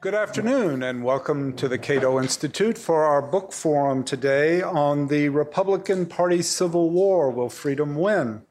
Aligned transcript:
Good 0.00 0.14
afternoon, 0.14 0.84
and 0.84 1.02
welcome 1.02 1.54
to 1.54 1.66
the 1.66 1.76
Cato 1.76 2.20
Institute 2.20 2.78
for 2.78 3.02
our 3.02 3.20
book 3.20 3.52
forum 3.52 4.04
today 4.04 4.62
on 4.62 5.08
the 5.08 5.28
Republican 5.28 6.06
Party 6.06 6.40
Civil 6.40 6.90
War 6.90 7.32
Will 7.32 7.48
Freedom 7.48 7.96
Win? 7.96 8.42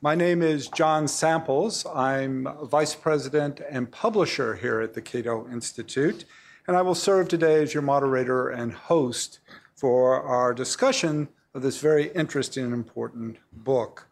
My 0.00 0.14
name 0.14 0.40
is 0.40 0.68
John 0.68 1.06
Samples. 1.06 1.84
I'm 1.94 2.48
Vice 2.62 2.94
President 2.94 3.60
and 3.68 3.92
Publisher 3.92 4.54
here 4.54 4.80
at 4.80 4.94
the 4.94 5.02
Cato 5.02 5.46
Institute, 5.52 6.24
and 6.66 6.74
I 6.74 6.80
will 6.80 6.94
serve 6.94 7.28
today 7.28 7.62
as 7.62 7.74
your 7.74 7.82
moderator 7.82 8.48
and 8.48 8.72
host 8.72 9.40
for 9.74 10.22
our 10.22 10.54
discussion 10.54 11.28
of 11.52 11.60
this 11.60 11.80
very 11.80 12.06
interesting 12.12 12.64
and 12.64 12.72
important 12.72 13.36
book. 13.52 14.08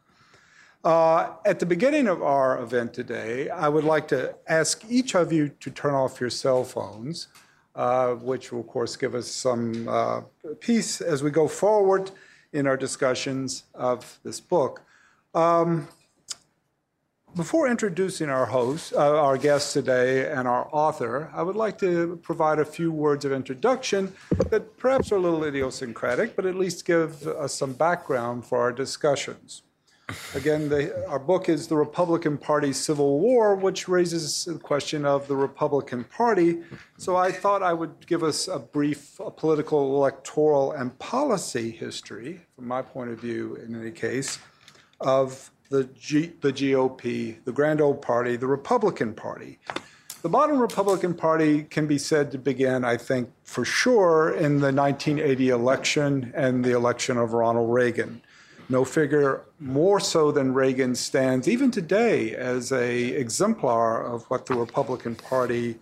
Uh, 0.87 1.33
at 1.45 1.59
the 1.59 1.67
beginning 1.67 2.07
of 2.07 2.23
our 2.23 2.63
event 2.63 2.95
today, 2.95 3.51
I 3.51 3.69
would 3.69 3.83
like 3.83 4.07
to 4.07 4.37
ask 4.47 4.85
each 4.89 5.17
of 5.17 5.33
you 5.33 5.49
to 5.49 5.69
turn 5.69 5.95
off 5.95 6.21
your 6.21 6.31
cell 6.31 6.63
phones, 6.63 7.27
uh, 7.75 8.11
which 8.11 8.53
will, 8.53 8.61
of 8.61 8.69
course, 8.69 8.95
give 8.95 9.17
us 9.17 9.27
some 9.27 9.89
uh, 9.89 10.21
peace 10.61 11.01
as 11.01 11.25
we 11.25 11.33
go 11.33 11.49
forward 11.49 12.13
in 12.53 12.69
our 12.69 12.77
discussions 12.77 13.65
of 13.75 14.21
this 14.23 14.39
book. 14.39 14.83
Um, 15.35 15.89
before 17.35 17.67
introducing 17.67 18.31
our 18.31 18.47
host, 18.47 18.93
uh, 18.93 19.21
our 19.21 19.37
guest 19.37 19.73
today, 19.73 20.31
and 20.31 20.47
our 20.47 20.69
author, 20.71 21.33
I 21.35 21.43
would 21.43 21.57
like 21.57 21.79
to 21.79 22.21
provide 22.23 22.61
a 22.61 22.65
few 22.65 22.93
words 22.93 23.25
of 23.25 23.33
introduction 23.33 24.15
that 24.51 24.77
perhaps 24.77 25.11
are 25.11 25.17
a 25.17 25.21
little 25.21 25.43
idiosyncratic, 25.43 26.37
but 26.37 26.47
at 26.47 26.55
least 26.55 26.85
give 26.85 27.27
us 27.27 27.55
some 27.55 27.73
background 27.73 28.47
for 28.47 28.61
our 28.61 28.71
discussions. 28.71 29.63
Again, 30.37 30.73
our 31.09 31.19
book 31.19 31.49
is 31.49 31.67
The 31.67 31.75
Republican 31.75 32.39
Party 32.39 32.73
Civil 32.73 33.19
War, 33.19 33.57
which 33.57 33.89
raises 33.89 34.45
the 34.45 34.55
question 34.55 35.05
of 35.05 35.27
the 35.27 35.35
Republican 35.35 36.05
Party. 36.05 36.63
So 36.97 37.17
I 37.17 37.33
thought 37.33 37.61
I 37.61 37.73
would 37.73 38.07
give 38.07 38.23
us 38.23 38.47
a 38.47 38.61
brief 38.61 39.19
a 39.19 39.33
political, 39.33 39.97
electoral, 39.97 40.71
and 40.71 40.97
policy 41.01 41.73
history, 41.73 42.41
from 42.55 42.69
my 42.69 42.83
point 42.83 43.11
of 43.11 43.19
view, 43.19 43.57
in 43.57 43.75
any 43.75 43.91
case, 43.91 44.39
of 45.01 45.51
the, 45.71 45.85
G, 45.85 46.33
the 46.41 46.53
GOP, 46.53 47.43
the 47.45 47.53
grand 47.53 47.81
old 47.81 48.01
party, 48.01 48.37
the 48.37 48.47
Republican 48.47 49.13
Party. 49.13 49.59
The 50.23 50.29
modern 50.29 50.61
Republican 50.61 51.15
Party 51.15 51.65
can 51.65 51.89
be 51.89 51.99
said 51.99 52.31
to 52.31 52.39
begin, 52.39 52.85
I 52.85 52.97
think, 52.97 53.31
for 53.43 53.65
sure, 53.65 54.31
in 54.33 54.61
the 54.61 54.73
1980 54.73 55.49
election 55.49 56.33
and 56.37 56.65
the 56.65 56.77
election 56.77 57.17
of 57.17 57.33
Ronald 57.33 57.73
Reagan 57.73 58.23
no 58.69 58.85
figure 58.85 59.43
more 59.61 60.01
so 60.01 60.33
than 60.33 60.53
Reagan 60.53 60.95
stands 60.95 61.49
even 61.49 61.71
today 61.71 62.35
as 62.35 62.73
a 62.73 63.09
exemplar 63.09 64.05
of 64.05 64.25
what 64.25 64.47
the 64.47 64.55
Republican 64.55 65.15
Party 65.15 65.77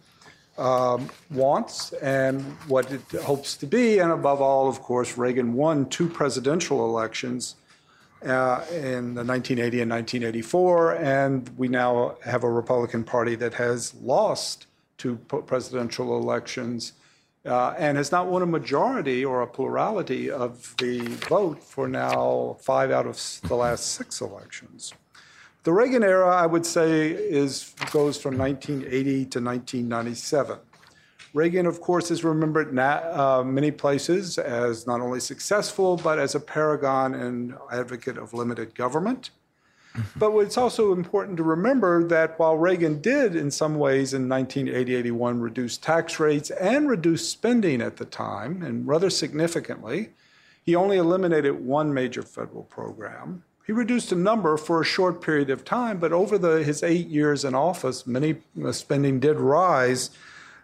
um, 0.58 1.08
wants 1.30 1.92
and 1.94 2.42
what 2.68 2.90
it 2.92 3.02
hopes 3.22 3.56
to 3.56 3.66
be. 3.66 3.98
And 3.98 4.12
above 4.12 4.40
all, 4.40 4.68
of 4.68 4.80
course, 4.80 5.18
Reagan 5.18 5.54
won 5.54 5.88
two 5.88 6.08
presidential 6.08 6.84
elections 6.84 7.56
uh, 8.22 8.64
in 8.70 9.14
1980 9.14 9.82
and 9.82 9.90
1984, 9.90 10.96
and 10.96 11.50
we 11.58 11.68
now 11.68 12.16
have 12.24 12.42
a 12.44 12.50
Republican 12.50 13.04
Party 13.04 13.34
that 13.34 13.54
has 13.54 13.94
lost 13.96 14.66
two 14.96 15.16
presidential 15.16 16.16
elections 16.16 16.92
uh, 17.46 17.74
and 17.78 17.96
has 17.96 18.10
not 18.10 18.26
won 18.26 18.42
a 18.42 18.46
majority 18.46 19.24
or 19.24 19.42
a 19.42 19.46
plurality 19.46 20.30
of 20.30 20.74
the 20.78 21.00
vote 21.28 21.62
for 21.62 21.86
now 21.86 22.56
five 22.60 22.90
out 22.90 23.06
of 23.06 23.20
the 23.44 23.54
last 23.54 23.92
six 23.92 24.20
elections. 24.20 24.94
The 25.64 25.72
Reagan 25.72 26.02
era, 26.02 26.28
I 26.28 26.46
would 26.46 26.66
say, 26.66 27.10
is 27.10 27.74
goes 27.90 28.20
from 28.20 28.36
1980 28.36 29.12
to 29.12 29.40
1997. 29.40 30.58
Reagan, 31.32 31.66
of 31.66 31.80
course, 31.80 32.10
is 32.10 32.22
remembered 32.22 32.68
in 32.68 32.78
uh, 32.78 33.42
many 33.44 33.70
places 33.70 34.38
as 34.38 34.86
not 34.86 35.00
only 35.00 35.20
successful, 35.20 35.96
but 35.96 36.18
as 36.18 36.34
a 36.34 36.40
paragon 36.40 37.14
and 37.14 37.54
advocate 37.72 38.18
of 38.18 38.34
limited 38.34 38.74
government. 38.74 39.30
But 40.16 40.36
it's 40.38 40.56
also 40.56 40.92
important 40.92 41.36
to 41.36 41.44
remember 41.44 42.02
that 42.08 42.38
while 42.38 42.56
Reagan 42.56 43.00
did, 43.00 43.36
in 43.36 43.50
some 43.50 43.76
ways, 43.76 44.12
in 44.12 44.28
1980 44.28 44.94
81, 44.94 45.40
reduce 45.40 45.76
tax 45.76 46.18
rates 46.18 46.50
and 46.50 46.88
reduce 46.88 47.28
spending 47.28 47.80
at 47.80 47.96
the 47.96 48.04
time, 48.04 48.62
and 48.62 48.86
rather 48.86 49.08
significantly, 49.08 50.10
he 50.64 50.74
only 50.74 50.96
eliminated 50.96 51.64
one 51.64 51.94
major 51.94 52.22
federal 52.22 52.64
program. 52.64 53.44
He 53.66 53.72
reduced 53.72 54.12
a 54.12 54.16
number 54.16 54.56
for 54.56 54.80
a 54.80 54.84
short 54.84 55.22
period 55.22 55.48
of 55.48 55.64
time, 55.64 55.98
but 55.98 56.12
over 56.12 56.38
the, 56.38 56.64
his 56.64 56.82
eight 56.82 57.06
years 57.06 57.44
in 57.44 57.54
office, 57.54 58.06
many 58.06 58.36
uh, 58.62 58.72
spending 58.72 59.20
did 59.20 59.38
rise 59.38 60.10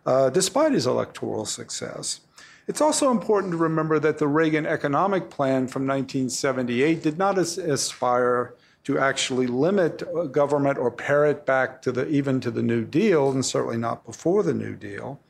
uh, 0.05 0.31
despite 0.31 0.73
his 0.73 0.87
electoral 0.87 1.47
success. 1.47 2.21
It's 2.67 2.81
also 2.81 3.11
important 3.11 3.53
to 3.53 3.59
remember 3.59 3.99
that 3.99 4.19
the 4.19 4.29
Reagan 4.29 4.67
economic 4.67 5.31
plan 5.31 5.67
from 5.67 5.87
1978 5.87 7.03
did 7.03 7.19
not 7.19 7.39
as- 7.39 7.59
aspire 7.59 8.55
to 8.85 8.99
actually 8.99 9.47
limit 9.47 10.03
government 10.33 10.79
or 10.79 10.91
pare 10.91 11.27
it 11.27 11.45
back 11.45 11.83
to 11.83 11.93
the 11.93 12.09
even 12.09 12.41
to 12.41 12.51
the 12.51 12.63
New 12.63 12.85
Deal, 12.85 13.31
and 13.31 13.45
certainly 13.45 13.77
not 13.77 14.05
before 14.07 14.43
the 14.43 14.55
New 14.55 14.75
Deal. 14.75 15.21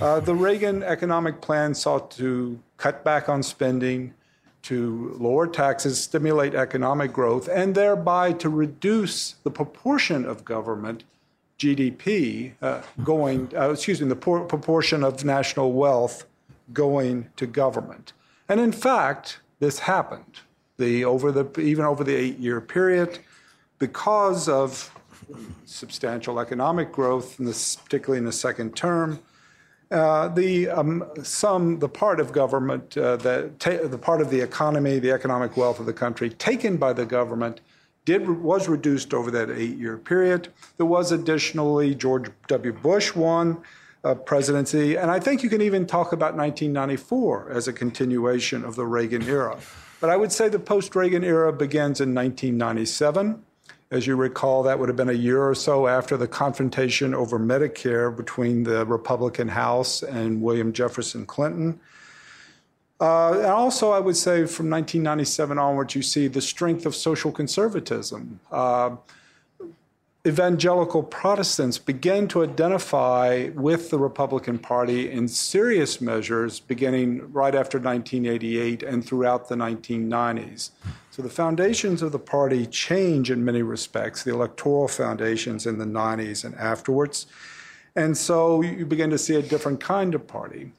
Uh, 0.00 0.20
the 0.20 0.34
Reagan 0.34 0.82
economic 0.82 1.40
plan 1.40 1.74
sought 1.74 2.10
to 2.12 2.58
cut 2.76 3.04
back 3.04 3.28
on 3.28 3.42
spending, 3.42 4.14
to 4.62 5.16
lower 5.18 5.46
taxes, 5.46 6.02
stimulate 6.02 6.54
economic 6.54 7.12
growth, 7.12 7.48
and 7.48 7.74
thereby 7.74 8.32
to 8.32 8.48
reduce 8.48 9.32
the 9.42 9.50
proportion 9.50 10.24
of 10.24 10.44
government 10.44 11.04
GDP 11.58 12.52
uh, 12.62 12.82
going, 13.02 13.50
uh, 13.56 13.70
excuse 13.70 14.00
me, 14.00 14.08
the 14.08 14.16
por- 14.16 14.44
proportion 14.44 15.02
of 15.02 15.24
national 15.24 15.72
wealth 15.72 16.26
going 16.72 17.28
to 17.36 17.46
government. 17.46 18.12
And 18.48 18.60
in 18.60 18.72
fact, 18.72 19.40
this 19.58 19.80
happened 19.80 20.40
the 20.78 21.04
over 21.04 21.32
the 21.32 21.60
even 21.60 21.84
over 21.84 22.04
the 22.04 22.14
eight-year 22.14 22.60
period, 22.60 23.18
because 23.78 24.48
of 24.48 24.90
substantial 25.66 26.40
economic 26.40 26.92
growth, 26.92 27.38
in 27.38 27.44
this, 27.44 27.76
particularly 27.76 28.18
in 28.18 28.24
the 28.24 28.32
second 28.32 28.74
term. 28.74 29.20
Uh, 29.90 30.28
the 30.28 30.68
um, 30.68 31.02
the 31.78 31.88
part 31.88 32.20
of 32.20 32.30
government 32.30 32.96
uh, 32.98 33.16
that 33.16 33.58
the 33.58 33.98
part 33.98 34.20
of 34.20 34.28
the 34.28 34.40
economy, 34.40 34.98
the 34.98 35.10
economic 35.10 35.56
wealth 35.56 35.80
of 35.80 35.86
the 35.86 35.92
country 35.92 36.28
taken 36.28 36.76
by 36.76 36.92
the 36.92 37.06
government 37.06 37.62
did 38.04 38.28
was 38.28 38.68
reduced 38.68 39.14
over 39.14 39.30
that 39.30 39.50
eight-year 39.50 39.96
period. 39.96 40.48
There 40.76 40.86
was 40.86 41.10
additionally 41.10 41.94
George 41.94 42.30
W. 42.48 42.72
Bush 42.72 43.14
won 43.14 43.62
uh, 44.04 44.14
presidency, 44.14 44.96
and 44.96 45.10
I 45.10 45.20
think 45.20 45.42
you 45.42 45.48
can 45.48 45.62
even 45.62 45.86
talk 45.86 46.12
about 46.12 46.36
1994 46.36 47.50
as 47.50 47.66
a 47.66 47.72
continuation 47.72 48.64
of 48.64 48.76
the 48.76 48.84
Reagan 48.84 49.22
era. 49.22 49.58
But 50.00 50.10
I 50.10 50.16
would 50.16 50.30
say 50.32 50.48
the 50.48 50.58
post 50.58 50.94
Reagan 50.94 51.24
era 51.24 51.52
begins 51.52 52.00
in 52.00 52.14
1997. 52.14 53.42
As 53.90 54.06
you 54.06 54.16
recall, 54.16 54.62
that 54.64 54.78
would 54.78 54.88
have 54.88 54.96
been 54.96 55.08
a 55.08 55.14
year 55.14 55.42
or 55.42 55.54
so 55.54 55.88
after 55.88 56.16
the 56.16 56.28
confrontation 56.28 57.14
over 57.14 57.38
Medicare 57.38 58.14
between 58.14 58.64
the 58.64 58.84
Republican 58.84 59.48
House 59.48 60.02
and 60.02 60.42
William 60.42 60.72
Jefferson 60.72 61.24
Clinton. 61.24 61.80
Uh, 63.00 63.32
and 63.34 63.46
also, 63.46 63.90
I 63.92 64.00
would 64.00 64.16
say 64.16 64.44
from 64.44 64.68
1997 64.68 65.58
onwards, 65.58 65.94
you 65.94 66.02
see 66.02 66.28
the 66.28 66.40
strength 66.40 66.84
of 66.84 66.94
social 66.94 67.32
conservatism. 67.32 68.40
Uh, 68.50 68.96
evangelical 70.28 71.02
Protestants 71.02 71.78
began 71.78 72.28
to 72.28 72.42
identify 72.42 73.48
with 73.54 73.90
the 73.90 73.98
Republican 73.98 74.58
Party 74.58 75.10
in 75.10 75.26
serious 75.26 76.00
measures 76.00 76.60
beginning 76.60 77.32
right 77.32 77.54
after 77.54 77.78
1988 77.78 78.82
and 78.82 79.04
throughout 79.04 79.48
the 79.48 79.54
1990s. 79.54 80.70
So 81.10 81.22
the 81.22 81.30
foundations 81.30 82.02
of 82.02 82.12
the 82.12 82.18
party 82.18 82.66
change 82.66 83.30
in 83.30 83.44
many 83.44 83.62
respects, 83.62 84.22
the 84.22 84.32
electoral 84.32 84.86
foundations 84.86 85.66
in 85.66 85.78
the 85.78 85.84
90s 85.84 86.44
and 86.44 86.54
afterwards. 86.54 87.26
And 87.96 88.16
so 88.16 88.60
you 88.62 88.86
begin 88.86 89.10
to 89.10 89.18
see 89.18 89.34
a 89.34 89.42
different 89.42 89.80
kind 89.80 90.14
of 90.14 90.26
party. 90.26 90.72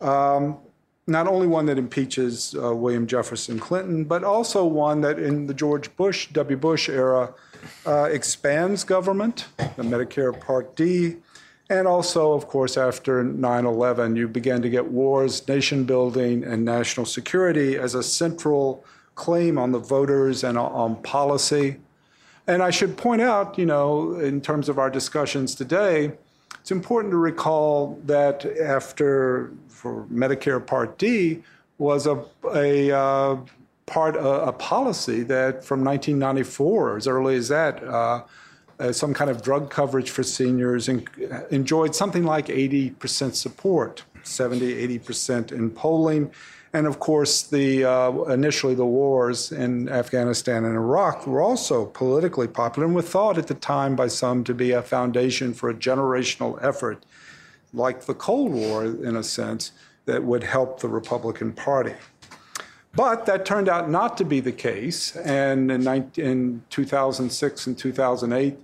Um, 0.00 0.58
not 1.06 1.28
only 1.28 1.46
one 1.46 1.66
that 1.66 1.78
impeaches 1.78 2.54
uh, 2.60 2.74
William 2.74 3.06
Jefferson 3.06 3.60
Clinton, 3.60 4.04
but 4.04 4.24
also 4.24 4.64
one 4.64 5.02
that 5.02 5.18
in 5.18 5.46
the 5.46 5.54
George 5.54 5.94
Bush, 5.96 6.28
W. 6.32 6.56
Bush 6.56 6.88
era, 6.88 7.32
uh, 7.86 8.04
expands 8.04 8.84
government, 8.84 9.46
the 9.56 9.82
Medicare 9.82 10.38
Part 10.38 10.76
D, 10.76 11.16
and 11.68 11.88
also, 11.88 12.32
of 12.32 12.46
course, 12.46 12.76
after 12.76 13.24
9 13.24 13.66
11, 13.66 14.14
you 14.14 14.28
began 14.28 14.62
to 14.62 14.70
get 14.70 14.86
wars, 14.86 15.46
nation 15.48 15.84
building, 15.84 16.44
and 16.44 16.64
national 16.64 17.06
security 17.06 17.76
as 17.76 17.94
a 17.94 18.02
central 18.02 18.84
claim 19.16 19.58
on 19.58 19.72
the 19.72 19.78
voters 19.78 20.44
and 20.44 20.56
on 20.56 20.96
policy. 21.02 21.78
And 22.46 22.62
I 22.62 22.70
should 22.70 22.96
point 22.96 23.20
out, 23.20 23.58
you 23.58 23.66
know, 23.66 24.14
in 24.20 24.40
terms 24.40 24.68
of 24.68 24.78
our 24.78 24.90
discussions 24.90 25.56
today, 25.56 26.12
it's 26.60 26.70
important 26.70 27.10
to 27.12 27.16
recall 27.16 28.00
that 28.04 28.44
after 28.60 29.52
for 29.68 30.04
Medicare 30.04 30.64
Part 30.64 30.98
D 30.98 31.42
was 31.78 32.06
a, 32.06 32.24
a 32.54 32.96
uh, 32.96 33.36
part 33.86 34.16
a, 34.16 34.46
a, 34.46 34.52
policy 34.52 35.22
that 35.22 35.64
from 35.64 35.84
1994, 35.84 36.96
as 36.96 37.06
early 37.06 37.36
as 37.36 37.48
that, 37.48 37.82
uh, 37.84 38.22
uh, 38.78 38.92
some 38.92 39.14
kind 39.14 39.30
of 39.30 39.42
drug 39.42 39.70
coverage 39.70 40.10
for 40.10 40.22
seniors, 40.22 40.88
and 40.88 41.08
enjoyed 41.50 41.94
something 41.94 42.24
like 42.24 42.46
80% 42.46 43.34
support, 43.34 44.04
70, 44.22 44.98
80% 44.98 45.52
in 45.52 45.70
polling. 45.70 46.30
And 46.72 46.86
of 46.86 46.98
course, 46.98 47.42
the 47.42 47.84
uh, 47.84 48.12
initially 48.24 48.74
the 48.74 48.84
wars 48.84 49.50
in 49.50 49.88
Afghanistan 49.88 50.64
and 50.64 50.74
Iraq 50.74 51.26
were 51.26 51.40
also 51.40 51.86
politically 51.86 52.48
popular 52.48 52.86
and 52.86 52.94
were 52.94 53.02
thought 53.02 53.38
at 53.38 53.46
the 53.46 53.54
time 53.54 53.96
by 53.96 54.08
some 54.08 54.44
to 54.44 54.52
be 54.52 54.72
a 54.72 54.82
foundation 54.82 55.54
for 55.54 55.70
a 55.70 55.74
generational 55.74 56.62
effort, 56.62 57.06
like 57.72 58.04
the 58.04 58.14
Cold 58.14 58.52
War 58.52 58.84
in 58.84 59.16
a 59.16 59.22
sense, 59.22 59.72
that 60.04 60.22
would 60.24 60.44
help 60.44 60.80
the 60.80 60.88
Republican 60.88 61.52
Party. 61.52 61.94
But 62.96 63.26
that 63.26 63.44
turned 63.44 63.68
out 63.68 63.90
not 63.90 64.16
to 64.18 64.24
be 64.24 64.40
the 64.40 64.52
case. 64.52 65.14
And 65.16 65.70
in, 65.70 65.84
19, 65.84 66.24
in 66.24 66.62
2006 66.70 67.66
and 67.66 67.78
2008, 67.78 68.56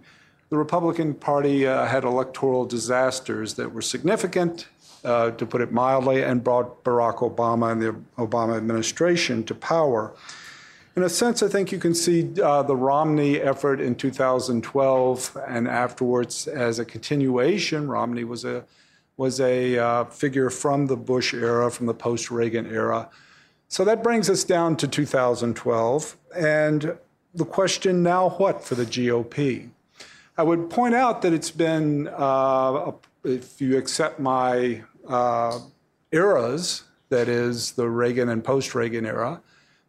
the 0.48 0.56
Republican 0.56 1.14
Party 1.14 1.66
uh, 1.66 1.86
had 1.86 2.04
electoral 2.04 2.64
disasters 2.64 3.54
that 3.54 3.72
were 3.72 3.82
significant, 3.82 4.68
uh, 5.04 5.32
to 5.32 5.44
put 5.44 5.60
it 5.60 5.70
mildly, 5.70 6.22
and 6.22 6.42
brought 6.42 6.82
Barack 6.82 7.18
Obama 7.18 7.72
and 7.72 7.82
the 7.82 7.94
Obama 8.16 8.56
administration 8.56 9.44
to 9.44 9.54
power. 9.54 10.14
In 10.94 11.02
a 11.02 11.08
sense, 11.08 11.42
I 11.42 11.48
think 11.48 11.72
you 11.72 11.78
can 11.78 11.94
see 11.94 12.30
uh, 12.40 12.62
the 12.62 12.76
Romney 12.76 13.40
effort 13.40 13.80
in 13.80 13.94
2012 13.94 15.38
and 15.48 15.68
afterwards 15.68 16.46
as 16.46 16.78
a 16.78 16.84
continuation. 16.84 17.88
Romney 17.88 18.24
was 18.24 18.44
a 18.44 18.64
was 19.16 19.40
a 19.40 19.78
uh, 19.78 20.04
figure 20.06 20.48
from 20.48 20.86
the 20.86 20.96
Bush 20.96 21.34
era, 21.34 21.70
from 21.70 21.86
the 21.86 21.94
post 21.94 22.30
Reagan 22.30 22.66
era, 22.66 23.08
so 23.72 23.86
that 23.86 24.02
brings 24.02 24.28
us 24.28 24.44
down 24.44 24.76
to 24.76 24.86
2012 24.86 26.16
and 26.36 26.98
the 27.34 27.44
question 27.46 28.02
now 28.02 28.28
what 28.28 28.62
for 28.62 28.74
the 28.74 28.84
GOP? 28.84 29.70
I 30.36 30.42
would 30.42 30.68
point 30.68 30.94
out 30.94 31.22
that 31.22 31.32
it's 31.32 31.50
been, 31.50 32.06
uh, 32.08 32.92
if 33.24 33.62
you 33.62 33.78
accept 33.78 34.20
my 34.20 34.82
uh, 35.08 35.58
eras, 36.10 36.82
that 37.08 37.30
is 37.30 37.72
the 37.72 37.88
Reagan 37.88 38.28
and 38.28 38.44
post 38.44 38.74
Reagan 38.74 39.06
era, 39.06 39.40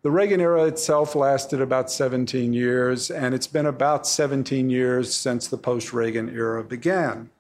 the 0.02 0.12
Reagan 0.12 0.40
era 0.40 0.64
itself 0.64 1.14
lasted 1.14 1.60
about 1.60 1.92
17 1.92 2.54
years, 2.54 3.12
and 3.12 3.36
it's 3.36 3.48
been 3.48 3.66
about 3.66 4.08
17 4.08 4.70
years 4.70 5.14
since 5.14 5.50
the 5.50 5.58
post 5.58 5.92
Reagan 5.92 6.30
era 6.30 6.64
began. 6.64 7.32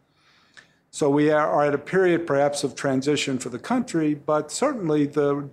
So 0.91 1.09
we 1.09 1.31
are 1.31 1.63
at 1.63 1.73
a 1.73 1.77
period 1.77 2.27
perhaps 2.27 2.65
of 2.65 2.75
transition 2.75 3.39
for 3.39 3.47
the 3.47 3.59
country, 3.59 4.13
but 4.13 4.51
certainly 4.51 5.05
the 5.05 5.47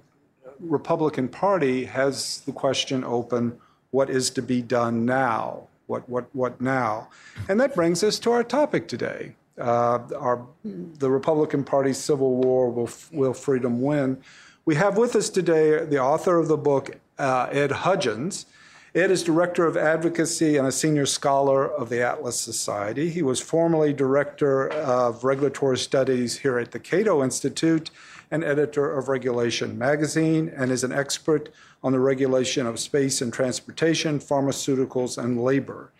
Republican 0.61 1.29
Party 1.29 1.85
has 1.85 2.41
the 2.47 2.53
question 2.53 3.05
open 3.05 3.59
what 3.91 4.11
is 4.11 4.31
to 4.31 4.43
be 4.43 4.63
done 4.63 5.05
now? 5.05 5.69
What, 5.87 6.09
what, 6.09 6.27
what 6.33 6.61
now? 6.61 7.09
And 7.49 7.59
that 7.61 7.75
brings 7.75 8.05
us 8.05 8.19
to 8.21 8.31
our 8.31 8.45
topic 8.45 8.87
today. 8.87 9.35
Uh, 9.59 9.99
our, 10.17 10.47
the 10.65 11.11
Republican 11.11 11.65
Party's 11.65 11.99
Civil 11.99 12.37
War 12.37 12.71
will, 12.71 12.91
will 13.13 13.35
freedom 13.35 13.83
win? 13.83 14.23
We 14.65 14.77
have 14.77 14.97
with 14.97 15.17
us 15.17 15.29
today 15.29 15.85
the 15.85 15.99
author 15.99 16.39
of 16.39 16.49
the 16.49 16.57
book, 16.57 16.99
uh, 17.19 17.49
Ed 17.51 17.71
Hudgins. 17.71 18.47
Ed 18.95 19.11
is 19.11 19.23
Director 19.23 19.67
of 19.67 19.77
Advocacy 19.77 20.57
and 20.57 20.67
a 20.67 20.73
Senior 20.73 21.07
Scholar 21.07 21.69
of 21.69 21.89
the 21.89 22.03
Atlas 22.03 22.39
Society. 22.39 23.11
He 23.11 23.23
was 23.23 23.41
formerly 23.41 23.93
Director 23.93 24.69
of 24.71 25.25
Regulatory 25.25 25.79
Studies 25.79 26.39
here 26.39 26.59
at 26.59 26.73
the 26.73 26.79
Cato 26.79 27.23
Institute 27.23 27.91
and 28.31 28.45
editor 28.45 28.97
of 28.97 29.09
Regulation 29.09 29.77
magazine, 29.77 30.53
and 30.57 30.71
is 30.71 30.85
an 30.85 30.93
expert 30.93 31.51
on 31.83 31.93
the 31.93 32.01
regulation 32.01 32.67
of 32.67 32.79
space 32.79 33.21
and 33.21 33.33
transportation, 33.33 34.19
pharmaceuticals, 34.21 35.23
and 35.23 35.43
labor. 35.43 35.91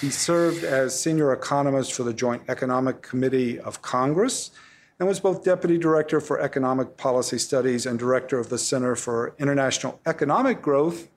He 0.00 0.10
served 0.10 0.64
as 0.64 0.98
senior 0.98 1.32
economist 1.32 1.92
for 1.92 2.02
the 2.02 2.12
Joint 2.12 2.42
Economic 2.48 3.02
Committee 3.02 3.60
of 3.60 3.82
Congress 3.82 4.50
and 4.98 5.06
was 5.06 5.20
both 5.20 5.44
deputy 5.44 5.78
director 5.78 6.20
for 6.20 6.40
economic 6.40 6.96
policy 6.96 7.38
studies 7.38 7.86
and 7.86 7.98
director 7.98 8.38
of 8.38 8.48
the 8.48 8.58
Center 8.58 8.96
for 8.96 9.34
International 9.38 10.00
Economic 10.06 10.62
Growth 10.62 11.08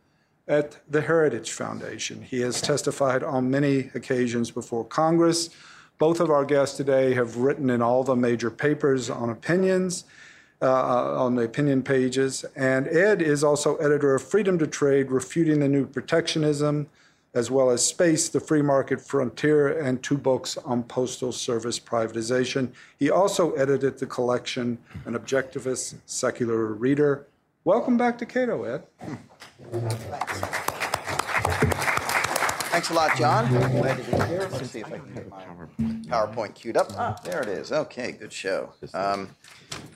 at 0.48 0.80
the 0.90 1.02
Heritage 1.02 1.52
Foundation. 1.52 2.22
He 2.22 2.42
has 2.42 2.62
testified 2.62 3.24
on 3.24 3.50
many 3.50 3.90
occasions 3.96 4.52
before 4.52 4.84
Congress. 4.84 5.50
Both 5.98 6.20
of 6.20 6.30
our 6.30 6.46
guests 6.46 6.76
today 6.76 7.14
have 7.14 7.38
written 7.38 7.70
in 7.70 7.82
all 7.82 8.04
the 8.04 8.16
major 8.16 8.52
papers 8.52 9.10
on 9.10 9.30
opinions 9.30 10.04
uh, 10.62 10.66
uh, 10.66 11.24
on 11.24 11.36
the 11.36 11.44
opinion 11.44 11.82
pages. 11.82 12.44
And 12.56 12.86
Ed 12.90 13.22
is 13.22 13.46
also 13.46 13.78
editor 13.78 14.14
of 14.16 14.22
Freedom 14.22 14.60
to 14.60 14.68
Trade, 14.68 15.10
Refuting 15.10 15.62
the 15.62 15.70
New 15.70 15.86
Protectionism, 15.86 16.90
as 17.34 17.50
well 17.50 17.70
as 17.70 17.86
Space, 17.86 18.28
the 18.28 18.42
Free 18.42 18.62
Market 18.62 19.00
Frontier, 19.00 19.68
and 19.68 20.04
two 20.04 20.18
books 20.18 20.58
on 20.58 20.84
postal 20.84 21.32
service 21.32 21.80
privatization. 21.80 22.74
He 22.98 23.10
also 23.10 23.54
edited 23.54 24.00
the 24.00 24.06
collection, 24.06 24.80
An 25.06 25.14
Objectivist 25.14 25.96
Secular 26.06 26.66
Reader. 26.66 27.28
Welcome 27.64 27.96
back 27.96 28.18
to 28.18 28.26
Cato, 28.26 28.64
Ed. 28.64 28.84
Thanks 32.70 32.90
a 32.90 32.94
lot, 32.94 33.16
John. 33.18 33.48
Glad 33.50 33.98
to 33.98 34.04
be 34.04 34.26
here. 34.26 34.48
Let's 34.52 34.72
see 34.72 34.80
if 34.80 34.88
I 34.88 34.98
can 34.98 35.14
get 35.14 35.30
my 35.30 35.44
PowerPoint 36.10 36.54
queued 36.54 36.78
up. 36.78 36.92
Ah, 36.98 37.18
there 37.24 37.42
it 37.42 37.48
is. 37.48 37.72
Okay, 37.72 38.12
good 38.12 38.34
show. 38.34 38.74
Um, 38.94 39.30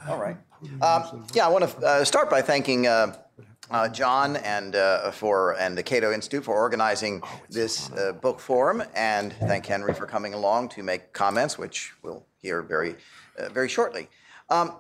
all 0.08 0.20
right. 0.20 0.38
Um, 0.82 1.26
yeah, 1.34 1.46
I 1.46 1.50
want 1.50 1.70
to 1.70 1.86
uh, 1.86 2.06
start 2.06 2.30
by 2.30 2.42
thanking 2.42 2.88
uh, 2.88 3.16
uh, 3.72 3.90
John 3.90 4.38
and 4.38 4.76
uh, 4.76 5.12
for 5.12 5.58
and 5.60 5.78
the 5.78 5.84
Cato 5.84 6.14
Institute 6.14 6.44
for 6.44 6.56
organizing 6.56 7.22
this 7.50 7.92
uh, 7.92 8.14
book 8.14 8.40
forum, 8.40 8.84
and 8.96 9.34
thank 9.34 9.66
Henry 9.66 9.94
for 9.94 10.06
coming 10.06 10.34
along 10.34 10.70
to 10.70 10.84
make 10.84 11.12
comments, 11.14 11.58
which 11.58 11.94
we'll 12.02 12.26
hear 12.42 12.62
very, 12.62 12.96
uh, 13.38 13.50
very 13.50 13.68
shortly. 13.68 14.10
Um, 14.50 14.74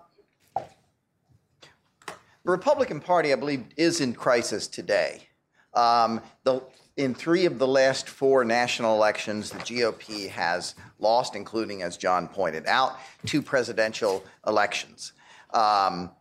the 0.55 2.51
Republican 2.51 2.99
Party, 2.99 3.33
I 3.33 3.35
believe, 3.35 3.65
is 3.77 4.01
in 4.01 4.13
crisis 4.13 4.67
today. 4.67 5.27
Um, 5.73 6.21
the, 6.43 6.61
in 6.97 7.15
three 7.15 7.45
of 7.45 7.57
the 7.57 7.67
last 7.67 8.07
four 8.07 8.43
national 8.43 8.95
elections, 8.95 9.49
the 9.49 9.59
GOP 9.59 10.29
has 10.29 10.75
lost, 10.99 11.35
including, 11.35 11.81
as 11.81 11.97
John 11.97 12.27
pointed 12.27 12.67
out, 12.67 12.99
two 13.25 13.41
presidential 13.41 14.23
elections. 14.45 15.13
Um, 15.53 16.11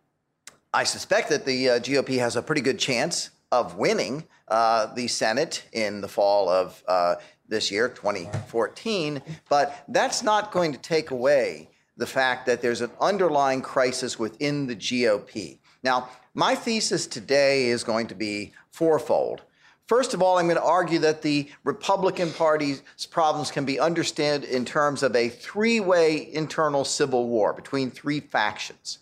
I 0.74 0.84
suspect 0.84 1.28
that 1.30 1.44
the 1.44 1.70
uh, 1.70 1.78
GOP 1.80 2.18
has 2.18 2.36
a 2.36 2.42
pretty 2.42 2.62
good 2.62 2.78
chance 2.78 3.30
of 3.50 3.76
winning 3.76 4.24
uh, 4.48 4.92
the 4.94 5.08
Senate 5.08 5.64
in 5.72 6.00
the 6.00 6.08
fall 6.08 6.48
of 6.48 6.82
uh, 6.88 7.16
this 7.48 7.70
year, 7.70 7.88
2014, 7.88 9.22
but 9.48 9.84
that's 9.88 10.22
not 10.22 10.52
going 10.52 10.72
to 10.72 10.78
take 10.78 11.10
away 11.10 11.68
the 11.96 12.06
fact 12.06 12.46
that 12.46 12.62
there's 12.62 12.80
an 12.80 12.90
underlying 13.00 13.60
crisis 13.60 14.18
within 14.18 14.66
the 14.66 14.74
GOP. 14.74 15.58
Now, 15.82 16.08
my 16.34 16.54
thesis 16.54 17.06
today 17.06 17.66
is 17.66 17.84
going 17.84 18.06
to 18.06 18.14
be 18.14 18.52
fourfold. 18.70 19.42
First 19.86 20.14
of 20.14 20.22
all, 20.22 20.38
I'm 20.38 20.46
going 20.46 20.56
to 20.56 20.62
argue 20.62 21.00
that 21.00 21.20
the 21.20 21.50
Republican 21.64 22.32
Party's 22.32 22.82
problems 23.10 23.50
can 23.50 23.66
be 23.66 23.78
understood 23.78 24.44
in 24.44 24.64
terms 24.64 25.02
of 25.02 25.14
a 25.14 25.28
three 25.28 25.80
way 25.80 26.32
internal 26.32 26.84
civil 26.84 27.28
war 27.28 27.52
between 27.52 27.90
three 27.90 28.20
factions. 28.20 29.00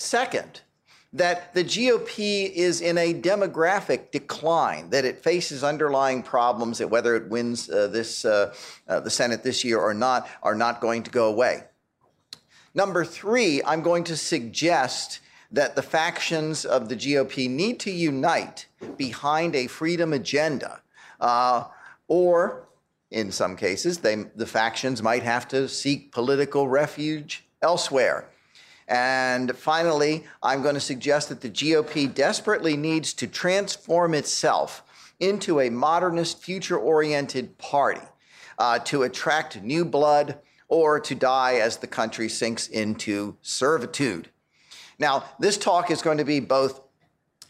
Second, 0.00 0.60
that 1.12 1.52
the 1.54 1.64
GOP 1.64 2.52
is 2.52 2.80
in 2.80 2.96
a 2.98 3.12
demographic 3.12 4.12
decline, 4.12 4.90
that 4.90 5.04
it 5.04 5.24
faces 5.24 5.64
underlying 5.64 6.22
problems 6.22 6.78
that 6.78 6.88
whether 6.88 7.16
it 7.16 7.28
wins 7.28 7.68
uh, 7.68 7.88
this, 7.88 8.24
uh, 8.24 8.54
uh, 8.86 9.00
the 9.00 9.10
Senate 9.10 9.42
this 9.42 9.64
year 9.64 9.80
or 9.80 9.92
not 9.92 10.28
are 10.40 10.54
not 10.54 10.80
going 10.80 11.02
to 11.02 11.10
go 11.10 11.26
away. 11.26 11.64
Number 12.74 13.04
three, 13.04 13.60
I'm 13.64 13.82
going 13.82 14.04
to 14.04 14.16
suggest 14.16 15.18
that 15.50 15.74
the 15.74 15.82
factions 15.82 16.64
of 16.64 16.88
the 16.88 16.94
GOP 16.94 17.50
need 17.50 17.80
to 17.80 17.90
unite 17.90 18.66
behind 18.96 19.56
a 19.56 19.66
freedom 19.66 20.12
agenda, 20.12 20.80
uh, 21.20 21.64
or 22.06 22.68
in 23.10 23.32
some 23.32 23.56
cases, 23.56 23.98
they, 23.98 24.14
the 24.36 24.46
factions 24.46 25.02
might 25.02 25.24
have 25.24 25.48
to 25.48 25.68
seek 25.68 26.12
political 26.12 26.68
refuge 26.68 27.44
elsewhere. 27.62 28.28
And 28.88 29.56
finally, 29.56 30.24
I'm 30.42 30.62
going 30.62 30.74
to 30.74 30.80
suggest 30.80 31.28
that 31.28 31.42
the 31.42 31.50
GOP 31.50 32.12
desperately 32.12 32.76
needs 32.76 33.12
to 33.14 33.26
transform 33.26 34.14
itself 34.14 34.82
into 35.20 35.60
a 35.60 35.68
modernist, 35.68 36.42
future 36.42 36.78
oriented 36.78 37.58
party 37.58 38.00
uh, 38.58 38.78
to 38.80 39.02
attract 39.02 39.62
new 39.62 39.84
blood 39.84 40.38
or 40.68 41.00
to 41.00 41.14
die 41.14 41.56
as 41.56 41.76
the 41.78 41.86
country 41.86 42.28
sinks 42.28 42.66
into 42.68 43.36
servitude. 43.42 44.30
Now, 44.98 45.24
this 45.38 45.56
talk 45.58 45.90
is 45.90 46.02
going 46.02 46.18
to 46.18 46.24
be 46.24 46.40
both 46.40 46.80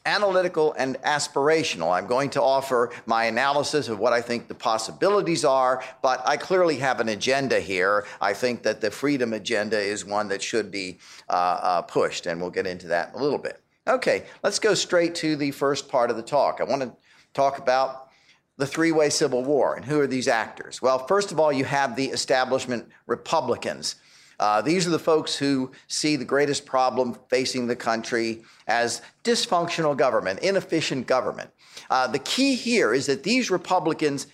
analytical 0.09 0.73
and 0.79 0.97
aspirational. 1.03 1.93
I'm 1.93 2.07
going 2.07 2.31
to 2.31 2.43
offer 2.43 2.91
my 3.05 3.25
analysis 3.25 3.89
of 3.89 3.99
what 3.99 4.13
I 4.13 4.23
think 4.23 4.49
the 4.49 4.55
possibilities 4.55 5.45
are, 5.45 5.85
but 6.03 6.27
I 6.27 6.37
clearly 6.37 6.77
have 6.77 7.01
an 7.01 7.11
agenda 7.11 7.61
here. 7.61 8.07
I 8.21 8.33
think 8.33 8.63
that 8.63 8.81
the 8.81 8.91
freedom 8.91 9.35
agenda 9.35 9.79
is 9.79 10.05
one 10.05 10.29
that 10.29 10.43
should 10.43 10.71
be 10.71 10.99
uh, 11.29 11.33
uh, 11.33 11.83
pushed, 11.83 12.27
and 12.27 12.41
we'll 12.41 12.51
get 12.51 12.67
into 12.67 12.89
that 12.89 13.11
in 13.11 13.21
a 13.21 13.23
little 13.23 13.39
bit. 13.39 13.61
Okay, 13.87 14.25
let's 14.43 14.59
go 14.59 14.75
straight 14.75 15.15
to 15.17 15.37
the 15.37 15.51
first 15.51 15.89
part 15.89 16.11
of 16.11 16.17
the 16.17 16.23
talk. 16.23 16.61
I 16.61 16.65
want 16.65 16.83
to 16.83 16.93
talk 17.35 17.59
about 17.59 18.09
the 18.57 18.67
three 18.67 18.93
way 18.93 19.09
civil 19.09 19.45
war. 19.45 19.77
And 19.77 19.85
who 19.85 20.01
are 20.01 20.07
these 20.07 20.29
actors? 20.29 20.83
Well, 20.83 21.07
first 21.07 21.33
of 21.33 21.41
all, 21.41 21.53
you 21.53 21.65
have 21.65 21.97
the 21.97 22.07
establishment 22.07 22.89
Republicans. 23.07 23.97
Uh, 24.41 24.63
these 24.63 24.87
are 24.87 24.91
the 24.91 24.99
folks 24.99 25.37
who 25.37 25.71
see 25.89 26.17
the 26.17 26.25
greatest 26.25 26.65
problem 26.65 27.17
facing 27.29 27.67
the 27.67 27.77
country 27.77 28.43
as 28.67 29.03
dysfunctional 29.25 29.97
government, 29.97 30.39
inefficient 30.41 31.07
government. 31.07 31.51
Uh, 31.91 32.07
the 32.07 32.19
key 32.21 32.55
here 32.55 32.95
is 32.95 33.07
that 33.07 33.23
these 33.23 33.51
Republicans 33.51 34.27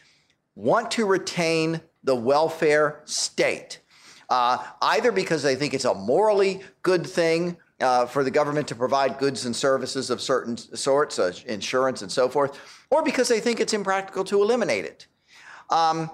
want 0.54 0.90
to 0.90 1.06
retain 1.06 1.80
the 2.02 2.14
welfare 2.14 3.00
state, 3.06 3.80
uh, 4.28 4.58
either 4.82 5.11
because 5.11 5.42
they 5.42 5.56
think 5.56 5.73
it's 5.73 5.87
a 5.87 5.94
morally 5.94 6.61
good 6.82 7.06
thing 7.06 7.56
uh, 7.80 8.06
for 8.06 8.23
the 8.23 8.30
government 8.30 8.68
to 8.68 8.75
provide 8.75 9.18
goods 9.18 9.46
and 9.46 9.56
services 9.56 10.11
of 10.11 10.20
certain 10.20 10.56
sorts, 10.56 11.18
uh, 11.18 11.32
insurance 11.46 12.02
and 12.02 12.12
so 12.12 12.28
forth, 12.28 12.58
or 12.90 13.02
because 13.02 13.28
they 13.28 13.40
think 13.40 13.58
it's 13.58 13.73
impractical 13.73 14.23
to 14.25 14.42
eliminate 14.42 14.84
it. 14.84 15.06
Um, 15.70 16.11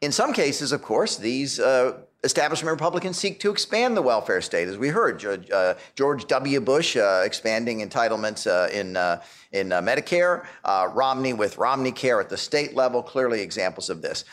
in 0.00 0.12
some 0.12 0.32
cases, 0.32 0.72
of 0.72 0.82
course, 0.82 1.16
these 1.16 1.60
uh, 1.60 2.00
establishment 2.24 2.72
Republicans 2.72 3.16
seek 3.16 3.40
to 3.40 3.50
expand 3.50 3.96
the 3.96 4.02
welfare 4.02 4.40
state, 4.40 4.68
as 4.68 4.76
we 4.76 4.88
heard. 4.88 5.18
George, 5.18 5.50
uh, 5.50 5.74
George 5.94 6.26
W. 6.26 6.60
Bush 6.60 6.96
uh, 6.96 7.22
expanding 7.24 7.88
entitlements 7.88 8.46
uh, 8.46 8.70
in 8.70 8.96
uh, 8.96 9.22
in 9.52 9.72
uh, 9.72 9.80
Medicare, 9.80 10.44
uh, 10.64 10.88
Romney 10.92 11.32
with 11.32 11.56
Romney 11.56 11.92
Care 11.92 12.20
at 12.20 12.28
the 12.28 12.36
state 12.36 12.74
level, 12.74 13.02
clearly 13.02 13.40
examples 13.40 13.88
of 13.88 14.02
this. 14.02 14.24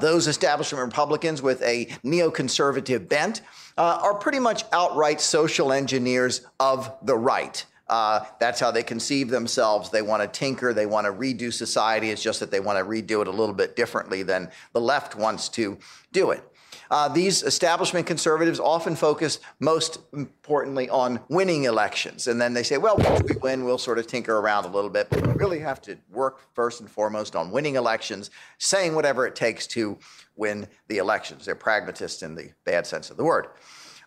those 0.00 0.26
establishment 0.26 0.84
Republicans 0.84 1.40
with 1.40 1.62
a 1.62 1.86
neoconservative 2.04 3.08
bent 3.08 3.40
are 3.78 4.14
pretty 4.14 4.40
much 4.40 4.64
outright 4.72 5.20
social 5.20 5.72
engineers 5.72 6.42
of 6.60 6.92
the 7.02 7.16
right. 7.16 7.64
Uh, 7.88 8.24
that's 8.40 8.58
how 8.58 8.70
they 8.70 8.82
conceive 8.82 9.30
themselves. 9.30 9.90
They 9.90 10.02
want 10.02 10.22
to 10.22 10.28
tinker. 10.28 10.74
They 10.74 10.86
want 10.86 11.06
to 11.06 11.12
redo 11.12 11.52
society. 11.52 12.10
It's 12.10 12.22
just 12.22 12.40
that 12.40 12.50
they 12.50 12.60
want 12.60 12.78
to 12.78 12.84
redo 12.84 13.22
it 13.22 13.28
a 13.28 13.30
little 13.30 13.54
bit 13.54 13.76
differently 13.76 14.22
than 14.24 14.50
the 14.72 14.80
left 14.80 15.14
wants 15.14 15.48
to 15.50 15.78
do 16.12 16.32
it. 16.32 16.42
Uh, 16.90 17.08
these 17.08 17.42
establishment 17.42 18.06
conservatives 18.06 18.60
often 18.60 18.96
focus 18.96 19.40
most 19.60 20.00
importantly 20.12 20.88
on 20.88 21.20
winning 21.28 21.64
elections. 21.64 22.26
And 22.26 22.40
then 22.40 22.54
they 22.54 22.62
say, 22.62 22.78
well, 22.78 22.96
once 22.98 23.22
we 23.22 23.36
win, 23.36 23.64
we'll 23.64 23.78
sort 23.78 23.98
of 23.98 24.06
tinker 24.06 24.38
around 24.38 24.64
a 24.64 24.68
little 24.68 24.90
bit. 24.90 25.08
But 25.10 25.26
we 25.26 25.32
really 25.34 25.60
have 25.60 25.80
to 25.82 25.96
work 26.10 26.40
first 26.54 26.80
and 26.80 26.90
foremost 26.90 27.36
on 27.36 27.50
winning 27.50 27.76
elections, 27.76 28.30
saying 28.58 28.94
whatever 28.94 29.26
it 29.26 29.34
takes 29.34 29.66
to 29.68 29.98
win 30.36 30.66
the 30.88 30.98
elections. 30.98 31.44
They're 31.44 31.54
pragmatists 31.54 32.22
in 32.22 32.34
the 32.34 32.50
bad 32.64 32.86
sense 32.86 33.10
of 33.10 33.16
the 33.16 33.24
word. 33.24 33.48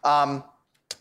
Um, 0.03 0.43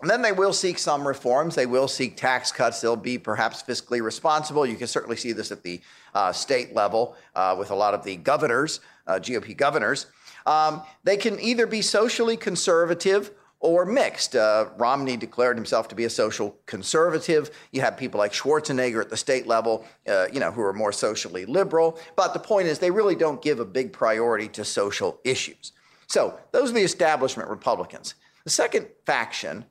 and 0.01 0.09
then 0.09 0.23
they 0.23 0.33
will 0.33 0.53
seek 0.53 0.79
some 0.79 1.07
reforms. 1.07 1.57
They 1.57 1.67
will 1.67 1.89
seek 1.89 2.17
tax 2.17 2.53
cuts. 2.53 2.81
They'll 2.81 2.95
be 2.95 3.19
perhaps 3.19 3.63
fiscally 3.63 4.01
responsible. 4.01 4.65
You 4.65 4.77
can 4.77 4.87
certainly 4.87 5.17
see 5.17 5.33
this 5.33 5.51
at 5.51 5.65
the 5.65 5.81
uh, 6.15 6.33
state 6.33 6.73
level 6.75 7.17
uh, 7.35 7.57
with 7.59 7.73
a 7.73 7.75
lot 7.75 7.95
of 7.95 8.05
the 8.05 8.17
governors, 8.17 8.81
uh, 9.09 9.15
GOP 9.15 9.57
governors. 9.57 10.07
Um, 10.49 10.83
they 11.05 11.19
can 11.19 11.39
either 11.41 11.67
be 11.67 11.83
socially 11.83 12.37
conservative 12.37 13.33
or 13.61 13.85
mixed. 13.85 14.35
Uh, 14.35 14.71
Romney 14.79 15.19
declared 15.19 15.57
himself 15.57 15.89
to 15.89 15.95
be 15.95 16.05
a 16.05 16.11
social 16.11 16.57
conservative. 16.65 17.51
You 17.71 17.83
have 17.83 17.99
people 17.99 18.19
like 18.19 18.33
Schwarzenegger 18.33 19.03
at 19.03 19.11
the 19.11 19.17
state 19.17 19.47
level, 19.47 19.85
uh, 20.09 20.29
you 20.33 20.41
know, 20.41 20.51
who 20.51 20.63
are 20.63 20.73
more 20.73 20.93
socially 20.93 21.45
liberal. 21.45 21.99
But 22.17 22.33
the 22.33 22.39
point 22.39 22.67
is, 22.67 22.79
they 22.79 22.91
really 22.91 23.15
don't 23.15 23.43
give 23.43 23.61
a 23.61 23.65
big 23.67 23.93
priority 23.93 24.49
to 24.49 24.65
social 24.65 25.21
issues. 25.23 25.73
So 26.07 26.39
those 26.53 26.71
are 26.71 26.75
the 26.75 26.81
establishment 26.81 27.51
Republicans. 27.51 28.15
The 28.45 28.51
second 28.51 28.87
faction 29.05 29.67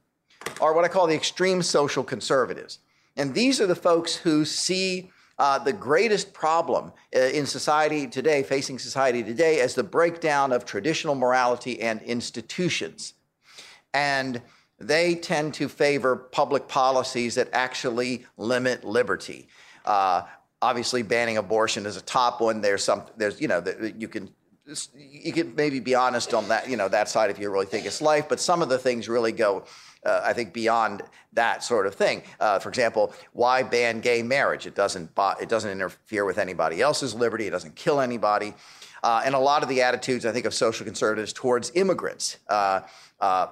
are 0.61 0.75
what 0.75 0.85
I 0.85 0.89
call 0.89 1.07
the 1.07 1.15
extreme 1.15 1.63
social 1.63 2.03
conservatives. 2.03 2.77
And 3.15 3.33
these 3.33 3.59
are 3.59 3.65
the 3.65 3.75
folks 3.75 4.15
who 4.15 4.45
see 4.45 5.09
uh, 5.39 5.59
the 5.59 5.73
greatest 5.73 6.33
problem 6.33 6.91
uh, 7.15 7.19
in 7.19 7.45
society 7.45 8.07
today, 8.07 8.43
facing 8.43 8.79
society 8.79 9.23
today, 9.23 9.59
as 9.59 9.75
the 9.75 9.83
breakdown 9.83 10.51
of 10.51 10.65
traditional 10.65 11.15
morality 11.15 11.81
and 11.81 12.01
institutions. 12.01 13.13
And 13.93 14.41
they 14.79 15.15
tend 15.15 15.53
to 15.55 15.67
favor 15.67 16.15
public 16.15 16.67
policies 16.67 17.35
that 17.35 17.49
actually 17.53 18.25
limit 18.37 18.83
liberty. 18.83 19.47
Uh, 19.85 20.23
obviously, 20.61 21.01
banning 21.03 21.37
abortion 21.37 21.85
is 21.85 21.97
a 21.97 22.01
top 22.01 22.41
one. 22.41 22.61
There's 22.61 22.83
some, 22.83 23.03
there's, 23.15 23.39
you 23.41 23.47
know, 23.47 23.63
you 23.97 24.07
can 24.07 24.29
you 24.93 25.31
can 25.31 25.55
maybe 25.55 25.79
be 25.79 25.95
honest 25.95 26.33
on 26.33 26.49
that, 26.49 26.69
you 26.69 26.75
know, 26.75 26.89
that 26.89 27.07
side 27.07 27.29
if 27.29 27.39
you 27.39 27.49
really 27.49 27.65
think 27.65 27.85
it's 27.85 28.01
life, 28.01 28.27
but 28.27 28.37
some 28.37 28.61
of 28.61 28.67
the 28.67 28.77
things 28.77 29.07
really 29.07 29.31
go 29.31 29.63
uh, 30.07 30.21
I 30.23 30.33
think, 30.33 30.53
beyond 30.53 31.03
that 31.33 31.63
sort 31.63 31.85
of 31.85 31.93
thing. 31.93 32.23
Uh, 32.39 32.57
for 32.59 32.69
example, 32.69 33.13
why 33.33 33.61
ban 33.61 33.99
gay 33.99 34.23
marriage? 34.23 34.65
It 34.65 34.73
doesn't, 34.73 35.11
it 35.41 35.49
doesn't 35.49 35.69
interfere 35.69 36.25
with 36.25 36.37
anybody 36.37 36.81
else's 36.81 37.13
liberty, 37.13 37.45
it 37.45 37.51
doesn't 37.51 37.75
kill 37.75 37.99
anybody. 37.99 38.53
Uh, 39.03 39.21
and 39.23 39.35
a 39.35 39.39
lot 39.39 39.61
of 39.63 39.69
the 39.69 39.81
attitudes, 39.81 40.25
I 40.25 40.31
think, 40.31 40.45
of 40.45 40.53
social 40.53 40.85
conservatives 40.85 41.31
towards 41.33 41.71
immigrants 41.75 42.37
uh, 42.49 42.81
uh, 43.19 43.47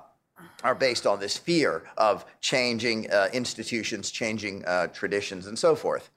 are 0.64 0.76
based 0.76 1.06
on 1.06 1.20
this 1.20 1.38
fear 1.38 1.84
of 1.98 2.26
changing 2.42 3.12
uh, 3.12 3.30
institutions, 3.32 4.10
changing 4.10 4.64
traditions, 4.94 5.46
and 5.48 5.58
so 5.58 5.76
forth. 5.76 6.10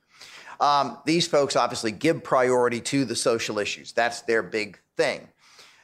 Um, 0.61 0.99
these 1.05 1.27
folks 1.29 1.55
obviously 1.55 1.93
give 1.93 2.25
priority 2.25 2.81
to 2.81 3.05
the 3.05 3.15
social 3.15 3.59
issues. 3.59 3.93
That's 3.93 4.23
their 4.23 4.43
big 4.43 4.81
thing. 4.97 5.29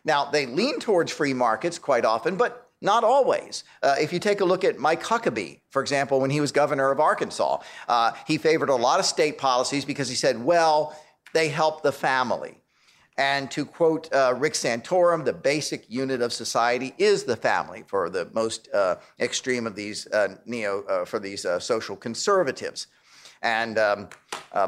Now, 0.04 0.30
they 0.30 0.46
lean 0.46 0.80
towards 0.80 1.12
free 1.12 1.32
markets 1.32 1.78
quite 1.78 2.04
often, 2.04 2.36
but 2.36 2.63
not 2.84 3.02
always. 3.02 3.64
Uh, 3.82 3.96
if 3.98 4.12
you 4.12 4.18
take 4.18 4.40
a 4.40 4.44
look 4.44 4.62
at 4.62 4.78
Mike 4.78 5.02
Huckabee, 5.02 5.60
for 5.70 5.80
example, 5.80 6.20
when 6.20 6.30
he 6.30 6.40
was 6.40 6.52
governor 6.52 6.90
of 6.90 7.00
Arkansas, 7.00 7.58
uh, 7.88 8.12
he 8.26 8.36
favored 8.38 8.68
a 8.68 8.76
lot 8.76 9.00
of 9.00 9.06
state 9.06 9.38
policies 9.38 9.84
because 9.84 10.08
he 10.08 10.14
said, 10.14 10.44
well, 10.44 10.96
they 11.32 11.48
help 11.48 11.82
the 11.82 11.90
family. 11.90 12.58
And 13.16 13.50
to 13.52 13.64
quote 13.64 14.12
uh, 14.12 14.34
Rick 14.36 14.52
Santorum, 14.52 15.24
the 15.24 15.32
basic 15.32 15.88
unit 15.88 16.20
of 16.20 16.32
society 16.32 16.94
is 16.98 17.24
the 17.24 17.36
family 17.36 17.84
for 17.86 18.10
the 18.10 18.28
most 18.32 18.68
uh, 18.74 18.96
extreme 19.18 19.66
of 19.66 19.74
these 19.74 20.06
uh, 20.08 20.36
neo, 20.44 20.82
uh, 20.84 21.04
for 21.04 21.18
these 21.18 21.46
social 21.60 21.96
conservatives. 21.96 22.88
And 23.40 23.78
um, 23.78 24.08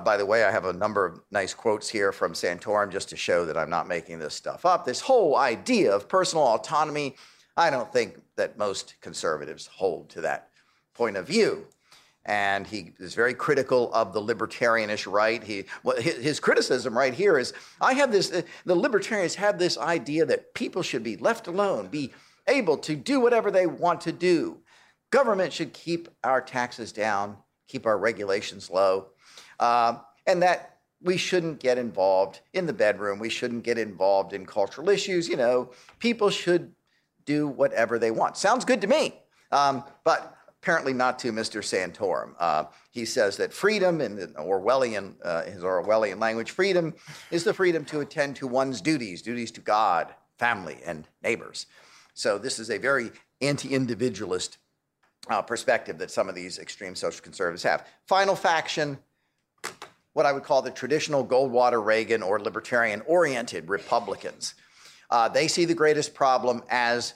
by 0.04 0.16
the 0.16 0.24
way, 0.24 0.44
I 0.44 0.50
have 0.50 0.66
a 0.66 0.72
number 0.72 1.04
of 1.06 1.20
nice 1.30 1.54
quotes 1.54 1.88
here 1.88 2.12
from 2.12 2.34
Santorum 2.34 2.92
just 2.92 3.08
to 3.08 3.16
show 3.16 3.44
that 3.46 3.56
I'm 3.56 3.70
not 3.70 3.88
making 3.88 4.20
this 4.20 4.34
stuff 4.34 4.64
up. 4.64 4.84
This 4.84 5.00
whole 5.00 5.36
idea 5.36 5.94
of 5.94 6.08
personal 6.08 6.44
autonomy 6.44 7.16
I 7.56 7.70
don't 7.70 7.92
think 7.92 8.20
that 8.36 8.58
most 8.58 8.94
conservatives 9.00 9.66
hold 9.66 10.10
to 10.10 10.20
that 10.22 10.50
point 10.94 11.16
of 11.16 11.26
view. 11.26 11.66
And 12.24 12.66
he 12.66 12.92
is 12.98 13.14
very 13.14 13.34
critical 13.34 13.92
of 13.94 14.12
the 14.12 14.20
libertarianish 14.20 15.10
right. 15.10 15.42
He, 15.42 15.64
well, 15.84 15.96
his, 15.96 16.16
his 16.16 16.40
criticism 16.40 16.98
right 16.98 17.14
here 17.14 17.38
is 17.38 17.54
I 17.80 17.94
have 17.94 18.10
this, 18.10 18.42
the 18.64 18.74
libertarians 18.74 19.36
have 19.36 19.58
this 19.58 19.78
idea 19.78 20.26
that 20.26 20.52
people 20.52 20.82
should 20.82 21.04
be 21.04 21.16
left 21.16 21.46
alone, 21.46 21.86
be 21.86 22.12
able 22.48 22.78
to 22.78 22.96
do 22.96 23.20
whatever 23.20 23.50
they 23.50 23.66
want 23.66 24.00
to 24.02 24.12
do. 24.12 24.58
Government 25.12 25.52
should 25.52 25.72
keep 25.72 26.08
our 26.24 26.40
taxes 26.40 26.92
down, 26.92 27.36
keep 27.68 27.86
our 27.86 27.96
regulations 27.96 28.70
low, 28.70 29.06
uh, 29.60 29.98
and 30.26 30.42
that 30.42 30.78
we 31.00 31.16
shouldn't 31.16 31.60
get 31.60 31.78
involved 31.78 32.40
in 32.54 32.66
the 32.66 32.72
bedroom. 32.72 33.20
We 33.20 33.28
shouldn't 33.28 33.62
get 33.62 33.78
involved 33.78 34.32
in 34.32 34.46
cultural 34.46 34.88
issues. 34.88 35.28
You 35.28 35.36
know, 35.36 35.70
people 36.00 36.30
should 36.30 36.72
do 37.26 37.46
whatever 37.48 37.98
they 37.98 38.10
want. 38.10 38.36
Sounds 38.36 38.64
good 38.64 38.80
to 38.80 38.86
me, 38.86 39.20
um, 39.52 39.84
but 40.04 40.36
apparently 40.62 40.92
not 40.92 41.18
to 41.20 41.32
Mr. 41.32 41.60
Santorum. 41.62 42.34
Uh, 42.40 42.64
he 42.90 43.04
says 43.04 43.36
that 43.36 43.52
freedom, 43.52 44.00
in 44.00 44.16
Orwellian, 44.38 45.14
uh, 45.22 45.42
his 45.44 45.62
Orwellian 45.62 46.18
language, 46.18 46.50
freedom 46.50 46.94
is 47.30 47.44
the 47.44 47.52
freedom 47.52 47.84
to 47.86 48.00
attend 48.00 48.36
to 48.36 48.46
one's 48.46 48.80
duties, 48.80 49.22
duties 49.22 49.50
to 49.52 49.60
God, 49.60 50.14
family, 50.38 50.78
and 50.84 51.06
neighbors. 51.22 51.66
So 52.14 52.38
this 52.38 52.58
is 52.58 52.70
a 52.70 52.78
very 52.78 53.12
anti-individualist 53.42 54.58
uh, 55.28 55.42
perspective 55.42 55.98
that 55.98 56.10
some 56.10 56.28
of 56.28 56.34
these 56.34 56.58
extreme 56.58 56.94
social 56.94 57.22
conservatives 57.22 57.62
have. 57.62 57.86
Final 58.06 58.34
faction, 58.34 58.98
what 60.14 60.26
I 60.26 60.32
would 60.32 60.44
call 60.44 60.62
the 60.62 60.70
traditional 60.70 61.26
Goldwater 61.26 61.84
Reagan 61.84 62.22
or 62.22 62.40
libertarian 62.40 63.02
oriented 63.06 63.68
Republicans. 63.68 64.54
Uh, 65.10 65.28
they 65.28 65.48
see 65.48 65.64
the 65.64 65.74
greatest 65.74 66.14
problem 66.14 66.62
as 66.68 67.14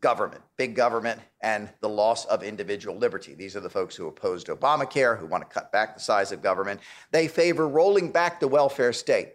government, 0.00 0.42
big 0.56 0.74
government, 0.74 1.20
and 1.42 1.68
the 1.80 1.88
loss 1.88 2.24
of 2.26 2.42
individual 2.42 2.96
liberty. 2.96 3.34
These 3.34 3.56
are 3.56 3.60
the 3.60 3.70
folks 3.70 3.94
who 3.94 4.08
opposed 4.08 4.48
Obamacare, 4.48 5.18
who 5.18 5.26
want 5.26 5.48
to 5.48 5.54
cut 5.54 5.70
back 5.72 5.94
the 5.94 6.00
size 6.00 6.32
of 6.32 6.42
government. 6.42 6.80
They 7.10 7.28
favor 7.28 7.68
rolling 7.68 8.10
back 8.10 8.40
the 8.40 8.48
welfare 8.48 8.92
state. 8.92 9.34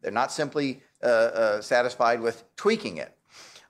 They're 0.00 0.10
not 0.10 0.32
simply 0.32 0.82
uh, 1.02 1.06
uh, 1.06 1.60
satisfied 1.60 2.20
with 2.20 2.44
tweaking 2.56 2.96
it. 2.98 3.14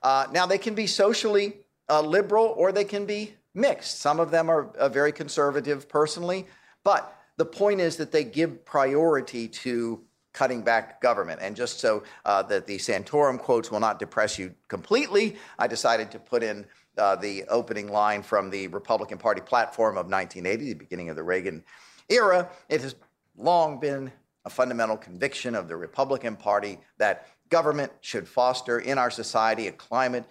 Uh, 0.01 0.27
now, 0.31 0.45
they 0.45 0.57
can 0.57 0.75
be 0.75 0.87
socially 0.87 1.57
uh, 1.89 2.01
liberal 2.01 2.53
or 2.57 2.71
they 2.71 2.85
can 2.85 3.05
be 3.05 3.33
mixed. 3.53 3.99
Some 3.99 4.19
of 4.19 4.31
them 4.31 4.49
are 4.49 4.69
uh, 4.77 4.89
very 4.89 5.11
conservative 5.11 5.89
personally, 5.89 6.47
but 6.83 7.15
the 7.37 7.45
point 7.45 7.81
is 7.81 7.97
that 7.97 8.11
they 8.11 8.23
give 8.23 8.63
priority 8.65 9.47
to 9.47 10.01
cutting 10.39 10.61
back 10.61 11.01
government. 11.01 11.41
And 11.43 11.53
just 11.53 11.81
so 11.81 12.01
uh, 12.23 12.41
that 12.43 12.65
the 12.65 12.77
Santorum 12.77 13.37
quotes 13.37 13.69
will 13.69 13.81
not 13.81 13.99
depress 13.99 14.39
you 14.39 14.55
completely, 14.69 15.35
I 15.57 15.67
decided 15.67 16.11
to 16.11 16.19
put 16.19 16.43
in 16.43 16.65
uh, 16.97 17.17
the 17.17 17.43
opening 17.49 17.91
line 17.91 18.23
from 18.23 18.49
the 18.49 18.69
Republican 18.69 19.17
Party 19.17 19.41
platform 19.41 19.97
of 19.97 20.05
1980, 20.05 20.69
the 20.69 20.79
beginning 20.79 21.09
of 21.09 21.17
the 21.17 21.23
Reagan 21.23 21.61
era. 22.07 22.49
It 22.69 22.79
has 22.79 22.95
long 23.35 23.81
been 23.81 24.13
a 24.45 24.49
fundamental 24.49 24.95
conviction 24.95 25.55
of 25.55 25.67
the 25.67 25.75
Republican 25.75 26.37
Party 26.37 26.79
that 26.99 27.27
government 27.49 27.91
should 27.99 28.25
foster 28.25 28.79
in 28.79 28.97
our 28.97 29.11
society 29.11 29.67
a 29.67 29.73
climate 29.73 30.23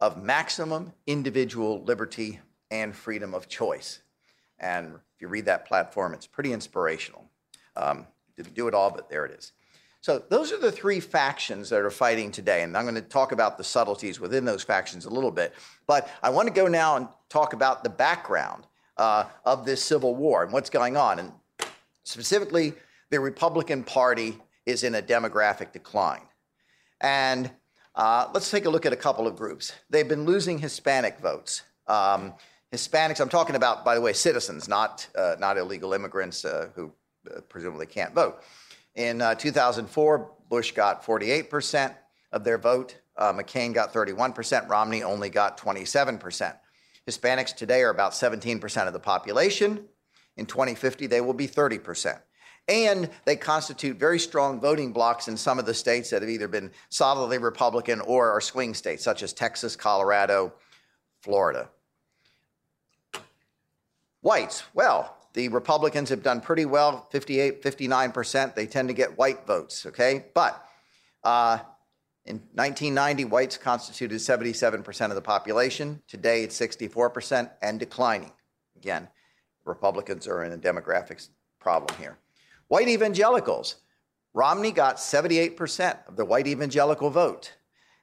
of 0.00 0.22
maximum 0.22 0.94
individual 1.06 1.84
liberty 1.84 2.40
and 2.70 2.96
freedom 2.96 3.34
of 3.34 3.46
choice. 3.46 4.00
And 4.58 4.94
if 4.94 5.20
you 5.20 5.28
read 5.28 5.44
that 5.44 5.66
platform, 5.66 6.14
it's 6.14 6.26
pretty 6.26 6.54
inspirational. 6.54 7.26
Um, 7.76 8.06
didn't 8.42 8.54
do 8.54 8.68
it 8.68 8.74
all, 8.74 8.90
but 8.90 9.08
there 9.08 9.24
it 9.24 9.32
is. 9.32 9.52
So 10.02 10.22
those 10.30 10.50
are 10.50 10.58
the 10.58 10.72
three 10.72 10.98
factions 10.98 11.68
that 11.68 11.80
are 11.80 11.90
fighting 11.90 12.30
today, 12.30 12.62
and 12.62 12.74
I'm 12.76 12.84
going 12.84 12.94
to 12.94 13.02
talk 13.02 13.32
about 13.32 13.58
the 13.58 13.64
subtleties 13.64 14.18
within 14.18 14.46
those 14.46 14.62
factions 14.62 15.04
a 15.04 15.10
little 15.10 15.30
bit. 15.30 15.52
But 15.86 16.08
I 16.22 16.30
want 16.30 16.48
to 16.48 16.54
go 16.54 16.66
now 16.66 16.96
and 16.96 17.08
talk 17.28 17.52
about 17.52 17.84
the 17.84 17.90
background 17.90 18.66
uh, 18.96 19.24
of 19.44 19.66
this 19.66 19.82
civil 19.82 20.14
war 20.14 20.42
and 20.42 20.52
what's 20.52 20.70
going 20.70 20.96
on. 20.96 21.18
And 21.18 21.32
specifically, 22.04 22.72
the 23.10 23.20
Republican 23.20 23.84
Party 23.84 24.38
is 24.64 24.84
in 24.84 24.94
a 24.94 25.02
demographic 25.02 25.72
decline. 25.72 26.22
And 27.00 27.50
uh, 27.94 28.28
let's 28.32 28.50
take 28.50 28.64
a 28.64 28.70
look 28.70 28.86
at 28.86 28.92
a 28.94 28.96
couple 28.96 29.26
of 29.26 29.36
groups. 29.36 29.72
They've 29.90 30.08
been 30.08 30.24
losing 30.24 30.58
Hispanic 30.58 31.18
votes. 31.18 31.62
Um, 31.86 32.34
Hispanics, 32.72 33.20
I'm 33.20 33.28
talking 33.28 33.56
about, 33.56 33.84
by 33.84 33.96
the 33.96 34.00
way, 34.00 34.12
citizens, 34.12 34.68
not, 34.68 35.06
uh, 35.16 35.36
not 35.38 35.58
illegal 35.58 35.92
immigrants 35.92 36.44
uh, 36.44 36.68
who 36.74 36.92
presumably 37.48 37.86
can't 37.86 38.14
vote. 38.14 38.42
In 38.94 39.22
uh, 39.22 39.34
2004, 39.34 40.30
Bush 40.48 40.72
got 40.72 41.04
48% 41.04 41.94
of 42.32 42.44
their 42.44 42.58
vote. 42.58 42.96
Uh, 43.16 43.32
McCain 43.32 43.72
got 43.72 43.92
31%. 43.92 44.68
Romney 44.68 45.02
only 45.02 45.30
got 45.30 45.58
27%. 45.58 46.56
Hispanics 47.08 47.54
today 47.54 47.82
are 47.82 47.90
about 47.90 48.12
17% 48.12 48.86
of 48.86 48.92
the 48.92 49.00
population. 49.00 49.84
In 50.36 50.46
2050, 50.46 51.06
they 51.06 51.20
will 51.20 51.34
be 51.34 51.48
30%. 51.48 52.20
And 52.68 53.10
they 53.24 53.36
constitute 53.36 53.98
very 53.98 54.18
strong 54.18 54.60
voting 54.60 54.92
blocks 54.92 55.28
in 55.28 55.36
some 55.36 55.58
of 55.58 55.66
the 55.66 55.74
states 55.74 56.10
that 56.10 56.22
have 56.22 56.30
either 56.30 56.46
been 56.46 56.70
solidly 56.88 57.38
Republican 57.38 58.00
or 58.00 58.30
are 58.30 58.40
swing 58.40 58.74
states, 58.74 59.02
such 59.02 59.22
as 59.22 59.32
Texas, 59.32 59.76
Colorado, 59.76 60.52
Florida. 61.20 61.68
Whites, 64.22 64.64
well, 64.74 65.16
the 65.32 65.48
Republicans 65.48 66.08
have 66.08 66.22
done 66.22 66.40
pretty 66.40 66.64
well 66.64 67.06
58, 67.10 67.62
59%. 67.62 68.54
They 68.54 68.66
tend 68.66 68.88
to 68.88 68.94
get 68.94 69.16
white 69.16 69.46
votes, 69.46 69.86
okay? 69.86 70.26
But 70.34 70.64
uh, 71.22 71.58
in 72.24 72.36
1990, 72.54 73.26
whites 73.26 73.56
constituted 73.56 74.16
77% 74.16 75.08
of 75.08 75.14
the 75.14 75.22
population. 75.22 76.02
Today, 76.08 76.42
it's 76.42 76.58
64% 76.58 77.50
and 77.62 77.78
declining. 77.78 78.32
Again, 78.76 79.08
Republicans 79.64 80.26
are 80.26 80.44
in 80.44 80.52
a 80.52 80.58
demographics 80.58 81.28
problem 81.60 81.96
here. 81.98 82.18
White 82.68 82.88
evangelicals. 82.88 83.76
Romney 84.32 84.72
got 84.72 84.96
78% 84.96 85.98
of 86.06 86.16
the 86.16 86.24
white 86.24 86.46
evangelical 86.46 87.10
vote. 87.10 87.52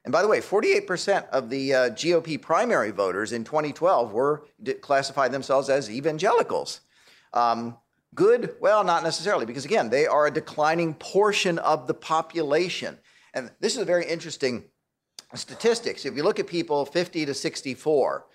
And 0.04 0.12
by 0.12 0.22
the 0.22 0.28
way, 0.28 0.40
48% 0.40 1.28
of 1.30 1.50
the 1.50 1.74
uh, 1.74 1.90
GOP 1.90 2.40
primary 2.40 2.90
voters 2.90 3.32
in 3.32 3.44
2012 3.44 4.12
were 4.12 4.44
classified 4.80 5.32
themselves 5.32 5.68
as 5.68 5.90
evangelicals. 5.90 6.80
Um, 7.32 7.76
good? 8.14 8.54
Well, 8.60 8.84
not 8.84 9.02
necessarily, 9.02 9.46
because 9.46 9.64
again, 9.64 9.90
they 9.90 10.06
are 10.06 10.26
a 10.26 10.30
declining 10.30 10.94
portion 10.94 11.58
of 11.58 11.86
the 11.86 11.94
population. 11.94 12.98
And 13.34 13.50
this 13.60 13.74
is 13.76 13.82
a 13.82 13.84
very 13.84 14.06
interesting 14.06 14.64
statistics. 15.34 16.04
If 16.04 16.16
you 16.16 16.22
look 16.22 16.40
at 16.40 16.46
people 16.46 16.84
50 16.84 17.26
to 17.26 17.34
64, 17.34 18.26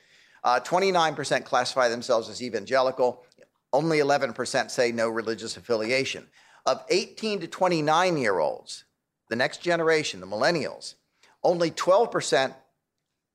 uh, 0.44 0.60
29% 0.60 1.46
classify 1.46 1.88
themselves 1.88 2.30
as 2.30 2.42
evangelical, 2.42 3.24
only 3.72 4.00
11% 4.00 4.70
say 4.70 4.92
no 4.92 5.10
religious 5.10 5.58
affiliation. 5.58 6.28
Of 6.66 6.84
18 6.90 7.42
to 7.42 7.48
29 7.48 8.18
year 8.18 8.40
olds, 8.40 8.86
the 9.30 9.36
next 9.36 9.62
generation, 9.62 10.20
the 10.20 10.28
millennials, 10.28 10.96
only 11.44 11.72
12% 11.72 12.54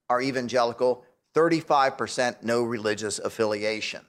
are 0.09 0.23
evangelical, 0.23 1.05
35% 1.35 2.43
no 2.43 2.63
religious 2.63 3.19
affiliation. 3.19 4.01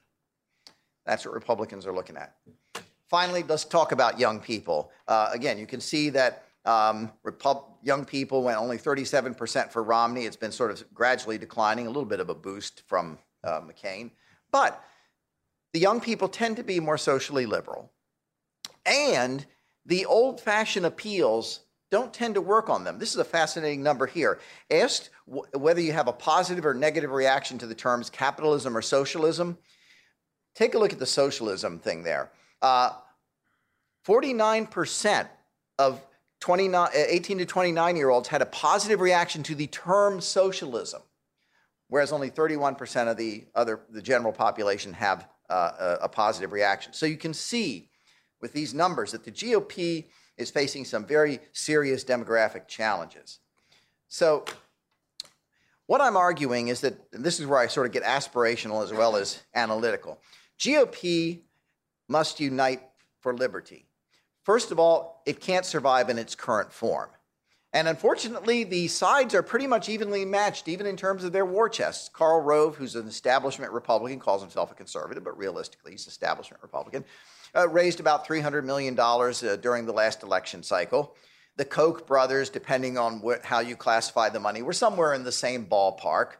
That's 1.09 1.25
what 1.25 1.33
Republicans 1.33 1.87
are 1.87 1.91
looking 1.91 2.17
at. 2.17 2.35
Finally, 3.09 3.41
let's 3.47 3.65
talk 3.65 3.91
about 3.91 4.19
young 4.19 4.39
people. 4.39 4.91
Uh, 5.07 5.31
again, 5.33 5.57
you 5.57 5.65
can 5.65 5.81
see 5.81 6.11
that 6.11 6.45
um, 6.65 7.11
Repub- 7.23 7.65
young 7.81 8.05
people 8.05 8.43
went 8.43 8.59
only 8.59 8.77
37% 8.77 9.71
for 9.71 9.81
Romney. 9.81 10.25
It's 10.25 10.35
been 10.35 10.51
sort 10.51 10.69
of 10.69 10.83
gradually 10.93 11.39
declining, 11.39 11.87
a 11.87 11.89
little 11.89 12.05
bit 12.05 12.19
of 12.19 12.29
a 12.29 12.35
boost 12.35 12.83
from 12.85 13.17
uh, 13.43 13.61
McCain. 13.61 14.11
But 14.51 14.83
the 15.73 15.79
young 15.79 15.99
people 15.99 16.27
tend 16.27 16.57
to 16.57 16.63
be 16.63 16.79
more 16.79 16.97
socially 16.97 17.47
liberal. 17.47 17.91
And 18.85 19.43
the 19.87 20.05
old 20.05 20.39
fashioned 20.39 20.85
appeals 20.85 21.61
don't 21.89 22.13
tend 22.13 22.35
to 22.35 22.41
work 22.41 22.69
on 22.69 22.83
them. 22.83 22.99
This 22.99 23.09
is 23.09 23.17
a 23.17 23.25
fascinating 23.25 23.81
number 23.81 24.05
here. 24.05 24.39
Asked 24.69 25.09
w- 25.27 25.47
whether 25.57 25.81
you 25.81 25.91
have 25.91 26.07
a 26.07 26.13
positive 26.13 26.67
or 26.67 26.75
negative 26.75 27.09
reaction 27.09 27.57
to 27.57 27.65
the 27.65 27.73
terms 27.73 28.11
capitalism 28.11 28.77
or 28.77 28.83
socialism, 28.83 29.57
Take 30.55 30.75
a 30.75 30.79
look 30.79 30.93
at 30.93 30.99
the 30.99 31.05
socialism 31.05 31.79
thing 31.79 32.03
there. 32.03 32.31
Uh, 32.61 32.91
49% 34.05 35.27
of 35.77 36.01
29, 36.39 36.89
18 36.93 37.37
to 37.39 37.45
29 37.45 37.95
year 37.95 38.09
olds 38.09 38.27
had 38.27 38.41
a 38.41 38.45
positive 38.45 39.01
reaction 39.01 39.43
to 39.43 39.55
the 39.55 39.67
term 39.67 40.21
socialism, 40.21 41.01
whereas 41.87 42.11
only 42.11 42.29
31% 42.29 43.09
of 43.09 43.17
the 43.17 43.45
other 43.55 43.81
the 43.89 44.01
general 44.01 44.31
population 44.31 44.93
have 44.93 45.27
uh, 45.49 45.71
a, 45.79 46.05
a 46.05 46.09
positive 46.09 46.51
reaction. 46.51 46.93
So 46.93 47.05
you 47.05 47.17
can 47.17 47.33
see 47.33 47.89
with 48.41 48.53
these 48.53 48.73
numbers 48.73 49.11
that 49.11 49.23
the 49.23 49.31
GOP 49.31 50.05
is 50.37 50.49
facing 50.49 50.85
some 50.85 51.05
very 51.05 51.39
serious 51.51 52.03
demographic 52.05 52.67
challenges. 52.67 53.39
So 54.07 54.45
what 55.85 56.01
I'm 56.01 56.15
arguing 56.15 56.69
is 56.69 56.81
that 56.81 57.11
this 57.11 57.39
is 57.39 57.45
where 57.45 57.59
I 57.59 57.67
sort 57.67 57.87
of 57.87 57.91
get 57.91 58.03
aspirational 58.03 58.83
as 58.83 58.93
well 58.93 59.15
as 59.15 59.41
analytical. 59.53 60.19
GOP 60.59 61.41
must 62.07 62.39
unite 62.39 62.81
for 63.19 63.33
liberty. 63.33 63.85
First 64.43 64.71
of 64.71 64.79
all, 64.79 65.21
it 65.25 65.39
can't 65.39 65.65
survive 65.65 66.09
in 66.09 66.17
its 66.17 66.35
current 66.35 66.71
form. 66.71 67.09
And 67.71 67.87
unfortunately, 67.87 68.63
the 68.63 68.87
sides 68.87 69.35
are 69.35 69.43
pretty 69.43 69.67
much 69.67 69.89
evenly 69.89 70.25
matched, 70.25 70.67
even 70.67 70.87
in 70.87 70.97
terms 70.97 71.23
of 71.23 71.31
their 71.31 71.45
war 71.45 71.69
chests. 71.69 72.09
Karl 72.09 72.41
Rove, 72.41 72.75
who's 72.75 72.95
an 72.95 73.07
establishment 73.07 73.71
Republican, 73.71 74.19
calls 74.19 74.41
himself 74.41 74.71
a 74.71 74.75
conservative, 74.75 75.23
but 75.23 75.37
realistically, 75.37 75.91
he's 75.91 76.07
an 76.07 76.09
establishment 76.09 76.63
Republican, 76.63 77.05
uh, 77.55 77.69
raised 77.69 77.99
about 77.99 78.27
$300 78.27 78.63
million 78.63 78.99
uh, 78.99 79.55
during 79.61 79.85
the 79.85 79.93
last 79.93 80.23
election 80.23 80.63
cycle. 80.63 81.15
The 81.57 81.65
Koch 81.65 82.07
brothers, 82.07 82.49
depending 82.49 82.97
on 82.97 83.19
wh- 83.19 83.43
how 83.43 83.59
you 83.59 83.75
classify 83.75 84.29
the 84.29 84.39
money, 84.39 84.63
were 84.63 84.73
somewhere 84.73 85.13
in 85.13 85.23
the 85.23 85.31
same 85.31 85.67
ballpark. 85.67 86.37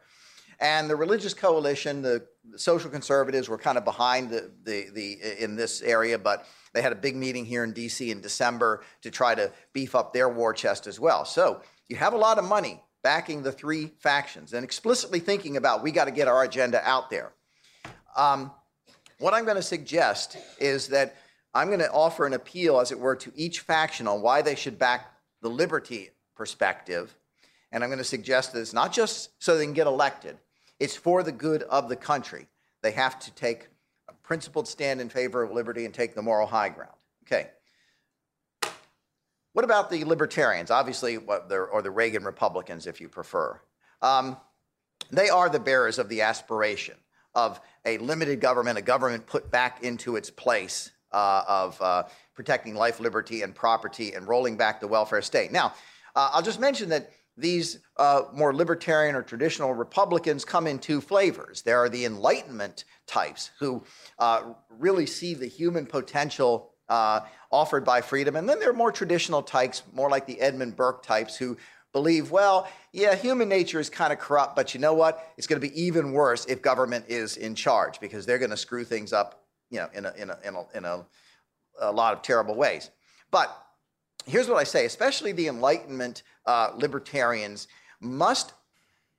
And 0.58 0.90
the 0.90 0.96
religious 0.96 1.32
coalition, 1.32 2.02
the 2.02 2.26
social 2.56 2.90
conservatives 2.90 3.48
were 3.48 3.58
kind 3.58 3.78
of 3.78 3.84
behind 3.84 4.30
the, 4.30 4.50
the, 4.64 4.86
the, 4.92 5.42
in 5.42 5.56
this 5.56 5.82
area, 5.82 6.18
but 6.18 6.46
they 6.72 6.82
had 6.82 6.92
a 6.92 6.96
big 6.96 7.16
meeting 7.16 7.44
here 7.44 7.64
in 7.64 7.72
DC 7.72 8.10
in 8.10 8.20
December 8.20 8.82
to 9.02 9.10
try 9.10 9.34
to 9.34 9.52
beef 9.72 9.94
up 9.94 10.12
their 10.12 10.28
war 10.28 10.52
chest 10.52 10.86
as 10.86 10.98
well. 10.98 11.24
So 11.24 11.62
you 11.88 11.96
have 11.96 12.12
a 12.12 12.18
lot 12.18 12.38
of 12.38 12.44
money 12.44 12.82
backing 13.02 13.42
the 13.42 13.52
three 13.52 13.92
factions 13.98 14.52
and 14.52 14.64
explicitly 14.64 15.20
thinking 15.20 15.56
about 15.56 15.82
we 15.82 15.90
got 15.90 16.04
to 16.04 16.10
get 16.10 16.28
our 16.28 16.42
agenda 16.42 16.80
out 16.86 17.10
there. 17.10 17.32
Um, 18.16 18.50
what 19.18 19.34
I'm 19.34 19.44
going 19.44 19.56
to 19.56 19.62
suggest 19.62 20.36
is 20.58 20.88
that 20.88 21.16
I'm 21.54 21.68
going 21.68 21.80
to 21.80 21.90
offer 21.90 22.26
an 22.26 22.32
appeal, 22.32 22.80
as 22.80 22.92
it 22.92 22.98
were, 22.98 23.16
to 23.16 23.32
each 23.34 23.60
faction 23.60 24.06
on 24.06 24.22
why 24.22 24.42
they 24.42 24.54
should 24.54 24.78
back 24.78 25.12
the 25.42 25.50
liberty 25.50 26.10
perspective. 26.36 27.14
And 27.72 27.82
I'm 27.82 27.90
going 27.90 27.98
to 27.98 28.04
suggest 28.04 28.52
that 28.52 28.60
it's 28.60 28.72
not 28.72 28.92
just 28.92 29.30
so 29.42 29.56
they 29.56 29.64
can 29.64 29.74
get 29.74 29.86
elected, 29.86 30.38
it's 30.80 30.96
for 30.96 31.22
the 31.22 31.32
good 31.32 31.62
of 31.62 31.88
the 31.88 31.96
country. 31.96 32.48
They 32.82 32.92
have 32.92 33.18
to 33.20 33.30
take 33.34 33.68
a 34.08 34.14
principled 34.14 34.66
stand 34.66 35.00
in 35.00 35.08
favor 35.08 35.42
of 35.42 35.52
liberty 35.52 35.84
and 35.84 35.94
take 35.94 36.14
the 36.14 36.22
moral 36.22 36.46
high 36.46 36.70
ground. 36.70 36.96
Okay. 37.24 37.50
What 39.52 39.64
about 39.64 39.90
the 39.90 40.04
libertarians? 40.04 40.70
Obviously, 40.70 41.16
or 41.16 41.82
the 41.82 41.90
Reagan 41.90 42.24
Republicans, 42.24 42.86
if 42.86 43.00
you 43.00 43.08
prefer. 43.08 43.60
Um, 44.00 44.36
they 45.10 45.28
are 45.28 45.48
the 45.48 45.60
bearers 45.60 45.98
of 45.98 46.08
the 46.08 46.22
aspiration 46.22 46.96
of 47.34 47.60
a 47.84 47.98
limited 47.98 48.40
government, 48.40 48.78
a 48.78 48.82
government 48.82 49.26
put 49.26 49.50
back 49.50 49.82
into 49.82 50.16
its 50.16 50.30
place 50.30 50.90
uh, 51.12 51.42
of 51.46 51.82
uh, 51.82 52.04
protecting 52.34 52.74
life, 52.74 53.00
liberty, 53.00 53.42
and 53.42 53.54
property, 53.54 54.12
and 54.12 54.26
rolling 54.26 54.56
back 54.56 54.80
the 54.80 54.88
welfare 54.88 55.22
state. 55.22 55.52
Now, 55.52 55.74
uh, 56.14 56.30
I'll 56.32 56.42
just 56.42 56.60
mention 56.60 56.88
that 56.90 57.10
these 57.40 57.78
uh, 57.96 58.22
more 58.32 58.54
libertarian 58.54 59.14
or 59.14 59.22
traditional 59.22 59.74
Republicans 59.74 60.44
come 60.44 60.66
in 60.66 60.78
two 60.78 61.00
flavors. 61.00 61.62
There 61.62 61.78
are 61.78 61.88
the 61.88 62.04
Enlightenment 62.04 62.84
types 63.06 63.50
who 63.58 63.82
uh, 64.18 64.52
really 64.68 65.06
see 65.06 65.34
the 65.34 65.46
human 65.46 65.86
potential 65.86 66.72
uh, 66.88 67.20
offered 67.50 67.84
by 67.84 68.00
freedom. 68.00 68.36
And 68.36 68.48
then 68.48 68.58
there 68.58 68.70
are 68.70 68.74
more 68.74 68.92
traditional 68.92 69.42
types, 69.42 69.82
more 69.92 70.10
like 70.10 70.26
the 70.26 70.40
Edmund 70.40 70.76
Burke 70.76 71.02
types, 71.02 71.36
who 71.36 71.56
believe, 71.92 72.30
well, 72.30 72.68
yeah, 72.92 73.14
human 73.14 73.48
nature 73.48 73.80
is 73.80 73.90
kind 73.90 74.12
of 74.12 74.18
corrupt, 74.18 74.54
but 74.54 74.74
you 74.74 74.80
know 74.80 74.94
what? 74.94 75.32
It's 75.36 75.46
going 75.46 75.60
to 75.60 75.66
be 75.66 75.80
even 75.80 76.12
worse 76.12 76.44
if 76.46 76.62
government 76.62 77.06
is 77.08 77.36
in 77.36 77.54
charge 77.54 78.00
because 78.00 78.26
they're 78.26 78.38
going 78.38 78.50
to 78.50 78.56
screw 78.56 78.84
things 78.84 79.12
up, 79.12 79.44
you 79.70 79.78
know, 79.78 79.88
in 79.94 80.06
a, 80.06 80.12
in 80.16 80.30
a, 80.30 80.38
in 80.44 80.54
a, 80.54 80.78
in 80.78 80.84
a, 80.84 81.06
a 81.80 81.92
lot 81.92 82.12
of 82.12 82.22
terrible 82.22 82.54
ways. 82.54 82.90
But 83.30 83.56
here's 84.26 84.48
what 84.48 84.58
I 84.58 84.64
say, 84.64 84.84
especially 84.84 85.32
the 85.32 85.48
Enlightenment 85.48 86.22
uh, 86.46 86.70
libertarians 86.76 87.68
must, 88.00 88.52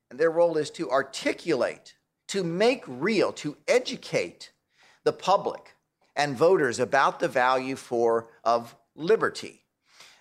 and 0.09 0.19
their 0.19 0.31
role 0.31 0.57
is 0.57 0.69
to 0.71 0.89
articulate, 0.89 1.95
to 2.27 2.43
make 2.43 2.83
real, 2.87 3.31
to 3.33 3.57
educate 3.67 4.51
the 5.03 5.13
public 5.13 5.75
and 6.15 6.35
voters 6.35 6.79
about 6.79 7.19
the 7.19 7.27
value 7.27 7.75
for 7.75 8.27
of 8.43 8.75
liberty. 8.95 9.63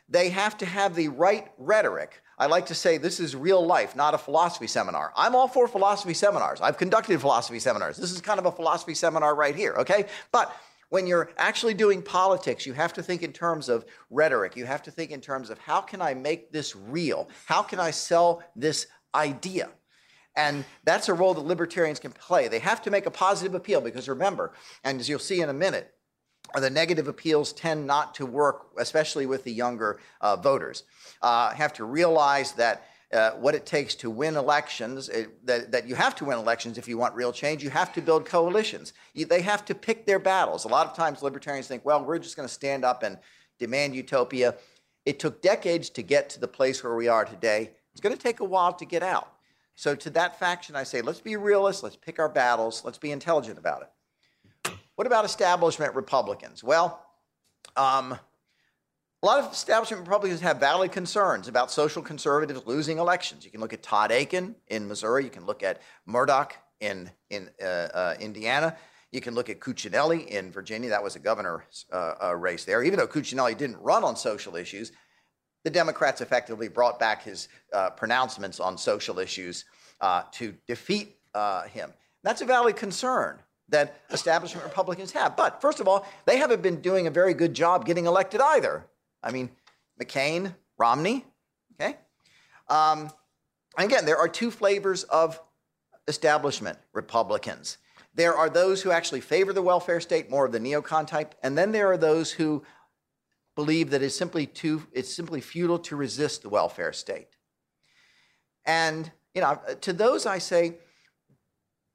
They 0.08 0.30
have 0.30 0.58
to 0.58 0.66
have 0.66 0.94
the 0.94 1.08
right 1.08 1.50
rhetoric. 1.58 2.22
I 2.38 2.46
like 2.46 2.66
to 2.66 2.74
say 2.74 2.98
this 2.98 3.20
is 3.20 3.36
real 3.36 3.64
life, 3.64 3.94
not 3.94 4.14
a 4.14 4.18
philosophy 4.18 4.66
seminar. 4.66 5.12
I'm 5.16 5.34
all 5.34 5.46
for 5.46 5.68
philosophy 5.68 6.14
seminars. 6.14 6.60
I've 6.60 6.78
conducted 6.78 7.20
philosophy 7.20 7.60
seminars. 7.60 7.96
This 7.96 8.10
is 8.10 8.20
kind 8.20 8.38
of 8.38 8.46
a 8.46 8.52
philosophy 8.52 8.94
seminar 8.94 9.34
right 9.34 9.54
here, 9.54 9.74
okay? 9.78 10.06
But 10.32 10.54
when 10.90 11.06
you're 11.06 11.30
actually 11.38 11.74
doing 11.74 12.02
politics, 12.02 12.66
you 12.66 12.74
have 12.74 12.92
to 12.92 13.02
think 13.02 13.22
in 13.22 13.32
terms 13.32 13.68
of 13.68 13.86
rhetoric. 14.10 14.56
You 14.56 14.66
have 14.66 14.82
to 14.82 14.90
think 14.90 15.10
in 15.10 15.20
terms 15.20 15.48
of 15.48 15.58
how 15.58 15.80
can 15.80 16.02
I 16.02 16.14
make 16.14 16.52
this 16.52 16.76
real? 16.76 17.28
How 17.46 17.62
can 17.62 17.80
I 17.80 17.92
sell 17.92 18.42
this 18.54 18.86
idea? 19.14 19.70
And 20.36 20.64
that's 20.84 21.08
a 21.08 21.14
role 21.14 21.34
that 21.34 21.40
libertarians 21.40 21.98
can 21.98 22.12
play. 22.12 22.48
They 22.48 22.58
have 22.58 22.82
to 22.82 22.90
make 22.90 23.06
a 23.06 23.10
positive 23.10 23.54
appeal 23.54 23.80
because 23.80 24.08
remember, 24.08 24.52
and 24.84 25.00
as 25.00 25.08
you'll 25.08 25.18
see 25.18 25.40
in 25.40 25.48
a 25.48 25.54
minute, 25.54 25.94
the 26.54 26.70
negative 26.70 27.06
appeals 27.06 27.52
tend 27.52 27.86
not 27.86 28.14
to 28.16 28.26
work, 28.26 28.70
especially 28.78 29.26
with 29.26 29.44
the 29.44 29.52
younger 29.52 30.00
uh, 30.20 30.36
voters. 30.36 30.84
Uh, 31.22 31.50
have 31.50 31.72
to 31.74 31.84
realize 31.84 32.52
that 32.52 32.84
uh, 33.12 33.32
what 33.32 33.54
it 33.54 33.66
takes 33.66 33.94
to 33.96 34.08
win 34.08 34.36
elections, 34.36 35.08
it, 35.08 35.44
that, 35.44 35.72
that, 35.72 35.88
you 35.88 35.96
have 35.96 36.14
to 36.14 36.24
win 36.24 36.38
elections 36.38 36.78
if 36.78 36.86
you 36.86 36.96
want 36.96 37.14
real 37.14 37.32
change, 37.32 37.62
you 37.62 37.70
have 37.70 37.92
to 37.92 38.00
build 38.00 38.24
coalitions. 38.24 38.92
You, 39.14 39.26
they 39.26 39.42
have 39.42 39.64
to 39.64 39.74
pick 39.74 40.06
their 40.06 40.20
battles. 40.20 40.64
A 40.64 40.68
lot 40.68 40.86
of 40.86 40.94
times 40.94 41.20
libertarians 41.22 41.66
think, 41.66 41.84
well, 41.84 42.04
we're 42.04 42.20
just 42.20 42.36
going 42.36 42.46
to 42.46 42.54
stand 42.54 42.84
up 42.84 43.02
and 43.02 43.18
demand 43.58 43.96
utopia. 43.96 44.54
It 45.04 45.18
took 45.18 45.42
decades 45.42 45.90
to 45.90 46.02
get 46.02 46.30
to 46.30 46.40
the 46.40 46.46
place 46.46 46.84
where 46.84 46.94
we 46.94 47.08
are 47.08 47.24
today. 47.24 47.72
It's 47.92 48.00
going 48.00 48.14
to 48.14 48.22
take 48.22 48.40
a 48.40 48.44
while 48.44 48.72
to 48.74 48.84
get 48.84 49.02
out. 49.02 49.32
So, 49.74 49.94
to 49.96 50.10
that 50.10 50.38
faction, 50.38 50.76
I 50.76 50.84
say, 50.84 51.00
let's 51.00 51.20
be 51.20 51.36
realists, 51.36 51.82
let's 51.82 51.96
pick 51.96 52.18
our 52.18 52.28
battles, 52.28 52.84
let's 52.84 52.98
be 52.98 53.12
intelligent 53.12 53.58
about 53.58 53.82
it. 53.82 54.74
What 54.96 55.06
about 55.06 55.24
establishment 55.24 55.94
Republicans? 55.94 56.62
Well, 56.62 57.02
um, 57.76 58.18
a 59.22 59.26
lot 59.26 59.38
of 59.38 59.52
establishment 59.52 60.02
Republicans 60.02 60.40
have 60.40 60.58
valid 60.58 60.92
concerns 60.92 61.46
about 61.46 61.70
social 61.70 62.00
conservatives 62.00 62.62
losing 62.64 62.98
elections. 62.98 63.44
You 63.44 63.50
can 63.50 63.60
look 63.60 63.74
at 63.74 63.82
Todd 63.82 64.10
Akin 64.10 64.54
in 64.68 64.88
Missouri. 64.88 65.24
You 65.24 65.30
can 65.30 65.44
look 65.44 65.62
at 65.62 65.82
Mourdock 66.06 66.56
in, 66.80 67.10
in 67.28 67.50
uh, 67.62 67.66
uh, 67.66 68.14
Indiana. 68.18 68.76
You 69.12 69.20
can 69.20 69.34
look 69.34 69.50
at 69.50 69.60
Cuccinelli 69.60 70.26
in 70.28 70.50
Virginia. 70.50 70.88
That 70.88 71.02
was 71.02 71.16
a 71.16 71.18
governor's 71.18 71.84
uh, 71.92 72.14
uh, 72.22 72.36
race 72.36 72.64
there. 72.64 72.82
Even 72.82 72.98
though 72.98 73.06
Cuccinelli 73.06 73.56
didn't 73.58 73.78
run 73.80 74.04
on 74.04 74.16
social 74.16 74.56
issues, 74.56 74.92
the 75.64 75.70
Democrats 75.70 76.22
effectively 76.22 76.68
brought 76.68 76.98
back 76.98 77.22
his 77.22 77.48
uh, 77.74 77.90
pronouncements 77.90 78.58
on 78.58 78.78
social 78.78 79.18
issues 79.18 79.66
uh, 80.00 80.22
to 80.32 80.54
defeat 80.66 81.16
him. 81.70 81.92
That's 82.22 82.40
a 82.40 82.46
valid 82.46 82.76
concern 82.76 83.38
that 83.68 84.00
establishment 84.10 84.64
Republicans 84.64 85.12
have. 85.12 85.36
But 85.36 85.60
first 85.60 85.78
of 85.78 85.86
all, 85.86 86.06
they 86.24 86.38
haven't 86.38 86.62
been 86.62 86.80
doing 86.80 87.06
a 87.06 87.10
very 87.10 87.34
good 87.34 87.52
job 87.52 87.84
getting 87.84 88.06
elected 88.06 88.40
either. 88.40 88.86
I 89.22 89.30
mean, 89.30 89.50
McCain, 90.00 90.54
Romney, 90.78 91.24
okay? 91.74 91.96
Um, 92.68 93.10
and 93.76 93.90
again, 93.90 94.04
there 94.04 94.16
are 94.16 94.28
two 94.28 94.50
flavors 94.50 95.04
of 95.04 95.40
establishment 96.08 96.78
Republicans. 96.92 97.78
There 98.14 98.34
are 98.34 98.50
those 98.50 98.82
who 98.82 98.90
actually 98.90 99.20
favor 99.20 99.52
the 99.52 99.62
welfare 99.62 100.00
state, 100.00 100.30
more 100.30 100.46
of 100.46 100.52
the 100.52 100.58
neocon 100.58 101.06
type, 101.06 101.34
and 101.42 101.56
then 101.56 101.72
there 101.72 101.90
are 101.90 101.96
those 101.96 102.32
who 102.32 102.64
believe 103.54 103.90
that 103.90 104.02
it's 104.02 104.16
simply 104.16 104.46
too 104.46 104.86
it's 104.92 105.14
simply 105.14 105.40
futile 105.40 105.78
to 105.78 105.96
resist 105.96 106.42
the 106.42 106.48
welfare 106.48 106.92
state. 106.92 107.28
And 108.64 109.10
you 109.34 109.40
know, 109.40 109.60
to 109.82 109.92
those 109.92 110.26
I 110.26 110.38
say, 110.38 110.78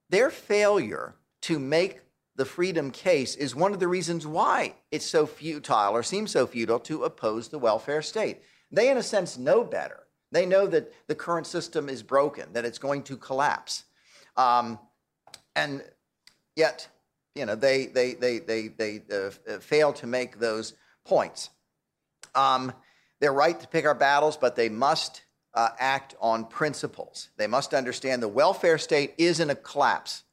their 0.09 0.29
failure 0.29 1.15
to 1.43 1.59
make 1.59 1.99
the 2.35 2.45
freedom 2.45 2.91
case 2.91 3.35
is 3.35 3.55
one 3.55 3.73
of 3.73 3.79
the 3.79 3.87
reasons 3.87 4.27
why 4.27 4.75
it's 4.91 5.05
so 5.05 5.25
futile 5.25 5.93
or 5.93 6.03
seems 6.03 6.31
so 6.31 6.45
futile 6.45 6.79
to 6.81 7.03
oppose 7.03 7.47
the 7.47 7.59
welfare 7.59 8.01
state. 8.01 8.41
They, 8.71 8.89
in 8.89 8.97
a 8.97 9.03
sense, 9.03 9.37
know 9.37 9.63
better. 9.63 10.03
They 10.31 10.45
know 10.45 10.67
that 10.67 10.91
the 11.07 11.15
current 11.15 11.47
system 11.47 11.87
is 11.87 12.03
broken, 12.03 12.51
that 12.53 12.65
it's 12.65 12.77
going 12.77 13.03
to 13.03 13.15
collapse. 13.15 13.85
Um, 14.35 14.79
and 15.55 15.81
yet, 16.55 16.87
you 17.35 17.45
know, 17.45 17.55
they, 17.55 17.85
they, 17.85 18.15
they, 18.15 18.39
they, 18.39 18.67
they 18.67 19.01
uh, 19.11 19.31
uh 19.49 19.59
fail 19.59 19.93
to 19.93 20.07
make 20.07 20.39
those 20.39 20.73
points. 21.05 21.49
Um, 22.33 22.73
they're 23.21 23.31
right 23.31 23.57
to 23.57 23.67
pick 23.67 23.85
our 23.85 23.95
battles, 23.95 24.35
but 24.35 24.57
they 24.57 24.67
must 24.67 25.21
uh, 25.53 25.69
act 25.79 26.15
on 26.19 26.45
principles. 26.45 27.29
They 27.37 27.47
must 27.47 27.73
understand 27.73 28.21
the 28.21 28.27
welfare 28.27 28.77
state 28.77 29.13
is 29.17 29.39
in 29.39 29.49
a 29.49 29.55
collapse. 29.55 30.24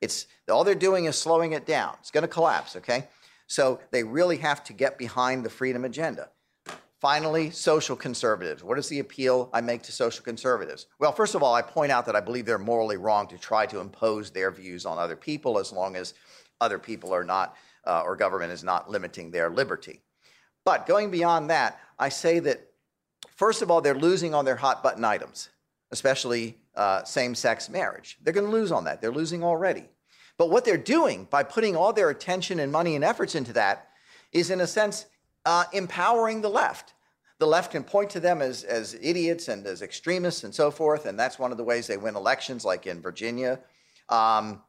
It's 0.00 0.26
all 0.50 0.64
they're 0.64 0.74
doing 0.74 1.06
is 1.06 1.16
slowing 1.16 1.52
it 1.52 1.66
down. 1.66 1.96
It's 2.00 2.10
going 2.10 2.22
to 2.22 2.28
collapse, 2.28 2.76
okay? 2.76 3.08
So 3.46 3.80
they 3.90 4.04
really 4.04 4.36
have 4.38 4.62
to 4.64 4.72
get 4.72 4.98
behind 4.98 5.44
the 5.44 5.50
freedom 5.50 5.84
agenda. 5.84 6.28
Finally, 7.00 7.50
social 7.50 7.94
conservatives. 7.94 8.64
What 8.64 8.78
is 8.78 8.88
the 8.88 8.98
appeal 8.98 9.50
I 9.52 9.60
make 9.60 9.82
to 9.82 9.92
social 9.92 10.24
conservatives? 10.24 10.86
Well, 10.98 11.12
first 11.12 11.36
of 11.36 11.42
all, 11.44 11.54
I 11.54 11.62
point 11.62 11.92
out 11.92 12.06
that 12.06 12.16
I 12.16 12.20
believe 12.20 12.44
they're 12.44 12.58
morally 12.58 12.96
wrong 12.96 13.28
to 13.28 13.38
try 13.38 13.66
to 13.66 13.78
impose 13.78 14.30
their 14.30 14.50
views 14.50 14.84
on 14.84 14.98
other 14.98 15.14
people 15.14 15.58
as 15.58 15.72
long 15.72 15.94
as 15.94 16.14
other 16.60 16.78
people 16.78 17.14
are 17.14 17.22
not, 17.22 17.56
uh, 17.86 18.02
or 18.04 18.16
government 18.16 18.52
is 18.52 18.64
not 18.64 18.90
limiting 18.90 19.30
their 19.30 19.48
liberty. 19.48 20.02
But 20.64 20.86
going 20.86 21.10
beyond 21.10 21.50
that, 21.50 21.78
I 22.00 22.08
say 22.08 22.40
that, 22.40 22.66
first 23.36 23.62
of 23.62 23.70
all, 23.70 23.80
they're 23.80 23.94
losing 23.94 24.34
on 24.34 24.44
their 24.44 24.56
hot 24.56 24.82
button 24.82 25.04
items, 25.04 25.50
especially 25.90 26.58
uh, 26.74 27.02
same 27.04 27.34
sex 27.34 27.68
marriage. 27.68 28.18
They're 28.22 28.32
going 28.32 28.46
to 28.46 28.52
lose 28.52 28.72
on 28.72 28.84
that. 28.84 29.00
They're 29.00 29.12
losing 29.12 29.42
already. 29.42 29.88
But 30.36 30.50
what 30.50 30.64
they're 30.64 30.76
doing 30.76 31.26
by 31.30 31.42
putting 31.42 31.74
all 31.74 31.92
their 31.92 32.10
attention 32.10 32.60
and 32.60 32.70
money 32.70 32.94
and 32.94 33.04
efforts 33.04 33.34
into 33.34 33.52
that 33.54 33.88
is, 34.32 34.50
in 34.50 34.60
a 34.60 34.66
sense, 34.66 35.06
uh, 35.44 35.64
empowering 35.72 36.40
the 36.40 36.48
left. 36.48 36.94
The 37.38 37.46
left 37.46 37.72
can 37.72 37.84
point 37.84 38.10
to 38.10 38.20
them 38.20 38.42
as, 38.42 38.64
as 38.64 38.96
idiots 39.00 39.48
and 39.48 39.66
as 39.66 39.82
extremists 39.82 40.44
and 40.44 40.54
so 40.54 40.70
forth, 40.70 41.06
and 41.06 41.18
that's 41.18 41.38
one 41.38 41.52
of 41.52 41.58
the 41.58 41.64
ways 41.64 41.86
they 41.86 41.96
win 41.96 42.16
elections, 42.16 42.64
like 42.64 42.86
in 42.86 43.00
Virginia. 43.00 43.60
Um, 44.08 44.62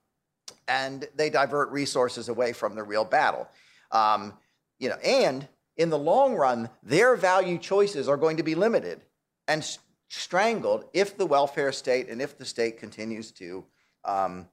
and 0.68 1.08
they 1.16 1.30
divert 1.30 1.70
resources 1.72 2.30
away 2.30 2.54
from 2.54 2.76
the 2.76 2.84
real 2.84 3.06
battle. 3.06 3.48
Um, 3.92 4.34
you 4.80 4.90
know, 4.90 4.98
and 5.04 5.48
in 5.78 5.90
the 5.90 5.98
long 5.98 6.36
run, 6.36 6.70
their 6.84 7.16
value 7.16 7.58
choices 7.58 8.08
are 8.08 8.18
going 8.18 8.38
to 8.38 8.44
be 8.44 8.56
limited 8.56 9.02
and 9.48 9.78
strangled 10.10 10.86
if 10.94 11.18
the 11.18 11.26
welfare 11.26 11.72
state 11.72 12.10
and 12.10 12.22
if 12.22 12.38
the 12.38 12.46
state 12.46 12.78
continues 12.78 13.32
to 13.32 13.64
um, 14.04 14.48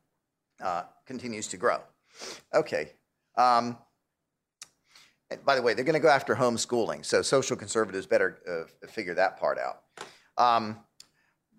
uh, 0.63 0.85
continues 1.07 1.49
to 1.49 1.57
grow. 1.57 1.81
Okay. 2.55 2.93
Um, 3.37 3.77
by 5.45 5.57
the 5.57 5.63
way, 5.63 5.75
they're 5.75 5.85
going 5.85 5.95
to 5.95 6.01
go 6.01 6.09
after 6.09 6.37
homeschooling, 6.37 7.05
so 7.05 7.21
social 7.21 7.57
conservatives 7.57 8.07
better 8.07 8.39
uh, 8.49 8.87
figure 8.87 9.15
that 9.15 9.39
part 9.39 9.59
out. 9.59 9.83
Um, 10.39 10.79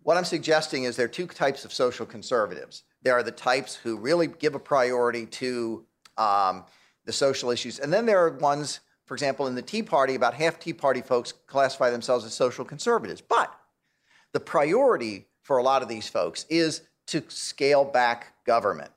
what 0.04 0.16
I'm 0.16 0.24
suggesting 0.24 0.86
is 0.86 0.96
there 0.96 1.06
are 1.06 1.10
two 1.10 1.28
types 1.28 1.66
of 1.66 1.74
social 1.74 2.06
conservatives. 2.06 2.84
There 3.02 3.14
are 3.14 3.24
the 3.24 3.32
types 3.32 3.76
who 3.76 3.98
really 3.98 4.28
give 4.28 4.56
a 4.56 4.60
priority 4.60 5.26
to 5.26 5.86
um, 6.18 6.64
the 7.06 7.12
social 7.12 7.52
issues, 7.52 7.80
and 7.80 7.92
then 7.92 8.06
there 8.06 8.26
are 8.26 8.30
ones, 8.38 8.80
for 9.06 9.16
example, 9.16 9.48
in 9.48 9.56
the 9.56 9.62
Tea 9.62 9.84
Party, 9.84 10.16
about 10.16 10.34
half 10.34 10.60
Tea 10.60 10.74
Party 10.74 11.02
folks 11.02 11.34
classify 11.46 11.90
themselves 11.90 12.24
as 12.24 12.34
social 12.34 12.64
conservatives. 12.64 13.22
But 13.22 13.54
the 14.34 14.40
priority 14.40 15.28
for 15.44 15.58
a 15.58 15.63
lot 15.63 15.82
of 15.82 15.88
these 15.88 16.08
folks 16.08 16.46
is 16.50 16.82
to 17.08 17.24
scale 17.30 17.86
back 17.86 18.34
government. 18.46 18.92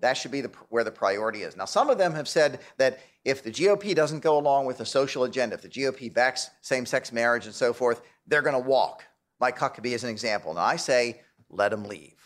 That 0.00 0.16
should 0.16 0.32
be 0.32 0.40
the, 0.40 0.50
where 0.68 0.84
the 0.84 0.90
priority 0.90 1.42
is. 1.42 1.56
Now, 1.56 1.64
some 1.64 1.88
of 1.88 1.96
them 1.96 2.12
have 2.14 2.28
said 2.28 2.60
that 2.76 3.00
if 3.24 3.42
the 3.42 3.50
GOP 3.50 3.94
doesn't 3.94 4.20
go 4.20 4.36
along 4.36 4.66
with 4.66 4.78
the 4.78 4.84
social 4.84 5.24
agenda, 5.24 5.54
if 5.54 5.62
the 5.62 5.68
GOP 5.68 6.12
backs 6.12 6.50
same 6.60 6.84
sex 6.84 7.12
marriage 7.12 7.46
and 7.46 7.54
so 7.54 7.72
forth, 7.72 8.02
they're 8.26 8.42
going 8.42 8.60
to 8.60 8.68
walk. 8.68 9.04
Mike 9.40 9.58
Huckabee 9.58 9.92
is 9.92 10.04
an 10.04 10.10
example. 10.10 10.54
Now, 10.54 10.62
I 10.62 10.76
say, 10.76 11.20
let 11.48 11.70
them 11.70 11.84
leave. 11.84 12.16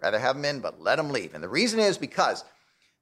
Rather 0.00 0.18
have 0.18 0.36
them 0.36 0.44
in, 0.44 0.60
but 0.60 0.80
let 0.80 0.96
them 0.96 1.10
leave. 1.10 1.34
And 1.34 1.42
the 1.42 1.48
reason 1.48 1.78
is 1.78 1.98
because 1.98 2.44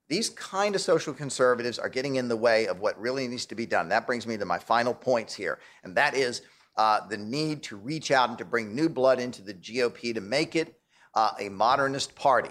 these 0.08 0.28
kind 0.30 0.74
of 0.74 0.80
social 0.80 1.14
conservatives 1.14 1.78
are 1.78 1.88
getting 1.88 2.16
in 2.16 2.28
the 2.28 2.36
way 2.36 2.66
of 2.66 2.80
what 2.80 3.00
really 3.00 3.28
needs 3.28 3.46
to 3.46 3.54
be 3.54 3.64
done. 3.64 3.88
That 3.88 4.06
brings 4.06 4.26
me 4.26 4.36
to 4.36 4.44
my 4.44 4.58
final 4.58 4.92
points 4.92 5.34
here, 5.34 5.58
and 5.84 5.94
that 5.96 6.14
is 6.14 6.42
uh, 6.76 7.06
the 7.08 7.16
need 7.16 7.62
to 7.64 7.76
reach 7.76 8.10
out 8.10 8.28
and 8.28 8.38
to 8.38 8.44
bring 8.44 8.74
new 8.74 8.88
blood 8.88 9.20
into 9.20 9.42
the 9.42 9.54
GOP 9.54 10.14
to 10.14 10.20
make 10.20 10.56
it 10.56 10.80
uh, 11.14 11.30
a 11.38 11.48
modernist 11.48 12.14
party. 12.14 12.50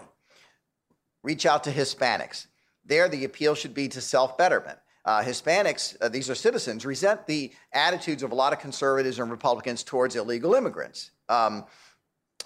Reach 1.23 1.45
out 1.45 1.63
to 1.65 1.71
Hispanics. 1.71 2.47
There, 2.85 3.09
the 3.09 3.25
appeal 3.25 3.55
should 3.55 3.73
be 3.73 3.87
to 3.89 4.01
self 4.01 4.37
betterment. 4.37 4.79
Uh, 5.05 5.23
Hispanics, 5.23 5.95
uh, 6.01 6.09
these 6.09 6.29
are 6.29 6.35
citizens, 6.35 6.85
resent 6.85 7.25
the 7.25 7.51
attitudes 7.73 8.21
of 8.21 8.31
a 8.31 8.35
lot 8.35 8.53
of 8.53 8.59
conservatives 8.59 9.17
and 9.19 9.31
Republicans 9.31 9.83
towards 9.83 10.15
illegal 10.15 10.53
immigrants. 10.55 11.11
Um, 11.29 11.65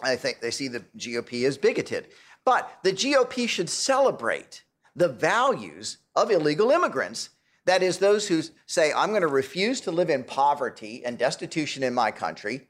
I 0.03 0.15
think 0.15 0.39
they 0.39 0.51
see 0.51 0.67
the 0.67 0.81
GOP 0.97 1.45
as 1.45 1.57
bigoted. 1.57 2.07
But 2.45 2.69
the 2.83 2.91
GOP 2.91 3.47
should 3.47 3.69
celebrate 3.69 4.63
the 4.95 5.09
values 5.09 5.97
of 6.15 6.29
illegal 6.29 6.71
immigrants 6.71 7.29
That 7.65 7.81
is, 7.81 7.97
those 7.97 8.27
who 8.27 8.41
say, 8.65 8.91
I'm 8.93 9.09
going 9.09 9.21
to 9.21 9.27
refuse 9.27 9.81
to 9.81 9.91
live 9.91 10.09
in 10.09 10.23
poverty 10.23 11.03
and 11.05 11.17
destitution 11.17 11.83
in 11.83 11.93
my 11.93 12.11
country. 12.11 12.67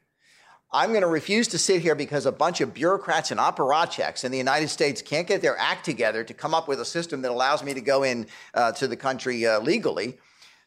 I'm 0.72 0.90
going 0.90 1.02
to 1.02 1.08
refuse 1.08 1.46
to 1.48 1.58
sit 1.58 1.82
here 1.82 1.94
because 1.94 2.26
a 2.26 2.32
bunch 2.32 2.60
of 2.60 2.74
bureaucrats 2.74 3.30
and 3.30 3.38
apparatchiks 3.38 4.24
in 4.24 4.32
the 4.32 4.38
United 4.38 4.68
States 4.68 5.02
can't 5.02 5.26
get 5.26 5.40
their 5.40 5.56
act 5.56 5.84
together 5.84 6.24
to 6.24 6.34
come 6.34 6.52
up 6.52 6.66
with 6.66 6.80
a 6.80 6.84
system 6.84 7.22
that 7.22 7.30
allows 7.30 7.62
me 7.62 7.74
to 7.74 7.80
go 7.80 8.02
in 8.02 8.26
uh, 8.54 8.72
to 8.72 8.88
the 8.88 8.96
country 8.96 9.46
uh, 9.46 9.60
legally. 9.60 10.18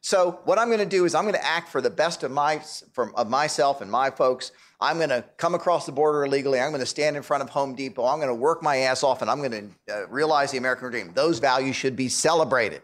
So 0.02 0.40
what 0.46 0.58
I'm 0.58 0.68
going 0.68 0.80
to 0.80 0.86
do 0.86 1.04
is 1.04 1.14
I'm 1.14 1.24
going 1.24 1.34
to 1.34 1.46
act 1.46 1.70
for 1.70 1.82
the 1.82 1.90
best 1.90 2.24
of 2.24 2.32
my 2.32 2.60
from, 2.94 3.14
of 3.16 3.30
myself 3.30 3.82
and 3.82 3.92
my 3.92 4.10
folks. 4.10 4.52
I'm 4.80 4.98
going 4.98 5.10
to 5.10 5.26
come 5.38 5.56
across 5.56 5.86
the 5.86 5.92
border 5.92 6.24
illegally. 6.24 6.60
I'm 6.60 6.70
going 6.70 6.80
to 6.80 6.86
stand 6.86 7.18
in 7.18 7.24
front 7.24 7.44
of 7.44 7.50
Home 7.50 7.76
Depot. 7.76 8.06
I'm 8.06 8.20
going 8.20 8.30
to 8.30 8.36
work 8.36 8.64
my 8.64 8.78
ass 8.78 9.04
off, 9.04 9.22
and 9.22 9.30
I'm 9.30 9.40
going 9.40 9.74
to 9.88 9.94
uh, 9.94 10.08
realize 10.08 10.52
the 10.52 10.58
American 10.58 10.90
dream. 10.92 11.12
Those 11.14 11.40
values 11.40 11.76
should 11.76 11.96
be 11.96 12.10
celebrated. 12.10 12.84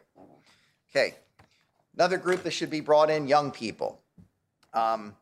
Okay, 0.90 1.16
another 1.96 2.18
group 2.18 2.44
that 2.44 2.52
should 2.52 2.70
be 2.70 2.82
brought 2.82 3.10
in: 3.10 3.28
young 3.28 3.52
people. 3.52 4.02
Um, 4.74 5.16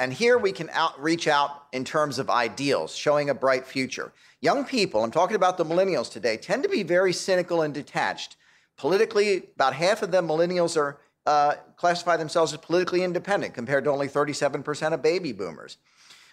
and 0.00 0.12
here 0.12 0.38
we 0.38 0.52
can 0.52 0.70
out, 0.70 1.00
reach 1.02 1.26
out 1.26 1.64
in 1.72 1.84
terms 1.84 2.18
of 2.18 2.30
ideals, 2.30 2.94
showing 2.94 3.30
a 3.30 3.34
bright 3.34 3.66
future. 3.66 4.12
Young 4.40 4.64
people, 4.64 5.02
I'm 5.02 5.10
talking 5.10 5.34
about 5.34 5.58
the 5.58 5.64
millennials 5.64 6.10
today, 6.10 6.36
tend 6.36 6.62
to 6.62 6.68
be 6.68 6.84
very 6.84 7.12
cynical 7.12 7.62
and 7.62 7.74
detached. 7.74 8.36
Politically, 8.76 9.48
about 9.56 9.74
half 9.74 10.02
of 10.02 10.12
them 10.12 10.28
millennials 10.28 10.76
are 10.76 11.00
uh, 11.26 11.54
classify 11.76 12.16
themselves 12.16 12.52
as 12.52 12.60
politically 12.60 13.02
independent, 13.02 13.54
compared 13.54 13.84
to 13.84 13.90
only 13.90 14.08
37% 14.08 14.94
of 14.94 15.02
baby 15.02 15.32
boomers. 15.32 15.78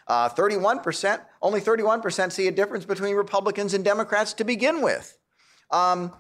Uh, 0.08 0.30
31%, 0.30 1.20
only 1.42 1.60
31% 1.60 2.32
see 2.32 2.48
a 2.48 2.52
difference 2.52 2.86
between 2.86 3.16
Republicans 3.16 3.74
and 3.74 3.84
Democrats 3.84 4.34
to 4.34 4.44
begin 4.44 4.82
with. 4.82 5.18
Um, 5.72 6.14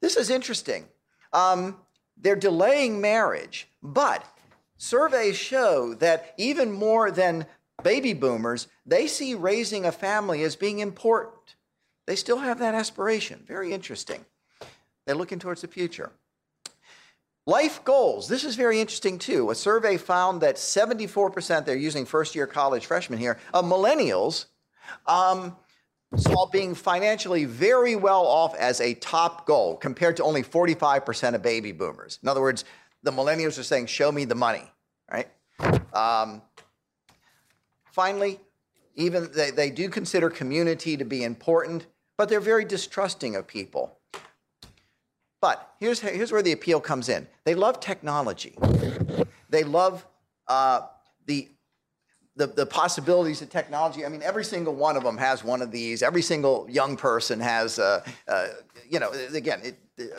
this 0.00 0.16
is 0.16 0.30
interesting. 0.30 0.86
Um, 1.32 1.76
they're 2.16 2.36
delaying 2.36 3.00
marriage, 3.00 3.68
but 3.82 4.24
Surveys 4.80 5.36
show 5.36 5.92
that 5.96 6.32
even 6.38 6.72
more 6.72 7.10
than 7.10 7.44
baby 7.82 8.14
boomers, 8.14 8.66
they 8.86 9.06
see 9.06 9.34
raising 9.34 9.84
a 9.84 9.92
family 9.92 10.42
as 10.42 10.56
being 10.56 10.78
important. 10.78 11.54
They 12.06 12.16
still 12.16 12.38
have 12.38 12.58
that 12.60 12.74
aspiration. 12.74 13.44
Very 13.46 13.74
interesting. 13.74 14.24
They're 15.04 15.14
looking 15.14 15.38
towards 15.38 15.60
the 15.60 15.68
future. 15.68 16.12
Life 17.44 17.84
goals. 17.84 18.26
This 18.26 18.42
is 18.42 18.56
very 18.56 18.80
interesting 18.80 19.18
too. 19.18 19.50
A 19.50 19.54
survey 19.54 19.98
found 19.98 20.40
that 20.40 20.56
74%, 20.56 21.66
they're 21.66 21.76
using 21.76 22.06
first 22.06 22.34
year 22.34 22.46
college 22.46 22.86
freshmen 22.86 23.18
here, 23.18 23.38
of 23.52 23.66
millennials 23.66 24.46
um, 25.06 25.54
saw 26.16 26.46
being 26.46 26.74
financially 26.74 27.44
very 27.44 27.94
well 27.96 28.26
off 28.26 28.54
as 28.56 28.80
a 28.80 28.94
top 28.94 29.46
goal 29.46 29.76
compared 29.76 30.16
to 30.16 30.24
only 30.24 30.42
45% 30.42 31.34
of 31.34 31.42
baby 31.42 31.72
boomers. 31.72 32.18
In 32.22 32.28
other 32.28 32.40
words, 32.40 32.64
the 33.02 33.10
millennials 33.10 33.58
are 33.58 33.62
saying, 33.62 33.86
show 33.86 34.10
me 34.10 34.24
the 34.24 34.34
money, 34.34 34.70
right? 35.10 35.28
Um, 35.94 36.42
finally, 37.92 38.40
even 38.96 39.30
they, 39.32 39.50
they 39.50 39.70
do 39.70 39.88
consider 39.88 40.28
community 40.28 40.96
to 40.96 41.04
be 41.04 41.22
important, 41.22 41.86
but 42.18 42.28
they're 42.28 42.40
very 42.40 42.64
distrusting 42.64 43.36
of 43.36 43.46
people. 43.46 43.98
But 45.40 45.74
here's, 45.78 46.00
here's 46.00 46.32
where 46.32 46.42
the 46.42 46.52
appeal 46.52 46.80
comes 46.80 47.08
in. 47.08 47.26
They 47.44 47.54
love 47.54 47.80
technology. 47.80 48.58
They 49.48 49.64
love 49.64 50.06
uh, 50.48 50.82
the, 51.26 51.48
the, 52.40 52.46
the 52.46 52.64
possibilities 52.64 53.42
of 53.42 53.50
technology. 53.50 54.06
I 54.06 54.08
mean, 54.08 54.22
every 54.22 54.44
single 54.44 54.74
one 54.74 54.96
of 54.96 55.04
them 55.04 55.18
has 55.18 55.44
one 55.44 55.60
of 55.60 55.70
these. 55.70 56.02
Every 56.02 56.22
single 56.22 56.66
young 56.70 56.96
person 56.96 57.38
has, 57.38 57.78
uh, 57.78 58.02
uh, 58.26 58.46
you 58.88 58.98
know, 58.98 59.12
again, 59.34 59.60
it, 59.62 60.12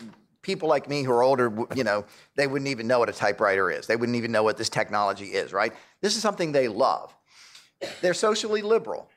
people 0.43 0.69
like 0.69 0.88
me 0.88 1.01
who 1.01 1.12
are 1.12 1.23
older, 1.23 1.51
you 1.75 1.84
know, 1.84 2.05
they 2.36 2.45
wouldn't 2.45 2.69
even 2.69 2.86
know 2.86 2.99
what 2.99 3.10
a 3.10 3.13
typewriter 3.13 3.71
is. 3.71 3.88
They 3.88 3.95
wouldn't 3.95 4.15
even 4.15 4.31
know 4.31 4.43
what 4.43 4.55
this 4.55 4.69
technology 4.69 5.29
is, 5.29 5.51
right? 5.51 5.73
This 6.01 6.15
is 6.15 6.21
something 6.21 6.51
they 6.51 6.67
love. 6.67 7.12
They're 8.01 8.13
socially 8.13 8.62
liberal. 8.62 9.10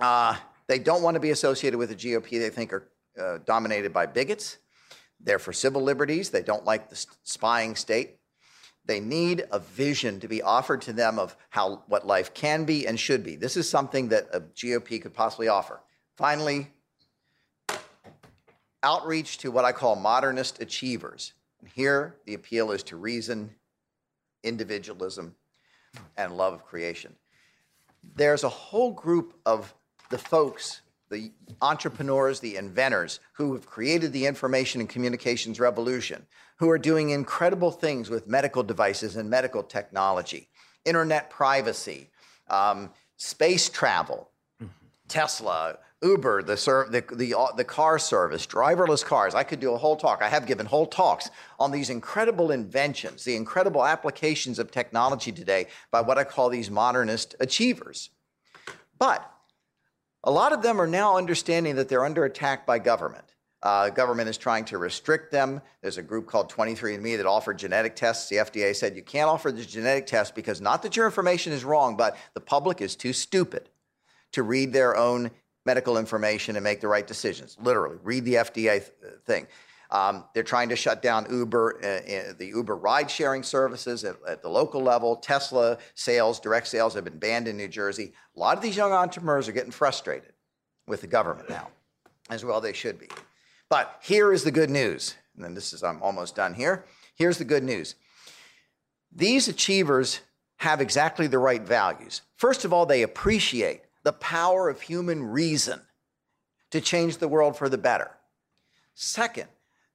Uh, 0.00 0.34
they 0.68 0.78
don't 0.78 1.02
want 1.02 1.16
to 1.16 1.20
be 1.20 1.30
associated 1.30 1.76
with 1.76 1.90
a 1.90 1.94
GOP 1.94 2.30
they 2.38 2.48
think 2.48 2.72
are 2.72 2.88
uh, 3.20 3.38
dominated 3.44 3.92
by 3.92 4.06
bigots. 4.06 4.56
They're 5.20 5.38
for 5.38 5.52
civil 5.52 5.82
liberties. 5.82 6.30
They 6.30 6.42
don't 6.42 6.64
like 6.64 6.88
the 6.88 7.06
spying 7.24 7.76
state. 7.76 8.16
They 8.88 9.00
need 9.00 9.46
a 9.52 9.58
vision 9.58 10.18
to 10.20 10.28
be 10.28 10.40
offered 10.40 10.80
to 10.82 10.94
them 10.94 11.18
of 11.18 11.36
how 11.50 11.82
what 11.88 12.06
life 12.06 12.32
can 12.32 12.64
be 12.64 12.86
and 12.86 12.98
should 12.98 13.22
be. 13.22 13.36
This 13.36 13.54
is 13.58 13.68
something 13.68 14.08
that 14.08 14.28
a 14.32 14.40
GOP 14.40 15.00
could 15.02 15.12
possibly 15.12 15.46
offer. 15.46 15.80
Finally, 16.16 16.72
outreach 18.82 19.36
to 19.38 19.50
what 19.50 19.66
I 19.66 19.72
call 19.72 19.94
modernist 19.94 20.62
achievers. 20.62 21.34
And 21.60 21.68
here, 21.68 22.16
the 22.24 22.32
appeal 22.32 22.70
is 22.70 22.82
to 22.84 22.96
reason, 22.96 23.54
individualism, 24.42 25.34
and 26.16 26.38
love 26.38 26.54
of 26.54 26.64
creation. 26.64 27.14
There's 28.16 28.42
a 28.42 28.48
whole 28.48 28.92
group 28.92 29.34
of 29.44 29.74
the 30.08 30.16
folks, 30.16 30.80
the 31.10 31.30
entrepreneurs, 31.60 32.40
the 32.40 32.56
inventors 32.56 33.20
who 33.34 33.52
have 33.52 33.66
created 33.66 34.14
the 34.14 34.24
information 34.24 34.80
and 34.80 34.88
communications 34.88 35.60
revolution, 35.60 36.26
who 36.58 36.68
are 36.70 36.78
doing 36.78 37.10
incredible 37.10 37.70
things 37.70 38.10
with 38.10 38.26
medical 38.26 38.62
devices 38.62 39.16
and 39.16 39.30
medical 39.30 39.62
technology, 39.62 40.48
internet 40.84 41.30
privacy, 41.30 42.10
um, 42.50 42.90
space 43.16 43.68
travel, 43.68 44.30
mm-hmm. 44.62 44.72
Tesla, 45.06 45.78
Uber, 46.02 46.42
the, 46.42 46.54
the, 46.90 47.16
the, 47.16 47.36
uh, 47.36 47.52
the 47.56 47.64
car 47.64 47.98
service, 47.98 48.46
driverless 48.46 49.04
cars. 49.04 49.34
I 49.34 49.42
could 49.42 49.58
do 49.58 49.72
a 49.72 49.78
whole 49.78 49.96
talk. 49.96 50.22
I 50.22 50.28
have 50.28 50.46
given 50.46 50.64
whole 50.66 50.86
talks 50.86 51.28
on 51.58 51.72
these 51.72 51.90
incredible 51.90 52.52
inventions, 52.52 53.24
the 53.24 53.34
incredible 53.34 53.84
applications 53.84 54.58
of 54.58 54.70
technology 54.70 55.32
today 55.32 55.66
by 55.90 56.00
what 56.00 56.18
I 56.18 56.24
call 56.24 56.50
these 56.50 56.70
modernist 56.70 57.34
achievers. 57.40 58.10
But 58.98 59.28
a 60.22 60.30
lot 60.30 60.52
of 60.52 60.62
them 60.62 60.80
are 60.80 60.86
now 60.86 61.16
understanding 61.16 61.76
that 61.76 61.88
they're 61.88 62.04
under 62.04 62.24
attack 62.24 62.64
by 62.64 62.78
government. 62.78 63.34
Uh, 63.62 63.90
government 63.90 64.28
is 64.28 64.38
trying 64.38 64.64
to 64.64 64.78
restrict 64.78 65.32
them. 65.32 65.60
There's 65.82 65.98
a 65.98 66.02
group 66.02 66.26
called 66.26 66.50
23andMe 66.50 67.16
that 67.16 67.26
offered 67.26 67.58
genetic 67.58 67.96
tests. 67.96 68.28
The 68.28 68.36
FDA 68.36 68.74
said 68.74 68.94
you 68.94 69.02
can't 69.02 69.28
offer 69.28 69.50
the 69.50 69.64
genetic 69.64 70.06
test 70.06 70.36
because 70.36 70.60
not 70.60 70.82
that 70.82 70.96
your 70.96 71.06
information 71.06 71.52
is 71.52 71.64
wrong, 71.64 71.96
but 71.96 72.16
the 72.34 72.40
public 72.40 72.80
is 72.80 72.94
too 72.94 73.12
stupid 73.12 73.68
to 74.32 74.44
read 74.44 74.72
their 74.72 74.96
own 74.96 75.30
medical 75.66 75.98
information 75.98 76.56
and 76.56 76.62
make 76.62 76.80
the 76.80 76.88
right 76.88 77.06
decisions. 77.06 77.56
Literally, 77.60 77.96
read 78.02 78.24
the 78.24 78.34
FDA 78.34 78.78
th- 78.78 78.84
thing. 79.26 79.46
Um, 79.90 80.24
they're 80.34 80.42
trying 80.42 80.68
to 80.68 80.76
shut 80.76 81.02
down 81.02 81.26
Uber, 81.30 81.80
uh, 81.82 81.86
uh, 81.86 82.32
the 82.38 82.46
Uber 82.46 82.76
ride 82.76 83.10
sharing 83.10 83.42
services 83.42 84.04
at, 84.04 84.16
at, 84.26 84.42
the 84.42 84.48
local 84.48 84.82
level. 84.82 85.16
Tesla 85.16 85.78
sales, 85.94 86.40
direct 86.40 86.68
sales 86.68 86.94
have 86.94 87.04
been 87.04 87.18
banned 87.18 87.48
in 87.48 87.56
New 87.56 87.68
Jersey. 87.68 88.12
A 88.36 88.38
lot 88.38 88.56
of 88.56 88.62
these 88.62 88.76
young 88.76 88.92
entrepreneurs 88.92 89.48
are 89.48 89.52
getting 89.52 89.70
frustrated 89.70 90.32
with 90.86 91.00
the 91.00 91.06
government 91.06 91.48
now, 91.48 91.68
as 92.28 92.44
well 92.44 92.60
they 92.60 92.74
should 92.74 92.98
be. 92.98 93.08
But 93.68 93.98
here 94.02 94.32
is 94.32 94.44
the 94.44 94.50
good 94.50 94.70
news. 94.70 95.14
And 95.34 95.44
then 95.44 95.54
this 95.54 95.72
is, 95.72 95.82
I'm 95.82 96.02
almost 96.02 96.34
done 96.36 96.54
here. 96.54 96.84
Here's 97.14 97.38
the 97.38 97.44
good 97.44 97.62
news. 97.62 97.94
These 99.14 99.48
achievers 99.48 100.20
have 100.58 100.80
exactly 100.80 101.26
the 101.26 101.38
right 101.38 101.62
values. 101.62 102.22
First 102.36 102.64
of 102.64 102.72
all, 102.72 102.86
they 102.86 103.02
appreciate 103.02 103.82
the 104.02 104.12
power 104.12 104.68
of 104.68 104.80
human 104.80 105.22
reason 105.22 105.80
to 106.70 106.80
change 106.80 107.18
the 107.18 107.28
world 107.28 107.56
for 107.56 107.68
the 107.68 107.78
better. 107.78 108.10
Second, 108.94 109.48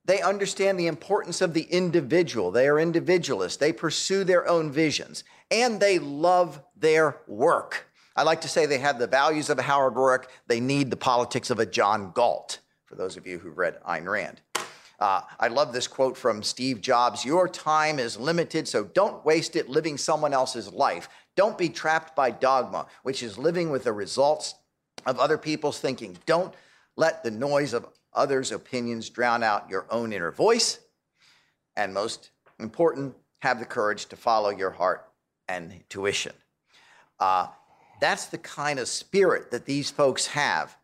they 0.06 0.22
understand 0.22 0.80
the 0.80 0.88
importance 0.88 1.42
of 1.42 1.54
the 1.54 1.64
individual. 1.64 2.52
They 2.52 2.68
are 2.68 2.80
individualists. 2.80 3.58
They 3.58 3.72
pursue 3.72 4.24
their 4.24 4.48
own 4.48 4.72
visions 4.72 5.24
and 5.50 5.80
they 5.80 6.00
love 6.00 6.62
their 6.76 7.18
work. 7.28 7.88
I 8.16 8.24
like 8.24 8.42
to 8.42 8.48
say 8.48 8.66
they 8.66 8.80
have 8.80 9.00
the 9.00 9.08
values 9.08 9.50
of 9.50 9.60
a 9.60 9.64
Howard 9.64 9.96
Roark. 9.96 10.26
They 10.48 10.60
need 10.60 10.90
the 10.90 10.98
politics 10.98 11.50
of 11.50 11.60
a 11.60 11.66
John 11.66 12.12
Galt, 12.14 12.60
for 12.94 12.98
those 13.00 13.18
of 13.18 13.26
you 13.26 13.40
who've 13.40 13.58
read 13.58 13.82
Ayn 13.88 14.06
Rand. 14.06 14.40
Uh, 15.00 15.22
I 15.40 15.48
love 15.48 15.74
this 15.74 15.88
quote 15.88 16.16
from 16.16 16.44
Steve 16.44 16.80
Jobs 16.80 17.26
Your 17.26 17.50
time 17.50 17.98
is 17.98 18.20
limited, 18.20 18.68
so 18.68 18.84
don't 18.84 19.26
waste 19.26 19.56
it 19.56 19.68
living 19.68 19.98
someone 19.98 20.32
else's 20.32 20.72
life. 20.72 21.10
Don't 21.36 21.58
be 21.58 21.70
trapped 21.70 22.16
by 22.16 22.30
dogma, 22.30 22.86
which 23.02 23.24
is 23.24 23.36
living 23.40 23.72
with 23.72 23.86
the 23.86 23.94
results 23.94 24.54
of 25.08 25.18
other 25.18 25.40
people's 25.40 25.80
thinking. 25.80 26.16
Don't 26.28 26.54
let 26.96 27.24
the 27.24 27.32
noise 27.32 27.74
of 27.74 27.88
others' 28.14 28.52
opinions 28.52 29.10
drown 29.10 29.42
out 29.42 29.72
your 29.72 29.88
own 29.90 30.14
inner 30.14 30.32
voice. 30.32 30.78
And 31.76 31.96
most 31.96 32.30
important, 32.60 33.16
have 33.40 33.58
the 33.58 33.66
courage 33.66 34.06
to 34.06 34.16
follow 34.16 34.52
your 34.52 34.70
heart 34.70 35.10
and 35.50 35.72
intuition. 35.72 36.34
Uh, 37.20 37.48
that's 38.00 38.28
the 38.28 38.38
kind 38.38 38.78
of 38.78 38.88
spirit 38.88 39.50
that 39.50 39.66
these 39.66 39.90
folks 39.90 40.28
have. 40.28 40.78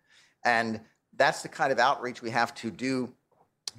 And 0.43 0.81
that's 1.19 1.43
the 1.43 1.49
kind 1.49 1.71
of 1.71 1.77
outreach 1.77 2.23
we 2.23 2.31
have 2.31 2.55
to 2.55 2.71
do 2.71 3.13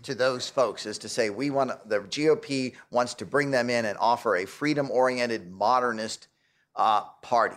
to 0.02 0.14
those 0.14 0.48
folks 0.48 0.86
is 0.86 0.98
to 0.98 1.08
say 1.08 1.30
we 1.30 1.50
want 1.50 1.72
the 1.88 2.00
GOP 2.00 2.74
wants 2.90 3.14
to 3.14 3.26
bring 3.26 3.50
them 3.50 3.68
in 3.68 3.86
and 3.86 3.98
offer 3.98 4.36
a 4.36 4.46
freedom 4.46 4.90
oriented 4.90 5.50
modernist 5.50 6.28
uh, 6.76 7.02
party. 7.22 7.56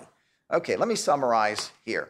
Okay, 0.52 0.76
let 0.76 0.88
me 0.88 0.96
summarize 0.96 1.72
here. 1.86 2.10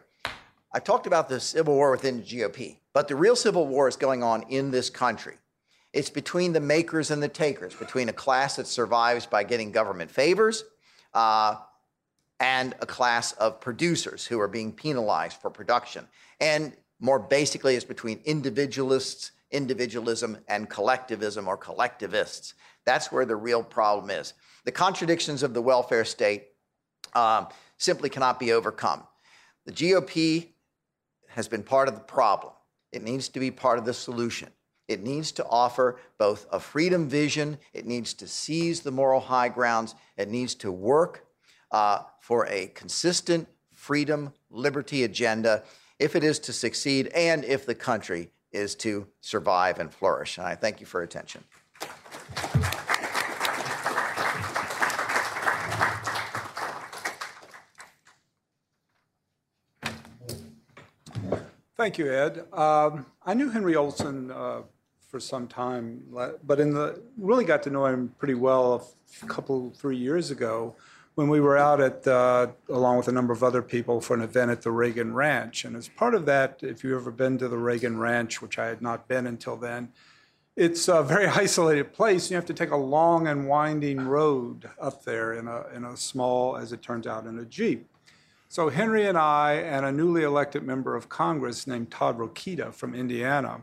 I 0.72 0.78
talked 0.78 1.06
about 1.06 1.28
the 1.28 1.38
civil 1.38 1.74
war 1.74 1.90
within 1.90 2.18
the 2.18 2.24
GOP, 2.24 2.78
but 2.92 3.08
the 3.08 3.16
real 3.16 3.36
civil 3.36 3.66
war 3.66 3.88
is 3.88 3.96
going 3.96 4.22
on 4.22 4.44
in 4.48 4.70
this 4.70 4.88
country. 4.88 5.36
It's 5.92 6.10
between 6.10 6.52
the 6.52 6.60
makers 6.60 7.10
and 7.10 7.22
the 7.22 7.28
takers, 7.28 7.74
between 7.74 8.08
a 8.08 8.12
class 8.12 8.56
that 8.56 8.66
survives 8.66 9.26
by 9.26 9.44
getting 9.44 9.70
government 9.70 10.10
favors 10.10 10.64
uh, 11.12 11.56
and 12.40 12.74
a 12.80 12.86
class 12.86 13.32
of 13.32 13.60
producers 13.60 14.26
who 14.26 14.40
are 14.40 14.48
being 14.48 14.72
penalized 14.72 15.40
for 15.40 15.50
production. 15.50 16.08
And 16.40 16.72
more 17.00 17.18
basically, 17.18 17.74
it's 17.74 17.84
between 17.84 18.20
individualists, 18.24 19.32
individualism, 19.50 20.38
and 20.48 20.68
collectivism 20.68 21.48
or 21.48 21.56
collectivists. 21.56 22.54
That's 22.84 23.10
where 23.10 23.26
the 23.26 23.36
real 23.36 23.62
problem 23.62 24.10
is. 24.10 24.34
The 24.64 24.72
contradictions 24.72 25.42
of 25.42 25.54
the 25.54 25.62
welfare 25.62 26.04
state 26.04 26.48
um, 27.14 27.48
simply 27.78 28.08
cannot 28.08 28.38
be 28.38 28.52
overcome. 28.52 29.02
The 29.66 29.72
GOP 29.72 30.48
has 31.28 31.48
been 31.48 31.62
part 31.62 31.88
of 31.88 31.94
the 31.94 32.00
problem. 32.00 32.52
It 32.92 33.02
needs 33.02 33.28
to 33.30 33.40
be 33.40 33.50
part 33.50 33.78
of 33.78 33.84
the 33.84 33.94
solution. 33.94 34.50
It 34.86 35.02
needs 35.02 35.32
to 35.32 35.46
offer 35.46 35.98
both 36.18 36.46
a 36.52 36.60
freedom 36.60 37.08
vision, 37.08 37.58
it 37.72 37.86
needs 37.86 38.12
to 38.14 38.28
seize 38.28 38.80
the 38.80 38.90
moral 38.90 39.20
high 39.20 39.48
grounds, 39.48 39.94
it 40.16 40.28
needs 40.28 40.54
to 40.56 40.70
work 40.70 41.26
uh, 41.70 42.00
for 42.20 42.46
a 42.46 42.66
consistent 42.68 43.48
freedom, 43.72 44.32
liberty 44.50 45.04
agenda 45.04 45.62
if 45.98 46.16
it 46.16 46.24
is 46.24 46.38
to 46.40 46.52
succeed 46.52 47.08
and 47.08 47.44
if 47.44 47.66
the 47.66 47.74
country 47.74 48.30
is 48.52 48.74
to 48.76 49.06
survive 49.20 49.78
and 49.78 49.92
flourish. 49.92 50.38
And 50.38 50.46
I 50.46 50.54
thank 50.54 50.80
you 50.80 50.86
for 50.86 50.98
your 50.98 51.04
attention. 51.04 51.44
Thank 61.76 61.98
you, 61.98 62.12
Ed. 62.12 62.46
Um, 62.52 63.06
I 63.26 63.34
knew 63.34 63.50
Henry 63.50 63.74
Olsen 63.74 64.30
uh, 64.30 64.62
for 65.08 65.18
some 65.18 65.48
time, 65.48 66.02
but 66.44 66.60
in 66.60 66.72
the 66.72 67.02
really 67.18 67.44
got 67.44 67.64
to 67.64 67.70
know 67.70 67.84
him 67.86 68.14
pretty 68.16 68.34
well 68.34 68.88
a 69.22 69.26
couple 69.26 69.72
three 69.76 69.96
years 69.96 70.30
ago 70.30 70.76
when 71.14 71.28
we 71.28 71.40
were 71.40 71.56
out 71.56 71.80
at 71.80 72.06
uh, 72.06 72.48
along 72.68 72.96
with 72.96 73.08
a 73.08 73.12
number 73.12 73.32
of 73.32 73.42
other 73.42 73.62
people 73.62 74.00
for 74.00 74.14
an 74.14 74.22
event 74.22 74.50
at 74.50 74.62
the 74.62 74.70
Reagan 74.70 75.14
Ranch. 75.14 75.64
And 75.64 75.76
as 75.76 75.88
part 75.88 76.14
of 76.14 76.26
that, 76.26 76.58
if 76.62 76.82
you've 76.82 77.00
ever 77.00 77.10
been 77.10 77.38
to 77.38 77.48
the 77.48 77.58
Reagan 77.58 77.98
Ranch, 77.98 78.42
which 78.42 78.58
I 78.58 78.66
had 78.66 78.82
not 78.82 79.06
been 79.06 79.26
until 79.26 79.56
then, 79.56 79.90
it's 80.56 80.88
a 80.88 81.02
very 81.02 81.26
isolated 81.44 81.92
place. 81.92 82.30
You 82.30 82.36
have 82.36 82.46
to 82.46 82.54
take 82.54 82.70
a 82.70 82.76
long 82.76 83.28
and 83.28 83.48
winding 83.48 84.00
road 84.00 84.68
up 84.80 85.04
there 85.04 85.34
in 85.34 85.46
a 85.46 85.66
in 85.74 85.84
a 85.84 85.96
small, 85.96 86.56
as 86.56 86.72
it 86.72 86.82
turns 86.82 87.06
out, 87.06 87.26
in 87.26 87.38
a 87.38 87.44
jeep. 87.44 87.88
So 88.48 88.68
Henry 88.68 89.06
and 89.08 89.18
I 89.18 89.54
and 89.54 89.84
a 89.84 89.90
newly 89.90 90.22
elected 90.22 90.62
member 90.62 90.94
of 90.94 91.08
Congress 91.08 91.66
named 91.66 91.90
Todd 91.90 92.18
Rokita 92.18 92.72
from 92.72 92.94
Indiana 92.94 93.62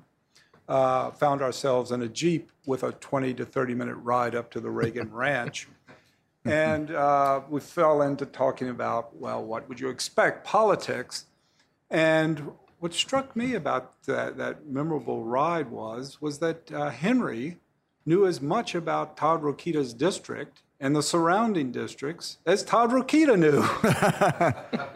uh, 0.67 1.11
found 1.11 1.41
ourselves 1.41 1.91
in 1.91 2.01
a 2.01 2.07
Jeep 2.07 2.49
with 2.65 2.83
a 2.83 2.93
20 2.93 3.33
to 3.35 3.45
30 3.45 3.73
minute 3.75 3.95
ride 3.95 4.35
up 4.35 4.49
to 4.51 4.59
the 4.59 4.69
Reagan 4.69 5.11
Ranch. 5.13 5.67
And 6.45 6.91
uh, 6.91 7.41
we 7.49 7.59
fell 7.59 8.01
into 8.01 8.25
talking 8.25 8.69
about, 8.69 9.15
well, 9.15 9.43
what 9.43 9.69
would 9.69 9.79
you 9.79 9.89
expect? 9.89 10.45
Politics. 10.45 11.25
And 11.89 12.51
what 12.79 12.93
struck 12.93 13.35
me 13.35 13.53
about 13.53 14.01
that, 14.03 14.37
that 14.37 14.67
memorable 14.67 15.23
ride 15.23 15.69
was, 15.69 16.19
was 16.19 16.39
that 16.39 16.71
uh, 16.71 16.89
Henry 16.89 17.57
knew 18.05 18.25
as 18.25 18.41
much 18.41 18.73
about 18.73 19.17
Todd 19.17 19.43
Rokita's 19.43 19.93
district 19.93 20.63
and 20.79 20.95
the 20.95 21.03
surrounding 21.03 21.71
districts 21.71 22.39
as 22.45 22.63
Todd 22.63 22.89
Rokita 22.89 23.37
knew, 23.37 23.61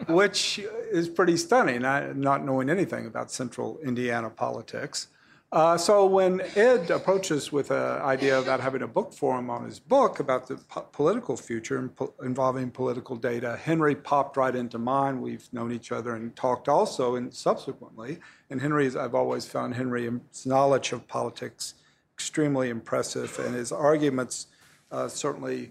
which 0.12 0.58
is 0.90 1.08
pretty 1.08 1.36
stunning, 1.36 1.82
not 1.82 2.44
knowing 2.44 2.68
anything 2.68 3.06
about 3.06 3.30
central 3.30 3.78
Indiana 3.84 4.28
politics. 4.28 5.06
Uh, 5.52 5.78
so 5.78 6.04
when 6.04 6.42
Ed 6.56 6.90
approaches 6.90 7.52
with 7.52 7.70
an 7.70 8.02
idea 8.02 8.38
about 8.38 8.58
having 8.58 8.82
a 8.82 8.86
book 8.88 9.12
forum 9.12 9.48
on 9.48 9.64
his 9.64 9.78
book 9.78 10.18
about 10.18 10.48
the 10.48 10.56
po- 10.56 10.82
political 10.92 11.36
future 11.36 11.88
po- 11.88 12.12
involving 12.22 12.70
political 12.70 13.14
data, 13.14 13.56
Henry 13.56 13.94
popped 13.94 14.36
right 14.36 14.56
into 14.56 14.76
mind. 14.76 15.22
We've 15.22 15.48
known 15.52 15.70
each 15.70 15.92
other 15.92 16.16
and 16.16 16.34
talked 16.34 16.68
also 16.68 17.14
and 17.14 17.32
subsequently. 17.32 18.18
And 18.50 18.60
Henry's, 18.60 18.96
I've 18.96 19.14
always 19.14 19.46
found 19.46 19.76
Henry's 19.76 20.44
knowledge 20.44 20.90
of 20.92 21.06
politics 21.06 21.74
extremely 22.12 22.68
impressive, 22.68 23.38
and 23.38 23.54
his 23.54 23.70
arguments 23.70 24.48
uh, 24.90 25.06
certainly 25.06 25.70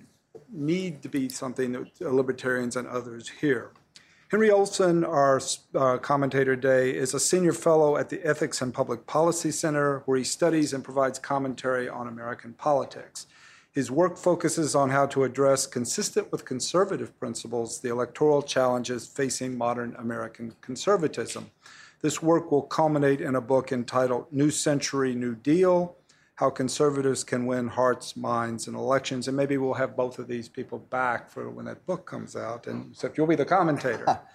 need 0.49 1.01
to 1.01 1.09
be 1.09 1.27
something 1.27 1.73
that 1.73 2.01
libertarians 2.01 2.75
and 2.75 2.87
others 2.87 3.29
hear. 3.41 3.71
Henry 4.29 4.49
Olsen, 4.49 5.03
our 5.03 5.39
uh, 5.75 5.99
commentator 5.99 6.55
today, 6.55 6.89
is 6.89 7.13
a 7.13 7.19
senior 7.19 7.53
fellow 7.53 7.95
at 7.95 8.09
the 8.09 8.25
Ethics 8.25 8.59
and 8.59 8.73
Public 8.73 9.05
Policy 9.05 9.51
Center, 9.51 9.99
where 10.05 10.17
he 10.17 10.23
studies 10.23 10.73
and 10.73 10.83
provides 10.83 11.19
commentary 11.19 11.87
on 11.87 12.07
American 12.07 12.53
politics. 12.53 13.27
His 13.71 13.91
work 13.91 14.17
focuses 14.17 14.73
on 14.73 14.89
how 14.89 15.05
to 15.07 15.25
address, 15.25 15.67
consistent 15.67 16.31
with 16.31 16.43
conservative 16.43 17.17
principles, 17.19 17.81
the 17.81 17.89
electoral 17.89 18.41
challenges 18.41 19.05
facing 19.05 19.55
modern 19.55 19.95
American 19.99 20.55
conservatism. 20.59 21.51
This 22.01 22.23
work 22.23 22.51
will 22.51 22.63
culminate 22.63 23.21
in 23.21 23.35
a 23.35 23.41
book 23.41 23.71
entitled 23.71 24.25
New 24.31 24.49
Century, 24.49 25.13
New 25.13 25.35
Deal 25.35 25.95
how 26.35 26.49
conservatives 26.49 27.23
can 27.23 27.45
win 27.45 27.67
hearts, 27.67 28.17
minds, 28.17 28.67
and 28.67 28.75
elections. 28.75 29.27
And 29.27 29.37
maybe 29.37 29.57
we'll 29.57 29.73
have 29.73 29.95
both 29.95 30.19
of 30.19 30.27
these 30.27 30.49
people 30.49 30.79
back 30.79 31.29
for 31.29 31.49
when 31.49 31.65
that 31.65 31.85
book 31.85 32.05
comes 32.05 32.35
out. 32.35 32.67
And 32.67 32.91
except 32.91 33.17
you'll 33.17 33.27
be 33.27 33.35
the 33.35 33.45
commentator. 33.45 34.19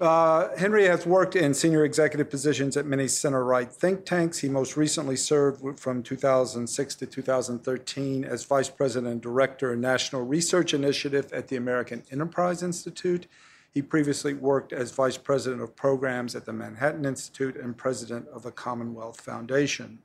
Uh, 0.00 0.56
Henry 0.56 0.86
has 0.86 1.04
worked 1.04 1.36
in 1.36 1.52
senior 1.52 1.84
executive 1.84 2.30
positions 2.30 2.74
at 2.74 2.86
many 2.86 3.06
center 3.06 3.44
right 3.44 3.70
think 3.70 4.06
tanks. 4.06 4.38
He 4.38 4.48
most 4.48 4.74
recently 4.74 5.14
served 5.14 5.78
from 5.78 6.02
2006 6.02 6.94
to 6.94 7.06
2013 7.06 8.24
as 8.24 8.46
vice 8.46 8.70
president 8.70 9.12
and 9.12 9.20
director 9.20 9.74
of 9.74 9.78
National 9.78 10.22
Research 10.22 10.72
Initiative 10.72 11.30
at 11.34 11.48
the 11.48 11.56
American 11.56 12.02
Enterprise 12.10 12.62
Institute. 12.62 13.26
He 13.70 13.82
previously 13.82 14.32
worked 14.32 14.72
as 14.72 14.90
vice 14.90 15.18
president 15.18 15.60
of 15.60 15.76
programs 15.76 16.34
at 16.34 16.46
the 16.46 16.52
Manhattan 16.54 17.04
Institute 17.04 17.56
and 17.56 17.76
president 17.76 18.26
of 18.28 18.42
the 18.42 18.52
Commonwealth 18.52 19.20
Foundation. 19.20 19.98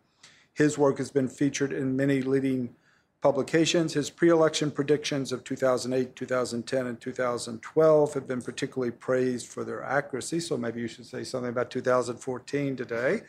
His 0.55 0.77
work 0.77 0.97
has 0.97 1.11
been 1.11 1.27
featured 1.27 1.73
in 1.73 1.95
many 1.95 2.21
leading 2.21 2.73
publications. 3.21 3.93
His 3.93 4.09
pre 4.09 4.29
election 4.29 4.71
predictions 4.71 5.33
of 5.33 5.43
2008, 5.43 6.15
2010, 6.15 6.87
and 6.87 6.99
2012 6.99 8.13
have 8.13 8.27
been 8.27 8.41
particularly 8.41 8.91
praised 8.91 9.47
for 9.47 9.65
their 9.65 9.83
accuracy. 9.83 10.39
So 10.39 10.57
maybe 10.57 10.79
you 10.79 10.87
should 10.87 11.05
say 11.05 11.25
something 11.25 11.49
about 11.49 11.71
2014 11.71 12.75
today. 12.77 13.21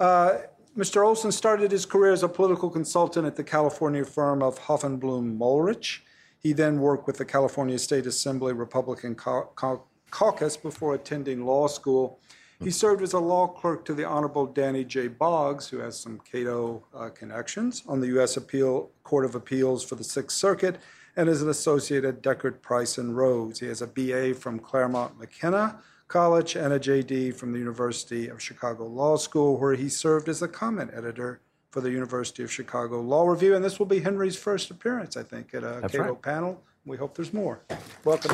Uh, 0.00 0.38
Mr. 0.76 1.06
Olsen 1.06 1.30
started 1.30 1.70
his 1.70 1.86
career 1.86 2.12
as 2.12 2.24
a 2.24 2.28
political 2.28 2.70
consultant 2.70 3.24
at 3.26 3.36
the 3.36 3.44
California 3.44 4.04
firm 4.04 4.42
of 4.42 4.58
Hoffenblum 4.58 5.38
Mulrich. 5.38 6.00
He 6.40 6.52
then 6.52 6.80
worked 6.80 7.06
with 7.06 7.18
the 7.18 7.24
California 7.24 7.78
State 7.78 8.06
Assembly 8.06 8.52
Republican 8.52 9.14
Caucus 9.14 10.56
before 10.56 10.94
attending 10.94 11.46
law 11.46 11.68
school 11.68 12.18
he 12.62 12.70
served 12.70 13.02
as 13.02 13.12
a 13.12 13.18
law 13.18 13.46
clerk 13.46 13.84
to 13.86 13.94
the 13.94 14.04
Honorable 14.04 14.46
Danny 14.46 14.84
J. 14.84 15.08
Boggs, 15.08 15.68
who 15.68 15.78
has 15.78 15.98
some 15.98 16.20
Cato 16.20 16.84
uh, 16.94 17.08
connections, 17.10 17.82
on 17.88 18.00
the 18.00 18.08
U.S. 18.08 18.36
Appeal 18.36 18.90
Court 19.02 19.24
of 19.24 19.34
Appeals 19.34 19.84
for 19.84 19.96
the 19.96 20.04
Sixth 20.04 20.36
Circuit, 20.36 20.78
and 21.16 21.28
is 21.28 21.42
an 21.42 21.48
associate 21.48 22.04
at 22.04 22.22
Dechert 22.22 22.62
Price 22.62 22.98
and 22.98 23.14
Rhoads. 23.16 23.58
He 23.58 23.66
has 23.66 23.82
a 23.82 23.86
BA 23.86 24.34
from 24.34 24.58
Claremont 24.58 25.18
McKenna 25.18 25.78
College 26.08 26.56
and 26.56 26.74
a 26.74 26.78
JD 26.78 27.34
from 27.36 27.52
the 27.52 27.58
University 27.58 28.28
of 28.28 28.42
Chicago 28.42 28.86
Law 28.86 29.16
School, 29.16 29.56
where 29.58 29.74
he 29.74 29.88
served 29.88 30.28
as 30.28 30.42
a 30.42 30.48
comment 30.48 30.90
editor 30.94 31.40
for 31.70 31.80
the 31.80 31.90
University 31.90 32.42
of 32.42 32.52
Chicago 32.52 33.00
Law 33.00 33.26
Review. 33.26 33.56
And 33.56 33.64
this 33.64 33.78
will 33.78 33.86
be 33.86 34.00
Henry's 34.00 34.36
first 34.36 34.70
appearance, 34.70 35.16
I 35.16 35.22
think, 35.22 35.54
at 35.54 35.64
a 35.64 35.78
That's 35.80 35.92
Cato 35.94 36.12
right. 36.12 36.22
panel. 36.22 36.62
We 36.84 36.98
hope 36.98 37.14
there's 37.16 37.32
more. 37.32 37.62
Welcome. 38.04 38.30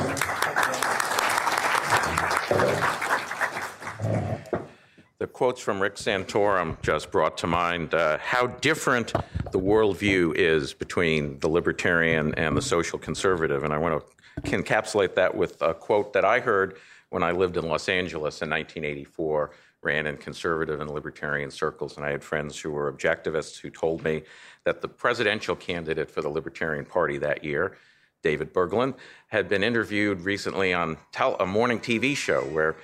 The 5.19 5.27
quotes 5.27 5.59
from 5.59 5.81
Rick 5.81 5.95
Santorum 5.95 6.81
just 6.81 7.11
brought 7.11 7.37
to 7.39 7.47
mind 7.47 7.93
uh, 7.93 8.19
how 8.19 8.47
different 8.47 9.11
the 9.51 9.59
worldview 9.59 10.33
is 10.37 10.73
between 10.73 11.37
the 11.39 11.49
libertarian 11.49 12.33
and 12.35 12.55
the 12.55 12.61
social 12.61 12.97
conservative. 12.97 13.65
And 13.65 13.73
I 13.73 13.79
want 13.79 14.01
to 14.45 14.51
encapsulate 14.51 15.15
that 15.15 15.35
with 15.35 15.61
a 15.61 15.73
quote 15.73 16.13
that 16.13 16.23
I 16.23 16.39
heard 16.39 16.77
when 17.09 17.21
I 17.21 17.31
lived 17.31 17.57
in 17.57 17.67
Los 17.67 17.89
Angeles 17.89 18.41
in 18.41 18.49
1984, 18.49 19.51
ran 19.81 20.07
in 20.07 20.15
conservative 20.15 20.79
and 20.79 20.89
libertarian 20.89 21.51
circles. 21.51 21.97
And 21.97 22.05
I 22.05 22.11
had 22.11 22.23
friends 22.23 22.57
who 22.57 22.71
were 22.71 22.89
objectivists 22.89 23.59
who 23.59 23.69
told 23.69 24.01
me 24.05 24.23
that 24.63 24.79
the 24.79 24.87
presidential 24.87 25.57
candidate 25.57 26.09
for 26.09 26.21
the 26.21 26.29
Libertarian 26.29 26.85
Party 26.85 27.17
that 27.17 27.43
year, 27.43 27.75
David 28.23 28.53
Bergland, 28.53 28.95
had 29.27 29.49
been 29.49 29.63
interviewed 29.63 30.21
recently 30.21 30.73
on 30.73 30.95
tel- 31.11 31.35
a 31.41 31.45
morning 31.45 31.81
TV 31.81 32.15
show 32.15 32.43
where 32.43 32.77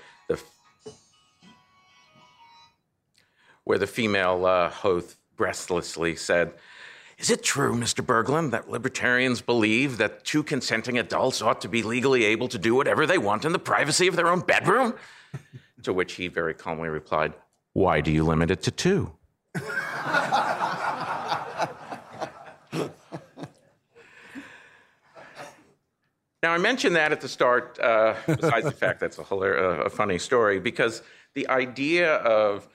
where 3.65 3.77
the 3.77 3.87
female 3.87 4.45
uh, 4.45 4.69
host 4.69 5.17
breathlessly 5.35 6.15
said, 6.15 6.53
Is 7.17 7.29
it 7.29 7.43
true, 7.43 7.75
Mr. 7.75 8.05
Bergland, 8.05 8.51
that 8.51 8.69
libertarians 8.69 9.41
believe 9.41 9.97
that 9.97 10.23
two 10.23 10.43
consenting 10.43 10.97
adults 10.97 11.41
ought 11.41 11.59
to 11.61 11.67
be 11.67 11.83
legally 11.83 12.23
able 12.23 12.47
to 12.47 12.57
do 12.57 12.73
whatever 12.73 13.05
they 13.05 13.17
want 13.17 13.43
in 13.43 13.51
the 13.51 13.59
privacy 13.59 14.07
of 14.07 14.15
their 14.15 14.27
own 14.27 14.39
bedroom? 14.39 14.93
to 15.83 15.91
which 15.91 16.13
he 16.13 16.27
very 16.27 16.53
calmly 16.53 16.87
replied, 16.87 17.33
Why 17.73 17.99
do 18.01 18.11
you 18.11 18.23
limit 18.23 18.49
it 18.49 18.63
to 18.63 18.71
two? 18.71 19.11
Now, 26.43 26.51
I 26.51 26.59
mentioned 26.59 26.95
that 26.95 27.11
at 27.11 27.21
the 27.21 27.27
start, 27.27 27.79
uh, 27.79 28.13
besides 28.27 28.65
the 28.65 28.71
fact 28.71 28.99
that's 28.99 29.17
a, 29.17 29.23
hilarious, 29.23 29.79
uh, 29.79 29.85
a 29.85 29.89
funny 29.89 30.19
story, 30.19 30.59
because 30.59 31.01
the 31.33 31.47
idea 31.49 32.17
of 32.17 32.67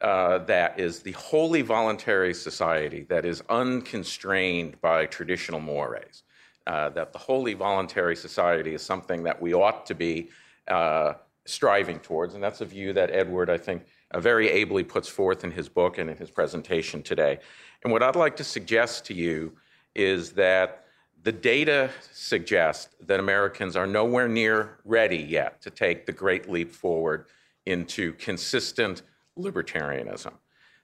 uh, 0.00 0.38
that 0.38 0.78
is 0.78 1.00
the 1.00 1.12
wholly 1.12 1.62
voluntary 1.62 2.32
society 2.32 3.04
that 3.08 3.24
is 3.24 3.42
unconstrained 3.48 4.80
by 4.80 5.06
traditional 5.06 5.60
mores. 5.60 6.22
Uh, 6.66 6.90
that 6.90 7.12
the 7.14 7.18
wholly 7.18 7.54
voluntary 7.54 8.14
society 8.14 8.74
is 8.74 8.82
something 8.82 9.22
that 9.22 9.40
we 9.40 9.54
ought 9.54 9.86
to 9.86 9.94
be 9.94 10.28
uh, 10.68 11.14
striving 11.46 11.98
towards, 11.98 12.34
and 12.34 12.42
that's 12.42 12.60
a 12.60 12.64
view 12.64 12.92
that 12.92 13.10
Edward, 13.10 13.48
I 13.48 13.56
think, 13.56 13.86
uh, 14.10 14.20
very 14.20 14.50
ably 14.50 14.84
puts 14.84 15.08
forth 15.08 15.44
in 15.44 15.50
his 15.50 15.66
book 15.66 15.96
and 15.96 16.10
in 16.10 16.16
his 16.18 16.30
presentation 16.30 17.02
today. 17.02 17.38
And 17.82 17.92
what 17.92 18.02
I'd 18.02 18.16
like 18.16 18.36
to 18.36 18.44
suggest 18.44 19.06
to 19.06 19.14
you 19.14 19.56
is 19.94 20.32
that 20.32 20.84
the 21.22 21.32
data 21.32 21.90
suggest 22.12 22.94
that 23.06 23.18
Americans 23.18 23.74
are 23.74 23.86
nowhere 23.86 24.28
near 24.28 24.78
ready 24.84 25.16
yet 25.16 25.60
to 25.62 25.70
take 25.70 26.06
the 26.06 26.12
great 26.12 26.50
leap 26.50 26.70
forward 26.70 27.26
into 27.66 28.12
consistent 28.14 29.02
libertarianism. 29.38 30.32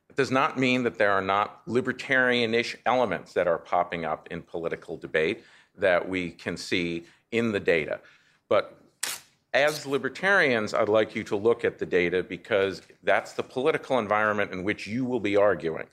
It 0.09 0.17
does 0.17 0.31
not 0.31 0.59
mean 0.59 0.83
that 0.85 0.99
there 0.99 1.13
are 1.13 1.23
not 1.23 1.67
libertarianish 1.67 2.77
elements 2.87 3.33
that 3.33 3.49
are 3.49 3.59
popping 3.59 4.05
up 4.05 4.29
in 4.31 4.43
political 4.43 4.97
debate 4.97 5.43
that 5.77 6.09
we 6.09 6.31
can 6.31 6.57
see 6.57 7.05
in 7.33 7.53
the 7.53 7.61
data. 7.61 8.01
But 8.49 8.79
as 9.53 9.87
libertarians, 9.87 10.75
I'd 10.75 10.89
like 10.89 11.15
you 11.15 11.25
to 11.25 11.37
look 11.37 11.65
at 11.65 11.79
the 11.79 11.87
data 11.87 12.23
because 12.23 12.83
that's 13.03 13.33
the 13.33 13.43
political 13.43 13.99
environment 13.99 14.53
in 14.53 14.65
which 14.65 14.87
you 14.87 15.05
will 15.05 15.21
be 15.21 15.37
arguing. 15.37 15.87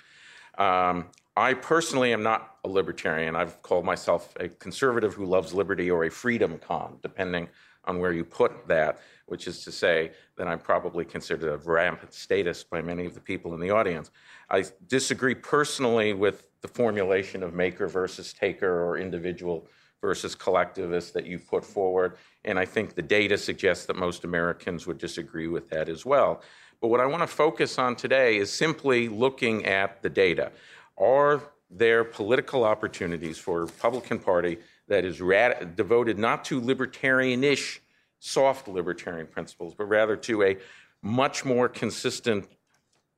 Um, 0.58 1.08
I 1.38 1.54
personally 1.54 2.12
am 2.12 2.24
not 2.24 2.58
a 2.66 2.68
libertarian. 2.68 3.36
I've 3.36 3.62
called 3.62 3.86
myself 3.86 4.34
a 4.40 4.50
conservative 4.50 5.14
who 5.14 5.26
loves 5.26 5.54
liberty 5.54 5.90
or 5.90 6.04
a 6.04 6.12
freedom 6.12 6.60
con, 6.60 6.98
depending 7.02 7.48
on 7.86 8.00
where 8.00 8.12
you 8.12 8.24
put 8.24 8.68
that, 8.68 9.00
which 9.32 9.48
is 9.48 9.64
to 9.64 9.72
say 9.72 10.12
that 10.36 10.46
I'm 10.46 10.60
probably 10.60 11.06
considered 11.06 11.54
a 11.54 11.58
rampant 11.58 12.14
statist 12.14 12.70
by 12.70 12.82
many 12.82 13.06
of 13.06 13.14
the 13.14 13.22
people 13.22 13.54
in 13.54 13.62
the 13.62 13.70
audience. 13.70 14.12
I 14.50 14.66
disagree 14.88 15.36
personally 15.36 16.12
with 16.12 16.50
the 16.60 16.68
formulation 16.68 17.42
of 17.42 17.54
maker 17.54 17.88
versus 17.88 18.34
taker 18.34 18.84
or 18.84 18.98
individual 18.98 19.68
versus 20.02 20.36
collectivist 20.36 21.14
that 21.14 21.26
you 21.26 21.40
put 21.40 21.64
forward. 21.64 22.18
And 22.44 22.60
I 22.60 22.66
think 22.66 22.94
the 22.94 23.02
data 23.02 23.38
suggests 23.38 23.86
that 23.86 23.96
most 23.96 24.26
Americans 24.26 24.86
would 24.86 24.98
disagree 24.98 25.48
with 25.48 25.70
that 25.70 25.88
as 25.88 26.06
well. 26.06 26.42
But 26.82 26.90
what 26.90 27.00
I 27.00 27.06
want 27.06 27.22
to 27.22 27.28
focus 27.28 27.80
on 27.80 27.96
today 27.96 28.36
is 28.36 28.52
simply 28.52 29.08
looking 29.08 29.66
at 29.66 30.02
the 30.02 30.10
data. 30.10 30.52
Are 30.98 31.42
there 31.70 32.04
political 32.04 32.66
opportunities 32.66 33.38
for 33.38 33.60
a 33.60 33.62
Republican 33.62 34.20
Party 34.20 34.58
that 34.90 35.06
is 35.06 35.20
devoted 35.78 36.20
not 36.20 36.44
to 36.44 36.60
libertarianish, 36.60 37.80
soft 38.22 38.68
libertarian 38.68 39.26
principles, 39.26 39.74
but 39.74 39.86
rather 39.86 40.16
to 40.16 40.44
a 40.44 40.58
much 41.02 41.44
more 41.44 41.68
consistent 41.68 42.48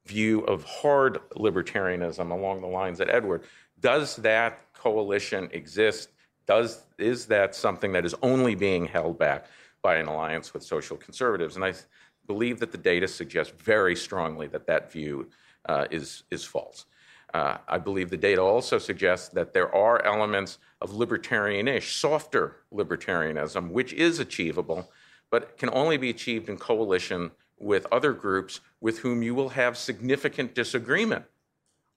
view 0.06 0.42
of 0.42 0.64
hard 0.64 1.20
libertarianism 1.36 2.32
along 2.32 2.62
the 2.62 2.68
lines 2.68 2.98
that 2.98 3.10
Edward? 3.10 3.44
Does 3.80 4.16
that 4.18 4.74
coalition 4.74 5.50
exist? 5.52 6.10
Does, 6.48 6.84
is 6.98 7.26
that 7.28 7.54
something 7.54 7.92
that 7.92 8.06
is 8.06 8.16
only 8.22 8.56
being 8.56 8.86
held 8.86 9.20
back 9.20 9.46
by 9.82 9.98
an 9.98 10.08
alliance 10.08 10.54
with 10.54 10.64
social 10.64 10.96
conservatives? 10.96 11.58
And 11.58 11.66
I 11.66 11.74
believe 12.26 12.60
that 12.62 12.72
the 12.72 12.78
data 12.78 13.08
suggests 13.08 13.54
very 13.60 13.98
strongly 13.98 14.48
that 14.48 14.66
that 14.68 14.90
view 14.90 15.30
uh, 15.66 15.86
is, 15.92 16.24
is 16.32 16.46
false. 16.46 16.86
Uh, 17.34 17.58
I 17.68 17.80
believe 17.80 18.10
the 18.10 18.18
data 18.18 18.42
also 18.42 18.78
suggests 18.78 19.30
that 19.30 19.54
there 19.54 19.74
are 19.74 20.04
elements 20.06 20.60
of 20.82 20.92
libertarianish, 20.92 22.00
softer 22.00 22.58
libertarianism, 22.72 23.72
which 23.72 23.92
is 23.94 24.20
achievable, 24.20 24.92
but 25.32 25.58
can 25.58 25.70
only 25.74 25.98
be 25.98 26.12
achieved 26.12 26.48
in 26.48 26.58
coalition 26.58 27.32
with 27.58 27.88
other 27.92 28.14
groups 28.14 28.60
with 28.82 29.00
whom 29.00 29.24
you 29.24 29.34
will 29.34 29.50
have 29.50 29.78
significant 29.78 30.54
disagreement 30.54 31.26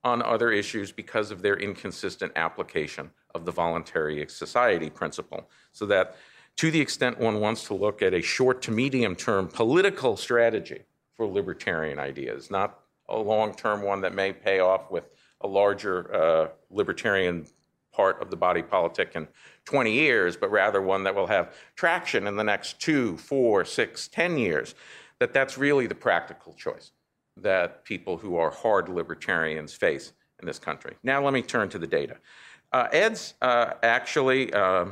on 0.04 0.22
other 0.22 0.52
issues 0.52 0.92
because 0.92 1.30
of 1.30 1.42
their 1.42 1.56
inconsistent 1.56 2.32
application 2.36 3.10
of 3.34 3.44
the 3.44 3.52
voluntary 3.52 4.24
society 4.28 4.88
principle. 4.88 5.50
So 5.72 5.84
that 5.86 6.16
to 6.56 6.70
the 6.70 6.80
extent 6.80 7.18
one 7.18 7.40
wants 7.40 7.64
to 7.64 7.74
look 7.74 8.00
at 8.00 8.14
a 8.14 8.22
short 8.22 8.62
to 8.62 8.70
medium 8.70 9.14
term 9.16 9.48
political 9.48 10.16
strategy 10.16 10.82
for 11.14 11.26
libertarian 11.26 11.98
ideas, 11.98 12.50
not 12.50 12.80
a 13.08 13.18
long 13.18 13.54
term 13.54 13.82
one 13.82 14.00
that 14.02 14.14
may 14.14 14.32
pay 14.32 14.60
off 14.60 14.90
with 14.90 15.04
a 15.40 15.46
larger 15.46 16.14
uh, 16.14 16.48
libertarian 16.70 17.46
part 17.92 18.20
of 18.20 18.30
the 18.30 18.36
body 18.36 18.62
politic 18.62 19.12
in 19.14 19.26
20 19.64 19.92
years, 19.92 20.36
but 20.36 20.50
rather 20.50 20.82
one 20.82 21.02
that 21.04 21.14
will 21.14 21.26
have 21.26 21.54
traction 21.74 22.26
in 22.26 22.36
the 22.36 22.44
next 22.44 22.78
two, 22.80 23.16
four, 23.16 23.64
six, 23.64 24.06
ten 24.08 24.36
years, 24.36 24.74
that 25.18 25.32
that's 25.32 25.56
really 25.56 25.86
the 25.86 25.94
practical 25.94 26.52
choice 26.52 26.92
that 27.36 27.84
people 27.84 28.16
who 28.16 28.36
are 28.36 28.50
hard 28.50 28.88
libertarians 28.88 29.72
face 29.72 30.12
in 30.40 30.46
this 30.46 30.58
country. 30.58 30.96
Now, 31.02 31.22
let 31.22 31.32
me 31.32 31.42
turn 31.42 31.68
to 31.70 31.78
the 31.78 31.86
data. 31.86 32.16
Uh, 32.72 32.88
Ed's 32.92 33.34
uh, 33.40 33.72
actually 33.82 34.52
uh, 34.52 34.86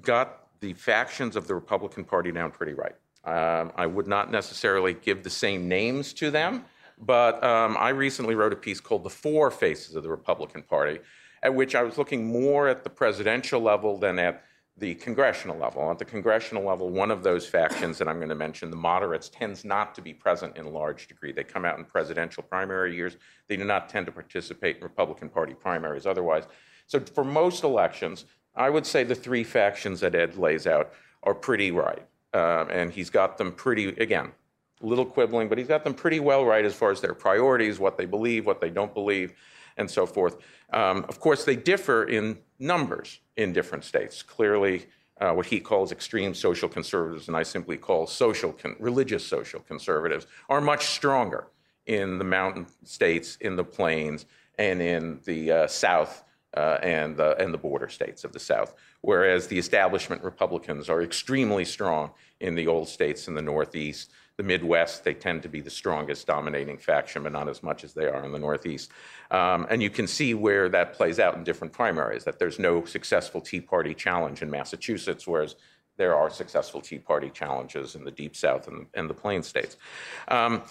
got 0.00 0.48
the 0.60 0.72
factions 0.74 1.36
of 1.36 1.46
the 1.46 1.54
Republican 1.54 2.04
Party 2.04 2.32
down 2.32 2.50
pretty 2.50 2.74
right. 2.74 2.94
Um, 3.24 3.72
I 3.76 3.86
would 3.86 4.06
not 4.06 4.30
necessarily 4.30 4.94
give 4.94 5.22
the 5.22 5.30
same 5.30 5.68
names 5.68 6.12
to 6.14 6.30
them, 6.30 6.64
but 7.00 7.42
um, 7.44 7.76
I 7.78 7.90
recently 7.90 8.34
wrote 8.34 8.52
a 8.52 8.56
piece 8.56 8.80
called 8.80 9.04
The 9.04 9.10
Four 9.10 9.50
Faces 9.50 9.94
of 9.94 10.02
the 10.02 10.10
Republican 10.10 10.62
Party, 10.62 11.00
at 11.42 11.54
which 11.54 11.74
I 11.74 11.82
was 11.82 11.98
looking 11.98 12.26
more 12.26 12.68
at 12.68 12.84
the 12.84 12.90
presidential 12.90 13.60
level 13.60 13.98
than 13.98 14.18
at 14.18 14.44
the 14.76 14.94
congressional 14.94 15.58
level. 15.58 15.90
At 15.90 15.98
the 15.98 16.04
congressional 16.04 16.64
level, 16.64 16.88
one 16.90 17.10
of 17.10 17.22
those 17.22 17.46
factions 17.46 17.98
that 17.98 18.08
I'm 18.08 18.16
going 18.16 18.28
to 18.28 18.34
mention, 18.34 18.70
the 18.70 18.76
moderates, 18.76 19.28
tends 19.28 19.64
not 19.64 19.94
to 19.96 20.02
be 20.02 20.14
present 20.14 20.56
in 20.56 20.66
a 20.66 20.70
large 20.70 21.08
degree. 21.08 21.32
They 21.32 21.44
come 21.44 21.64
out 21.64 21.78
in 21.78 21.84
presidential 21.84 22.42
primary 22.42 22.94
years. 22.94 23.16
They 23.48 23.56
do 23.56 23.64
not 23.64 23.88
tend 23.88 24.06
to 24.06 24.12
participate 24.12 24.76
in 24.76 24.82
Republican 24.82 25.28
Party 25.28 25.54
primaries 25.54 26.06
otherwise. 26.06 26.44
So 26.86 27.00
for 27.00 27.24
most 27.24 27.64
elections, 27.64 28.24
I 28.54 28.70
would 28.70 28.86
say 28.86 29.04
the 29.04 29.14
three 29.14 29.44
factions 29.44 30.00
that 30.00 30.14
Ed 30.14 30.36
lays 30.36 30.66
out 30.66 30.92
are 31.22 31.34
pretty 31.34 31.70
right. 31.70 32.06
Uh, 32.32 32.66
and 32.70 32.92
he's 32.92 33.10
got 33.10 33.38
them 33.38 33.52
pretty, 33.52 33.88
again, 33.88 34.32
little 34.80 35.04
quibbling, 35.04 35.48
but 35.48 35.58
he's 35.58 35.68
got 35.68 35.84
them 35.84 35.94
pretty 35.94 36.20
well 36.20 36.44
right 36.44 36.64
as 36.64 36.74
far 36.74 36.90
as 36.90 37.00
their 37.00 37.14
priorities, 37.14 37.78
what 37.78 37.96
they 37.96 38.06
believe, 38.06 38.46
what 38.46 38.60
they 38.60 38.70
don't 38.70 38.94
believe, 38.94 39.32
and 39.76 39.90
so 39.90 40.06
forth. 40.06 40.36
Um, 40.72 41.04
of 41.08 41.20
course, 41.20 41.44
they 41.44 41.56
differ 41.56 42.04
in 42.04 42.38
numbers 42.58 43.20
in 43.36 43.52
different 43.52 43.84
states. 43.84 44.22
Clearly, 44.22 44.86
uh, 45.20 45.32
what 45.32 45.46
he 45.46 45.60
calls 45.60 45.90
extreme 45.92 46.34
social 46.34 46.68
conservatives, 46.68 47.28
and 47.28 47.36
I 47.36 47.42
simply 47.42 47.76
call 47.76 48.06
social 48.06 48.52
con- 48.52 48.76
religious 48.78 49.26
social 49.26 49.60
conservatives, 49.60 50.26
are 50.48 50.60
much 50.60 50.86
stronger 50.86 51.48
in 51.86 52.18
the 52.18 52.24
mountain 52.24 52.66
states, 52.84 53.36
in 53.40 53.56
the 53.56 53.64
plains, 53.64 54.26
and 54.58 54.80
in 54.82 55.20
the 55.24 55.50
uh, 55.50 55.66
South 55.66 56.24
uh, 56.56 56.78
and, 56.82 57.16
the, 57.16 57.36
and 57.42 57.52
the 57.52 57.58
border 57.58 57.88
states 57.88 58.24
of 58.24 58.32
the 58.32 58.38
South. 58.38 58.74
Whereas 59.00 59.46
the 59.46 59.58
establishment 59.58 60.22
Republicans 60.22 60.88
are 60.88 61.02
extremely 61.02 61.64
strong 61.64 62.10
in 62.40 62.54
the 62.54 62.66
old 62.66 62.88
states 62.88 63.28
in 63.28 63.34
the 63.34 63.42
Northeast 63.42 64.10
the 64.38 64.44
Midwest, 64.44 65.02
they 65.02 65.14
tend 65.14 65.42
to 65.42 65.48
be 65.48 65.60
the 65.60 65.68
strongest 65.68 66.26
dominating 66.28 66.78
faction, 66.78 67.24
but 67.24 67.32
not 67.32 67.48
as 67.48 67.60
much 67.60 67.82
as 67.82 67.92
they 67.92 68.06
are 68.06 68.24
in 68.24 68.30
the 68.30 68.38
Northeast. 68.38 68.92
Um, 69.32 69.66
and 69.68 69.82
you 69.82 69.90
can 69.90 70.06
see 70.06 70.32
where 70.32 70.68
that 70.68 70.94
plays 70.94 71.18
out 71.18 71.34
in 71.34 71.42
different 71.42 71.72
primaries, 71.72 72.22
that 72.22 72.38
there's 72.38 72.60
no 72.60 72.84
successful 72.84 73.40
Tea 73.40 73.60
Party 73.60 73.94
challenge 73.94 74.40
in 74.40 74.48
Massachusetts, 74.48 75.26
whereas 75.26 75.56
there 75.96 76.14
are 76.14 76.30
successful 76.30 76.80
Tea 76.80 77.00
Party 77.00 77.30
challenges 77.30 77.96
in 77.96 78.04
the 78.04 78.12
Deep 78.12 78.36
South 78.36 78.68
and, 78.68 78.86
and 78.94 79.10
the 79.10 79.14
Plain 79.14 79.42
States. 79.42 79.76
Um, 80.28 80.62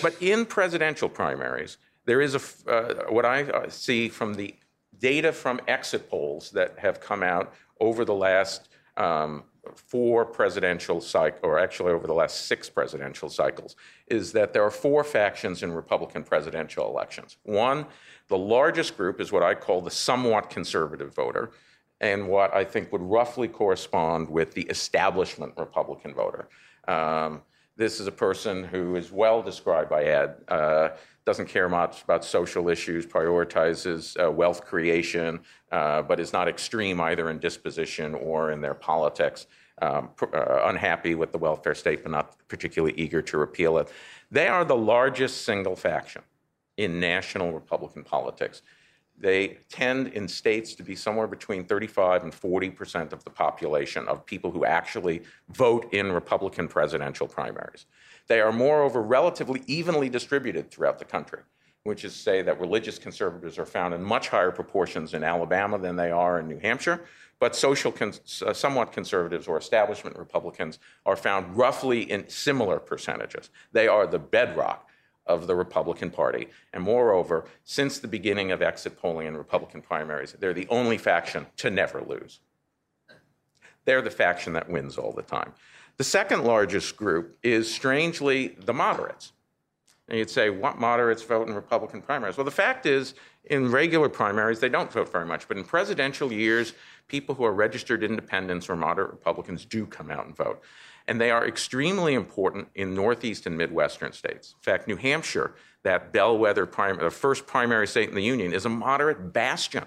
but 0.00 0.16
in 0.22 0.46
presidential 0.46 1.10
primaries, 1.10 1.76
there 2.06 2.22
is 2.22 2.34
a, 2.34 2.70
uh, 2.72 2.94
what 3.10 3.26
I 3.26 3.42
uh, 3.42 3.68
see 3.68 4.08
from 4.08 4.32
the 4.32 4.54
data 4.98 5.30
from 5.30 5.60
exit 5.68 6.08
polls 6.08 6.50
that 6.52 6.78
have 6.78 7.00
come 7.00 7.22
out 7.22 7.52
over 7.80 8.06
the 8.06 8.14
last 8.14 8.70
um, 8.96 9.44
four 9.74 10.24
presidential 10.24 11.00
cycles, 11.00 11.40
or 11.42 11.58
actually 11.58 11.92
over 11.92 12.06
the 12.06 12.14
last 12.14 12.46
six 12.46 12.68
presidential 12.70 13.28
cycles, 13.28 13.76
is 14.06 14.32
that 14.32 14.52
there 14.52 14.62
are 14.62 14.70
four 14.70 15.04
factions 15.04 15.62
in 15.62 15.72
Republican 15.72 16.24
presidential 16.24 16.88
elections. 16.88 17.36
One, 17.42 17.86
the 18.28 18.38
largest 18.38 18.96
group 18.96 19.20
is 19.20 19.32
what 19.32 19.42
I 19.42 19.54
call 19.54 19.80
the 19.80 19.90
somewhat 19.90 20.50
conservative 20.50 21.14
voter, 21.14 21.50
and 22.00 22.28
what 22.28 22.54
I 22.54 22.64
think 22.64 22.92
would 22.92 23.02
roughly 23.02 23.48
correspond 23.48 24.28
with 24.28 24.54
the 24.54 24.62
establishment 24.62 25.52
Republican 25.56 26.14
voter. 26.14 26.48
Um, 26.88 27.42
this 27.76 28.00
is 28.00 28.06
a 28.06 28.12
person 28.12 28.64
who 28.64 28.96
is 28.96 29.10
well 29.10 29.42
described 29.42 29.90
by 29.90 30.04
Ed, 30.04 30.36
uh, 30.48 30.90
doesn't 31.24 31.46
care 31.46 31.68
much 31.68 32.02
about 32.02 32.24
social 32.24 32.68
issues, 32.68 33.06
prioritizes 33.06 34.16
uh, 34.22 34.30
wealth 34.30 34.64
creation, 34.64 35.40
uh, 35.70 36.02
but 36.02 36.18
is 36.18 36.32
not 36.32 36.48
extreme 36.48 37.00
either 37.00 37.30
in 37.30 37.38
disposition 37.38 38.14
or 38.14 38.52
in 38.52 38.60
their 38.60 38.74
politics. 38.74 39.46
Um, 39.82 40.10
pr- 40.14 40.34
uh, 40.36 40.68
unhappy 40.68 41.14
with 41.14 41.32
the 41.32 41.38
welfare 41.38 41.74
state, 41.74 42.02
but 42.02 42.12
not 42.12 42.36
particularly 42.48 42.94
eager 42.98 43.22
to 43.22 43.38
repeal 43.38 43.78
it. 43.78 43.90
They 44.30 44.46
are 44.46 44.64
the 44.64 44.76
largest 44.76 45.46
single 45.46 45.74
faction 45.74 46.22
in 46.76 47.00
national 47.00 47.52
Republican 47.52 48.04
politics. 48.04 48.62
they 49.18 49.58
tend 49.68 50.08
in 50.08 50.26
states 50.26 50.74
to 50.74 50.82
be 50.82 50.96
somewhere 50.96 51.26
between 51.26 51.64
35 51.64 52.24
and 52.24 52.34
40 52.34 52.70
percent 52.70 53.12
of 53.12 53.22
the 53.24 53.30
population 53.30 54.08
of 54.08 54.24
people 54.24 54.50
who 54.50 54.64
actually 54.64 55.22
vote 55.50 55.92
in 55.92 56.10
Republican 56.10 56.66
presidential 56.68 57.28
primaries. 57.28 57.84
They 58.30 58.40
are, 58.40 58.52
moreover, 58.52 59.02
relatively 59.02 59.64
evenly 59.66 60.08
distributed 60.08 60.70
throughout 60.70 61.00
the 61.00 61.04
country, 61.04 61.40
which 61.82 62.04
is 62.04 62.12
to 62.12 62.18
say 62.20 62.42
that 62.42 62.60
religious 62.60 62.96
conservatives 62.96 63.58
are 63.58 63.66
found 63.66 63.92
in 63.92 64.04
much 64.04 64.28
higher 64.28 64.52
proportions 64.52 65.14
in 65.14 65.24
Alabama 65.24 65.80
than 65.80 65.96
they 65.96 66.12
are 66.12 66.38
in 66.38 66.46
New 66.46 66.60
Hampshire, 66.60 67.00
but 67.40 67.56
social, 67.56 67.90
cons- 67.90 68.40
uh, 68.46 68.52
somewhat 68.52 68.92
conservatives 68.92 69.48
or 69.48 69.58
establishment 69.58 70.16
Republicans 70.16 70.78
are 71.04 71.16
found 71.16 71.56
roughly 71.56 72.08
in 72.08 72.28
similar 72.28 72.78
percentages. 72.78 73.50
They 73.72 73.88
are 73.88 74.06
the 74.06 74.20
bedrock 74.20 74.88
of 75.26 75.48
the 75.48 75.56
Republican 75.56 76.10
Party. 76.10 76.46
And 76.72 76.84
moreover, 76.84 77.46
since 77.64 77.98
the 77.98 78.06
beginning 78.06 78.52
of 78.52 78.62
exit 78.62 78.96
polling 78.96 79.26
in 79.26 79.36
Republican 79.36 79.82
primaries, 79.82 80.36
they're 80.38 80.54
the 80.54 80.68
only 80.68 80.98
faction 80.98 81.48
to 81.56 81.68
never 81.68 82.00
lose. 82.00 82.38
They're 83.86 84.02
the 84.02 84.10
faction 84.10 84.52
that 84.52 84.70
wins 84.70 84.98
all 84.98 85.10
the 85.10 85.22
time. 85.22 85.52
The 86.00 86.04
second 86.04 86.44
largest 86.44 86.96
group 86.96 87.36
is 87.42 87.70
strangely 87.70 88.56
the 88.64 88.72
moderates. 88.72 89.32
And 90.08 90.16
you'd 90.16 90.30
say, 90.30 90.48
what 90.48 90.78
moderates 90.78 91.22
vote 91.22 91.46
in 91.46 91.52
Republican 91.54 92.00
primaries? 92.00 92.38
Well, 92.38 92.46
the 92.46 92.50
fact 92.50 92.86
is, 92.86 93.12
in 93.44 93.70
regular 93.70 94.08
primaries, 94.08 94.60
they 94.60 94.70
don't 94.70 94.90
vote 94.90 95.12
very 95.12 95.26
much. 95.26 95.46
But 95.46 95.58
in 95.58 95.64
presidential 95.64 96.32
years, 96.32 96.72
people 97.06 97.34
who 97.34 97.44
are 97.44 97.52
registered 97.52 98.02
independents 98.02 98.70
or 98.70 98.76
moderate 98.76 99.10
Republicans 99.10 99.66
do 99.66 99.84
come 99.84 100.10
out 100.10 100.24
and 100.24 100.34
vote 100.34 100.62
and 101.06 101.20
they 101.20 101.30
are 101.30 101.46
extremely 101.46 102.14
important 102.14 102.68
in 102.74 102.94
Northeast 102.94 103.44
and 103.46 103.58
Midwestern 103.58 104.12
states. 104.12 104.54
In 104.56 104.62
fact, 104.62 104.88
New 104.88 104.96
Hampshire, 104.96 105.54
that 105.82 106.12
bellwether, 106.12 106.64
primary, 106.64 107.04
the 107.04 107.10
first 107.10 107.46
primary 107.46 107.86
state 107.86 108.08
in 108.08 108.14
the 108.14 108.22
Union, 108.22 108.54
is 108.54 108.64
a 108.64 108.70
moderate 108.70 109.34
bastion. 109.34 109.84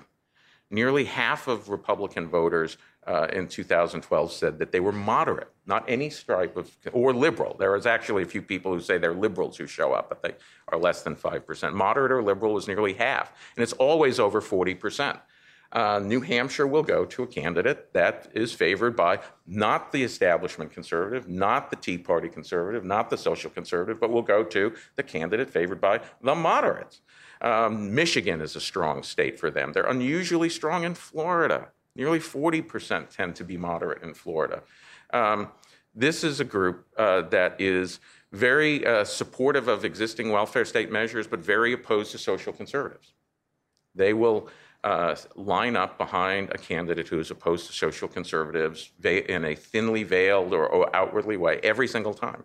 Nearly 0.70 1.06
half 1.06 1.48
of 1.48 1.70
Republican 1.70 2.28
voters 2.28 2.78
uh, 3.08 3.28
in 3.34 3.48
2012 3.48 4.32
said 4.32 4.60
that 4.60 4.72
they 4.72 4.80
were 4.80 4.92
moderate, 4.92 5.50
not 5.66 5.84
any 5.88 6.10
stripe 6.10 6.56
of, 6.58 6.76
or 6.92 7.14
liberal. 7.14 7.56
There 7.58 7.76
is 7.76 7.86
actually 7.86 8.24
a 8.24 8.26
few 8.26 8.42
people 8.42 8.74
who 8.74 8.80
say 8.80 8.98
they're 8.98 9.14
liberals 9.14 9.58
who 9.58 9.68
show 9.68 9.94
up, 9.94 10.10
but 10.10 10.22
they 10.22 10.36
are 10.70 10.78
less 10.78 11.02
than 11.04 11.16
5%. 11.16 11.74
Moderate 11.74 12.12
or 12.12 12.24
liberal 12.24 12.58
is 12.58 12.68
nearly 12.68 12.94
half, 12.94 13.34
and 13.56 13.64
it's 13.64 13.74
always 13.74 14.20
over 14.20 14.42
40% 14.42 15.20
uh, 15.74 16.00
New 16.00 16.22
Hampshire 16.22 16.68
will 16.68 16.84
go 16.84 17.04
to 17.04 17.24
a 17.24 17.28
candidate 17.28 17.92
that 17.94 18.30
is 18.34 18.54
favored 18.54 18.96
by 18.96 19.20
not 19.48 19.92
the 19.92 20.04
establishment 20.04 20.72
conservative, 20.72 21.28
not 21.28 21.70
the 21.72 21.76
Tea 21.76 21.98
Party 21.98 22.30
conservative, 22.30 22.86
not 22.86 23.10
the 23.10 23.18
social 23.18 23.50
conservative, 23.50 24.00
but 24.00 24.12
will 24.12 24.22
go 24.22 24.44
to 24.44 24.74
the 24.96 25.04
candidate 25.04 25.50
favored 25.50 25.82
by 25.82 26.00
the 26.22 26.36
moderates. 26.36 27.02
Um, 27.42 27.94
Michigan 27.94 28.40
is 28.40 28.56
a 28.56 28.62
strong 28.62 29.04
state 29.04 29.40
for 29.40 29.50
them. 29.50 29.74
They're 29.74 29.84
unusually 29.84 30.50
strong 30.50 30.84
in 30.84 30.94
Florida. 30.94 31.70
Nearly 31.96 32.20
40% 32.20 33.10
tend 33.10 33.36
to 33.36 33.44
be 33.44 33.58
moderate 33.58 34.02
in 34.02 34.14
Florida. 34.14 34.64
Um, 35.12 35.50
this 35.94 36.24
is 36.24 36.40
a 36.40 36.44
group 36.44 36.88
uh, 36.98 37.22
that 37.30 37.60
is 37.60 38.00
very 38.32 38.86
uh, 38.86 39.04
supportive 39.04 39.68
of 39.68 39.86
existing 39.86 40.32
welfare 40.32 40.66
state 40.66 40.92
measures, 40.92 41.28
but 41.28 41.40
very 41.40 41.72
opposed 41.72 42.12
to 42.12 42.18
social 42.18 42.52
conservatives. 42.52 43.14
They 43.94 44.14
will 44.14 44.50
uh, 44.84 45.16
line 45.36 45.76
up 45.76 45.98
behind 45.98 46.50
a 46.52 46.58
candidate 46.58 47.08
who 47.08 47.20
is 47.20 47.32
opposed 47.32 47.68
to 47.68 47.74
social 47.74 48.08
conservatives 48.08 48.92
in 49.04 49.46
a 49.46 49.56
thinly 49.56 50.04
veiled 50.04 50.54
or, 50.54 50.94
outwardly 50.96 51.38
way 51.38 51.60
every 51.64 51.88
single 51.88 52.14
time. 52.14 52.44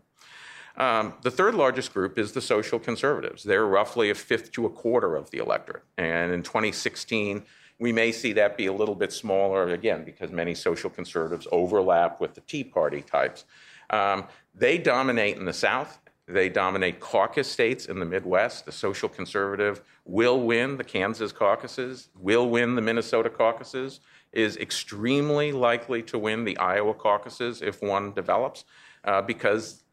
Um, 0.76 1.14
the 1.22 1.30
third 1.30 1.56
largest 1.56 1.92
group 1.92 2.18
is 2.18 2.32
the 2.32 2.40
social 2.40 2.78
conservatives. 2.78 3.42
They're 3.42 3.66
roughly 3.66 4.10
a 4.10 4.14
fifth 4.14 4.52
to 4.52 4.66
a 4.66 4.70
quarter 4.70 5.16
of 5.16 5.30
the 5.30 5.38
electorate. 5.38 5.82
And 5.96 6.32
in 6.32 6.44
2016, 6.44 7.44
we 7.78 7.92
may 7.92 8.12
see 8.12 8.32
that 8.34 8.56
be 8.56 8.66
a 8.66 8.72
little 8.72 8.94
bit 8.94 9.12
smaller, 9.12 9.68
again, 9.68 10.04
because 10.04 10.30
many 10.30 10.54
social 10.54 10.90
conservatives 10.90 11.46
overlap 11.52 12.20
with 12.20 12.34
the 12.34 12.40
Tea 12.42 12.64
Party 12.64 13.02
types. 13.02 13.44
Um, 13.90 14.26
they 14.54 14.78
dominate 14.78 15.36
in 15.36 15.44
the 15.44 15.52
South 15.52 15.98
they 16.28 16.50
dominate 16.50 17.00
caucus 17.00 17.50
states 17.50 17.86
in 17.86 17.98
the 17.98 18.04
Midwest. 18.04 18.66
The 18.66 18.72
social 18.72 19.08
conservative 19.08 19.80
will 20.04 20.40
win 20.40 20.76
the 20.76 20.84
Kansas 20.84 21.32
caucuses, 21.32 22.10
will 22.18 22.50
win 22.50 22.74
the 22.74 22.82
Minnesota 22.82 23.30
caucuses, 23.30 24.00
is 24.32 24.58
extremely 24.58 25.52
likely 25.52 26.02
to 26.02 26.18
win 26.18 26.44
the 26.44 26.58
Iowa 26.58 26.92
caucuses 26.92 27.62
if 27.62 27.80
one 27.80 28.12
develops, 28.12 28.66
uh, 29.04 29.22
because 29.22 29.84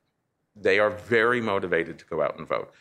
they 0.57 0.77
are 0.77 0.89
very 0.89 1.39
motivated 1.39 1.97
to 1.99 2.05
go 2.05 2.21
out 2.21 2.37
and 2.37 2.45
vote. 2.45 2.73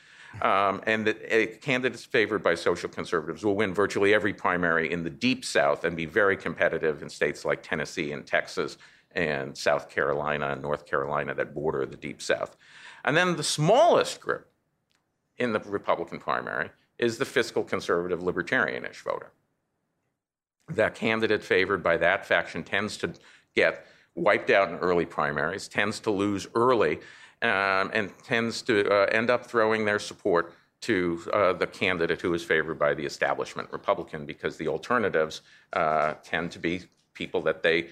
Um, 0.43 0.83
and 0.87 1.07
the 1.07 1.47
candidates 1.61 2.05
favored 2.05 2.43
by 2.43 2.55
social 2.55 2.89
conservatives 2.89 3.45
will 3.45 3.55
win 3.55 3.73
virtually 3.73 4.15
every 4.15 4.35
primary 4.35 4.93
in 4.93 5.05
the 5.05 5.11
deep 5.11 5.45
South 5.45 5.85
and 5.85 5.97
be 5.97 6.07
very 6.07 6.37
competitive 6.37 7.03
in 7.03 7.09
states 7.09 7.45
like 7.45 7.63
Tennessee 7.63 8.13
and 8.13 8.27
Texas 8.27 8.77
and 9.13 9.57
South 9.57 9.89
Carolina 9.89 10.51
and 10.51 10.63
North 10.63 10.87
Carolina 10.87 11.35
that 11.35 11.55
border 11.55 11.87
the 11.87 11.97
deep 11.97 12.21
South. 12.21 12.57
And 13.05 13.17
then 13.17 13.37
the 13.37 13.45
smallest 13.45 14.21
group 14.21 14.49
in 15.39 15.53
the 15.53 15.61
Republican 15.61 16.19
primary 16.19 16.71
is 16.99 17.19
the 17.19 17.25
fiscal 17.25 17.63
conservative 17.63 18.21
libertarianish 18.21 19.03
voter. 19.03 19.33
The 20.69 20.91
candidate 20.91 21.43
favored 21.43 21.83
by 21.83 21.97
that 21.99 22.27
faction 22.27 22.65
tends 22.65 22.97
to 22.99 23.13
get 23.55 23.87
wiped 24.15 24.51
out 24.51 24.71
in 24.71 24.77
early 24.77 25.05
primaries, 25.05 25.69
tends 25.69 26.01
to 26.01 26.11
lose 26.11 26.47
early, 26.55 27.01
um, 27.45 27.91
and 27.93 28.11
tends 28.25 28.63
to 28.63 28.91
uh, 28.91 29.07
end 29.13 29.31
up 29.31 29.47
throwing 29.47 29.85
their 29.85 29.99
support 29.99 30.55
to 30.81 31.21
uh, 31.33 31.53
the 31.53 31.67
candidate 31.67 32.21
who 32.21 32.35
is 32.35 32.45
favored 32.45 32.79
by 32.79 32.93
the 32.95 33.05
establishment 33.05 33.69
Republican 33.73 34.27
because 34.27 34.57
the 34.57 34.69
alternatives 34.69 35.43
uh, 35.73 36.15
tend 36.23 36.51
to 36.51 36.59
be 36.59 36.83
people 37.15 37.41
that 37.41 37.63
they 37.63 37.89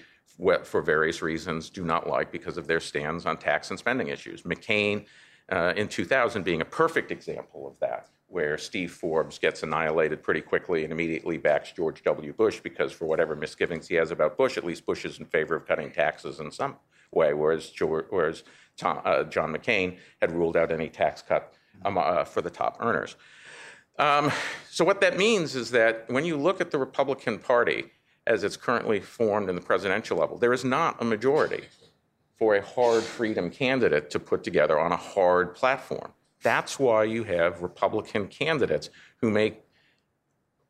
for 0.63 0.81
various 0.81 1.21
reasons, 1.21 1.69
do 1.69 1.83
not 1.83 2.07
like 2.07 2.31
because 2.31 2.57
of 2.57 2.65
their 2.65 2.79
stands 2.79 3.25
on 3.25 3.37
tax 3.37 3.69
and 3.69 3.77
spending 3.77 4.07
issues. 4.07 4.41
McCain 4.41 5.05
uh, 5.51 5.73
in 5.75 5.87
2000 5.87 6.43
being 6.43 6.61
a 6.61 6.65
perfect 6.65 7.11
example 7.11 7.67
of 7.67 7.79
that, 7.79 8.07
where 8.33 8.57
Steve 8.57 8.91
Forbes 8.91 9.37
gets 9.37 9.61
annihilated 9.61 10.23
pretty 10.23 10.41
quickly 10.41 10.83
and 10.83 10.91
immediately 10.91 11.37
backs 11.37 11.71
George 11.71 12.01
W. 12.03 12.33
Bush 12.33 12.59
because, 12.59 12.91
for 12.91 13.05
whatever 13.05 13.35
misgivings 13.35 13.87
he 13.87 13.93
has 13.93 14.09
about 14.09 14.37
Bush, 14.37 14.57
at 14.57 14.65
least 14.65 14.87
Bush 14.87 15.05
is 15.05 15.19
in 15.19 15.25
favor 15.25 15.55
of 15.55 15.67
cutting 15.67 15.91
taxes 15.91 16.39
in 16.39 16.49
some 16.49 16.77
way, 17.11 17.35
whereas, 17.35 17.69
George, 17.69 18.05
whereas 18.09 18.43
Tom, 18.75 19.01
uh, 19.05 19.23
John 19.25 19.55
McCain 19.55 19.97
had 20.19 20.31
ruled 20.31 20.57
out 20.57 20.71
any 20.71 20.89
tax 20.89 21.21
cut 21.21 21.53
um, 21.85 21.99
uh, 21.99 22.23
for 22.23 22.41
the 22.41 22.49
top 22.49 22.77
earners. 22.79 23.15
Um, 23.99 24.31
so, 24.67 24.83
what 24.83 24.99
that 25.01 25.15
means 25.15 25.55
is 25.55 25.69
that 25.69 26.05
when 26.07 26.25
you 26.25 26.35
look 26.35 26.59
at 26.59 26.71
the 26.71 26.79
Republican 26.79 27.37
Party, 27.37 27.91
as 28.25 28.43
it's 28.43 28.57
currently 28.57 28.99
formed 28.99 29.47
in 29.47 29.53
the 29.53 29.61
presidential 29.61 30.17
level, 30.17 30.39
there 30.39 30.53
is 30.53 30.65
not 30.65 30.99
a 30.99 31.05
majority 31.05 31.65
for 32.39 32.55
a 32.55 32.65
hard 32.65 33.03
freedom 33.03 33.51
candidate 33.51 34.09
to 34.09 34.19
put 34.19 34.43
together 34.43 34.79
on 34.79 34.91
a 34.91 34.97
hard 34.97 35.53
platform. 35.53 36.13
That's 36.43 36.77
why 36.77 37.05
you 37.05 37.23
have 37.23 37.61
Republican 37.61 38.27
candidates 38.27 38.89
who 39.17 39.31
make 39.31 39.63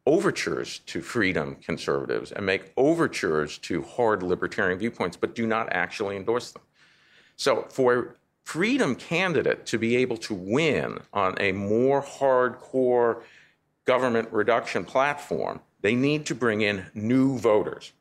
overtures 0.05 0.79
to 0.79 1.01
freedom 1.01 1.55
conservatives 1.55 2.31
and 2.31 2.45
make 2.45 2.71
overtures 2.77 3.57
to 3.57 3.81
hard 3.81 4.21
libertarian 4.21 4.77
viewpoints, 4.77 5.17
but 5.17 5.33
do 5.35 5.47
not 5.47 5.71
actually 5.71 6.15
endorse 6.15 6.51
them. 6.51 6.61
So, 7.35 7.65
for 7.69 7.97
a 7.97 8.05
freedom 8.43 8.95
candidate 8.95 9.65
to 9.67 9.77
be 9.77 9.95
able 9.97 10.17
to 10.17 10.33
win 10.33 10.99
on 11.13 11.35
a 11.39 11.51
more 11.53 12.01
hardcore 12.03 13.23
government 13.85 14.29
reduction 14.31 14.85
platform, 14.85 15.61
they 15.81 15.95
need 15.95 16.25
to 16.27 16.35
bring 16.35 16.61
in 16.61 16.85
new 16.93 17.37
voters. 17.37 17.93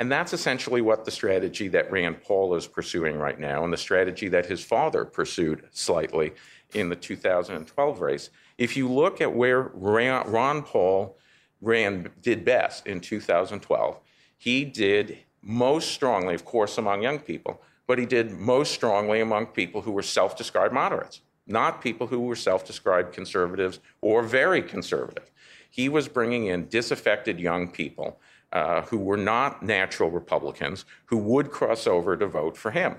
And 0.00 0.12
that's 0.12 0.32
essentially 0.32 0.80
what 0.80 1.04
the 1.04 1.10
strategy 1.10 1.66
that 1.68 1.90
Rand 1.90 2.22
Paul 2.22 2.54
is 2.54 2.68
pursuing 2.68 3.18
right 3.18 3.38
now, 3.38 3.64
and 3.64 3.72
the 3.72 3.78
strategy 3.78 4.28
that 4.28 4.46
his 4.46 4.62
father 4.62 5.04
pursued 5.04 5.64
slightly 5.72 6.32
in 6.74 6.88
the 6.88 6.96
2012 6.96 8.00
race. 8.00 8.30
If 8.58 8.76
you 8.76 8.88
look 8.88 9.20
at 9.20 9.34
where 9.34 9.62
Ron 9.62 10.62
Paul 10.62 11.18
Rand 11.60 12.10
did 12.22 12.44
best 12.44 12.86
in 12.86 13.00
2012, 13.00 13.98
he 14.36 14.64
did 14.64 15.18
most 15.42 15.90
strongly, 15.90 16.34
of 16.34 16.44
course, 16.44 16.78
among 16.78 17.02
young 17.02 17.18
people, 17.18 17.60
but 17.88 17.98
he 17.98 18.06
did 18.06 18.30
most 18.30 18.72
strongly 18.72 19.20
among 19.20 19.46
people 19.46 19.82
who 19.82 19.90
were 19.90 20.02
self 20.02 20.36
described 20.36 20.72
moderates, 20.72 21.22
not 21.48 21.82
people 21.82 22.06
who 22.06 22.20
were 22.20 22.36
self 22.36 22.64
described 22.64 23.12
conservatives 23.12 23.80
or 24.00 24.22
very 24.22 24.62
conservative 24.62 25.27
he 25.68 25.88
was 25.88 26.08
bringing 26.08 26.46
in 26.46 26.68
disaffected 26.68 27.38
young 27.38 27.68
people 27.68 28.18
uh, 28.52 28.82
who 28.82 28.98
were 28.98 29.16
not 29.16 29.62
natural 29.62 30.10
Republicans 30.10 30.84
who 31.06 31.18
would 31.18 31.50
cross 31.50 31.86
over 31.86 32.16
to 32.16 32.26
vote 32.26 32.56
for 32.56 32.70
him. 32.70 32.96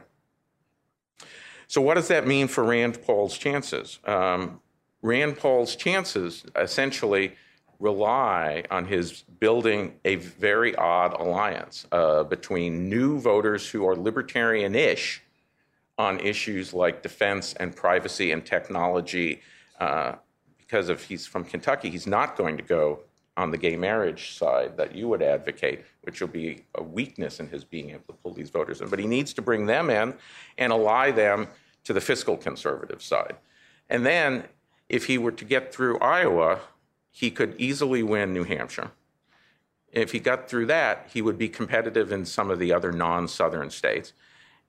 So, 1.67 1.81
what 1.81 1.95
does 1.95 2.07
that 2.07 2.25
mean 2.25 2.47
for 2.47 2.63
Rand 2.63 3.01
Paul's 3.03 3.37
chances? 3.37 3.99
Um, 4.05 4.59
Rand 5.01 5.37
Paul's 5.37 5.75
chances 5.75 6.43
essentially 6.55 7.35
rely 7.79 8.63
on 8.69 8.85
his 8.85 9.23
building 9.39 9.93
a 10.03 10.15
very 10.15 10.75
odd 10.75 11.13
alliance 11.19 11.87
uh, 11.91 12.23
between 12.23 12.89
new 12.89 13.19
voters 13.19 13.69
who 13.69 13.87
are 13.87 13.95
libertarian 13.95 14.75
ish 14.75 15.21
on 15.97 16.19
issues 16.19 16.73
like 16.73 17.01
defense 17.01 17.53
and 17.53 17.75
privacy 17.75 18.31
and 18.31 18.45
technology 18.45 19.41
uh, 19.79 20.13
because 20.69 20.89
if 20.89 21.03
he's 21.05 21.25
from 21.25 21.43
Kentucky, 21.43 21.89
he's 21.89 22.05
not 22.05 22.37
going 22.37 22.55
to 22.55 22.61
go 22.61 22.99
on 23.35 23.49
the 23.49 23.57
gay 23.57 23.75
marriage 23.75 24.37
side 24.37 24.77
that 24.77 24.93
you 24.93 25.07
would 25.07 25.23
advocate, 25.23 25.83
which 26.01 26.21
will 26.21 26.27
be 26.27 26.63
a 26.75 26.83
weakness 26.83 27.39
in 27.39 27.47
his 27.47 27.63
being 27.63 27.89
able 27.89 28.03
to 28.07 28.13
pull 28.13 28.33
these 28.33 28.51
voters 28.51 28.79
in. 28.79 28.87
But 28.87 28.99
he 28.99 29.07
needs 29.07 29.33
to 29.33 29.41
bring 29.41 29.65
them 29.65 29.89
in 29.89 30.13
and 30.59 30.71
ally 30.71 31.09
them 31.09 31.47
to 31.85 31.93
the 31.93 32.01
fiscal 32.01 32.37
conservative 32.37 33.01
side. 33.01 33.35
And 33.89 34.05
then, 34.05 34.43
if 34.89 35.07
he 35.07 35.17
were 35.17 35.31
to 35.31 35.45
get 35.45 35.73
through 35.73 35.97
Iowa, 35.99 36.59
he 37.09 37.31
could 37.31 37.55
easily 37.57 38.03
win 38.03 38.31
New 38.31 38.43
Hampshire. 38.43 38.91
If 39.91 40.11
he 40.11 40.19
got 40.19 40.47
through 40.47 40.67
that, 40.67 41.09
he 41.11 41.23
would 41.23 41.37
be 41.39 41.49
competitive 41.49 42.11
in 42.11 42.25
some 42.25 42.51
of 42.51 42.59
the 42.59 42.71
other 42.71 42.91
non 42.91 43.27
Southern 43.27 43.71
states. 43.71 44.13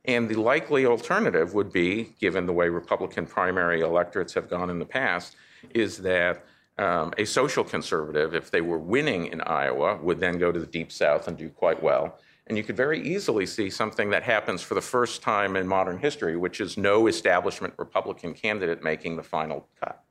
And 0.07 0.30
the 0.30 0.40
likely 0.40 0.86
alternative 0.86 1.53
would 1.53 1.70
be, 1.70 2.14
given 2.18 2.46
the 2.46 2.55
way 2.55 2.70
Republican 2.70 3.26
primary 3.26 3.82
electorates 3.82 4.32
have 4.32 4.48
gone 4.48 4.70
in 4.70 4.78
the 4.78 4.86
past, 4.86 5.36
is 5.74 5.98
that 5.98 6.44
um, 6.78 7.12
a 7.18 7.24
social 7.24 7.62
conservative, 7.62 8.34
if 8.34 8.50
they 8.50 8.62
were 8.62 8.78
winning 8.78 9.26
in 9.26 9.40
Iowa, 9.42 9.98
would 10.02 10.18
then 10.18 10.38
go 10.38 10.50
to 10.50 10.58
the 10.58 10.66
Deep 10.66 10.90
South 10.90 11.28
and 11.28 11.36
do 11.36 11.50
quite 11.50 11.82
well. 11.82 12.18
And 12.46 12.56
you 12.56 12.64
could 12.64 12.76
very 12.76 13.00
easily 13.00 13.46
see 13.46 13.70
something 13.70 14.11
that 14.11 14.22
happens 14.22 14.62
for 14.62 14.74
the 14.74 14.80
first 14.80 15.22
time 15.22 15.56
in 15.56 15.68
modern 15.68 15.98
history, 15.98 16.36
which 16.36 16.61
is 16.61 16.76
no 16.76 17.06
establishment 17.06 17.74
Republican 17.76 18.34
candidate 18.34 18.82
making 18.82 19.16
the 19.16 19.22
final 19.22 19.68
cut. 19.78 20.02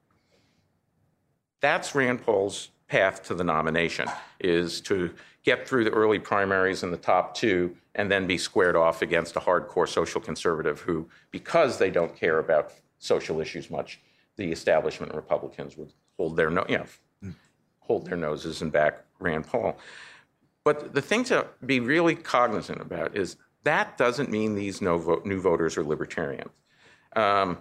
That's 1.60 1.94
Rand 1.96 2.22
Paul's 2.22 2.70
path 2.88 3.24
to 3.24 3.36
the 3.36 3.44
nomination, 3.44 4.08
is 4.40 4.80
to 4.82 5.14
get 5.44 5.68
through 5.68 5.84
the 5.84 5.92
early 5.92 6.20
primaries 6.20 6.84
in 6.84 6.92
the 6.92 6.98
top 6.98 7.36
two 7.36 7.76
and 7.96 8.10
then 8.10 8.28
be 8.28 8.38
squared 8.38 8.76
off 8.76 9.02
against 9.02 9.36
a 9.36 9.40
hardcore 9.40 9.88
social 9.88 10.22
conservative 10.22 10.80
who, 10.82 11.10
because 11.32 11.78
they 11.78 11.90
don't 11.90 12.16
care 12.16 12.40
about 12.40 12.74
social 13.00 13.42
issues 13.42 13.70
much, 13.70 14.00
the 14.40 14.52
establishment 14.52 15.14
Republicans 15.14 15.78
would 15.78 15.92
hold 16.18 16.38
their 16.38 16.50
no, 16.50 16.66
you 16.70 16.78
know, 16.78 17.34
hold 17.82 18.06
their 18.06 18.18
noses 18.18 18.62
and 18.62 18.72
back 18.72 19.04
Rand 19.20 19.46
Paul. 19.46 19.78
But 20.64 20.94
the 20.94 21.02
thing 21.02 21.26
to 21.26 21.46
be 21.66 21.82
really 21.82 22.16
cognizant 22.16 22.80
about 22.82 23.18
is 23.18 23.36
that 23.64 23.98
doesn't 23.98 24.32
mean 24.32 24.56
these 24.56 24.82
no 24.82 25.22
new 25.26 25.42
voters 25.42 25.78
are 25.78 25.84
libertarians. 25.84 26.52
Um, 27.16 27.58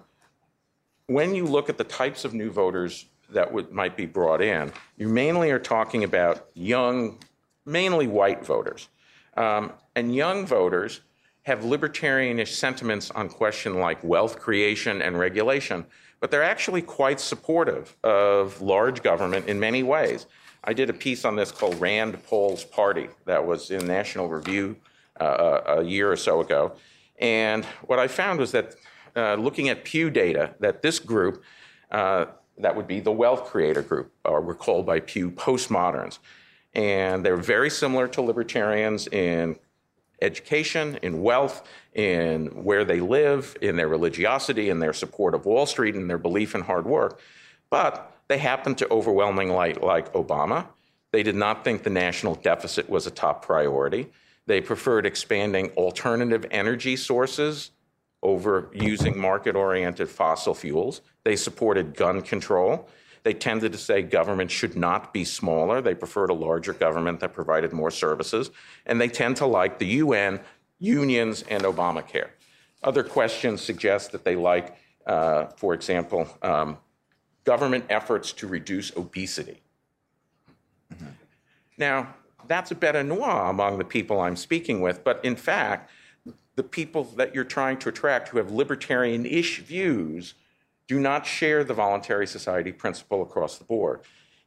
when 1.06 1.34
you 1.34 1.46
look 1.46 1.68
at 1.68 1.78
the 1.78 1.84
types 1.84 2.24
of 2.24 2.32
new 2.32 2.50
voters 2.50 3.06
that 3.30 3.52
would, 3.52 3.72
might 3.72 3.96
be 3.96 4.06
brought 4.06 4.40
in, 4.40 4.72
you 4.96 5.08
mainly 5.08 5.50
are 5.50 5.58
talking 5.58 6.04
about 6.04 6.46
young, 6.54 7.18
mainly 7.66 8.06
white 8.06 8.44
voters. 8.44 8.88
Um, 9.36 9.72
and 9.96 10.14
young 10.14 10.46
voters 10.46 11.00
have 11.42 11.60
libertarianish 11.60 12.54
sentiments 12.54 13.10
on 13.10 13.28
questions 13.28 13.74
like 13.76 14.04
wealth 14.04 14.38
creation 14.38 15.02
and 15.02 15.18
regulation, 15.18 15.86
but 16.20 16.30
they're 16.30 16.42
actually 16.42 16.82
quite 16.82 17.20
supportive 17.20 17.96
of 18.02 18.60
large 18.60 19.02
government 19.02 19.48
in 19.48 19.58
many 19.60 19.82
ways. 19.82 20.26
I 20.64 20.72
did 20.72 20.90
a 20.90 20.92
piece 20.92 21.24
on 21.24 21.36
this 21.36 21.50
called 21.50 21.80
Rand 21.80 22.22
Paul's 22.24 22.64
Party 22.64 23.08
that 23.24 23.46
was 23.46 23.70
in 23.70 23.86
National 23.86 24.28
Review 24.28 24.76
uh, 25.20 25.60
a 25.66 25.82
year 25.82 26.10
or 26.10 26.16
so 26.16 26.40
ago. 26.40 26.72
And 27.18 27.64
what 27.86 27.98
I 27.98 28.08
found 28.08 28.38
was 28.38 28.52
that 28.52 28.74
uh, 29.16 29.34
looking 29.34 29.68
at 29.68 29.84
Pew 29.84 30.10
data, 30.10 30.54
that 30.60 30.82
this 30.82 30.98
group, 30.98 31.42
uh, 31.90 32.26
that 32.58 32.74
would 32.76 32.86
be 32.86 33.00
the 33.00 33.12
wealth 33.12 33.46
creator 33.46 33.82
group, 33.82 34.12
or 34.24 34.40
we're 34.40 34.54
called 34.54 34.86
by 34.86 35.00
Pew 35.00 35.30
postmoderns. 35.30 36.18
And 36.74 37.24
they're 37.24 37.36
very 37.36 37.70
similar 37.70 38.06
to 38.08 38.22
libertarians 38.22 39.08
in 39.08 39.56
education, 40.20 40.98
in 41.02 41.22
wealth, 41.22 41.66
in 41.94 42.46
where 42.64 42.84
they 42.84 43.00
live, 43.00 43.56
in 43.60 43.76
their 43.76 43.88
religiosity, 43.88 44.68
in 44.68 44.78
their 44.78 44.92
support 44.92 45.34
of 45.34 45.46
Wall 45.46 45.66
Street, 45.66 45.94
and 45.94 46.08
their 46.08 46.18
belief 46.18 46.54
in 46.54 46.62
hard 46.62 46.86
work. 46.86 47.20
But 47.70 48.16
they 48.28 48.38
happened 48.38 48.78
to 48.78 48.90
overwhelming 48.90 49.50
like, 49.50 49.82
like 49.82 50.12
Obama. 50.12 50.66
They 51.12 51.22
did 51.22 51.34
not 51.34 51.64
think 51.64 51.82
the 51.82 51.90
national 51.90 52.34
deficit 52.36 52.88
was 52.88 53.06
a 53.06 53.10
top 53.10 53.44
priority. 53.44 54.10
They 54.46 54.60
preferred 54.60 55.06
expanding 55.06 55.70
alternative 55.70 56.46
energy 56.50 56.96
sources 56.96 57.70
over 58.22 58.70
using 58.72 59.18
market 59.18 59.54
oriented 59.56 60.08
fossil 60.08 60.54
fuels. 60.54 61.00
They 61.24 61.36
supported 61.36 61.94
gun 61.94 62.22
control. 62.22 62.88
They 63.22 63.34
tended 63.34 63.72
to 63.72 63.78
say 63.78 64.02
government 64.02 64.50
should 64.50 64.76
not 64.76 65.12
be 65.12 65.24
smaller. 65.24 65.80
They 65.80 65.94
preferred 65.94 66.30
a 66.30 66.34
larger 66.34 66.72
government 66.72 67.20
that 67.20 67.32
provided 67.32 67.72
more 67.72 67.90
services. 67.90 68.50
And 68.86 69.00
they 69.00 69.08
tend 69.08 69.36
to 69.38 69.46
like 69.46 69.78
the 69.78 69.86
UN, 69.86 70.40
unions, 70.78 71.42
and 71.48 71.62
Obamacare. 71.64 72.30
Other 72.82 73.02
questions 73.02 73.60
suggest 73.60 74.12
that 74.12 74.24
they 74.24 74.36
like, 74.36 74.76
uh, 75.06 75.46
for 75.56 75.74
example, 75.74 76.28
um, 76.42 76.78
government 77.44 77.84
efforts 77.88 78.32
to 78.34 78.46
reduce 78.46 78.96
obesity. 78.96 79.60
Mm-hmm. 80.94 81.06
Now, 81.76 82.14
that's 82.46 82.70
a 82.70 82.74
bete 82.74 83.04
noir 83.04 83.50
among 83.50 83.78
the 83.78 83.84
people 83.84 84.20
I'm 84.20 84.36
speaking 84.36 84.80
with, 84.80 85.04
but 85.04 85.24
in 85.24 85.36
fact, 85.36 85.90
the 86.56 86.62
people 86.62 87.04
that 87.04 87.34
you're 87.34 87.44
trying 87.44 87.78
to 87.78 87.88
attract 87.88 88.28
who 88.28 88.38
have 88.38 88.50
libertarian 88.50 89.24
ish 89.24 89.60
views 89.60 90.34
do 90.88 90.98
not 90.98 91.26
share 91.26 91.62
the 91.62 91.74
voluntary 91.74 92.26
society 92.26 92.72
principle 92.72 93.22
across 93.22 93.58
the 93.58 93.64
board. 93.64 94.00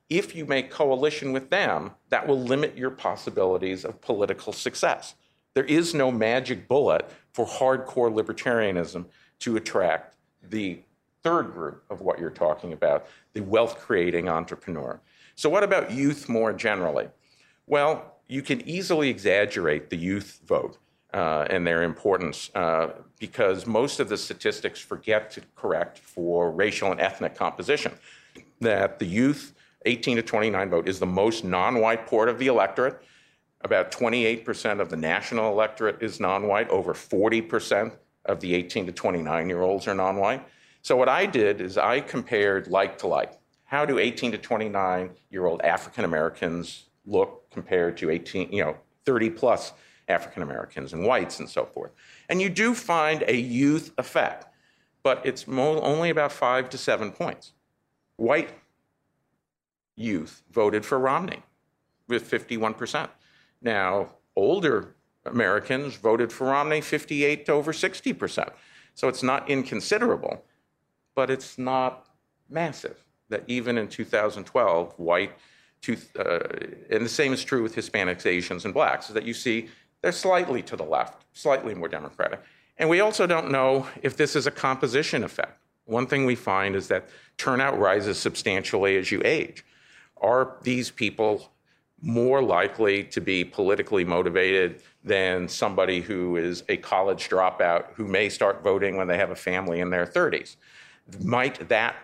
If 0.10 0.36
you 0.36 0.46
make 0.46 0.70
coalition 0.70 1.32
with 1.32 1.50
them, 1.50 1.92
that 2.10 2.28
will 2.28 2.40
limit 2.40 2.78
your 2.78 2.90
possibilities 2.90 3.86
of 3.86 4.02
political 4.02 4.52
success. 4.52 5.16
There 5.54 5.64
is 5.64 5.94
no 5.94 6.12
magic 6.12 6.68
bullet 6.68 7.10
for 7.32 7.46
hardcore 7.46 8.12
libertarianism 8.12 9.06
to 9.40 9.56
attract 9.56 10.18
the 10.50 10.82
third 11.24 11.54
group 11.54 11.84
of 11.90 12.02
what 12.02 12.20
you're 12.20 12.30
talking 12.30 12.74
about 12.74 13.06
the 13.34 13.42
wealth 13.42 13.80
creating 13.80 14.28
entrepreneur. 14.28 15.00
So, 15.36 15.50
what 15.50 15.64
about 15.64 15.92
youth 15.92 16.28
more 16.28 16.52
generally? 16.52 17.08
Well, 17.68 18.18
you 18.28 18.42
can 18.42 18.68
easily 18.68 19.10
exaggerate 19.10 19.90
the 19.90 19.98
youth 19.98 20.42
vote 20.46 20.78
uh, 21.14 21.46
and 21.50 21.66
their 21.66 21.84
importance 21.84 22.50
uh, 22.56 22.90
because 23.20 23.68
most 23.68 24.00
of 24.00 24.10
the 24.10 24.18
statistics 24.18 24.80
forget 24.80 25.32
to 25.32 25.42
correct 25.56 26.00
for 26.00 26.52
racial 26.52 26.92
and 26.92 27.02
ethnic 27.02 27.36
composition. 27.36 27.92
That 28.62 29.00
the 29.00 29.06
youth 29.06 29.54
18 29.86 30.18
to 30.18 30.24
29 30.24 30.70
vote 30.70 30.88
is 30.88 31.00
the 31.00 31.06
most 31.06 31.44
non 31.44 31.80
white 31.80 32.08
part 32.08 32.30
of 32.30 32.38
the 32.40 32.48
electorate. 32.48 33.02
About 33.64 33.92
28% 33.92 34.80
of 34.80 34.90
the 34.90 34.98
national 34.98 35.52
electorate 35.52 36.02
is 36.02 36.20
non 36.20 36.48
white, 36.48 36.70
over 36.70 36.94
40% 36.94 37.92
of 38.26 38.40
the 38.40 38.54
18 38.54 38.86
to 38.86 38.92
29 38.92 39.50
year 39.50 39.62
olds 39.62 39.88
are 39.88 39.96
non 39.96 40.18
white. 40.18 40.44
So, 40.82 40.96
what 40.96 41.10
I 41.10 41.26
did 41.26 41.62
is 41.62 41.78
I 41.78 42.00
compared 42.02 42.68
like 42.68 42.98
to 43.00 43.08
like. 43.08 43.34
How 43.66 43.86
do 43.86 44.00
18 44.00 44.32
to 44.34 44.38
29 44.38 45.12
year 45.30 45.46
old 45.46 45.62
African 45.62 46.06
Americans 46.06 46.86
look 47.06 47.50
compared 47.52 47.98
to 47.98 48.10
18, 48.10 48.52
you 48.52 48.64
know, 48.64 48.78
30 49.06 49.32
plus 49.32 49.74
African 50.12 50.44
Americans 50.44 50.94
and 50.94 51.06
whites 51.06 51.40
and 51.40 51.50
so 51.50 51.66
forth. 51.66 51.92
And 52.30 52.42
you 52.42 52.50
do 52.50 52.76
find 52.76 53.24
a 53.28 53.36
youth 53.36 53.92
effect, 53.98 54.46
but 55.04 55.26
it's 55.26 55.48
mo- 55.48 55.82
only 55.82 56.10
about 56.10 56.32
five 56.32 56.70
to 56.70 56.78
seven 56.78 57.12
points. 57.12 57.54
White 58.18 58.52
youth 59.96 60.44
voted 60.52 60.86
for 60.86 61.00
Romney 61.00 61.44
with 62.08 62.30
51%. 62.30 63.10
Now, 63.62 64.10
older 64.36 64.96
Americans 65.26 65.96
voted 65.96 66.32
for 66.32 66.48
Romney 66.48 66.82
58 66.82 67.46
to 67.46 67.52
over 67.52 67.72
60%. 67.72 68.50
So 68.96 69.08
it's 69.08 69.24
not 69.24 69.50
inconsiderable, 69.50 70.44
but 71.16 71.30
it's 71.30 71.58
not 71.58 72.08
massive. 72.50 73.06
That 73.30 73.44
even 73.48 73.78
in 73.78 73.88
2012, 73.88 74.94
white, 74.98 75.32
uh, 75.88 76.40
and 76.90 77.06
the 77.06 77.10
same 77.10 77.34
is 77.34 77.44
true 77.44 77.64
with 77.64 77.76
Hispanics, 77.76 78.26
Asians, 78.26 78.66
and 78.66 78.74
blacks, 78.74 79.08
is 79.08 79.14
that 79.14 79.24
you 79.24 79.34
see 79.34 79.70
they're 80.02 80.12
slightly 80.12 80.62
to 80.64 80.76
the 80.76 80.84
left, 80.84 81.26
slightly 81.34 81.74
more 81.74 81.88
Democratic. 81.88 82.42
And 82.78 82.90
we 82.90 83.00
also 83.00 83.28
don't 83.28 83.52
know 83.52 83.88
if 84.02 84.18
this 84.18 84.36
is 84.36 84.48
a 84.48 84.52
composition 84.52 85.24
effect. 85.24 85.60
One 85.86 86.08
thing 86.08 86.26
we 86.26 86.36
find 86.36 86.76
is 86.76 86.88
that 86.88 87.10
turnout 87.38 87.78
rises 87.78 88.18
substantially 88.18 88.98
as 88.98 89.12
you 89.12 89.22
age. 89.24 89.64
Are 90.18 90.56
these 90.64 90.90
people 90.90 91.52
more 92.02 92.42
likely 92.42 93.04
to 93.04 93.22
be 93.22 93.44
politically 93.44 94.04
motivated 94.04 94.82
than 95.04 95.48
somebody 95.48 96.02
who 96.02 96.38
is 96.38 96.64
a 96.70 96.78
college 96.78 97.30
dropout 97.30 97.94
who 97.94 98.08
may 98.08 98.30
start 98.30 98.64
voting 98.64 98.98
when 98.98 99.08
they 99.08 99.18
have 99.18 99.30
a 99.30 99.36
family 99.36 99.80
in 99.80 99.90
their 99.90 100.06
30s? 100.06 100.56
Might 101.24 101.68
that, 101.70 101.96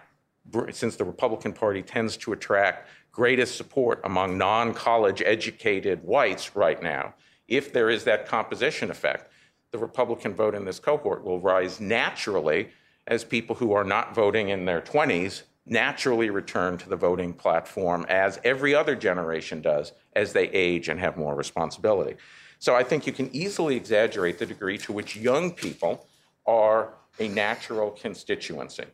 since 0.71 0.95
the 0.95 1.05
Republican 1.05 1.53
Party 1.53 1.81
tends 1.81 2.17
to 2.17 2.33
attract 2.33 2.87
greatest 3.11 3.55
support 3.55 3.99
among 4.03 4.37
non 4.37 4.73
college 4.73 5.23
educated 5.25 6.03
whites 6.03 6.55
right 6.55 6.81
now, 6.81 7.13
if 7.47 7.71
there 7.73 7.89
is 7.89 8.03
that 8.05 8.27
composition 8.27 8.91
effect, 8.91 9.31
the 9.71 9.77
Republican 9.77 10.33
vote 10.33 10.55
in 10.55 10.65
this 10.65 10.79
cohort 10.79 11.23
will 11.23 11.39
rise 11.39 11.79
naturally 11.79 12.69
as 13.07 13.23
people 13.23 13.55
who 13.55 13.73
are 13.73 13.83
not 13.83 14.13
voting 14.13 14.49
in 14.49 14.65
their 14.65 14.81
20s 14.81 15.43
naturally 15.65 16.29
return 16.29 16.77
to 16.77 16.89
the 16.89 16.95
voting 16.95 17.33
platform 17.33 18.05
as 18.07 18.39
every 18.43 18.73
other 18.73 18.95
generation 18.95 19.61
does 19.61 19.91
as 20.13 20.33
they 20.33 20.47
age 20.49 20.87
and 20.87 20.99
have 20.99 21.17
more 21.17 21.35
responsibility. 21.35 22.15
So 22.59 22.75
I 22.75 22.83
think 22.83 23.05
you 23.05 23.13
can 23.13 23.29
easily 23.35 23.75
exaggerate 23.75 24.39
the 24.39 24.45
degree 24.45 24.77
to 24.79 24.93
which 24.93 25.15
young 25.15 25.51
people 25.51 26.07
are 26.45 26.93
a 27.19 27.27
natural 27.27 27.91
constituency. 27.91 28.85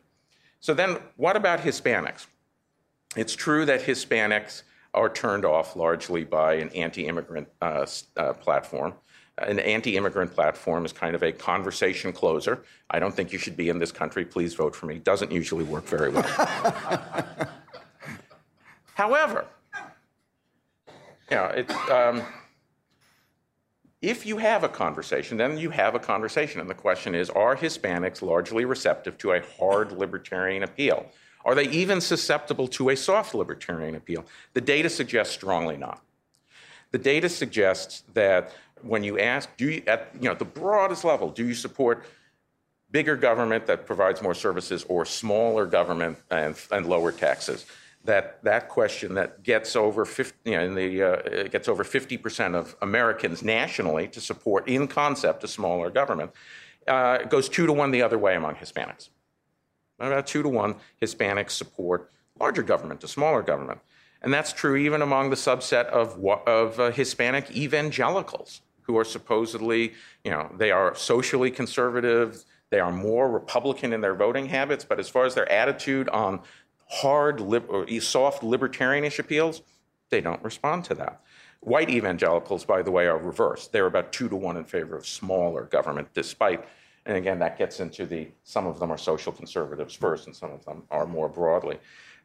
So 0.60 0.74
then, 0.74 0.98
what 1.16 1.36
about 1.36 1.60
Hispanics? 1.60 2.26
It's 3.16 3.34
true 3.34 3.64
that 3.66 3.82
Hispanics 3.82 4.62
are 4.94 5.08
turned 5.08 5.44
off 5.44 5.76
largely 5.76 6.24
by 6.24 6.54
an 6.54 6.70
anti 6.70 7.06
immigrant 7.06 7.48
uh, 7.60 7.86
uh, 8.16 8.32
platform. 8.34 8.94
An 9.38 9.58
anti 9.58 9.96
immigrant 9.96 10.32
platform 10.32 10.84
is 10.84 10.92
kind 10.92 11.16
of 11.16 11.22
a 11.22 11.32
conversation 11.32 12.12
closer. 12.12 12.62
I 12.90 13.00
don't 13.00 13.14
think 13.14 13.32
you 13.32 13.38
should 13.38 13.56
be 13.56 13.68
in 13.68 13.78
this 13.78 13.90
country. 13.90 14.24
Please 14.24 14.54
vote 14.54 14.76
for 14.76 14.86
me. 14.86 14.98
Doesn't 15.00 15.32
usually 15.32 15.64
work 15.64 15.84
very 15.86 16.10
well. 16.10 16.22
However, 18.94 19.46
you 21.30 21.36
know, 21.36 21.46
it, 21.46 21.70
um, 21.90 22.22
if 24.00 24.24
you 24.24 24.36
have 24.36 24.62
a 24.62 24.68
conversation, 24.68 25.36
then 25.36 25.58
you 25.58 25.70
have 25.70 25.96
a 25.96 25.98
conversation. 25.98 26.60
And 26.60 26.70
the 26.70 26.74
question 26.74 27.14
is 27.16 27.28
are 27.30 27.56
Hispanics 27.56 28.22
largely 28.22 28.64
receptive 28.64 29.18
to 29.18 29.32
a 29.32 29.42
hard 29.58 29.90
libertarian 29.90 30.62
appeal? 30.62 31.06
Are 31.44 31.54
they 31.54 31.68
even 31.68 32.00
susceptible 32.00 32.68
to 32.68 32.90
a 32.90 32.96
soft 32.96 33.34
libertarian 33.34 33.94
appeal? 33.94 34.24
The 34.54 34.60
data 34.60 34.88
suggests 34.88 35.34
strongly 35.34 35.76
not. 35.76 36.02
The 36.90 36.98
data 36.98 37.28
suggests 37.28 38.04
that 38.14 38.54
when 38.82 39.02
you 39.02 39.18
ask, 39.18 39.48
do 39.56 39.70
you, 39.70 39.82
at 39.86 40.10
you 40.14 40.28
know, 40.28 40.34
the 40.34 40.44
broadest 40.44 41.04
level, 41.04 41.30
do 41.30 41.46
you 41.46 41.54
support 41.54 42.04
bigger 42.90 43.16
government 43.16 43.66
that 43.66 43.86
provides 43.86 44.22
more 44.22 44.34
services 44.34 44.84
or 44.88 45.04
smaller 45.04 45.66
government 45.66 46.18
and, 46.30 46.56
and 46.70 46.86
lower 46.86 47.12
taxes? 47.12 47.66
That, 48.04 48.42
that 48.44 48.68
question 48.68 49.14
that 49.14 49.42
gets 49.42 49.74
over 49.76 50.04
50, 50.04 50.50
you 50.50 50.56
know, 50.56 50.74
the, 50.74 51.02
uh, 51.02 51.48
gets 51.48 51.68
over 51.68 51.84
50% 51.84 52.54
of 52.54 52.76
Americans 52.82 53.42
nationally 53.42 54.08
to 54.08 54.20
support 54.20 54.68
in 54.68 54.86
concept 54.86 55.42
a 55.42 55.48
smaller 55.48 55.90
government 55.90 56.30
uh, 56.86 57.18
goes 57.24 57.48
two 57.48 57.66
to 57.66 57.72
one 57.72 57.90
the 57.90 58.02
other 58.02 58.18
way 58.18 58.36
among 58.36 58.56
Hispanics. 58.56 59.08
About 60.06 60.26
two 60.26 60.42
to 60.42 60.48
one, 60.48 60.76
Hispanics 61.00 61.50
support 61.50 62.10
larger 62.38 62.62
government 62.62 63.00
to 63.00 63.08
smaller 63.08 63.42
government. 63.42 63.80
And 64.22 64.32
that's 64.32 64.52
true 64.52 64.76
even 64.76 65.02
among 65.02 65.30
the 65.30 65.36
subset 65.36 65.86
of, 65.86 66.18
of 66.46 66.80
uh, 66.80 66.90
Hispanic 66.90 67.54
evangelicals 67.54 68.62
who 68.82 68.96
are 68.98 69.04
supposedly, 69.04 69.92
you 70.24 70.30
know, 70.30 70.50
they 70.56 70.70
are 70.70 70.94
socially 70.94 71.50
conservative, 71.50 72.44
they 72.70 72.80
are 72.80 72.92
more 72.92 73.30
Republican 73.30 73.92
in 73.92 74.00
their 74.00 74.14
voting 74.14 74.46
habits, 74.46 74.84
but 74.84 74.98
as 74.98 75.08
far 75.08 75.24
as 75.24 75.34
their 75.34 75.50
attitude 75.50 76.08
on 76.08 76.40
hard 76.88 77.40
or 77.40 77.86
soft 78.00 78.42
libertarianish 78.42 79.18
appeals, 79.18 79.62
they 80.10 80.20
don't 80.20 80.42
respond 80.42 80.84
to 80.84 80.94
that. 80.94 81.20
White 81.60 81.88
evangelicals, 81.88 82.64
by 82.64 82.82
the 82.82 82.90
way, 82.90 83.06
are 83.06 83.18
reversed. 83.18 83.72
They're 83.72 83.86
about 83.86 84.12
two 84.12 84.28
to 84.28 84.36
one 84.36 84.56
in 84.56 84.64
favor 84.64 84.96
of 84.96 85.06
smaller 85.06 85.64
government, 85.64 86.08
despite, 86.12 86.66
and 87.06 87.16
again, 87.16 87.38
that 87.40 87.58
gets 87.58 87.80
into 87.80 88.06
the 88.06 88.28
some 88.44 88.66
of 88.66 88.78
them 88.78 88.90
are 88.90 88.98
social 88.98 89.32
conservatives 89.32 89.94
first, 89.94 90.26
and 90.26 90.34
some 90.34 90.52
of 90.52 90.64
them 90.64 90.84
are 90.90 91.06
more 91.06 91.28
broadly. 91.28 91.78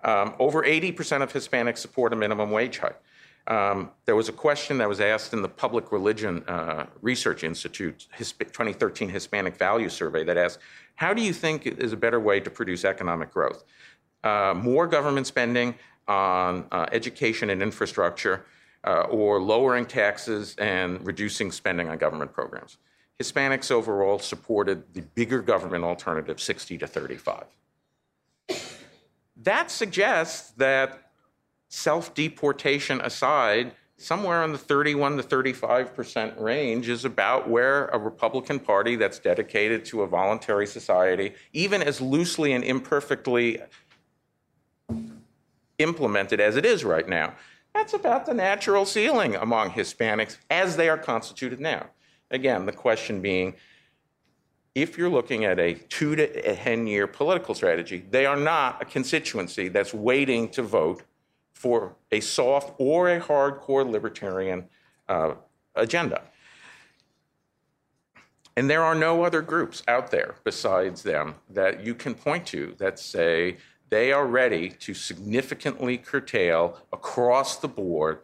Um, 0.04 0.34
over 0.40 0.64
80% 0.64 1.22
of 1.22 1.34
Hispanics 1.34 1.80
support 1.80 2.14
a 2.14 2.16
minimum 2.16 2.52
wage 2.52 2.78
hike. 2.78 3.00
Um, 3.48 3.92
there 4.06 4.16
was 4.16 4.30
a 4.30 4.34
question 4.34 4.78
that 4.78 4.88
was 4.88 5.02
asked 5.02 5.34
in 5.34 5.42
the 5.42 5.50
Public 5.50 5.92
Religion 5.92 6.44
uh, 6.48 6.86
Research 7.02 7.44
Institute 7.44 8.08
2013 8.18 9.10
Hispanic 9.10 9.58
Value 9.58 9.90
Survey 9.90 10.24
that 10.24 10.38
asked, 10.38 10.60
How 10.96 11.14
do 11.14 11.22
you 11.22 11.34
think 11.34 11.66
is 11.66 11.92
a 11.92 11.98
better 11.98 12.20
way 12.20 12.40
to 12.40 12.50
produce 12.50 12.86
economic 12.86 13.32
growth? 13.32 13.64
Uh, 14.24 14.54
more 14.56 14.88
government 14.88 15.26
spending 15.26 15.76
on 16.08 16.66
uh, 16.72 16.86
education 16.92 17.50
and 17.50 17.62
infrastructure, 17.62 18.46
uh, 18.86 19.02
or 19.10 19.42
lowering 19.42 19.86
taxes 19.86 20.56
and 20.58 21.06
reducing 21.06 21.52
spending 21.52 21.90
on 21.90 21.98
government 21.98 22.32
programs? 22.32 22.78
Hispanics 23.22 23.70
overall 23.70 24.18
supported 24.20 24.94
the 24.94 25.02
bigger 25.02 25.42
government 25.42 25.84
alternative, 25.84 26.40
60 26.40 26.78
to 26.78 26.88
35. 26.88 27.46
That 29.44 29.70
suggests 29.70 30.52
that 30.52 31.12
self 31.68 32.14
deportation 32.14 33.02
aside, 33.02 33.74
somewhere 33.98 34.44
in 34.44 34.54
the 34.54 34.58
31 34.58 35.18
to 35.18 35.24
35 35.24 35.94
percent 35.94 36.40
range 36.40 36.88
is 36.88 37.04
about 37.04 37.50
where 37.50 37.88
a 37.88 37.98
Republican 37.98 38.60
Party 38.60 38.96
that's 38.96 39.20
dedicated 39.20 39.84
to 39.86 40.02
a 40.04 40.08
voluntary 40.08 40.66
society, 40.66 41.34
even 41.52 41.82
as 41.84 42.00
loosely 42.00 42.54
and 42.54 42.64
imperfectly 42.64 43.62
implemented 45.78 46.40
as 46.40 46.56
it 46.56 46.66
is 46.66 46.86
right 46.86 47.08
now, 47.08 47.34
that's 47.74 47.94
about 47.94 48.26
the 48.26 48.34
natural 48.34 48.86
ceiling 48.86 49.36
among 49.36 49.72
Hispanics 49.72 50.38
as 50.50 50.76
they 50.76 50.90
are 50.90 50.98
constituted 50.98 51.60
now. 51.60 51.88
Again, 52.32 52.66
the 52.66 52.72
question 52.72 53.22
being 53.22 53.56
if 54.76 54.98
you're 54.98 55.10
looking 55.10 55.46
at 55.46 55.60
a 55.60 55.74
two 55.74 56.16
to 56.16 56.56
10 56.56 56.88
year 56.88 57.08
political 57.08 57.56
strategy, 57.56 58.06
they 58.10 58.26
are 58.26 58.38
not 58.38 58.82
a 58.82 58.86
constituency 58.86 59.68
that's 59.68 59.94
waiting 59.94 60.48
to 60.50 60.62
vote 60.62 61.04
for 61.54 61.96
a 62.12 62.20
soft 62.20 62.74
or 62.78 63.10
a 63.10 63.20
hardcore 63.20 63.90
libertarian 63.90 64.66
uh, 65.10 65.34
agenda. 65.76 66.22
And 68.56 68.70
there 68.70 68.84
are 68.84 68.96
no 68.96 69.24
other 69.24 69.42
groups 69.42 69.84
out 69.88 70.12
there 70.12 70.36
besides 70.44 71.02
them 71.04 71.36
that 71.50 71.84
you 71.86 71.96
can 71.96 72.14
point 72.14 72.46
to 72.48 72.76
that 72.78 73.00
say 73.00 73.58
they 73.90 74.12
are 74.12 74.28
ready 74.28 74.70
to 74.70 74.94
significantly 74.94 75.98
curtail 75.98 76.78
across 76.94 77.58
the 77.58 77.68
board 77.68 78.20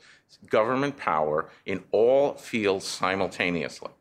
government 0.49 0.97
power 0.97 1.49
in 1.65 1.83
all 1.91 2.33
fields 2.33 2.85
simultaneously, 2.85 3.91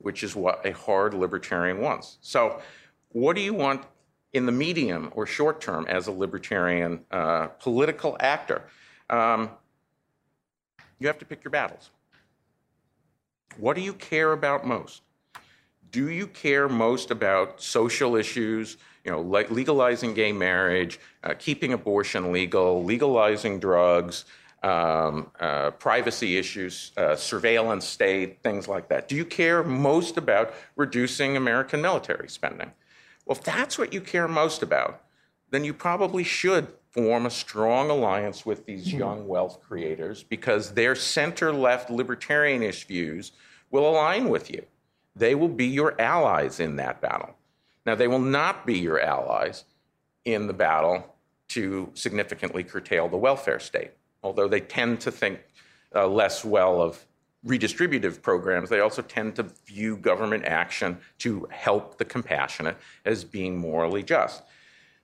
which 0.00 0.22
is 0.22 0.34
what 0.34 0.64
a 0.66 0.72
hard 0.72 1.14
libertarian 1.14 1.80
wants. 1.80 2.18
So, 2.20 2.60
what 3.12 3.36
do 3.36 3.42
you 3.42 3.54
want 3.54 3.84
in 4.32 4.46
the 4.46 4.52
medium 4.52 5.10
or 5.14 5.26
short 5.26 5.60
term 5.60 5.86
as 5.88 6.06
a 6.06 6.12
libertarian 6.12 7.00
uh, 7.10 7.48
political 7.58 8.16
actor, 8.20 8.62
um, 9.08 9.50
you 10.98 11.06
have 11.06 11.18
to 11.18 11.24
pick 11.24 11.42
your 11.42 11.50
battles. 11.50 11.90
What 13.56 13.74
do 13.74 13.82
you 13.82 13.94
care 13.94 14.32
about 14.32 14.66
most? 14.66 15.02
Do 15.90 16.10
you 16.10 16.28
care 16.28 16.68
most 16.68 17.10
about 17.10 17.60
social 17.60 18.14
issues, 18.14 18.76
you 19.04 19.10
know, 19.10 19.20
like 19.20 19.50
legalizing 19.50 20.14
gay 20.14 20.30
marriage, 20.30 21.00
uh, 21.24 21.34
keeping 21.36 21.72
abortion 21.72 22.30
legal, 22.30 22.84
legalizing 22.84 23.58
drugs, 23.58 24.24
um, 24.62 25.30
uh, 25.40 25.70
privacy 25.72 26.36
issues, 26.36 26.92
uh, 26.96 27.16
surveillance 27.16 27.84
state, 27.84 28.42
things 28.42 28.68
like 28.68 28.88
that? 28.88 29.08
Do 29.08 29.16
you 29.16 29.24
care 29.24 29.62
most 29.62 30.16
about 30.16 30.54
reducing 30.76 31.36
American 31.36 31.80
military 31.80 32.28
spending? 32.28 32.72
Well, 33.24 33.36
if 33.36 33.44
that's 33.44 33.78
what 33.78 33.92
you 33.92 34.00
care 34.00 34.28
most 34.28 34.62
about, 34.62 35.02
then 35.50 35.64
you 35.64 35.74
probably 35.74 36.24
should 36.24 36.68
form 36.90 37.26
a 37.26 37.30
strong 37.30 37.90
alliance 37.90 38.44
with 38.44 38.66
these 38.66 38.88
mm-hmm. 38.88 38.98
young 38.98 39.28
wealth 39.28 39.60
creators 39.62 40.22
because 40.22 40.72
their 40.72 40.94
center 40.94 41.52
left 41.52 41.88
libertarianish 41.88 42.86
views 42.86 43.32
will 43.70 43.88
align 43.88 44.28
with 44.28 44.50
you. 44.50 44.64
They 45.14 45.34
will 45.34 45.48
be 45.48 45.66
your 45.66 46.00
allies 46.00 46.60
in 46.60 46.76
that 46.76 47.00
battle. 47.00 47.34
Now, 47.86 47.94
they 47.94 48.08
will 48.08 48.18
not 48.18 48.66
be 48.66 48.78
your 48.78 49.00
allies 49.00 49.64
in 50.24 50.46
the 50.46 50.52
battle 50.52 51.16
to 51.48 51.90
significantly 51.94 52.62
curtail 52.62 53.08
the 53.08 53.16
welfare 53.16 53.58
state, 53.58 53.92
although 54.22 54.48
they 54.48 54.60
tend 54.60 55.00
to 55.00 55.10
think 55.10 55.40
uh, 55.94 56.06
less 56.06 56.44
well 56.44 56.80
of 56.80 57.04
redistributive 57.46 58.20
programs, 58.20 58.68
they 58.68 58.80
also 58.80 59.02
tend 59.02 59.34
to 59.36 59.44
view 59.66 59.96
government 59.96 60.44
action 60.44 60.98
to 61.18 61.46
help 61.50 61.96
the 61.98 62.04
compassionate 62.04 62.76
as 63.04 63.24
being 63.24 63.56
morally 63.56 64.02
just. 64.02 64.42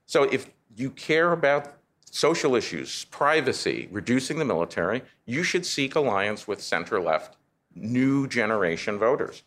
So 0.04 0.24
if 0.24 0.50
you 0.76 0.90
care 0.90 1.32
about 1.32 1.78
social 2.10 2.54
issues, 2.54 3.04
privacy, 3.06 3.88
reducing 3.90 4.38
the 4.38 4.44
military, 4.44 5.02
you 5.24 5.42
should 5.42 5.66
seek 5.66 5.94
alliance 5.94 6.46
with 6.46 6.62
center 6.62 7.00
left, 7.00 7.36
new 7.74 8.26
generation 8.26 8.98
voters. 8.98 9.42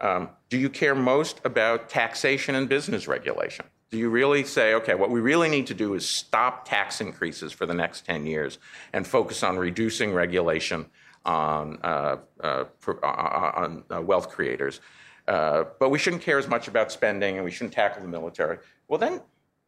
Um, 0.00 0.30
do 0.48 0.58
you 0.58 0.70
care 0.70 0.94
most 0.94 1.40
about 1.44 1.88
taxation 1.88 2.54
and 2.54 2.68
business 2.68 3.08
regulation? 3.08 3.66
Do 3.90 3.96
you 3.96 4.10
really 4.10 4.44
say, 4.44 4.74
okay, 4.74 4.94
what 4.94 5.10
we 5.10 5.20
really 5.20 5.48
need 5.48 5.66
to 5.68 5.74
do 5.74 5.94
is 5.94 6.06
stop 6.06 6.68
tax 6.68 7.00
increases 7.00 7.52
for 7.52 7.64
the 7.64 7.72
next 7.72 8.04
10 8.04 8.26
years 8.26 8.58
and 8.92 9.06
focus 9.06 9.42
on 9.42 9.56
reducing 9.56 10.12
regulation 10.12 10.86
on, 11.24 11.78
uh, 11.82 12.16
uh, 12.42 12.64
uh, 12.86 13.06
on 13.06 13.84
uh, 13.90 14.02
wealth 14.02 14.28
creators. 14.28 14.80
Uh, 15.26 15.64
but 15.78 15.90
we 15.90 15.98
shouldn't 15.98 16.22
care 16.22 16.38
as 16.38 16.48
much 16.48 16.68
about 16.68 16.92
spending 16.92 17.36
and 17.36 17.44
we 17.44 17.50
shouldn't 17.50 17.72
tackle 17.72 18.02
the 18.02 18.08
military. 18.08 18.58
Well, 18.88 18.98
then 18.98 19.22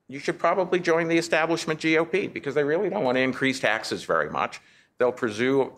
you 0.08 0.18
should 0.18 0.38
probably 0.38 0.80
join 0.80 1.08
the 1.08 1.16
establishment 1.16 1.80
GOP 1.80 2.32
because 2.32 2.54
they 2.54 2.64
really 2.64 2.90
don't 2.90 3.04
want 3.04 3.16
to 3.16 3.22
increase 3.22 3.60
taxes 3.60 4.04
very 4.04 4.28
much. 4.28 4.60
They'll 4.98 5.12
pursue, 5.12 5.72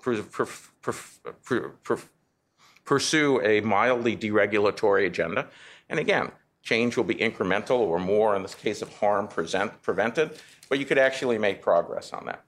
pursue 2.84 3.42
a 3.42 3.60
mildly 3.60 4.16
deregulatory 4.16 5.06
agenda. 5.06 5.48
And 5.88 6.00
again, 6.00 6.32
change 6.62 6.96
will 6.96 7.04
be 7.04 7.16
incremental 7.16 7.78
or 7.78 7.98
more 7.98 8.36
in 8.36 8.42
this 8.42 8.54
case 8.54 8.82
of 8.82 8.94
harm 8.96 9.28
present, 9.28 9.82
prevented, 9.82 10.38
but 10.68 10.78
you 10.78 10.86
could 10.86 10.98
actually 10.98 11.38
make 11.38 11.60
progress 11.60 12.12
on 12.12 12.24
that. 12.26 12.44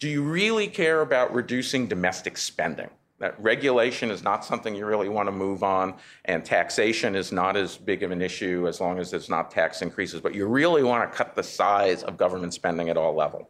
Do 0.00 0.08
you 0.08 0.22
really 0.22 0.68
care 0.68 1.00
about 1.00 1.32
reducing 1.32 1.86
domestic 1.86 2.36
spending? 2.36 2.90
That 3.18 3.40
regulation 3.42 4.12
is 4.12 4.22
not 4.22 4.44
something 4.44 4.76
you 4.76 4.86
really 4.86 5.08
want 5.08 5.26
to 5.26 5.32
move 5.32 5.64
on, 5.64 5.94
and 6.26 6.44
taxation 6.44 7.16
is 7.16 7.32
not 7.32 7.56
as 7.56 7.76
big 7.76 8.04
of 8.04 8.12
an 8.12 8.22
issue 8.22 8.68
as 8.68 8.80
long 8.80 9.00
as 9.00 9.10
there's 9.10 9.28
not 9.28 9.50
tax 9.50 9.82
increases, 9.82 10.20
but 10.20 10.36
you 10.36 10.46
really 10.46 10.84
want 10.84 11.10
to 11.10 11.16
cut 11.16 11.34
the 11.34 11.42
size 11.42 12.04
of 12.04 12.16
government 12.16 12.54
spending 12.54 12.88
at 12.88 12.96
all 12.96 13.14
levels. 13.14 13.48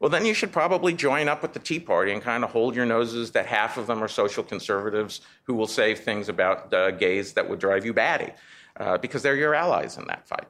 well, 0.00 0.10
then 0.10 0.26
you 0.26 0.34
should 0.34 0.50
probably 0.52 0.92
join 0.92 1.28
up 1.28 1.40
with 1.40 1.52
the 1.52 1.60
Tea 1.60 1.78
Party 1.78 2.12
and 2.12 2.20
kind 2.20 2.42
of 2.42 2.50
hold 2.50 2.74
your 2.74 2.84
noses 2.84 3.30
that 3.30 3.46
half 3.46 3.78
of 3.78 3.86
them 3.86 4.02
are 4.02 4.08
social 4.08 4.42
conservatives 4.42 5.20
who 5.44 5.54
will 5.54 5.68
say 5.68 5.94
things 5.94 6.28
about 6.28 6.74
uh, 6.74 6.90
gays 6.90 7.32
that 7.32 7.48
would 7.48 7.60
drive 7.60 7.84
you 7.86 7.94
batty 7.94 8.32
uh, 8.78 8.98
because 8.98 9.22
they're 9.22 9.36
your 9.36 9.54
allies 9.54 9.96
in 9.98 10.06
that 10.06 10.26
fight. 10.26 10.46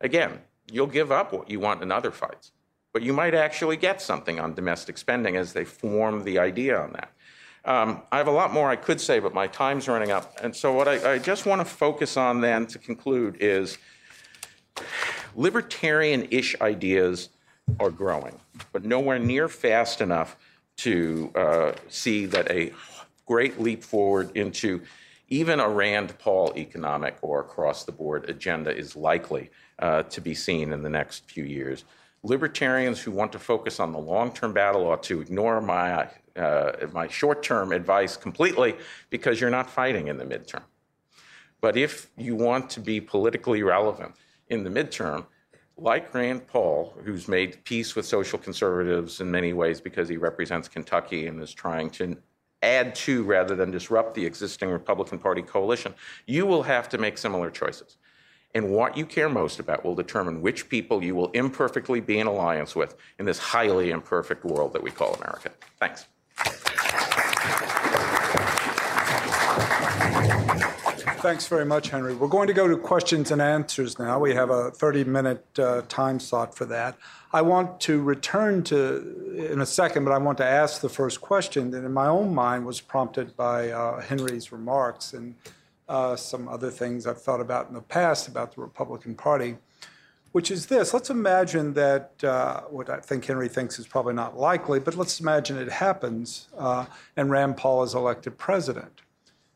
Again, 0.00 0.40
you'll 0.70 0.86
give 0.86 1.12
up 1.12 1.32
what 1.32 1.50
you 1.50 1.60
want 1.60 1.82
in 1.82 1.90
other 1.90 2.10
fights, 2.10 2.52
but 2.92 3.02
you 3.02 3.12
might 3.12 3.34
actually 3.34 3.76
get 3.76 4.00
something 4.00 4.38
on 4.38 4.54
domestic 4.54 4.98
spending 4.98 5.36
as 5.36 5.52
they 5.52 5.64
form 5.64 6.24
the 6.24 6.38
idea 6.38 6.78
on 6.78 6.92
that. 6.92 7.10
Um, 7.66 8.02
I 8.12 8.18
have 8.18 8.26
a 8.26 8.32
lot 8.32 8.52
more 8.52 8.68
I 8.68 8.76
could 8.76 9.00
say, 9.00 9.18
but 9.18 9.32
my 9.32 9.46
time's 9.46 9.88
running 9.88 10.10
up. 10.10 10.38
And 10.42 10.54
so, 10.54 10.72
what 10.72 10.86
I, 10.86 11.14
I 11.14 11.18
just 11.18 11.46
want 11.46 11.60
to 11.60 11.64
focus 11.64 12.16
on 12.16 12.40
then 12.40 12.66
to 12.66 12.78
conclude 12.78 13.38
is 13.40 13.78
libertarian 15.34 16.28
ish 16.30 16.60
ideas 16.60 17.30
are 17.80 17.90
growing, 17.90 18.38
but 18.72 18.84
nowhere 18.84 19.18
near 19.18 19.48
fast 19.48 20.02
enough 20.02 20.36
to 20.76 21.32
uh, 21.34 21.72
see 21.88 22.26
that 22.26 22.50
a 22.50 22.72
great 23.26 23.60
leap 23.60 23.82
forward 23.82 24.36
into 24.36 24.82
even 25.28 25.60
a 25.60 25.68
Rand 25.68 26.18
Paul 26.18 26.52
economic 26.56 27.16
or 27.22 27.40
across 27.40 27.84
the 27.84 27.92
board 27.92 28.28
agenda 28.28 28.74
is 28.74 28.94
likely 28.94 29.50
uh, 29.78 30.02
to 30.04 30.20
be 30.20 30.34
seen 30.34 30.72
in 30.72 30.82
the 30.82 30.90
next 30.90 31.30
few 31.30 31.44
years. 31.44 31.84
Libertarians 32.22 33.00
who 33.00 33.10
want 33.10 33.32
to 33.32 33.38
focus 33.38 33.80
on 33.80 33.92
the 33.92 33.98
long 33.98 34.32
term 34.32 34.52
battle 34.52 34.86
ought 34.86 35.02
to 35.04 35.20
ignore 35.20 35.60
my, 35.60 36.08
uh, 36.36 36.72
my 36.92 37.08
short 37.08 37.42
term 37.42 37.72
advice 37.72 38.16
completely 38.16 38.74
because 39.10 39.40
you're 39.40 39.50
not 39.50 39.68
fighting 39.68 40.08
in 40.08 40.16
the 40.16 40.24
midterm. 40.24 40.62
But 41.60 41.76
if 41.76 42.10
you 42.16 42.34
want 42.34 42.68
to 42.70 42.80
be 42.80 43.00
politically 43.00 43.62
relevant 43.62 44.14
in 44.48 44.64
the 44.64 44.70
midterm, 44.70 45.26
like 45.76 46.14
Rand 46.14 46.46
Paul, 46.46 46.94
who's 47.04 47.26
made 47.26 47.64
peace 47.64 47.96
with 47.96 48.06
social 48.06 48.38
conservatives 48.38 49.20
in 49.20 49.30
many 49.30 49.52
ways 49.52 49.80
because 49.80 50.08
he 50.08 50.16
represents 50.16 50.68
Kentucky 50.68 51.26
and 51.26 51.42
is 51.42 51.52
trying 51.52 51.90
to 51.90 52.16
add 52.64 52.94
to 52.96 53.22
rather 53.22 53.54
than 53.54 53.70
disrupt 53.70 54.14
the 54.14 54.24
existing 54.24 54.70
Republican 54.70 55.18
Party 55.18 55.42
coalition, 55.42 55.94
you 56.26 56.46
will 56.46 56.62
have 56.62 56.88
to 56.88 56.98
make 56.98 57.18
similar 57.18 57.50
choices. 57.50 57.96
And 58.54 58.70
what 58.70 58.96
you 58.96 59.04
care 59.04 59.28
most 59.28 59.58
about 59.58 59.84
will 59.84 59.96
determine 59.96 60.40
which 60.40 60.68
people 60.68 61.02
you 61.02 61.14
will 61.14 61.30
imperfectly 61.32 62.00
be 62.00 62.18
in 62.20 62.26
alliance 62.26 62.76
with 62.76 62.96
in 63.18 63.26
this 63.26 63.38
highly 63.38 63.90
imperfect 63.90 64.44
world 64.44 64.72
that 64.72 64.82
we 64.82 64.92
call 64.92 65.14
America. 65.14 65.50
Thanks. 65.80 66.06
Thanks 71.24 71.48
very 71.48 71.64
much, 71.64 71.88
Henry. 71.88 72.14
We're 72.14 72.28
going 72.28 72.48
to 72.48 72.52
go 72.52 72.68
to 72.68 72.76
questions 72.76 73.30
and 73.30 73.40
answers 73.40 73.98
now. 73.98 74.18
We 74.18 74.34
have 74.34 74.50
a 74.50 74.70
30 74.70 75.04
minute 75.04 75.58
uh, 75.58 75.80
time 75.88 76.20
slot 76.20 76.54
for 76.54 76.66
that. 76.66 76.98
I 77.34 77.42
want 77.42 77.80
to 77.80 78.00
return 78.00 78.62
to 78.64 79.50
in 79.50 79.60
a 79.60 79.66
second, 79.66 80.04
but 80.04 80.12
I 80.12 80.18
want 80.18 80.38
to 80.38 80.44
ask 80.44 80.80
the 80.80 80.88
first 80.88 81.20
question 81.20 81.72
that 81.72 81.84
in 81.84 81.92
my 81.92 82.06
own 82.06 82.32
mind 82.32 82.64
was 82.64 82.80
prompted 82.80 83.36
by 83.36 83.70
uh, 83.70 84.00
Henry's 84.00 84.52
remarks 84.52 85.14
and 85.14 85.34
uh, 85.88 86.14
some 86.14 86.46
other 86.46 86.70
things 86.70 87.08
I've 87.08 87.20
thought 87.20 87.40
about 87.40 87.66
in 87.66 87.74
the 87.74 87.80
past 87.80 88.28
about 88.28 88.54
the 88.54 88.60
Republican 88.60 89.16
Party, 89.16 89.56
which 90.30 90.52
is 90.52 90.66
this. 90.66 90.94
Let's 90.94 91.10
imagine 91.10 91.74
that 91.74 92.22
uh, 92.22 92.60
what 92.70 92.88
I 92.88 93.00
think 93.00 93.24
Henry 93.24 93.48
thinks 93.48 93.80
is 93.80 93.86
probably 93.88 94.14
not 94.14 94.38
likely, 94.38 94.78
but 94.78 94.94
let's 94.94 95.18
imagine 95.18 95.58
it 95.58 95.72
happens 95.72 96.46
uh, 96.56 96.86
and 97.16 97.30
Rand 97.30 97.56
Paul 97.56 97.82
is 97.82 97.94
elected 97.94 98.38
president 98.38 99.02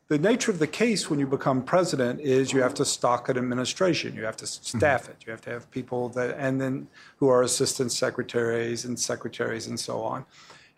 the 0.09 0.17
nature 0.17 0.49
of 0.49 0.57
the 0.57 0.67
case 0.67 1.07
when 1.07 1.19
you 1.19 1.27
become 1.27 1.61
president 1.61 2.19
is 2.19 2.51
you 2.51 2.61
have 2.61 2.73
to 2.73 2.83
stock 2.83 3.29
an 3.29 3.37
administration. 3.37 4.15
You 4.15 4.25
have 4.25 4.37
to 4.37 4.45
mm-hmm. 4.45 4.77
staff 4.77 5.07
it. 5.07 5.17
You 5.25 5.31
have 5.31 5.41
to 5.41 5.51
have 5.51 5.69
people 5.71 6.09
that 6.09 6.35
and 6.37 6.59
then 6.59 6.87
who 7.17 7.29
are 7.29 7.43
assistant 7.43 7.91
secretaries 7.91 8.85
and 8.85 8.99
secretaries 8.99 9.67
and 9.67 9.79
so 9.79 10.01
on. 10.01 10.25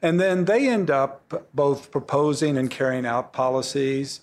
And 0.02 0.20
then 0.20 0.46
they 0.46 0.68
end 0.68 0.92
up 0.92 1.48
both 1.54 1.92
proposing 1.92 2.58
and 2.58 2.70
carrying 2.70 3.06
out 3.06 3.32
policies. 3.32 4.20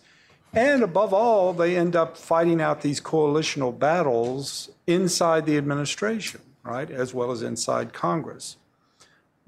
And 0.52 0.82
above 0.82 1.14
all 1.14 1.54
they 1.54 1.76
end 1.76 1.96
up 1.96 2.16
fighting 2.18 2.60
out 2.60 2.82
these 2.82 3.00
coalitional 3.00 3.76
battles 3.76 4.70
inside 4.86 5.46
the 5.46 5.56
administration 5.56 6.42
right 6.68 6.90
as 6.90 7.14
well 7.14 7.30
as 7.30 7.42
inside 7.42 7.92
congress 7.92 8.56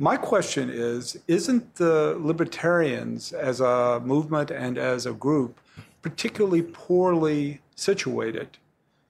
my 0.01 0.16
question 0.16 0.70
is 0.70 1.18
Isn't 1.28 1.76
the 1.76 2.16
libertarians 2.18 3.32
as 3.32 3.61
a 3.61 4.01
movement 4.01 4.51
and 4.51 4.78
as 4.78 5.05
a 5.05 5.12
group 5.12 5.61
particularly 6.01 6.62
poorly 6.62 7.61
situated 7.76 8.57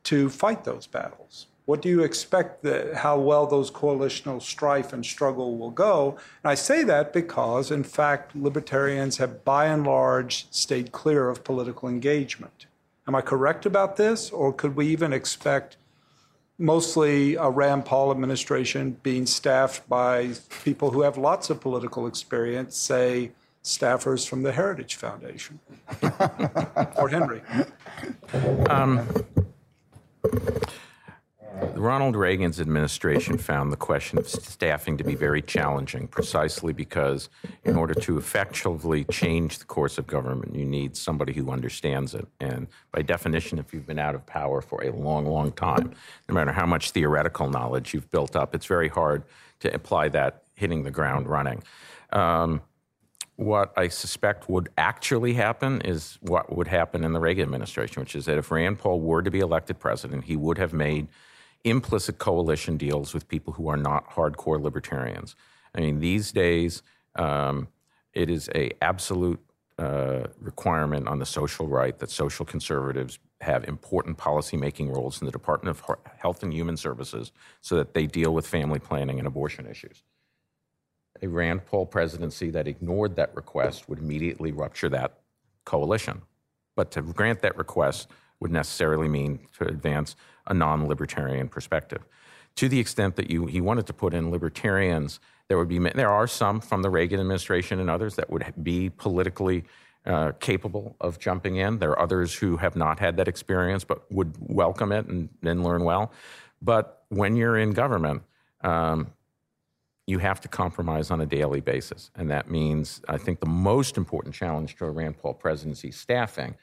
to 0.02 0.28
fight 0.28 0.64
those 0.64 0.88
battles? 0.88 1.46
What 1.64 1.80
do 1.80 1.88
you 1.88 2.02
expect 2.02 2.64
that 2.64 2.96
how 2.96 3.20
well 3.20 3.46
those 3.46 3.70
coalitional 3.70 4.42
strife 4.42 4.92
and 4.92 5.06
struggle 5.06 5.56
will 5.56 5.70
go? 5.70 6.18
And 6.42 6.50
I 6.50 6.56
say 6.56 6.82
that 6.82 7.12
because, 7.12 7.70
in 7.70 7.84
fact, 7.84 8.34
libertarians 8.34 9.18
have 9.18 9.44
by 9.44 9.66
and 9.66 9.86
large 9.86 10.48
stayed 10.50 10.90
clear 10.90 11.28
of 11.28 11.44
political 11.44 11.88
engagement. 11.88 12.66
Am 13.06 13.14
I 13.14 13.20
correct 13.20 13.64
about 13.64 13.96
this? 13.96 14.30
Or 14.30 14.52
could 14.52 14.74
we 14.74 14.88
even 14.88 15.12
expect 15.12 15.76
mostly 16.60 17.34
a 17.34 17.48
Rand 17.48 17.86
Paul 17.86 18.10
administration 18.10 18.96
being 19.02 19.26
staffed 19.26 19.88
by 19.88 20.32
people 20.62 20.90
who 20.90 21.02
have 21.02 21.16
lots 21.16 21.50
of 21.50 21.60
political 21.60 22.06
experience, 22.06 22.76
say 22.76 23.32
staffers 23.64 24.28
from 24.28 24.42
the 24.42 24.52
Heritage 24.52 24.94
Foundation. 24.96 25.58
or 26.96 27.08
Henry. 27.08 27.42
Um, 28.68 29.08
Ronald 31.74 32.14
Reagan's 32.14 32.60
administration 32.60 33.36
found 33.38 33.72
the 33.72 33.76
question 33.76 34.18
of 34.18 34.28
staffing 34.28 34.96
to 34.98 35.04
be 35.04 35.14
very 35.14 35.42
challenging 35.42 36.06
precisely 36.06 36.72
because, 36.72 37.28
in 37.64 37.76
order 37.76 37.94
to 37.94 38.18
effectively 38.18 39.04
change 39.04 39.58
the 39.58 39.64
course 39.64 39.98
of 39.98 40.06
government, 40.06 40.54
you 40.54 40.64
need 40.64 40.96
somebody 40.96 41.32
who 41.32 41.50
understands 41.50 42.14
it. 42.14 42.28
And 42.40 42.68
by 42.92 43.02
definition, 43.02 43.58
if 43.58 43.72
you've 43.72 43.86
been 43.86 43.98
out 43.98 44.14
of 44.14 44.24
power 44.26 44.60
for 44.60 44.84
a 44.84 44.92
long, 44.92 45.26
long 45.26 45.52
time, 45.52 45.92
no 46.28 46.34
matter 46.34 46.52
how 46.52 46.66
much 46.66 46.92
theoretical 46.92 47.48
knowledge 47.48 47.94
you've 47.94 48.10
built 48.10 48.36
up, 48.36 48.54
it's 48.54 48.66
very 48.66 48.88
hard 48.88 49.24
to 49.60 49.74
apply 49.74 50.08
that 50.10 50.42
hitting 50.54 50.84
the 50.84 50.90
ground 50.90 51.28
running. 51.28 51.62
Um, 52.12 52.60
what 53.36 53.72
I 53.76 53.88
suspect 53.88 54.50
would 54.50 54.68
actually 54.76 55.32
happen 55.32 55.80
is 55.80 56.18
what 56.20 56.54
would 56.54 56.68
happen 56.68 57.04
in 57.04 57.14
the 57.14 57.20
Reagan 57.20 57.42
administration, 57.44 58.00
which 58.00 58.14
is 58.14 58.26
that 58.26 58.36
if 58.36 58.50
Rand 58.50 58.78
Paul 58.78 59.00
were 59.00 59.22
to 59.22 59.30
be 59.30 59.40
elected 59.40 59.78
president, 59.78 60.24
he 60.24 60.36
would 60.36 60.58
have 60.58 60.74
made 60.74 61.08
implicit 61.64 62.18
coalition 62.18 62.76
deals 62.76 63.12
with 63.14 63.28
people 63.28 63.52
who 63.52 63.68
are 63.68 63.76
not 63.76 64.10
hardcore 64.10 64.60
libertarians. 64.60 65.36
I 65.74 65.80
mean, 65.80 66.00
these 66.00 66.32
days, 66.32 66.82
um, 67.16 67.68
it 68.12 68.30
is 68.30 68.48
a 68.54 68.70
absolute 68.82 69.40
uh, 69.78 70.26
requirement 70.40 71.08
on 71.08 71.18
the 71.18 71.26
social 71.26 71.66
right 71.66 71.98
that 71.98 72.10
social 72.10 72.44
conservatives 72.44 73.18
have 73.40 73.64
important 73.64 74.18
policymaking 74.18 74.94
roles 74.94 75.20
in 75.20 75.26
the 75.26 75.32
Department 75.32 75.74
of 75.74 75.96
Health 76.18 76.42
and 76.42 76.52
Human 76.52 76.76
Services 76.76 77.32
so 77.60 77.76
that 77.76 77.94
they 77.94 78.06
deal 78.06 78.34
with 78.34 78.46
family 78.46 78.78
planning 78.78 79.18
and 79.18 79.26
abortion 79.26 79.66
issues. 79.66 80.02
A 81.22 81.28
Rand 81.28 81.64
Paul 81.64 81.86
presidency 81.86 82.50
that 82.50 82.68
ignored 82.68 83.16
that 83.16 83.34
request 83.34 83.88
would 83.88 83.98
immediately 83.98 84.52
rupture 84.52 84.88
that 84.90 85.20
coalition. 85.64 86.22
But 86.76 86.90
to 86.92 87.02
grant 87.02 87.40
that 87.42 87.56
request 87.56 88.08
would 88.40 88.50
necessarily 88.50 89.08
mean 89.08 89.40
to 89.58 89.66
advance 89.66 90.16
a 90.50 90.54
non 90.54 90.86
libertarian 90.86 91.48
perspective. 91.48 92.02
To 92.56 92.68
the 92.68 92.78
extent 92.78 93.16
that 93.16 93.30
you, 93.30 93.46
he 93.46 93.60
wanted 93.60 93.86
to 93.86 93.92
put 93.94 94.12
in 94.12 94.30
libertarians, 94.30 95.20
there 95.48 95.56
would 95.56 95.68
be 95.68 95.78
there 95.78 96.10
are 96.10 96.26
some 96.26 96.60
from 96.60 96.82
the 96.82 96.90
Reagan 96.90 97.20
administration 97.20 97.80
and 97.80 97.88
others 97.88 98.16
that 98.16 98.28
would 98.28 98.44
be 98.62 98.90
politically 98.90 99.64
uh, 100.04 100.32
capable 100.40 100.96
of 101.00 101.18
jumping 101.18 101.56
in. 101.56 101.78
There 101.78 101.90
are 101.90 102.00
others 102.00 102.34
who 102.34 102.56
have 102.56 102.76
not 102.76 102.98
had 102.98 103.16
that 103.16 103.28
experience 103.28 103.84
but 103.84 104.10
would 104.12 104.34
welcome 104.38 104.92
it 104.92 105.06
and, 105.06 105.28
then 105.42 105.62
learn 105.62 105.84
well. 105.84 106.12
But 106.60 107.04
when 107.08 107.36
you're 107.36 107.56
in 107.56 107.72
government, 107.72 108.22
um, 108.62 109.12
you 110.06 110.18
have 110.18 110.40
to 110.40 110.48
compromise 110.48 111.10
on 111.10 111.20
a 111.20 111.26
daily 111.26 111.60
basis. 111.60 112.10
And 112.16 112.30
that 112.30 112.50
means, 112.50 113.00
I 113.08 113.16
think, 113.16 113.40
the 113.40 113.46
most 113.46 113.96
important 113.96 114.34
challenge 114.34 114.76
to 114.76 114.86
a 114.86 114.90
Rand 114.90 115.18
Paul 115.18 115.34
presidency 115.34 115.92
staffing 115.92 116.56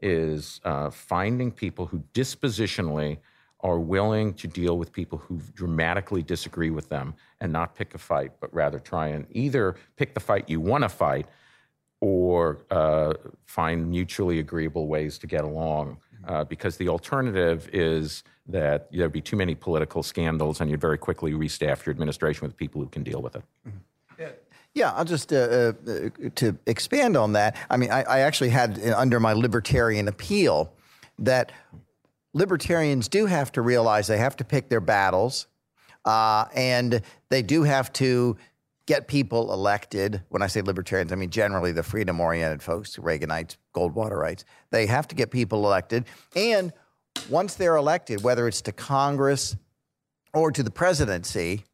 is 0.00 0.60
uh, 0.64 0.90
finding 0.90 1.50
people 1.50 1.86
who 1.86 2.02
dispositionally 2.14 3.18
are 3.62 3.78
willing 3.78 4.34
to 4.34 4.48
deal 4.48 4.76
with 4.76 4.92
people 4.92 5.18
who 5.18 5.40
dramatically 5.54 6.22
disagree 6.22 6.70
with 6.70 6.88
them 6.88 7.14
and 7.40 7.52
not 7.52 7.74
pick 7.74 7.94
a 7.94 7.98
fight, 7.98 8.32
but 8.40 8.52
rather 8.52 8.78
try 8.78 9.08
and 9.08 9.26
either 9.30 9.76
pick 9.96 10.14
the 10.14 10.20
fight 10.20 10.48
you 10.48 10.60
want 10.60 10.82
to 10.82 10.88
fight 10.88 11.26
or 12.00 12.64
uh, 12.70 13.14
find 13.46 13.88
mutually 13.88 14.40
agreeable 14.40 14.88
ways 14.88 15.18
to 15.18 15.26
get 15.26 15.44
along. 15.44 15.96
Uh, 16.24 16.44
because 16.44 16.76
the 16.76 16.88
alternative 16.88 17.68
is 17.72 18.22
that 18.46 18.88
there'd 18.92 19.12
be 19.12 19.20
too 19.20 19.34
many 19.34 19.56
political 19.56 20.04
scandals 20.04 20.60
and 20.60 20.70
you'd 20.70 20.80
very 20.80 20.98
quickly 20.98 21.32
restaff 21.32 21.84
your 21.84 21.92
administration 21.92 22.46
with 22.46 22.56
people 22.56 22.80
who 22.80 22.88
can 22.88 23.02
deal 23.02 23.20
with 23.20 23.34
it. 23.34 23.42
Mm-hmm. 23.66 23.78
Yeah, 24.74 24.92
I'll 24.92 25.04
just 25.04 25.32
uh, 25.32 25.36
uh, 25.36 25.72
to 26.36 26.56
expand 26.66 27.16
on 27.16 27.34
that. 27.34 27.56
I 27.68 27.76
mean, 27.76 27.90
I, 27.90 28.02
I, 28.04 28.18
actually 28.20 28.48
had 28.48 28.80
uh, 28.82 28.94
under 28.96 29.20
my 29.20 29.34
libertarian 29.34 30.08
appeal 30.08 30.72
that 31.18 31.52
libertarians 32.34 33.08
do 33.08 33.26
have 33.26 33.52
to 33.52 33.62
realize 33.62 34.06
they 34.06 34.18
have 34.18 34.36
to 34.36 34.44
pick 34.44 34.68
their 34.68 34.80
battles, 34.80 35.46
uh, 36.04 36.46
and 36.54 37.02
they 37.28 37.42
do 37.42 37.62
have 37.62 37.92
to 37.94 38.36
get 38.86 39.06
people 39.06 39.52
elected. 39.52 40.22
When 40.28 40.42
I 40.42 40.46
say 40.46 40.62
libertarians, 40.62 41.12
I 41.12 41.14
mean 41.16 41.30
generally 41.30 41.72
the 41.72 41.82
freedom 41.82 42.20
oriented 42.20 42.62
folks, 42.62 42.96
Reaganites, 42.96 43.56
Goldwaterites. 43.74 44.44
They 44.70 44.86
have 44.86 45.06
to 45.08 45.14
get 45.14 45.30
people 45.30 45.64
elected. 45.64 46.04
And 46.34 46.72
once 47.28 47.54
they're 47.54 47.76
elected, 47.76 48.22
whether 48.22 48.48
it's 48.48 48.62
to 48.62 48.72
Congress 48.72 49.56
or 50.34 50.50
to 50.50 50.62
the 50.62 50.70
presidency, 50.70 51.64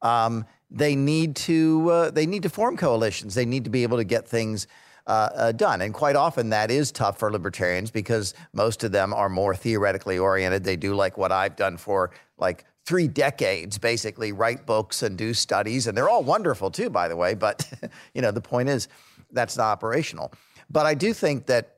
um, 0.00 0.46
they 0.70 0.96
need 0.96 1.36
to 1.36 1.90
uh, 1.90 2.10
they 2.10 2.26
need 2.26 2.42
to 2.44 2.48
form 2.48 2.76
coalitions. 2.76 3.34
They 3.34 3.44
need 3.46 3.64
to 3.64 3.70
be 3.70 3.82
able 3.82 3.98
to 3.98 4.04
get 4.04 4.26
things 4.26 4.66
uh, 5.06 5.28
uh, 5.34 5.52
done. 5.52 5.82
And 5.82 5.92
quite 5.92 6.16
often 6.16 6.50
that 6.50 6.70
is 6.70 6.90
tough 6.90 7.18
for 7.18 7.30
libertarians 7.30 7.90
because 7.90 8.34
most 8.52 8.84
of 8.84 8.92
them 8.92 9.12
are 9.12 9.28
more 9.28 9.54
theoretically 9.54 10.18
oriented. 10.18 10.64
They 10.64 10.76
do 10.76 10.94
like 10.94 11.18
what 11.18 11.32
I've 11.32 11.56
done 11.56 11.76
for 11.76 12.10
like 12.38 12.64
three 12.86 13.08
decades, 13.08 13.78
basically 13.78 14.32
write 14.32 14.66
books 14.66 15.02
and 15.02 15.16
do 15.16 15.34
studies, 15.34 15.86
and 15.86 15.96
they're 15.96 16.08
all 16.08 16.22
wonderful 16.22 16.70
too, 16.70 16.90
by 16.90 17.08
the 17.08 17.16
way. 17.16 17.34
But 17.34 17.70
you 18.14 18.22
know, 18.22 18.30
the 18.30 18.40
point 18.40 18.68
is 18.68 18.88
that's 19.30 19.56
not 19.56 19.64
operational. 19.64 20.32
But 20.70 20.86
I 20.86 20.94
do 20.94 21.12
think 21.12 21.46
that 21.46 21.76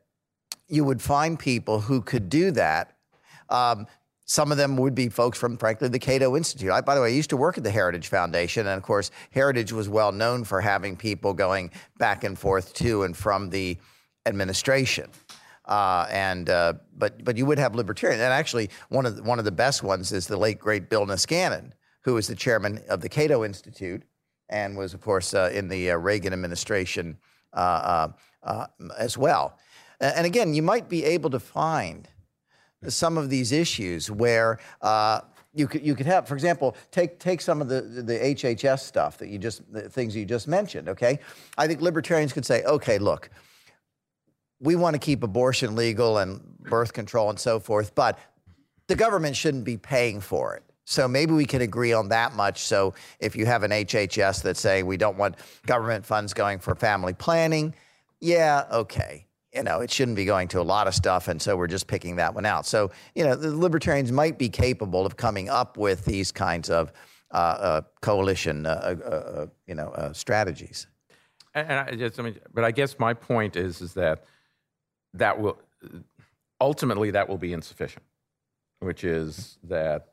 you 0.68 0.84
would 0.84 1.02
find 1.02 1.38
people 1.38 1.80
who 1.80 2.02
could 2.02 2.28
do 2.28 2.50
that. 2.52 2.96
Um, 3.48 3.86
some 4.26 4.50
of 4.50 4.58
them 4.58 4.76
would 4.76 4.94
be 4.94 5.08
folks 5.08 5.38
from, 5.38 5.56
frankly, 5.56 5.88
the 5.88 6.00
Cato 6.00 6.36
Institute. 6.36 6.70
I, 6.70 6.80
by 6.80 6.96
the 6.96 7.00
way, 7.00 7.08
I 7.08 7.12
used 7.12 7.30
to 7.30 7.36
work 7.36 7.56
at 7.56 7.64
the 7.64 7.70
Heritage 7.70 8.08
Foundation, 8.08 8.66
and 8.66 8.76
of 8.76 8.82
course, 8.82 9.12
Heritage 9.30 9.72
was 9.72 9.88
well 9.88 10.10
known 10.10 10.42
for 10.42 10.60
having 10.60 10.96
people 10.96 11.32
going 11.32 11.70
back 11.96 12.24
and 12.24 12.36
forth 12.36 12.74
to 12.74 13.04
and 13.04 13.16
from 13.16 13.50
the 13.50 13.78
administration. 14.26 15.10
Uh, 15.64 16.06
and 16.10 16.50
uh, 16.50 16.74
but 16.96 17.24
but 17.24 17.36
you 17.36 17.46
would 17.46 17.58
have 17.58 17.74
libertarians, 17.74 18.20
and 18.20 18.32
actually 18.32 18.70
one 18.88 19.06
of 19.06 19.16
the, 19.16 19.22
one 19.22 19.38
of 19.38 19.44
the 19.44 19.52
best 19.52 19.82
ones 19.82 20.12
is 20.12 20.26
the 20.26 20.36
late 20.36 20.58
great 20.58 20.88
Bill 20.90 21.06
Niskanen, 21.06 21.72
who 22.02 22.14
was 22.14 22.26
the 22.26 22.36
chairman 22.36 22.82
of 22.88 23.00
the 23.00 23.08
Cato 23.08 23.44
Institute, 23.44 24.02
and 24.48 24.76
was 24.76 24.94
of 24.94 25.00
course 25.00 25.34
uh, 25.34 25.50
in 25.52 25.68
the 25.68 25.90
uh, 25.90 25.96
Reagan 25.96 26.32
administration 26.32 27.16
uh, 27.52 28.08
uh, 28.42 28.66
as 28.98 29.16
well. 29.16 29.58
And 30.00 30.26
again, 30.26 30.52
you 30.52 30.62
might 30.62 30.88
be 30.88 31.04
able 31.04 31.30
to 31.30 31.40
find 31.40 32.08
some 32.88 33.18
of 33.18 33.30
these 33.30 33.52
issues 33.52 34.10
where 34.10 34.58
uh, 34.82 35.20
you 35.54 35.66
could 35.66 35.84
you 35.84 35.94
could 35.94 36.06
have, 36.06 36.28
for 36.28 36.34
example, 36.34 36.76
take 36.90 37.18
take 37.18 37.40
some 37.40 37.60
of 37.60 37.68
the 37.68 37.80
the 37.80 38.18
HHS 38.18 38.80
stuff 38.80 39.18
that 39.18 39.28
you 39.28 39.38
just 39.38 39.62
things 39.88 40.14
you 40.14 40.24
just 40.24 40.46
mentioned. 40.46 40.88
Okay, 40.88 41.18
I 41.56 41.66
think 41.66 41.80
libertarians 41.80 42.32
could 42.32 42.44
say, 42.44 42.62
okay, 42.64 42.98
look, 42.98 43.30
we 44.60 44.76
want 44.76 44.94
to 44.94 45.00
keep 45.00 45.22
abortion 45.22 45.74
legal 45.74 46.18
and 46.18 46.40
birth 46.60 46.92
control 46.92 47.30
and 47.30 47.38
so 47.38 47.58
forth, 47.58 47.94
but 47.94 48.18
the 48.86 48.94
government 48.94 49.34
shouldn't 49.34 49.64
be 49.64 49.76
paying 49.76 50.20
for 50.20 50.54
it. 50.54 50.62
So 50.84 51.08
maybe 51.08 51.32
we 51.32 51.46
can 51.46 51.62
agree 51.62 51.92
on 51.92 52.10
that 52.10 52.34
much. 52.34 52.60
So 52.60 52.94
if 53.18 53.34
you 53.34 53.44
have 53.46 53.64
an 53.64 53.72
HHS 53.72 54.42
that's 54.42 54.60
saying 54.60 54.86
we 54.86 54.96
don't 54.96 55.16
want 55.16 55.34
government 55.66 56.06
funds 56.06 56.32
going 56.32 56.60
for 56.60 56.76
family 56.76 57.12
planning, 57.12 57.74
yeah, 58.20 58.66
okay 58.70 59.26
you 59.54 59.62
know, 59.62 59.80
it 59.80 59.90
shouldn't 59.90 60.16
be 60.16 60.24
going 60.24 60.48
to 60.48 60.60
a 60.60 60.62
lot 60.62 60.86
of 60.86 60.94
stuff. 60.94 61.28
And 61.28 61.40
so 61.40 61.56
we're 61.56 61.66
just 61.66 61.86
picking 61.86 62.16
that 62.16 62.34
one 62.34 62.44
out. 62.44 62.66
So, 62.66 62.90
you 63.14 63.24
know, 63.24 63.34
the 63.34 63.56
libertarians 63.56 64.12
might 64.12 64.38
be 64.38 64.48
capable 64.48 65.06
of 65.06 65.16
coming 65.16 65.48
up 65.48 65.76
with 65.76 66.04
these 66.04 66.30
kinds 66.32 66.68
of 66.68 66.92
uh, 67.32 67.36
uh, 67.36 67.80
coalition, 68.00 68.66
uh, 68.66 68.96
uh, 69.04 69.08
uh 69.08 69.46
you 69.66 69.74
know, 69.74 69.88
uh, 69.90 70.12
strategies. 70.12 70.86
And 71.54 71.72
I 71.72 71.94
just, 71.94 72.20
I 72.20 72.22
mean, 72.22 72.38
but 72.52 72.64
I 72.64 72.70
guess 72.70 72.98
my 72.98 73.14
point 73.14 73.56
is, 73.56 73.80
is 73.80 73.94
that 73.94 74.24
that 75.14 75.40
will 75.40 75.58
ultimately 76.60 77.10
that 77.12 77.28
will 77.28 77.38
be 77.38 77.52
insufficient, 77.52 78.04
which 78.80 79.04
is 79.04 79.58
that 79.64 80.12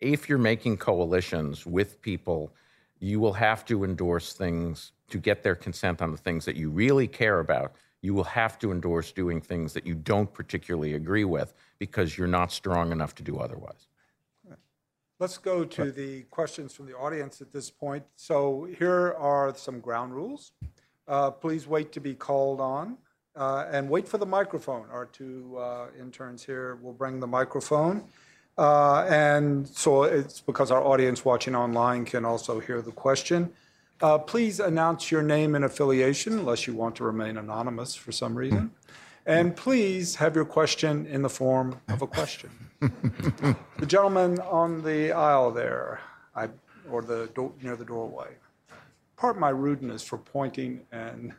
if 0.00 0.28
you're 0.28 0.38
making 0.38 0.76
coalitions 0.76 1.64
with 1.64 2.00
people, 2.02 2.52
you 2.98 3.20
will 3.20 3.32
have 3.32 3.64
to 3.66 3.84
endorse 3.84 4.32
things 4.32 4.92
to 5.10 5.18
get 5.18 5.42
their 5.42 5.54
consent 5.54 6.02
on 6.02 6.10
the 6.10 6.16
things 6.16 6.44
that 6.44 6.56
you 6.56 6.70
really 6.70 7.06
care 7.06 7.38
about 7.38 7.74
you 8.04 8.12
will 8.12 8.22
have 8.22 8.58
to 8.58 8.70
endorse 8.70 9.12
doing 9.12 9.40
things 9.40 9.72
that 9.72 9.86
you 9.86 9.94
don't 9.94 10.30
particularly 10.30 10.92
agree 10.92 11.24
with 11.24 11.54
because 11.78 12.18
you're 12.18 12.28
not 12.28 12.52
strong 12.52 12.92
enough 12.92 13.14
to 13.14 13.22
do 13.22 13.38
otherwise. 13.38 13.88
Let's 15.18 15.38
go 15.38 15.64
to 15.64 15.90
the 15.90 16.22
questions 16.24 16.74
from 16.74 16.84
the 16.84 16.94
audience 16.94 17.40
at 17.40 17.50
this 17.50 17.70
point. 17.70 18.04
So 18.16 18.68
here 18.78 19.14
are 19.18 19.54
some 19.56 19.80
ground 19.80 20.12
rules. 20.14 20.52
Uh, 21.08 21.30
please 21.30 21.66
wait 21.66 21.92
to 21.92 22.00
be 22.00 22.14
called 22.14 22.60
on 22.60 22.98
uh, 23.36 23.68
and 23.70 23.88
wait 23.88 24.06
for 24.06 24.18
the 24.18 24.26
microphone. 24.26 24.86
Our 24.90 25.06
two 25.06 25.56
uh, 25.56 25.86
interns 25.98 26.44
here 26.44 26.76
will 26.82 26.92
bring 26.92 27.20
the 27.20 27.26
microphone. 27.26 28.04
Uh, 28.58 29.06
and 29.08 29.66
so 29.66 30.02
it's 30.02 30.40
because 30.40 30.70
our 30.70 30.84
audience 30.84 31.24
watching 31.24 31.56
online 31.56 32.04
can 32.04 32.26
also 32.26 32.60
hear 32.60 32.82
the 32.82 32.92
question. 32.92 33.50
Uh, 34.00 34.18
please 34.18 34.60
announce 34.60 35.10
your 35.10 35.22
name 35.22 35.54
and 35.54 35.64
affiliation 35.64 36.38
unless 36.38 36.66
you 36.66 36.74
want 36.74 36.96
to 36.96 37.04
remain 37.04 37.36
anonymous 37.36 37.94
for 37.94 38.12
some 38.12 38.34
reason. 38.34 38.70
And 39.26 39.56
please 39.56 40.16
have 40.16 40.34
your 40.34 40.44
question 40.44 41.06
in 41.06 41.22
the 41.22 41.30
form 41.30 41.80
of 41.88 42.02
a 42.02 42.06
question. 42.06 42.50
the 42.80 43.86
gentleman 43.86 44.38
on 44.40 44.82
the 44.82 45.12
aisle 45.12 45.50
there, 45.50 46.00
I, 46.34 46.48
or 46.90 47.00
the 47.00 47.30
do- 47.34 47.54
near 47.62 47.76
the 47.76 47.84
doorway. 47.84 48.28
Part 49.16 49.38
my 49.38 49.48
rudeness 49.48 50.02
for 50.02 50.18
pointing 50.18 50.82
and. 50.92 51.32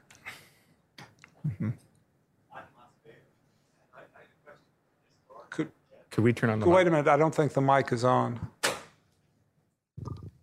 Could, 5.52 5.72
could 6.10 6.24
we 6.24 6.34
turn 6.34 6.50
on 6.50 6.60
the 6.60 6.68
Wait 6.68 6.88
a 6.88 6.90
minute, 6.90 7.08
I 7.08 7.18
don't 7.18 7.36
think 7.36 7.54
the 7.54 7.62
mic 7.62 7.92
is 7.92 8.04
on. 8.04 8.40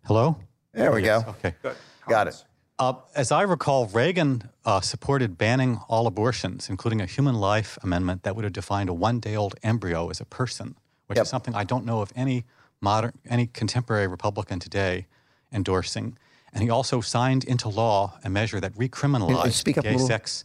Hello? 0.04 0.38
There 0.72 0.92
we 0.92 1.02
go. 1.02 1.24
Okay. 1.26 1.54
Good. 1.62 1.74
Got 2.09 2.28
it. 2.28 2.44
Uh, 2.78 2.94
as 3.14 3.30
I 3.30 3.42
recall, 3.42 3.86
Reagan 3.86 4.48
uh, 4.64 4.80
supported 4.80 5.38
banning 5.38 5.80
all 5.88 6.07
abortions, 6.07 6.68
including 6.68 7.00
a 7.00 7.07
human 7.07 7.36
life 7.36 7.78
amendment 7.82 8.22
that 8.24 8.34
would 8.34 8.44
have 8.44 8.53
defined 8.53 8.88
a 8.88 8.94
one 8.94 9.20
day 9.20 9.36
old 9.36 9.55
embryo 9.62 10.11
as 10.11 10.20
a 10.20 10.24
person, 10.24 10.76
which 11.07 11.16
Yep. 11.16 11.22
is 11.24 11.28
something 11.28 11.55
I 11.55 11.64
don't 11.64 11.84
know 11.84 12.00
of 12.00 12.12
any 12.16 12.44
modern, 12.80 13.12
any 13.28 13.46
contemporary 13.46 14.09
Republican 14.09 14.59
today 14.59 15.07
endorsing. 15.53 16.16
And 16.53 16.62
he 16.62 16.70
also 16.70 17.00
signed 17.00 17.44
into 17.44 17.68
law 17.68 18.18
a 18.24 18.28
measure 18.30 18.61
that 18.61 18.74
recriminalized 18.74 19.64
gay 19.64 19.92
little? 19.92 20.07
sex. 20.07 20.44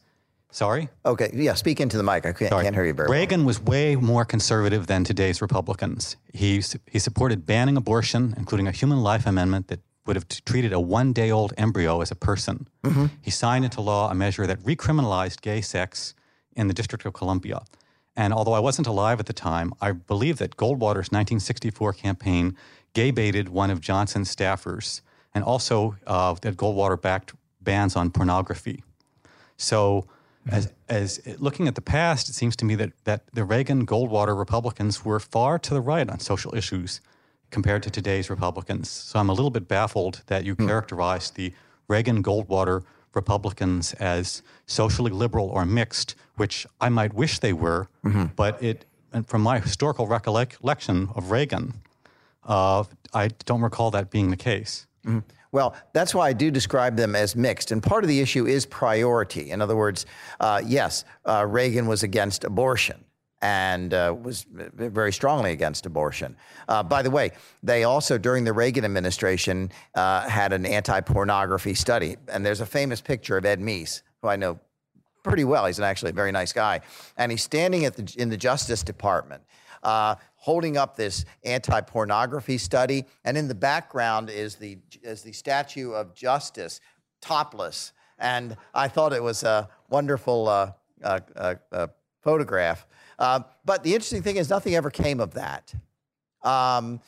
Sorry? 0.51 0.89
Okay, 1.05 1.29
yeah, 1.33 1.53
speak 1.55 1.81
into 1.81 1.97
the 1.97 2.03
mic. 2.03 2.25
I 2.25 2.31
can't, 2.31 2.51
can't 2.51 2.73
hear 2.73 2.85
you 2.85 2.93
very 2.93 3.09
well. 3.09 3.17
Reagan 3.17 3.43
was 3.45 3.59
way 3.59 3.95
more 3.95 4.23
conservative 4.23 4.87
than 4.87 5.03
today's 5.03 5.41
Republicans. 5.41 6.15
He, 6.33 6.61
he 6.89 6.99
supported 6.99 7.45
banning 7.45 7.75
abortion, 7.77 8.33
including 8.37 8.67
a 8.67 8.71
human 8.71 9.01
life 9.01 9.25
amendment 9.27 9.67
that 9.67 9.81
would 10.07 10.15
have 10.15 10.27
t- 10.27 10.41
treated 10.45 10.73
a 10.73 10.79
one 10.79 11.13
day 11.13 11.29
old 11.29 11.53
embryo 11.57 12.01
as 12.01 12.11
a 12.11 12.15
person. 12.15 12.67
He 13.21 13.31
signed 13.31 13.65
into 13.65 13.81
law 13.81 14.09
a 14.09 14.15
measure 14.15 14.47
that 14.47 14.59
recriminalized 14.61 15.41
gay 15.41 15.61
sex 15.61 16.15
in 16.55 16.67
the 16.67 16.73
District 16.73 17.05
of 17.05 17.13
Columbia. 17.13 17.61
And 18.15 18.33
although 18.33 18.53
I 18.53 18.59
wasn't 18.59 18.87
alive 18.87 19.19
at 19.19 19.27
the 19.27 19.33
time, 19.33 19.73
I 19.79 19.91
believe 19.91 20.39
that 20.39 20.57
Goldwater's 20.57 21.11
1964 21.11 21.93
campaign 21.93 22.57
gay 22.93 23.11
baited 23.11 23.49
one 23.49 23.69
of 23.69 23.79
Johnson's 23.79 24.35
staffers, 24.35 25.01
and 25.35 25.43
also 25.43 25.95
uh, 26.07 26.33
that 26.41 26.57
Goldwater 26.57 26.99
backed 26.99 27.33
bans 27.61 27.95
on 27.95 28.09
pornography. 28.09 28.83
So, 29.57 30.07
as, 30.49 30.71
as 30.87 31.19
looking 31.39 31.67
at 31.67 31.75
the 31.75 31.81
past, 31.81 32.29
it 32.29 32.33
seems 32.33 32.55
to 32.55 32.65
me 32.65 32.73
that, 32.75 32.93
that 33.03 33.23
the 33.33 33.43
Reagan 33.43 33.85
Goldwater 33.85 34.37
Republicans 34.37 35.03
were 35.03 35.19
far 35.19 35.59
to 35.59 35.73
the 35.73 35.81
right 35.81 36.09
on 36.09 36.19
social 36.19 36.55
issues 36.55 37.01
compared 37.51 37.83
to 37.83 37.89
today's 37.89 38.29
Republicans. 38.29 38.89
So 38.89 39.19
I'm 39.19 39.29
a 39.29 39.33
little 39.33 39.49
bit 39.51 39.67
baffled 39.67 40.21
that 40.27 40.43
you 40.45 40.55
characterized 40.55 41.35
the 41.35 41.53
Reagan 41.87 42.21
Goldwater 42.21 42.83
Republicans 43.13 43.93
as 43.95 44.43
socially 44.65 45.11
liberal 45.11 45.47
or 45.49 45.65
mixed, 45.65 46.15
which 46.35 46.67
I 46.81 46.89
might 46.89 47.13
wish 47.13 47.39
they 47.39 47.53
were, 47.53 47.87
but 48.35 48.61
it, 48.61 48.85
and 49.13 49.25
from 49.27 49.41
my 49.41 49.59
historical 49.59 50.07
recollection 50.07 51.09
of 51.15 51.31
Reagan, 51.31 51.73
uh, 52.45 52.83
I 53.13 53.29
don't 53.45 53.61
recall 53.61 53.91
that 53.91 54.11
being 54.11 54.29
the 54.29 54.37
case. 54.37 54.85
Well, 55.53 55.75
that's 55.93 56.13
why 56.13 56.27
I 56.27 56.33
do 56.33 56.51
describe 56.51 56.97
them 56.97 57.15
as 57.15 57.35
mixed. 57.35 57.71
And 57.71 57.81
part 57.81 58.03
of 58.03 58.09
the 58.09 58.19
issue 58.19 58.45
is 58.45 58.65
priority. 58.65 59.49
In 59.49 59.61
other 59.61 59.75
words, 59.77 60.05
uh, 60.41 60.61
yes, 60.65 61.05
uh, 61.25 61.45
Reagan 61.47 61.87
was 61.87 62.03
against 62.03 62.43
abortion 62.43 63.03
and 63.41 63.93
uh, 63.93 64.15
was 64.19 64.45
very 64.49 65.13
strongly 65.13 65.51
against 65.51 65.85
abortion. 65.85 66.35
Uh, 66.67 66.81
by 66.81 67.01
the 67.01 67.11
way, 67.11 67.31
they 67.61 67.83
also, 67.83 68.17
during 68.17 68.43
the 68.43 68.53
Reagan 68.53 68.83
administration, 68.83 69.71
uh, 69.95 70.27
had 70.27 70.53
an 70.53 70.65
anti 70.65 71.01
pornography 71.01 71.73
study. 71.73 72.17
And 72.27 72.45
there's 72.45 72.61
a 72.61 72.65
famous 72.65 72.99
picture 73.01 73.37
of 73.37 73.45
Ed 73.45 73.59
Meese, 73.59 74.01
who 74.21 74.27
I 74.27 74.35
know 74.35 74.59
pretty 75.23 75.43
well. 75.43 75.65
He's 75.65 75.79
actually 75.79 76.11
a 76.11 76.15
very 76.15 76.31
nice 76.31 76.53
guy. 76.53 76.81
And 77.17 77.31
he's 77.31 77.43
standing 77.43 77.81
the, 77.81 78.15
in 78.17 78.29
the 78.29 78.37
Justice 78.37 78.83
Department. 78.83 79.43
Uh, 79.83 80.15
holding 80.37 80.75
up 80.75 80.95
this 80.95 81.23
anti-pornography 81.43 82.57
study, 82.57 83.05
and 83.23 83.37
in 83.37 83.47
the 83.47 83.55
background 83.55 84.29
is 84.29 84.55
the 84.55 84.77
is 85.03 85.21
the 85.21 85.31
statue 85.31 85.91
of 85.91 86.15
Justice, 86.15 86.81
topless. 87.21 87.93
And 88.17 88.57
I 88.73 88.87
thought 88.87 89.13
it 89.13 89.21
was 89.21 89.43
a 89.43 89.69
wonderful 89.89 90.47
uh, 90.47 90.71
uh, 91.03 91.87
photograph. 92.21 92.87
Uh, 93.19 93.41
but 93.65 93.83
the 93.83 93.93
interesting 93.93 94.21
thing 94.21 94.37
is, 94.37 94.49
nothing 94.49 94.75
ever 94.75 94.89
came 94.89 95.19
of 95.19 95.33
that. 95.33 95.73
Um, 96.43 97.01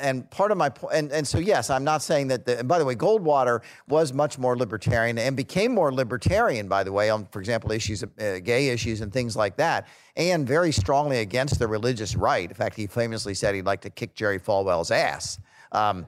and 0.00 0.28
part 0.30 0.50
of 0.50 0.58
my 0.58 0.68
point, 0.68 0.94
and, 0.94 1.12
and 1.12 1.26
so 1.26 1.38
yes, 1.38 1.70
I'm 1.70 1.84
not 1.84 2.02
saying 2.02 2.28
that. 2.28 2.44
The, 2.44 2.58
and 2.60 2.68
by 2.68 2.78
the 2.78 2.84
way, 2.84 2.94
Goldwater 2.94 3.60
was 3.88 4.12
much 4.12 4.38
more 4.38 4.56
libertarian 4.56 5.18
and 5.18 5.36
became 5.36 5.72
more 5.72 5.92
libertarian, 5.92 6.66
by 6.66 6.82
the 6.82 6.92
way, 6.92 7.10
on 7.10 7.26
for 7.26 7.38
example 7.40 7.70
issues, 7.72 8.02
uh, 8.02 8.40
gay 8.42 8.68
issues 8.68 9.00
and 9.00 9.12
things 9.12 9.36
like 9.36 9.56
that, 9.56 9.86
and 10.16 10.46
very 10.46 10.72
strongly 10.72 11.18
against 11.18 11.58
the 11.58 11.68
religious 11.68 12.16
right. 12.16 12.48
In 12.48 12.54
fact, 12.54 12.74
he 12.74 12.86
famously 12.86 13.34
said 13.34 13.54
he'd 13.54 13.66
like 13.66 13.82
to 13.82 13.90
kick 13.90 14.14
Jerry 14.14 14.40
Falwell's 14.40 14.90
ass. 14.90 15.38
Um, 15.72 16.06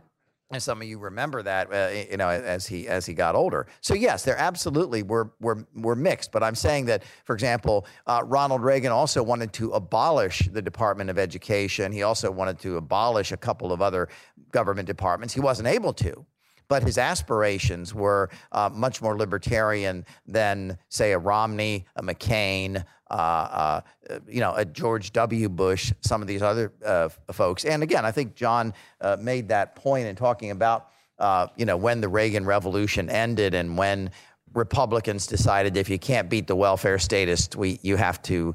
and 0.51 0.63
some 0.63 0.81
of 0.81 0.89
you 0.89 0.99
remember 0.99 1.43
that, 1.43 1.73
uh, 1.73 1.91
you 2.11 2.17
know, 2.17 2.29
as 2.29 2.67
he 2.67 2.89
as 2.89 3.05
he 3.05 3.13
got 3.13 3.35
older. 3.35 3.67
So 3.83 3.93
yes, 3.95 4.25
there 4.25 4.39
absolutely 4.39 5.03
were 5.03 5.31
were 5.41 5.67
were 5.75 5.95
mixed. 5.95 6.33
But 6.33 6.43
I'm 6.43 6.55
saying 6.55 6.87
that, 6.87 7.03
for 7.25 7.35
example, 7.35 7.87
uh, 8.07 8.23
Ronald 8.25 8.63
Reagan 8.63 8.91
also 8.91 9.23
wanted 9.23 9.53
to 9.55 9.73
abolish 9.73 10.49
the 10.51 10.63
Department 10.63 11.11
of 11.11 11.19
Education. 11.19 11.93
He 11.93 12.03
also 12.03 12.31
wanted 12.31 12.59
to 12.61 12.79
abolish 12.79 13.31
a 13.31 13.37
couple 13.37 13.73
of 13.73 13.83
other 13.83 14.09
government 14.51 14.87
departments. 14.87 15.35
He 15.35 15.41
wasn't 15.41 15.69
able 15.69 15.93
to 15.95 16.25
but 16.69 16.83
his 16.83 16.99
aspirations 16.99 17.95
were 17.95 18.31
uh, 18.53 18.71
much 18.73 19.03
more 19.03 19.17
libertarian 19.17 20.05
than, 20.27 20.79
say, 20.89 21.13
a 21.13 21.19
Romney, 21.19 21.87
a 21.97 22.03
McCain, 22.03 22.85
uh, 23.11 23.15
uh, 23.15 23.81
you 24.29 24.41
know, 24.41 24.55
a 24.55 24.65
George 24.65 25.13
W. 25.13 25.49
Bush, 25.49 25.93
some 26.01 26.21
of 26.21 26.29
these 26.29 26.43
other 26.43 26.73
uh, 26.85 27.09
folks. 27.33 27.65
And 27.65 27.83
again, 27.83 28.05
I 28.05 28.11
think 28.11 28.35
John 28.35 28.75
uh, 29.01 29.17
made 29.19 29.49
that 29.49 29.75
point 29.75 30.07
in 30.07 30.15
talking 30.15 30.51
about, 30.51 30.91
uh, 31.19 31.49
you 31.57 31.65
know, 31.65 31.77
when 31.77 32.01
the 32.01 32.09
Reagan 32.09 32.45
Revolution 32.45 33.09
ended 33.09 33.55
and 33.55 33.79
when 33.79 34.11
Republicans 34.55 35.27
decided 35.27 35.77
if 35.77 35.89
you 35.89 35.99
can't 35.99 36.29
beat 36.29 36.47
the 36.47 36.57
welfare 36.57 36.99
statists, 36.99 37.57
we, 37.57 37.81
you 37.83 37.97
have 37.97 38.21
to 38.23 38.55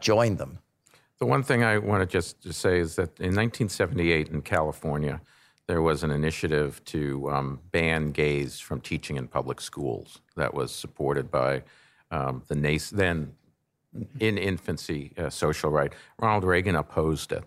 join 0.00 0.36
them. 0.36 0.58
The 1.18 1.26
one 1.26 1.42
thing 1.42 1.64
I 1.64 1.78
want 1.78 2.00
to 2.00 2.06
just, 2.06 2.40
just 2.40 2.60
say 2.60 2.78
is 2.78 2.94
that 2.96 3.18
in 3.18 3.34
1978 3.34 4.28
in 4.28 4.42
California, 4.42 5.20
there 5.68 5.82
was 5.82 6.02
an 6.02 6.10
initiative 6.10 6.82
to 6.86 7.30
um, 7.30 7.60
ban 7.70 8.10
gays 8.10 8.58
from 8.58 8.80
teaching 8.80 9.16
in 9.16 9.28
public 9.28 9.60
schools 9.60 10.20
that 10.34 10.52
was 10.54 10.72
supported 10.74 11.30
by 11.30 11.62
um, 12.10 12.42
the 12.48 12.56
nas- 12.56 12.90
then 12.90 13.34
in 14.18 14.38
infancy 14.38 15.12
uh, 15.18 15.28
social 15.28 15.70
right. 15.70 15.92
Ronald 16.18 16.44
Reagan 16.44 16.74
opposed 16.74 17.32
it. 17.32 17.44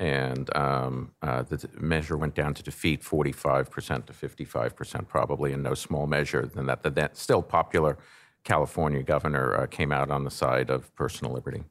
And 0.00 0.54
um, 0.56 1.12
uh, 1.22 1.42
the 1.42 1.68
measure 1.80 2.16
went 2.16 2.34
down 2.34 2.54
to 2.54 2.62
defeat 2.62 3.02
45% 3.02 4.06
to 4.06 4.12
55%, 4.12 5.08
probably 5.08 5.52
in 5.52 5.62
no 5.62 5.74
small 5.74 6.06
measure 6.06 6.42
than 6.42 6.66
that. 6.66 6.82
The 6.82 6.90
that 6.90 7.16
still 7.16 7.42
popular 7.42 7.98
California 8.44 9.02
governor 9.02 9.56
uh, 9.56 9.66
came 9.66 9.90
out 9.92 10.10
on 10.10 10.24
the 10.24 10.30
side 10.30 10.70
of 10.70 10.94
personal 10.94 11.32
liberty. 11.32 11.64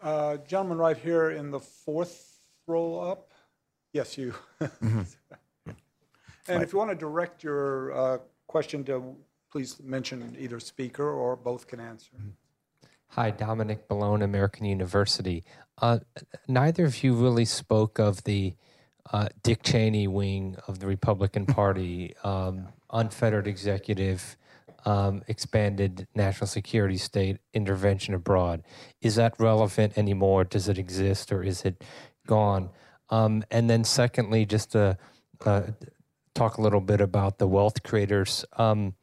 Uh, 0.00 0.36
gentleman 0.38 0.78
right 0.78 0.98
here 0.98 1.30
in 1.30 1.52
the 1.52 1.60
fourth 1.60 2.38
row 2.66 2.98
up. 2.98 3.31
Yes, 3.92 4.16
you. 4.16 4.34
Mm-hmm. 4.60 5.02
and 6.48 6.62
if 6.62 6.72
you 6.72 6.78
want 6.78 6.90
to 6.90 6.96
direct 6.96 7.44
your 7.44 7.92
uh, 7.92 8.18
question 8.46 8.84
to, 8.84 9.16
please 9.50 9.80
mention 9.82 10.34
either 10.38 10.58
speaker 10.60 11.08
or 11.08 11.36
both 11.36 11.66
can 11.66 11.80
answer. 11.80 12.12
Mm-hmm. 12.16 12.30
Hi, 13.08 13.30
Dominic 13.30 13.84
Malone, 13.90 14.22
American 14.22 14.64
University. 14.64 15.44
Uh, 15.76 15.98
neither 16.48 16.86
of 16.86 17.04
you 17.04 17.12
really 17.12 17.44
spoke 17.44 17.98
of 17.98 18.24
the 18.24 18.54
uh, 19.12 19.28
Dick 19.42 19.62
Cheney 19.62 20.08
wing 20.08 20.56
of 20.66 20.78
the 20.78 20.86
Republican 20.86 21.44
Party, 21.60 22.14
um, 22.24 22.68
unfettered 22.90 23.46
executive, 23.46 24.38
um, 24.86 25.22
expanded 25.28 26.06
national 26.14 26.46
security 26.46 26.96
state 26.96 27.36
intervention 27.52 28.14
abroad. 28.14 28.62
Is 29.02 29.16
that 29.16 29.34
relevant 29.38 29.98
anymore? 29.98 30.44
Does 30.44 30.68
it 30.70 30.78
exist 30.78 31.30
or 31.30 31.42
is 31.42 31.66
it 31.66 31.84
gone? 32.26 32.70
Um, 33.12 33.44
and 33.50 33.68
then, 33.68 33.84
secondly, 33.84 34.46
just 34.46 34.72
to 34.72 34.96
uh, 35.44 35.62
talk 36.34 36.56
a 36.56 36.62
little 36.62 36.80
bit 36.80 37.02
about 37.02 37.38
the 37.38 37.46
wealth 37.46 37.82
creators. 37.82 38.44
Um, 38.56 38.94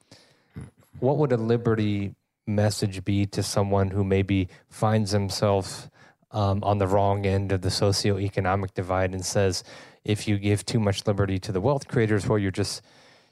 what 0.99 1.17
would 1.17 1.31
a 1.31 1.37
liberty 1.37 2.15
message 2.47 3.05
be 3.05 3.27
to 3.27 3.43
someone 3.43 3.91
who 3.91 4.03
maybe 4.03 4.49
finds 4.67 5.11
themselves 5.11 5.89
um, 6.31 6.63
on 6.63 6.79
the 6.79 6.87
wrong 6.87 7.27
end 7.27 7.51
of 7.51 7.61
the 7.61 7.69
socioeconomic 7.69 8.73
divide 8.73 9.13
and 9.13 9.23
says, 9.23 9.63
if 10.03 10.27
you 10.27 10.39
give 10.39 10.65
too 10.65 10.79
much 10.79 11.05
liberty 11.05 11.37
to 11.37 11.51
the 11.51 11.61
wealth 11.61 11.87
creators, 11.87 12.27
well, 12.27 12.39
you're 12.39 12.49
just 12.49 12.81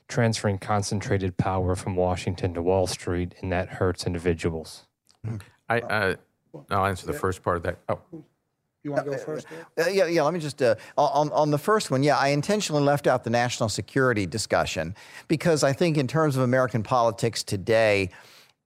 transferring 0.07 0.59
concentrated 0.59 1.38
power 1.38 1.75
from 1.75 1.95
Washington 1.95 2.53
to 2.53 2.61
Wall 2.61 2.86
Street, 2.86 3.34
and 3.41 3.51
that 3.51 3.67
hurts 3.67 4.05
individuals. 4.05 4.86
I, 5.67 5.80
uh, 5.80 6.15
I'll 6.69 6.86
answer 6.86 7.07
the 7.07 7.13
first 7.13 7.41
part 7.41 7.57
of 7.57 7.63
that. 7.63 7.80
Oh. 7.89 7.99
You 8.88 8.93
want 8.93 9.03
to 9.03 9.11
go 9.11 9.17
first? 9.17 9.47
Uh, 9.77 9.89
yeah, 9.89 10.05
yeah. 10.05 10.21
Let 10.21 10.33
me 10.33 10.39
just 10.39 10.61
uh, 10.61 10.75
on 10.97 11.29
on 11.33 11.51
the 11.51 11.57
first 11.57 11.91
one. 11.91 12.03
Yeah, 12.03 12.17
I 12.17 12.29
intentionally 12.29 12.81
left 12.81 13.05
out 13.05 13.25
the 13.25 13.29
national 13.29 13.67
security 13.67 14.25
discussion 14.25 14.95
because 15.27 15.61
I 15.61 15.73
think 15.73 15.97
in 15.97 16.07
terms 16.07 16.38
of 16.38 16.43
American 16.43 16.83
politics 16.83 17.43
today, 17.43 18.11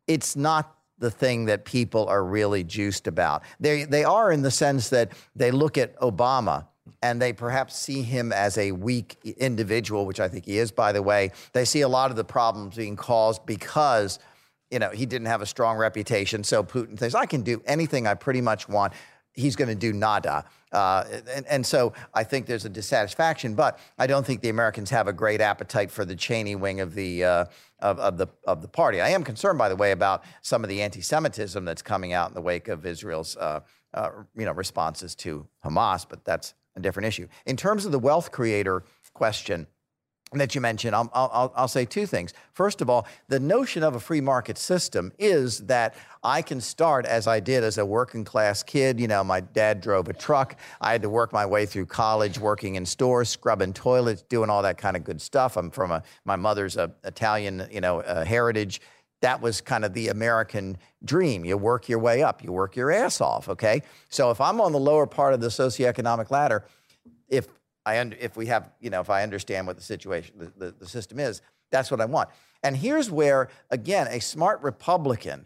it's 0.06 0.36
not 0.36 0.76
the 1.00 1.10
thing 1.10 1.46
that 1.46 1.66
people 1.66 2.08
are 2.08 2.24
really 2.24 2.64
juiced 2.64 3.08
about. 3.08 3.42
They 3.60 3.86
they 3.86 4.04
are 4.04 4.32
in 4.32 4.44
the 4.44 4.52
sense 4.52 4.90
that 4.90 5.12
they 5.36 5.50
look 5.50 5.76
at 5.76 6.00
Obama 6.02 6.68
and 7.02 7.20
they 7.20 7.34
perhaps 7.34 7.76
see 7.76 8.04
him 8.04 8.32
as 8.32 8.60
a 8.60 8.74
weak 8.74 9.18
individual, 9.24 10.06
which 10.06 10.20
I 10.20 10.28
think 10.28 10.46
he 10.46 10.60
is, 10.60 10.72
by 10.72 10.92
the 10.92 11.02
way. 11.02 11.32
They 11.54 11.66
see 11.66 11.82
a 11.82 11.90
lot 11.90 12.12
of 12.12 12.16
the 12.16 12.24
problems 12.24 12.76
being 12.76 12.96
caused 12.96 13.44
because 13.48 14.20
you 14.72 14.80
know, 14.80 14.90
he 14.90 15.06
didn't 15.06 15.28
have 15.28 15.42
a 15.42 15.46
strong 15.46 15.78
reputation. 15.78 16.44
So 16.44 16.64
Putin 16.64 16.98
thinks, 16.98 17.14
I 17.14 17.26
can 17.26 17.42
do 17.42 17.62
anything 17.66 18.08
I 18.08 18.14
pretty 18.14 18.42
much 18.42 18.70
want 18.70 18.94
he's 19.34 19.56
going 19.56 19.70
to 19.70 19.76
do 19.76 19.94
nada. 19.94 20.46
Uh, 20.72 21.04
and, 21.34 21.46
and, 21.48 21.66
so 21.66 21.92
I 22.14 22.24
think 22.24 22.46
there's 22.46 22.64
a 22.64 22.70
dissatisfaction, 22.70 23.56
but 23.56 23.78
I 23.98 24.08
don't 24.08 24.26
think 24.26 24.42
the 24.42 24.50
Americans 24.50 24.90
have 24.92 25.08
a 25.08 25.14
great 25.14 25.42
appetite 25.42 25.92
for 25.92 26.06
the 26.06 26.16
Cheney 26.16 26.56
wing 26.56 26.80
of 26.80 26.94
the 26.94 27.26
uh, 27.26 27.46
of, 27.80 28.00
of, 28.00 28.18
the 28.18 28.28
of 28.46 28.62
the 28.62 28.70
party. 28.70 29.02
I 29.02 29.10
am 29.10 29.24
concerned, 29.24 29.58
by 29.58 29.68
the 29.68 29.76
way, 29.76 29.92
about 29.92 30.24
some 30.42 30.64
of 30.64 30.70
the 30.70 30.82
anti-Semitism 30.82 31.66
that's 31.66 31.82
coming 31.82 32.14
out 32.14 32.30
in 32.30 32.36
the 32.36 32.42
wake 32.42 32.70
of 32.70 32.86
Israel's 32.86 33.36
uh, 33.36 33.62
uh 33.94 34.10
you 34.36 34.46
know 34.46 34.54
responses 34.54 35.14
to 35.16 35.46
Hamas, 35.66 36.06
but 36.08 36.24
that's 36.24 36.54
a 36.78 36.80
different 36.80 37.08
issue. 37.08 37.28
In 37.46 37.58
terms 37.58 37.86
of 37.86 37.92
the 37.92 38.00
wealth 38.00 38.32
creator 38.32 38.84
question 39.14 39.68
that 40.40 40.56
you 40.56 40.62
mentioned, 40.62 40.96
I'll, 40.96 41.10
I'll, 41.14 41.52
I'll, 41.56 41.68
say 41.68 41.84
two 41.84 42.06
things. 42.06 42.34
First 42.54 42.80
of 42.80 42.90
all, 42.90 43.06
the 43.28 43.40
notion 43.40 43.84
of 43.84 43.96
a 43.96 44.00
free 44.00 44.22
market 44.22 44.58
system 44.58 45.12
is 45.20 45.60
that 45.66 45.94
I 46.24 46.42
can 46.42 46.62
start 46.62 47.06
as 47.06 47.28
I 47.28 47.42
did 47.42 47.66
as 47.66 47.78
a 47.78 47.86
working 47.86 48.24
class 48.24 48.64
kid. 48.64 48.98
You 49.00 49.10
know, 49.10 49.26
my 49.26 49.42
dad 49.42 49.82
drove 49.82 50.08
a 50.08 50.14
truck. 50.14 50.56
I 50.80 50.94
had 50.94 51.02
to 51.02 51.10
work 51.10 51.34
my 51.34 51.46
way 51.46 51.66
through 51.66 51.88
college, 51.88 52.40
working 52.40 52.76
in 52.76 52.86
stores, 52.86 53.28
scrubbing 53.28 53.74
toilets, 53.74 54.22
doing 54.22 54.50
all 54.50 54.62
that 54.62 54.78
kind 54.78 54.96
of 54.96 55.04
good 55.04 55.22
stuff. 55.22 55.58
I'm 55.58 55.70
from 55.70 55.92
a, 55.92 56.04
my 56.24 56.38
mother's 56.38 56.78
a, 56.78 56.92
Italian, 57.04 57.68
you 57.70 57.82
know, 57.82 58.00
uh, 58.00 58.24
heritage. 58.24 58.80
That 59.20 59.42
was 59.42 59.60
kind 59.60 59.84
of 59.84 59.94
the 59.94 60.08
American 60.08 60.78
dream. 61.04 61.44
You 61.44 61.58
work 61.58 61.90
your 61.90 62.00
way 62.00 62.24
up, 62.24 62.42
you 62.42 62.54
work 62.54 62.78
your 62.78 62.90
ass 62.90 63.20
off, 63.20 63.50
okay? 63.50 63.82
So 64.08 64.32
if 64.32 64.40
I'm 64.40 64.62
on 64.62 64.72
the 64.72 64.80
lower 64.80 65.08
part 65.08 65.34
of 65.34 65.42
the 65.42 65.48
socioeconomic 65.50 66.32
ladder, 66.32 66.64
if 67.28 67.48
I 67.86 68.00
under, 68.00 68.16
if 68.20 68.38
we 68.38 68.48
have, 68.48 68.70
you 68.80 68.90
know, 68.90 69.02
if 69.02 69.10
I 69.10 69.24
understand 69.24 69.68
what 69.68 69.76
the 69.76 69.82
situation, 69.82 70.36
the, 70.38 70.66
the, 70.66 70.72
the 70.72 70.88
system 70.88 71.20
is, 71.20 71.42
that's 71.72 71.90
what 71.90 72.02
I 72.02 72.06
want. 72.06 72.30
And 72.64 72.78
here's 72.78 73.10
where, 73.10 73.50
again, 73.70 74.08
a 74.08 74.20
smart 74.20 74.62
Republican 74.62 75.46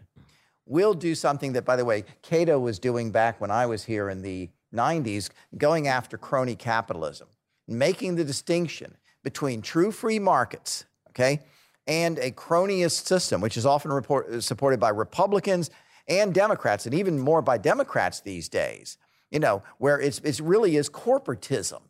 will 0.66 0.94
do 0.94 1.14
something 1.14 1.52
that, 1.54 1.64
by 1.64 1.76
the 1.76 1.84
way, 1.84 2.04
Cato 2.22 2.58
was 2.58 2.78
doing 2.78 3.10
back 3.10 3.40
when 3.40 3.50
I 3.50 3.66
was 3.66 3.84
here 3.84 4.10
in 4.10 4.22
the 4.22 4.50
90s, 4.74 5.30
going 5.56 5.88
after 5.88 6.18
crony 6.18 6.56
capitalism, 6.56 7.28
making 7.66 8.16
the 8.16 8.24
distinction 8.24 8.96
between 9.22 9.62
true 9.62 9.90
free 9.90 10.18
markets, 10.18 10.84
okay, 11.10 11.42
and 11.86 12.18
a 12.18 12.32
cronyist 12.32 13.06
system, 13.06 13.40
which 13.40 13.56
is 13.56 13.64
often 13.64 13.92
report, 13.92 14.42
supported 14.42 14.80
by 14.80 14.90
Republicans 14.90 15.70
and 16.08 16.34
Democrats, 16.34 16.84
and 16.84 16.94
even 16.94 17.18
more 17.18 17.42
by 17.42 17.58
Democrats 17.58 18.20
these 18.20 18.48
days, 18.48 18.98
you 19.30 19.38
know, 19.38 19.62
where 19.78 20.00
it's, 20.00 20.18
it 20.20 20.40
really 20.40 20.76
is 20.76 20.90
corporatism. 20.90 21.80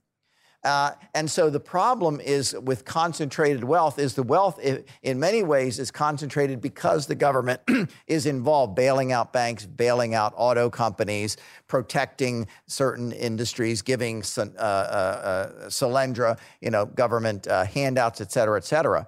Uh, 0.66 0.90
and 1.14 1.30
so 1.30 1.48
the 1.48 1.60
problem 1.60 2.20
is 2.20 2.52
with 2.64 2.84
concentrated 2.84 3.62
wealth 3.62 4.00
is 4.00 4.14
the 4.14 4.22
wealth 4.24 4.58
in 4.58 5.20
many 5.20 5.44
ways 5.44 5.78
is 5.78 5.92
concentrated 5.92 6.60
because 6.60 7.06
the 7.06 7.14
government 7.14 7.60
is 8.08 8.26
involved 8.26 8.74
bailing 8.74 9.12
out 9.12 9.32
banks, 9.32 9.64
bailing 9.64 10.12
out 10.12 10.34
auto 10.36 10.68
companies, 10.68 11.36
protecting 11.68 12.48
certain 12.66 13.12
industries, 13.12 13.80
giving 13.80 14.24
uh, 14.36 14.42
uh, 14.58 15.60
uh, 15.62 16.36
you 16.60 16.70
know, 16.70 16.84
government 16.84 17.46
uh, 17.46 17.64
handouts, 17.64 18.20
et 18.20 18.32
cetera, 18.32 18.58
et 18.58 18.64
cetera. 18.64 19.06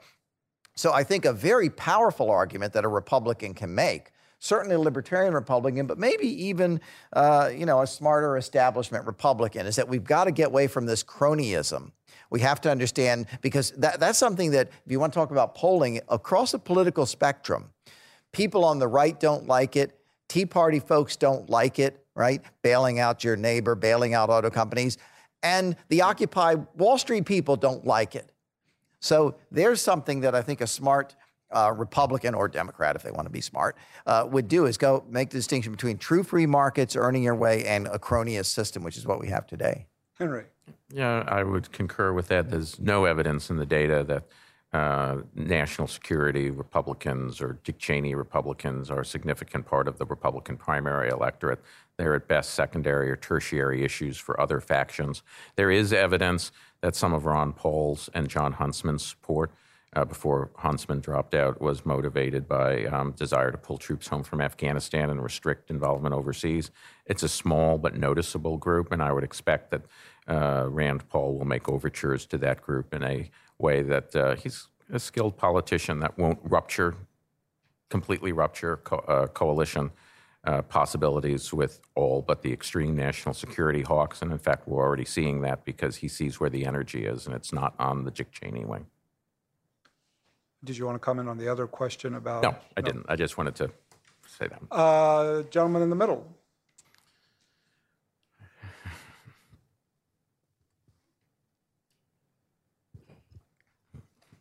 So 0.76 0.93
I 0.93 1.02
think 1.02 1.24
a 1.24 1.32
very 1.32 1.70
powerful 1.70 2.30
argument 2.30 2.72
that 2.74 2.85
a 2.85 2.89
Republican 2.89 3.52
can 3.52 3.74
make 3.74 4.12
certainly 4.39 4.77
a 4.77 4.81
libertarian 4.81 5.35
Republican, 5.35 5.86
but 5.86 5.98
maybe 5.98 6.27
even 6.47 6.81
uh, 7.12 7.51
you 7.55 7.66
know 7.66 7.81
a 7.81 7.86
smarter 7.86 8.36
establishment 8.36 9.06
Republican, 9.06 9.66
is 9.66 9.77
that 9.77 9.89
we've 9.89 10.05
got 10.05 10.24
to 10.24 10.32
get 10.32 10.48
away 10.48 10.66
from 10.66 10.86
this 10.86 11.02
cronyism. 11.02 11.93
We 12.31 12.40
have 12.40 12.60
to 12.62 12.70
understand 12.70 13.27
because 13.40 13.70
that, 13.73 14.01
that's 14.01 14.19
something 14.19 14.51
that 14.51 14.69
if 14.69 14.93
you 14.93 15.01
want 15.01 15.12
to 15.12 15.19
talk 15.19 15.31
about 15.31 15.55
polling 15.55 16.01
across 16.09 16.52
the 16.52 16.59
political 16.59 17.06
spectrum, 17.06 17.70
people 18.32 18.65
on 18.65 18.78
the 18.78 18.89
right 18.89 19.19
don't 19.19 19.47
like 19.47 19.77
it. 19.77 19.98
Tea 20.28 20.44
Party 20.44 20.78
folks 20.78 21.16
don't 21.16 21.48
like 21.48 21.78
it, 21.78 22.05
right? 22.15 22.43
Bailing 22.62 22.98
out 22.98 23.24
your 23.24 23.36
neighbor, 23.36 23.74
bailing 23.74 24.12
out 24.12 24.28
auto 24.28 24.51
companies. 24.51 24.98
and 25.43 25.77
the 25.89 26.02
Occupy 26.02 26.56
Wall 26.77 26.98
Street 26.98 27.24
people 27.24 27.56
don't 27.56 27.86
like 27.86 28.15
it. 28.15 28.31
So 29.01 29.36
there's 29.51 29.81
something 29.81 30.20
that 30.20 30.35
I 30.35 30.43
think 30.43 30.60
a 30.60 30.66
smart 30.66 31.15
uh, 31.50 31.72
Republican 31.76 32.34
or 32.34 32.48
Democrat, 32.48 32.96
if 32.96 33.02
they 33.02 33.10
want 33.10 33.26
to 33.26 33.32
be 33.32 33.40
smart, 33.40 33.76
uh, 34.06 34.26
would 34.30 34.48
do 34.48 34.66
is 34.66 34.76
go 34.76 35.04
make 35.08 35.30
the 35.30 35.38
distinction 35.38 35.72
between 35.72 35.98
true 35.98 36.22
free 36.22 36.46
markets, 36.46 36.96
earning 36.96 37.22
your 37.22 37.34
way, 37.34 37.64
and 37.64 37.86
a 37.88 37.98
cronyist 37.98 38.46
system, 38.46 38.82
which 38.82 38.96
is 38.96 39.06
what 39.06 39.20
we 39.20 39.28
have 39.28 39.46
today. 39.46 39.86
Henry. 40.18 40.44
Yeah, 40.90 41.24
I 41.26 41.42
would 41.42 41.70
concur 41.72 42.12
with 42.12 42.28
that. 42.28 42.50
There's 42.50 42.78
no 42.80 43.04
evidence 43.04 43.50
in 43.50 43.56
the 43.56 43.66
data 43.66 44.04
that 44.04 44.24
uh, 44.72 45.22
national 45.34 45.88
security 45.88 46.50
Republicans 46.50 47.40
or 47.40 47.58
Dick 47.64 47.78
Cheney 47.78 48.14
Republicans 48.14 48.90
are 48.90 49.00
a 49.00 49.04
significant 49.04 49.64
part 49.64 49.88
of 49.88 49.96
the 49.96 50.04
Republican 50.04 50.58
primary 50.58 51.08
electorate. 51.08 51.60
They're 51.96 52.14
at 52.14 52.28
best 52.28 52.50
secondary 52.50 53.10
or 53.10 53.16
tertiary 53.16 53.82
issues 53.82 54.18
for 54.18 54.38
other 54.40 54.60
factions. 54.60 55.22
There 55.56 55.70
is 55.70 55.92
evidence 55.92 56.52
that 56.82 56.94
some 56.94 57.14
of 57.14 57.24
Ron 57.24 57.54
Paul's 57.54 58.10
and 58.12 58.28
Jon 58.28 58.52
Huntsman's 58.52 59.04
support 59.04 59.52
uh, 59.94 60.05
before 60.05 60.51
Huntsman 60.56 61.01
dropped 61.01 61.35
out 61.35 61.60
was 61.60 61.86
motivated 61.86 62.47
by 62.47 62.85
um, 62.86 63.12
desire 63.12 63.51
to 63.51 63.59
pull 63.59 63.78
troops 63.78 64.09
home 64.09 64.23
from 64.23 64.40
Afghanistan 64.40 65.10
and 65.10 65.23
restrict 65.23 65.70
involvement 65.70 66.15
overseas. 66.15 66.70
It's 67.06 67.23
a 67.23 67.28
small 67.28 67.78
but 67.78 67.97
noticeable 67.97 68.59
group, 68.59 68.93
and 68.93 69.02
I 69.02 69.12
would 69.12 69.24
expect 69.24 69.70
that 69.70 69.82
uh, 70.28 70.66
Rand 70.69 71.09
Paul 71.09 71.39
will 71.39 71.47
make 71.47 71.69
overtures 71.69 72.27
to 72.27 72.39
that 72.39 72.60
group 72.60 72.93
in 72.93 73.02
a 73.02 73.31
way 73.59 73.82
that 73.82 74.15
uh, 74.15 74.36
he's 74.36 74.69
a 74.93 74.98
skilled 74.98 75.36
politician 75.36 76.01
that 76.01 76.19
won't 76.19 76.39
rupture, 76.43 76.94
completely 77.89 78.32
rupture 78.32 78.78
co- 78.78 79.05
uh, 79.09 79.27
coalition 79.28 79.90
uh, 80.44 80.62
possibilities 80.62 81.52
with 81.52 81.81
all 81.94 82.23
but 82.23 82.43
the 82.43 82.52
extreme 82.52 82.94
national 82.94 83.35
security 83.35 83.82
hawks. 83.82 84.23
And 84.23 84.31
in 84.31 84.39
fact, 84.39 84.69
we're 84.69 84.85
already 84.85 85.05
seeing 85.05 85.40
that 85.43 85.65
because 85.65 85.97
he 85.97 86.09
sees 86.09 86.39
where 86.39 86.51
the 86.51 86.65
energy 86.65 87.05
is, 87.05 87.27
and 87.27 87.35
it's 87.35 87.52
not 87.52 87.74
on 87.78 88.05
the 88.05 88.10
Dick 88.10 88.32
Cheney 88.32 88.65
wing. 88.65 88.86
Did 90.64 90.76
you 90.76 90.86
want 90.86 90.97
to 90.97 91.01
comment 91.01 91.28
on 91.28 91.39
the 91.39 91.48
other 91.48 91.66
question 91.66 92.14
about? 92.14 92.43
No, 92.43 92.56
I 92.76 92.80
didn't. 92.80 93.06
I 93.09 93.16
just 93.16 93.39
wanted 93.39 93.55
to 93.56 93.70
say 94.26 94.48
that. 94.48 94.60
Uh, 94.70 95.43
gentleman 95.43 95.82
in 95.82 95.90
the 95.90 95.97
middle. 95.97 96.26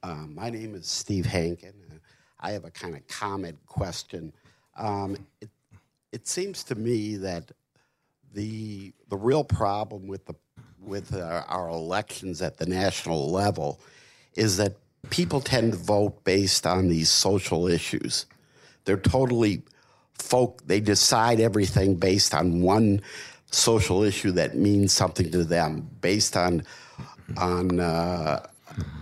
Uh, 0.01 0.25
my 0.27 0.49
name 0.49 0.73
is 0.73 0.87
Steve 0.87 1.25
Hankin. 1.25 1.73
Uh, 1.91 1.95
I 2.39 2.51
have 2.51 2.65
a 2.65 2.71
kind 2.71 2.95
of 2.95 3.05
comment 3.07 3.57
question. 3.65 4.31
Um, 4.77 5.17
it, 5.41 5.49
it 6.11 6.27
seems 6.27 6.63
to 6.65 6.75
me 6.75 7.17
that 7.17 7.51
the 8.33 8.93
the 9.09 9.17
real 9.17 9.43
problem 9.43 10.07
with 10.07 10.25
the 10.25 10.35
with 10.79 11.13
our, 11.15 11.41
our 11.47 11.69
elections 11.69 12.41
at 12.41 12.57
the 12.57 12.65
national 12.65 13.31
level 13.31 13.81
is 14.35 14.57
that 14.57 14.77
people 15.09 15.41
tend 15.41 15.73
to 15.73 15.77
vote 15.77 16.23
based 16.23 16.65
on 16.65 16.87
these 16.87 17.09
social 17.09 17.67
issues. 17.67 18.25
They're 18.85 18.97
totally 18.97 19.63
folk. 20.13 20.61
They 20.65 20.79
decide 20.79 21.39
everything 21.39 21.95
based 21.95 22.33
on 22.33 22.61
one 22.61 23.01
social 23.51 24.03
issue 24.03 24.31
that 24.33 24.55
means 24.55 24.93
something 24.93 25.31
to 25.31 25.43
them, 25.43 25.89
based 26.01 26.35
on 26.35 26.63
on 27.37 27.79
uh, 27.79 28.45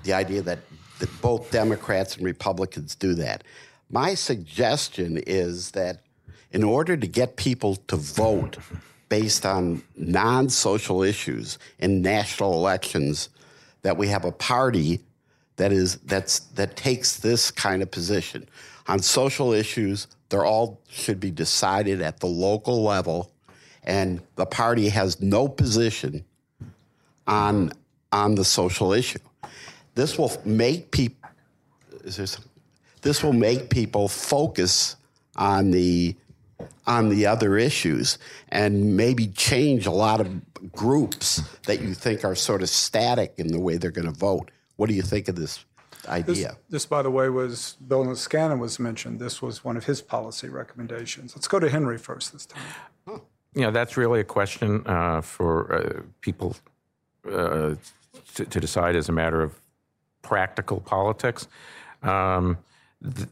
the 0.04 0.14
idea 0.14 0.42
that 0.42 0.60
that 1.00 1.22
both 1.22 1.52
Democrats 1.52 2.16
and 2.16 2.26
Republicans 2.26 2.96
do 2.96 3.14
that. 3.16 3.44
My 3.90 4.16
suggestion 4.16 5.22
is 5.28 5.72
that 5.72 6.02
in 6.52 6.64
order 6.64 6.96
to 6.96 7.08
get 7.08 7.36
people 7.36 7.76
to 7.88 7.98
vote 7.98 8.58
based 9.10 9.46
on 9.46 9.84
non 9.96 10.50
social 10.50 11.04
issues 11.04 11.60
in 11.80 12.02
national 12.02 12.54
elections, 12.54 13.30
that 13.82 13.98
we 13.98 14.08
have 14.08 14.26
a 14.26 14.32
party 14.32 15.02
that 15.58 15.72
is 15.72 15.98
that's 16.06 16.40
that 16.40 16.76
takes 16.76 17.18
this 17.18 17.52
kind 17.52 17.82
of 17.82 17.92
position. 17.92 18.48
On 18.88 19.00
social 19.00 19.54
issues, 19.54 20.08
they're 20.30 20.46
all 20.46 20.80
should 20.90 21.20
be 21.20 21.32
decided 21.32 22.02
at 22.02 22.20
the 22.20 22.28
local 22.28 22.84
level, 22.84 23.32
and 23.84 24.22
the 24.36 24.46
party 24.46 24.90
has 24.90 25.22
no 25.22 25.48
position 25.48 26.24
on 27.28 27.72
on 28.12 28.36
the 28.36 28.46
social 28.46 28.94
issue. 28.94 29.20
This 29.96 30.18
will 30.18 30.32
make 30.46 30.92
people. 30.92 31.30
This 33.02 33.24
will 33.24 33.34
make 33.34 33.70
people 33.70 34.08
focus 34.08 34.96
on 35.36 35.72
the 35.72 36.16
on 36.88 37.10
the 37.10 37.26
other 37.26 37.58
issues 37.58 38.18
and 38.50 38.96
maybe 38.96 39.28
change 39.28 39.86
a 39.86 39.92
lot 39.92 40.22
of 40.22 40.72
groups 40.72 41.42
that 41.66 41.82
you 41.82 41.94
think 41.94 42.24
are 42.24 42.36
sort 42.36 42.62
of 42.62 42.70
static 42.70 43.34
in 43.38 43.48
the 43.48 43.60
way 43.60 43.78
they're 43.78 43.92
going 43.92 44.06
to 44.06 44.20
vote. 44.20 44.52
What 44.78 44.90
do 44.90 44.96
you 44.96 45.02
think 45.02 45.28
of 45.28 45.36
this 45.36 45.66
This, 46.04 46.10
idea? 46.10 46.58
this, 46.70 46.86
by 46.86 47.02
the 47.02 47.12
way, 47.12 47.30
was 47.30 47.78
Bill 47.88 48.06
Niskanen 48.06 48.60
was 48.60 48.80
mentioned. 48.80 49.20
This 49.20 49.42
was 49.42 49.64
one 49.64 49.78
of 49.78 49.86
his 49.86 50.02
policy 50.02 50.50
recommendations. 50.50 51.36
Let's 51.36 51.48
go 51.48 51.60
to 51.60 51.70
Henry 51.70 51.98
first 51.98 52.34
this 52.34 52.46
time. 52.46 52.64
You 53.54 53.62
know, 53.62 53.72
that's 53.72 53.96
really 53.96 54.20
a 54.20 54.26
question 54.26 54.86
uh, 54.86 55.22
for 55.22 55.74
uh, 55.74 56.02
people 56.20 56.58
uh, 57.26 57.76
to, 58.34 58.46
to 58.46 58.60
decide 58.60 58.98
as 58.98 59.08
a 59.08 59.14
matter 59.14 59.42
of 59.42 59.54
practical 60.22 60.82
politics. 60.82 61.48
Um, 62.04 62.58
th- 63.02 63.30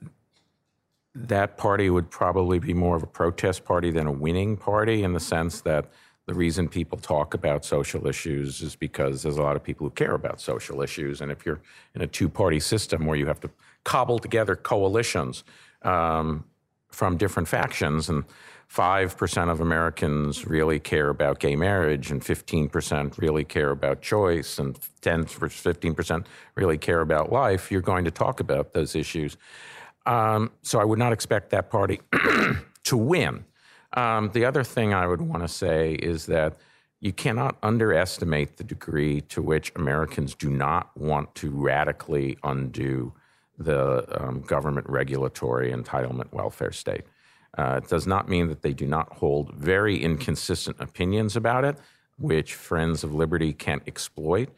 that 1.16 1.58
party 1.58 1.90
would 1.90 2.10
probably 2.10 2.58
be 2.60 2.74
more 2.74 2.96
of 2.96 3.04
a 3.04 3.08
protest 3.08 3.66
party 3.66 3.92
than 3.92 4.08
a 4.08 4.12
winning 4.12 4.56
party 4.56 5.04
in 5.04 5.12
the 5.14 5.20
sense 5.20 5.62
that 5.62 5.86
the 6.26 6.34
reason 6.34 6.70
people 6.70 6.98
talk 6.98 7.34
about 7.34 7.66
social 7.66 8.08
issues 8.08 8.62
is 8.62 8.76
because 8.76 9.24
there's 9.24 9.38
a 9.38 9.42
lot 9.42 9.56
of 9.56 9.64
people 9.64 9.88
who 9.88 9.92
care 9.92 10.14
about 10.14 10.40
social 10.40 10.82
issues. 10.82 11.20
And 11.20 11.32
if 11.32 11.46
you're 11.46 11.62
in 11.96 12.02
a 12.02 12.08
two 12.08 12.30
party 12.30 12.60
system 12.60 13.06
where 13.06 13.18
you 13.18 13.26
have 13.26 13.42
to 13.42 13.50
cobble 13.84 14.20
together 14.20 14.56
coalitions 14.56 15.44
um, 15.82 16.46
from 16.90 17.18
different 17.18 17.50
factions, 17.50 18.08
and 18.08 18.24
5% 18.74 19.52
of 19.52 19.60
Americans 19.60 20.48
really 20.48 20.80
care 20.80 21.10
about 21.10 21.40
gay 21.40 21.56
marriage, 21.56 22.10
and 22.10 22.22
15% 22.22 23.18
really 23.18 23.44
care 23.44 23.72
about 23.72 24.02
choice, 24.02 24.58
and 24.58 24.80
10 25.02 25.26
15% 25.26 26.26
really 26.56 26.78
care 26.78 27.02
about 27.02 27.32
life, 27.32 27.72
you're 27.72 27.82
going 27.82 28.06
to 28.06 28.12
talk 28.12 28.40
about 28.40 28.74
those 28.74 28.96
issues. 28.96 29.38
Um, 30.06 30.52
so 30.64 30.80
I 30.80 30.86
would 30.86 31.00
not 31.00 31.14
expect 31.14 31.50
that 31.52 31.70
party 31.70 32.00
to 32.84 32.98
win. 32.98 33.46
Um, 33.94 34.32
the 34.34 34.46
other 34.46 34.64
thing 34.64 34.94
I 34.94 35.08
would 35.08 35.22
want 35.22 35.44
to 35.44 35.48
say 35.48 35.94
is 35.94 36.26
that 36.28 36.58
you 37.00 37.12
cannot 37.12 37.58
underestimate 37.62 38.58
the 38.58 38.64
degree 38.64 39.22
to 39.22 39.42
which 39.42 39.72
Americans 39.76 40.36
do 40.36 40.50
not 40.50 40.96
want 40.98 41.36
to 41.36 41.52
radically 41.52 42.38
undo 42.44 43.14
the 43.58 44.06
um, 44.20 44.42
government 44.42 44.90
regulatory 44.90 45.72
entitlement 45.72 46.32
welfare 46.32 46.72
state. 46.72 47.04
Uh, 47.58 47.82
it 47.84 47.90
does 47.90 48.08
not 48.08 48.28
mean 48.28 48.48
that 48.48 48.62
they 48.62 48.74
do 48.74 48.88
not 48.88 49.12
hold 49.14 49.54
very 49.54 50.02
inconsistent 50.02 50.76
opinions 50.80 51.36
about 51.36 51.64
it, 51.64 51.78
which 52.18 52.56
Friends 52.56 53.04
of 53.04 53.14
Liberty 53.14 53.54
can't 53.54 53.84
exploit. 53.86 54.50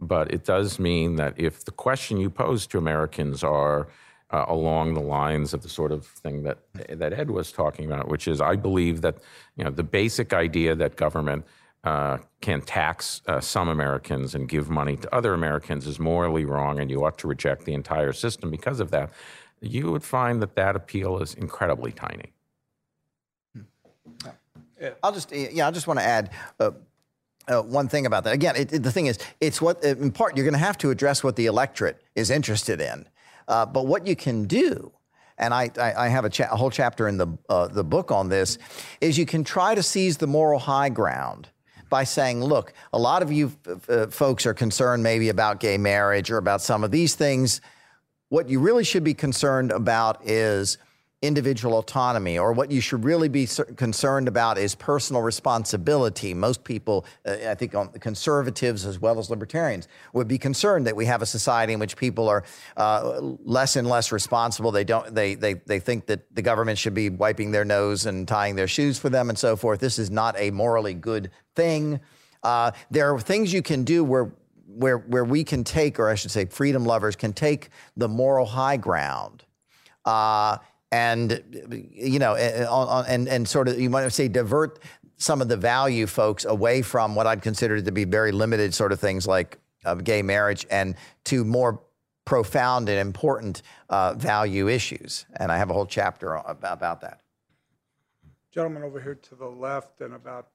But 0.00 0.32
it 0.32 0.44
does 0.44 0.78
mean 0.78 1.16
that 1.16 1.34
if 1.36 1.64
the 1.64 1.72
question 1.72 2.18
you 2.18 2.30
pose 2.30 2.66
to 2.68 2.78
Americans 2.78 3.42
are 3.42 3.88
uh, 4.34 4.44
along 4.48 4.94
the 4.94 5.00
lines 5.00 5.54
of 5.54 5.62
the 5.62 5.68
sort 5.68 5.92
of 5.92 6.04
thing 6.04 6.42
that 6.42 6.58
that 6.88 7.12
Ed 7.12 7.30
was 7.30 7.52
talking 7.52 7.84
about, 7.86 8.08
which 8.08 8.26
is 8.26 8.40
I 8.40 8.56
believe 8.56 9.00
that 9.02 9.16
you 9.56 9.62
know 9.64 9.70
the 9.70 9.84
basic 9.84 10.32
idea 10.32 10.74
that 10.74 10.96
government 10.96 11.44
uh, 11.84 12.18
can 12.40 12.60
tax 12.60 13.22
uh, 13.28 13.40
some 13.40 13.68
Americans 13.68 14.34
and 14.34 14.48
give 14.48 14.68
money 14.68 14.96
to 14.96 15.14
other 15.14 15.34
Americans 15.34 15.86
is 15.86 16.00
morally 16.00 16.44
wrong, 16.44 16.80
and 16.80 16.90
you 16.90 17.04
ought 17.04 17.16
to 17.18 17.28
reject 17.28 17.64
the 17.64 17.74
entire 17.74 18.12
system 18.12 18.50
because 18.50 18.80
of 18.80 18.90
that. 18.90 19.10
You 19.60 19.92
would 19.92 20.02
find 20.02 20.42
that 20.42 20.56
that 20.56 20.74
appeal 20.74 21.22
is 21.22 21.34
incredibly 21.34 21.92
tiny. 21.92 22.32
I'll 25.02 25.12
just 25.12 25.30
yeah, 25.32 25.68
I 25.68 25.70
just 25.70 25.86
want 25.86 26.00
to 26.00 26.04
add. 26.04 26.30
Uh, 26.58 26.72
uh, 27.46 27.60
one 27.60 27.88
thing 27.88 28.06
about 28.06 28.24
that. 28.24 28.32
Again, 28.32 28.56
it, 28.56 28.72
it- 28.72 28.82
the 28.82 28.90
thing 28.90 29.06
is, 29.06 29.18
it's 29.38 29.60
what 29.60 29.84
in 29.84 30.10
part 30.10 30.34
you're 30.36 30.46
going 30.46 30.60
to 30.60 30.66
have 30.70 30.78
to 30.78 30.90
address 30.90 31.22
what 31.22 31.36
the 31.36 31.44
electorate 31.46 32.02
is 32.14 32.30
interested 32.30 32.80
in. 32.80 33.06
Uh, 33.48 33.66
but 33.66 33.86
what 33.86 34.06
you 34.06 34.16
can 34.16 34.44
do, 34.44 34.92
and 35.38 35.52
I, 35.52 35.70
I, 35.78 36.06
I 36.06 36.08
have 36.08 36.24
a, 36.24 36.30
cha- 36.30 36.52
a 36.52 36.56
whole 36.56 36.70
chapter 36.70 37.08
in 37.08 37.16
the 37.16 37.26
uh, 37.48 37.68
the 37.68 37.84
book 37.84 38.10
on 38.10 38.28
this, 38.28 38.58
is 39.00 39.18
you 39.18 39.26
can 39.26 39.44
try 39.44 39.74
to 39.74 39.82
seize 39.82 40.16
the 40.16 40.26
moral 40.26 40.58
high 40.58 40.88
ground 40.88 41.48
by 41.90 42.04
saying, 42.04 42.42
look, 42.42 42.72
a 42.92 42.98
lot 42.98 43.22
of 43.22 43.30
you 43.30 43.52
uh, 43.88 44.06
folks 44.06 44.46
are 44.46 44.54
concerned 44.54 45.02
maybe 45.02 45.28
about 45.28 45.60
gay 45.60 45.78
marriage 45.78 46.30
or 46.30 46.38
about 46.38 46.60
some 46.60 46.82
of 46.82 46.90
these 46.90 47.14
things. 47.14 47.60
What 48.30 48.48
you 48.48 48.58
really 48.58 48.84
should 48.84 49.04
be 49.04 49.14
concerned 49.14 49.70
about 49.70 50.26
is 50.26 50.78
individual 51.26 51.78
autonomy, 51.78 52.38
or 52.38 52.52
what 52.52 52.70
you 52.70 52.80
should 52.80 53.04
really 53.04 53.28
be 53.28 53.46
concerned 53.76 54.28
about 54.28 54.58
is 54.58 54.74
personal 54.74 55.22
responsibility. 55.22 56.34
Most 56.34 56.64
people, 56.64 57.06
uh, 57.26 57.36
I 57.48 57.54
think, 57.54 57.74
on 57.74 57.88
conservatives 57.88 58.84
as 58.86 59.00
well 59.00 59.18
as 59.18 59.30
libertarians, 59.30 59.88
would 60.12 60.28
be 60.28 60.38
concerned 60.38 60.86
that 60.86 60.96
we 60.96 61.06
have 61.06 61.22
a 61.22 61.26
society 61.26 61.72
in 61.72 61.80
which 61.80 61.96
people 61.96 62.28
are 62.28 62.44
uh, 62.76 63.20
less 63.44 63.76
and 63.76 63.88
less 63.88 64.12
responsible. 64.12 64.70
They 64.70 64.84
don't. 64.84 65.14
They 65.14 65.34
they 65.34 65.54
they 65.54 65.80
think 65.80 66.06
that 66.06 66.34
the 66.34 66.42
government 66.42 66.78
should 66.78 66.94
be 66.94 67.10
wiping 67.10 67.50
their 67.50 67.64
nose 67.64 68.06
and 68.06 68.28
tying 68.28 68.56
their 68.56 68.68
shoes 68.68 68.98
for 68.98 69.10
them 69.10 69.28
and 69.28 69.38
so 69.38 69.56
forth. 69.56 69.80
This 69.80 69.98
is 69.98 70.10
not 70.10 70.34
a 70.38 70.50
morally 70.50 70.94
good 70.94 71.30
thing. 71.54 72.00
Uh, 72.42 72.72
there 72.90 73.12
are 73.12 73.20
things 73.20 73.52
you 73.52 73.62
can 73.62 73.84
do 73.84 74.04
where 74.04 74.30
where 74.66 74.98
where 74.98 75.24
we 75.24 75.44
can 75.44 75.64
take, 75.64 75.98
or 75.98 76.08
I 76.08 76.14
should 76.14 76.30
say, 76.30 76.44
freedom 76.46 76.84
lovers 76.84 77.16
can 77.16 77.32
take 77.32 77.70
the 77.96 78.08
moral 78.08 78.46
high 78.46 78.76
ground. 78.76 79.44
And 80.94 81.90
you 81.90 82.20
know, 82.20 82.36
and, 82.36 83.08
and 83.08 83.28
and 83.28 83.48
sort 83.48 83.66
of 83.66 83.80
you 83.80 83.90
might 83.90 84.08
say 84.10 84.28
divert 84.28 84.78
some 85.16 85.42
of 85.42 85.48
the 85.48 85.56
value 85.56 86.06
folks 86.06 86.44
away 86.44 86.82
from 86.82 87.16
what 87.16 87.26
I'd 87.26 87.42
consider 87.42 87.82
to 87.82 87.90
be 87.90 88.04
very 88.04 88.30
limited 88.30 88.72
sort 88.74 88.92
of 88.92 89.00
things 89.00 89.26
like 89.26 89.58
uh, 89.84 89.96
gay 89.96 90.22
marriage 90.22 90.64
and 90.70 90.94
to 91.24 91.44
more 91.44 91.82
profound 92.24 92.88
and 92.88 93.00
important 93.00 93.62
uh, 93.90 94.14
value 94.14 94.68
issues. 94.68 95.26
And 95.34 95.50
I 95.50 95.56
have 95.58 95.68
a 95.68 95.72
whole 95.72 95.86
chapter 95.86 96.34
about, 96.34 96.74
about 96.74 97.00
that. 97.00 97.22
Gentleman 98.52 98.84
over 98.84 99.00
here 99.00 99.16
to 99.16 99.34
the 99.34 99.48
left 99.48 100.00
and 100.00 100.14
about 100.14 100.46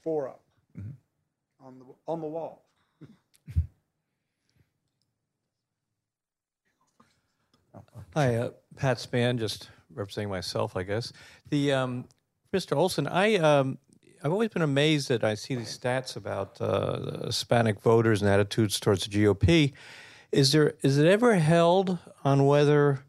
four 0.00 0.28
up 0.28 0.42
mm-hmm. 0.78 0.90
on, 1.66 1.78
the, 1.80 1.84
on 2.06 2.20
the 2.20 2.28
wall. 2.28 2.64
Hi, 8.14 8.36
uh, 8.36 8.50
Pat 8.76 8.98
Span, 8.98 9.38
just 9.38 9.70
representing 9.94 10.30
myself, 10.30 10.76
I 10.76 10.82
guess. 10.82 11.12
The 11.50 11.72
um, 11.72 12.04
Mr. 12.52 12.76
Olsen, 12.76 13.06
I 13.06 13.36
um, 13.36 13.78
I've 14.22 14.32
always 14.32 14.50
been 14.50 14.62
amazed 14.62 15.08
that 15.08 15.22
I 15.22 15.34
see 15.34 15.54
these 15.54 15.78
stats 15.78 16.16
about 16.16 16.60
uh, 16.60 17.26
Hispanic 17.26 17.80
voters 17.80 18.22
and 18.22 18.30
attitudes 18.30 18.80
towards 18.80 19.06
the 19.06 19.10
GOP. 19.10 19.72
Is 20.32 20.52
there 20.52 20.74
is 20.82 20.98
it 20.98 21.06
ever 21.06 21.34
held 21.34 21.98
on 22.24 22.46
whether 22.46 23.04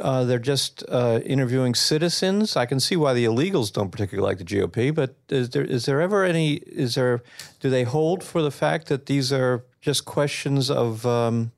uh, 0.00 0.24
they're 0.24 0.38
just 0.38 0.84
uh, 0.88 1.20
interviewing 1.24 1.74
citizens? 1.74 2.56
I 2.56 2.66
can 2.66 2.80
see 2.80 2.96
why 2.96 3.14
the 3.14 3.24
illegals 3.24 3.72
don't 3.72 3.90
particularly 3.90 4.26
like 4.28 4.38
the 4.38 4.44
GOP, 4.44 4.94
but 4.94 5.14
is 5.28 5.50
there 5.50 5.64
is 5.64 5.86
there 5.86 6.00
ever 6.00 6.24
any 6.24 6.54
is 6.54 6.96
there 6.96 7.22
do 7.60 7.70
they 7.70 7.84
hold 7.84 8.24
for 8.24 8.42
the 8.42 8.50
fact 8.50 8.88
that 8.88 9.06
these 9.06 9.32
are 9.32 9.64
just 9.80 10.04
questions 10.04 10.70
of 10.70 11.06
um, 11.06 11.52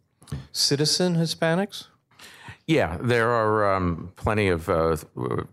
citizen 0.52 1.16
Hispanics? 1.16 1.86
Yeah, 2.70 2.98
there 3.00 3.30
are 3.30 3.74
um, 3.74 4.12
plenty 4.14 4.46
of 4.46 4.68
uh, 4.68 4.96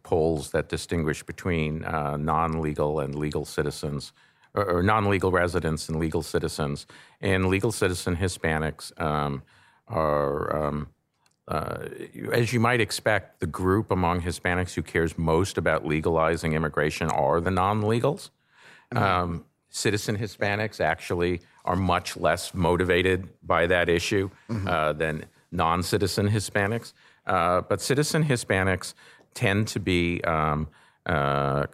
polls 0.03 0.51
that 0.51 0.69
distinguish 0.69 1.23
between 1.23 1.83
uh, 1.83 2.15
non 2.15 2.61
legal 2.61 2.99
and 2.99 3.15
legal 3.15 3.43
citizens, 3.43 4.13
or, 4.53 4.65
or 4.69 4.83
non 4.83 5.09
legal 5.09 5.31
residents 5.31 5.89
and 5.89 5.97
legal 5.97 6.21
citizens. 6.21 6.85
And 7.19 7.47
legal 7.47 7.71
citizen 7.71 8.17
Hispanics 8.17 8.91
um, 9.01 9.41
are, 9.87 10.67
um, 10.67 10.89
uh, 11.47 11.87
as 12.31 12.53
you 12.53 12.59
might 12.59 12.81
expect, 12.81 13.39
the 13.39 13.47
group 13.47 13.89
among 13.89 14.21
Hispanics 14.21 14.75
who 14.75 14.83
cares 14.83 15.17
most 15.17 15.57
about 15.57 15.87
legalizing 15.87 16.53
immigration 16.53 17.09
are 17.09 17.41
the 17.41 17.49
non 17.49 17.81
legals. 17.81 18.29
Mm-hmm. 18.93 19.39
citizen 19.69 20.17
Hispanics 20.19 20.79
actually 20.79 21.41
are 21.65 21.75
much 21.75 22.15
less 22.15 22.53
motivated 22.53 23.27
by 23.41 23.65
that 23.65 23.89
issue 23.89 24.29
mm-hmm. 24.47 24.67
Uh, 24.67 24.93
than 24.93 25.25
non 25.51 25.81
citizen 25.83 26.29
Hispanics. 26.29 26.93
Uh, 27.27 27.61
but 27.61 27.81
citizen 27.81 28.23
Hispanics 28.23 28.93
tend 29.33 29.67
to 29.67 29.79
be, 29.79 30.23
um, 30.23 30.67
uh, 31.05 31.67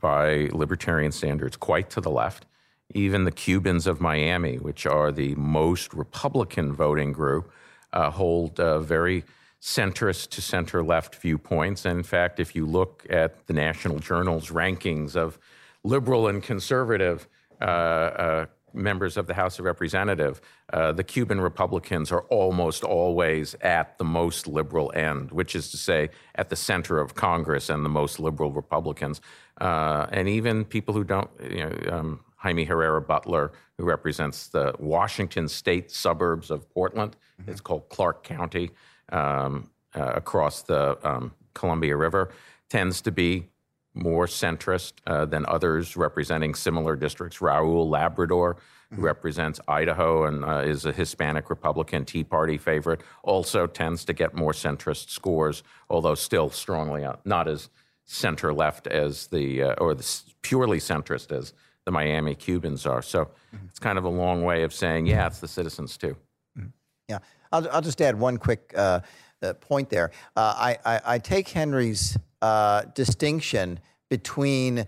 by 0.00 0.48
libertarian 0.52 1.12
standards, 1.12 1.56
quite 1.56 1.90
to 1.90 2.00
the 2.00 2.10
left. 2.10 2.46
Even 2.94 3.24
the 3.24 3.30
Cubans 3.30 3.86
of 3.86 4.00
Miami, 4.00 4.56
which 4.56 4.86
are 4.86 5.12
the 5.12 5.34
most 5.36 5.94
Republican 5.94 6.72
voting 6.72 7.12
group, 7.12 7.50
uh, 7.92 8.10
hold 8.10 8.58
uh, 8.58 8.80
very 8.80 9.24
centrist 9.60 10.30
to 10.30 10.42
center 10.42 10.82
left 10.82 11.14
viewpoints. 11.16 11.84
And 11.84 11.98
in 11.98 12.02
fact, 12.02 12.40
if 12.40 12.56
you 12.56 12.66
look 12.66 13.06
at 13.08 13.46
the 13.46 13.52
National 13.52 13.98
Journal's 13.98 14.48
rankings 14.50 15.14
of 15.14 15.38
liberal 15.84 16.26
and 16.26 16.42
conservative 16.42 17.28
uh, 17.60 18.46
members 18.74 19.16
of 19.16 19.26
the 19.26 19.34
House 19.34 19.58
of 19.58 19.64
Representatives, 19.64 20.40
uh, 20.72 20.92
the 20.92 21.04
Cuban 21.04 21.40
Republicans 21.40 22.10
are 22.12 22.22
almost 22.22 22.84
always 22.84 23.54
at 23.60 23.98
the 23.98 24.04
most 24.04 24.46
liberal 24.46 24.92
end, 24.94 25.30
which 25.30 25.54
is 25.54 25.70
to 25.70 25.76
say, 25.76 26.10
at 26.34 26.48
the 26.48 26.56
center 26.56 26.98
of 26.98 27.14
Congress 27.14 27.70
and 27.70 27.84
the 27.84 27.88
most 27.88 28.18
liberal 28.18 28.52
Republicans. 28.52 29.20
Uh, 29.60 30.06
and 30.10 30.28
even 30.28 30.64
people 30.64 30.94
who 30.94 31.04
don't, 31.04 31.30
you 31.50 31.64
know, 31.64 31.92
um, 31.92 32.20
Jaime 32.36 32.64
Herrera 32.64 33.00
Beutler, 33.00 33.50
who 33.78 33.84
represents 33.84 34.48
the 34.48 34.74
Washington 34.78 35.46
state 35.48 35.90
suburbs 35.90 36.50
of 36.50 36.68
Portland, 36.70 37.16
mm-hmm. 37.40 37.50
it's 37.50 37.60
called 37.60 37.88
Clark 37.88 38.24
County, 38.24 38.70
um, 39.10 39.70
uh, 39.94 40.12
across 40.14 40.62
the 40.62 40.98
um, 41.06 41.32
Columbia 41.54 41.96
River, 41.96 42.30
tends 42.68 43.00
to 43.02 43.12
be 43.12 43.48
more 43.94 44.26
centrist 44.26 44.94
uh, 45.06 45.26
than 45.26 45.44
others 45.46 45.96
representing 45.96 46.54
similar 46.54 46.96
districts. 46.96 47.38
Raul 47.38 47.88
Labrador, 47.88 48.56
who 48.90 48.96
mm-hmm. 48.96 49.04
represents 49.04 49.60
Idaho 49.68 50.24
and 50.24 50.44
uh, 50.44 50.58
is 50.58 50.84
a 50.86 50.92
Hispanic 50.92 51.50
Republican 51.50 52.04
Tea 52.04 52.24
Party 52.24 52.58
favorite, 52.58 53.02
also 53.22 53.66
tends 53.66 54.04
to 54.06 54.12
get 54.12 54.34
more 54.34 54.52
centrist 54.52 55.10
scores, 55.10 55.62
although 55.90 56.14
still 56.14 56.48
strongly 56.50 57.04
uh, 57.04 57.16
not 57.24 57.48
as 57.48 57.68
center 58.04 58.52
left 58.52 58.86
as 58.86 59.26
the, 59.28 59.62
uh, 59.62 59.74
or 59.74 59.94
the 59.94 60.22
purely 60.42 60.78
centrist 60.78 61.30
as 61.30 61.52
the 61.84 61.90
Miami 61.90 62.34
Cubans 62.34 62.86
are. 62.86 63.02
So 63.02 63.26
mm-hmm. 63.26 63.66
it's 63.68 63.78
kind 63.78 63.98
of 63.98 64.04
a 64.04 64.08
long 64.08 64.42
way 64.42 64.62
of 64.62 64.72
saying, 64.72 65.06
yeah, 65.06 65.26
it's 65.26 65.40
the 65.40 65.48
citizens 65.48 65.96
too. 65.96 66.16
Mm-hmm. 66.58 66.68
Yeah. 67.08 67.18
I'll, 67.52 67.68
I'll 67.70 67.82
just 67.82 68.00
add 68.00 68.18
one 68.18 68.38
quick 68.38 68.72
uh, 68.74 69.00
uh, 69.42 69.52
point 69.54 69.90
there. 69.90 70.12
I, 70.34 70.78
I, 70.84 71.00
I 71.04 71.18
take 71.18 71.48
Henry's 71.48 72.16
uh, 72.42 72.82
distinction 72.94 73.78
between 74.10 74.86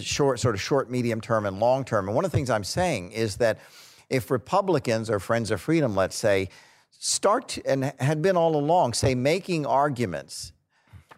short, 0.00 0.40
sort 0.40 0.54
of 0.54 0.60
short, 0.60 0.90
medium 0.90 1.20
term, 1.20 1.46
and 1.46 1.60
long 1.60 1.84
term. 1.84 2.08
And 2.08 2.14
one 2.14 2.24
of 2.24 2.30
the 2.30 2.36
things 2.36 2.50
I'm 2.50 2.64
saying 2.64 3.12
is 3.12 3.36
that 3.36 3.58
if 4.10 4.30
Republicans 4.30 5.08
or 5.08 5.18
Friends 5.18 5.50
of 5.50 5.60
Freedom, 5.60 5.94
let's 5.94 6.16
say, 6.16 6.48
start 6.90 7.48
to, 7.48 7.66
and 7.66 7.92
had 8.00 8.22
been 8.22 8.36
all 8.36 8.56
along, 8.56 8.94
say, 8.94 9.14
making 9.14 9.66
arguments 9.66 10.52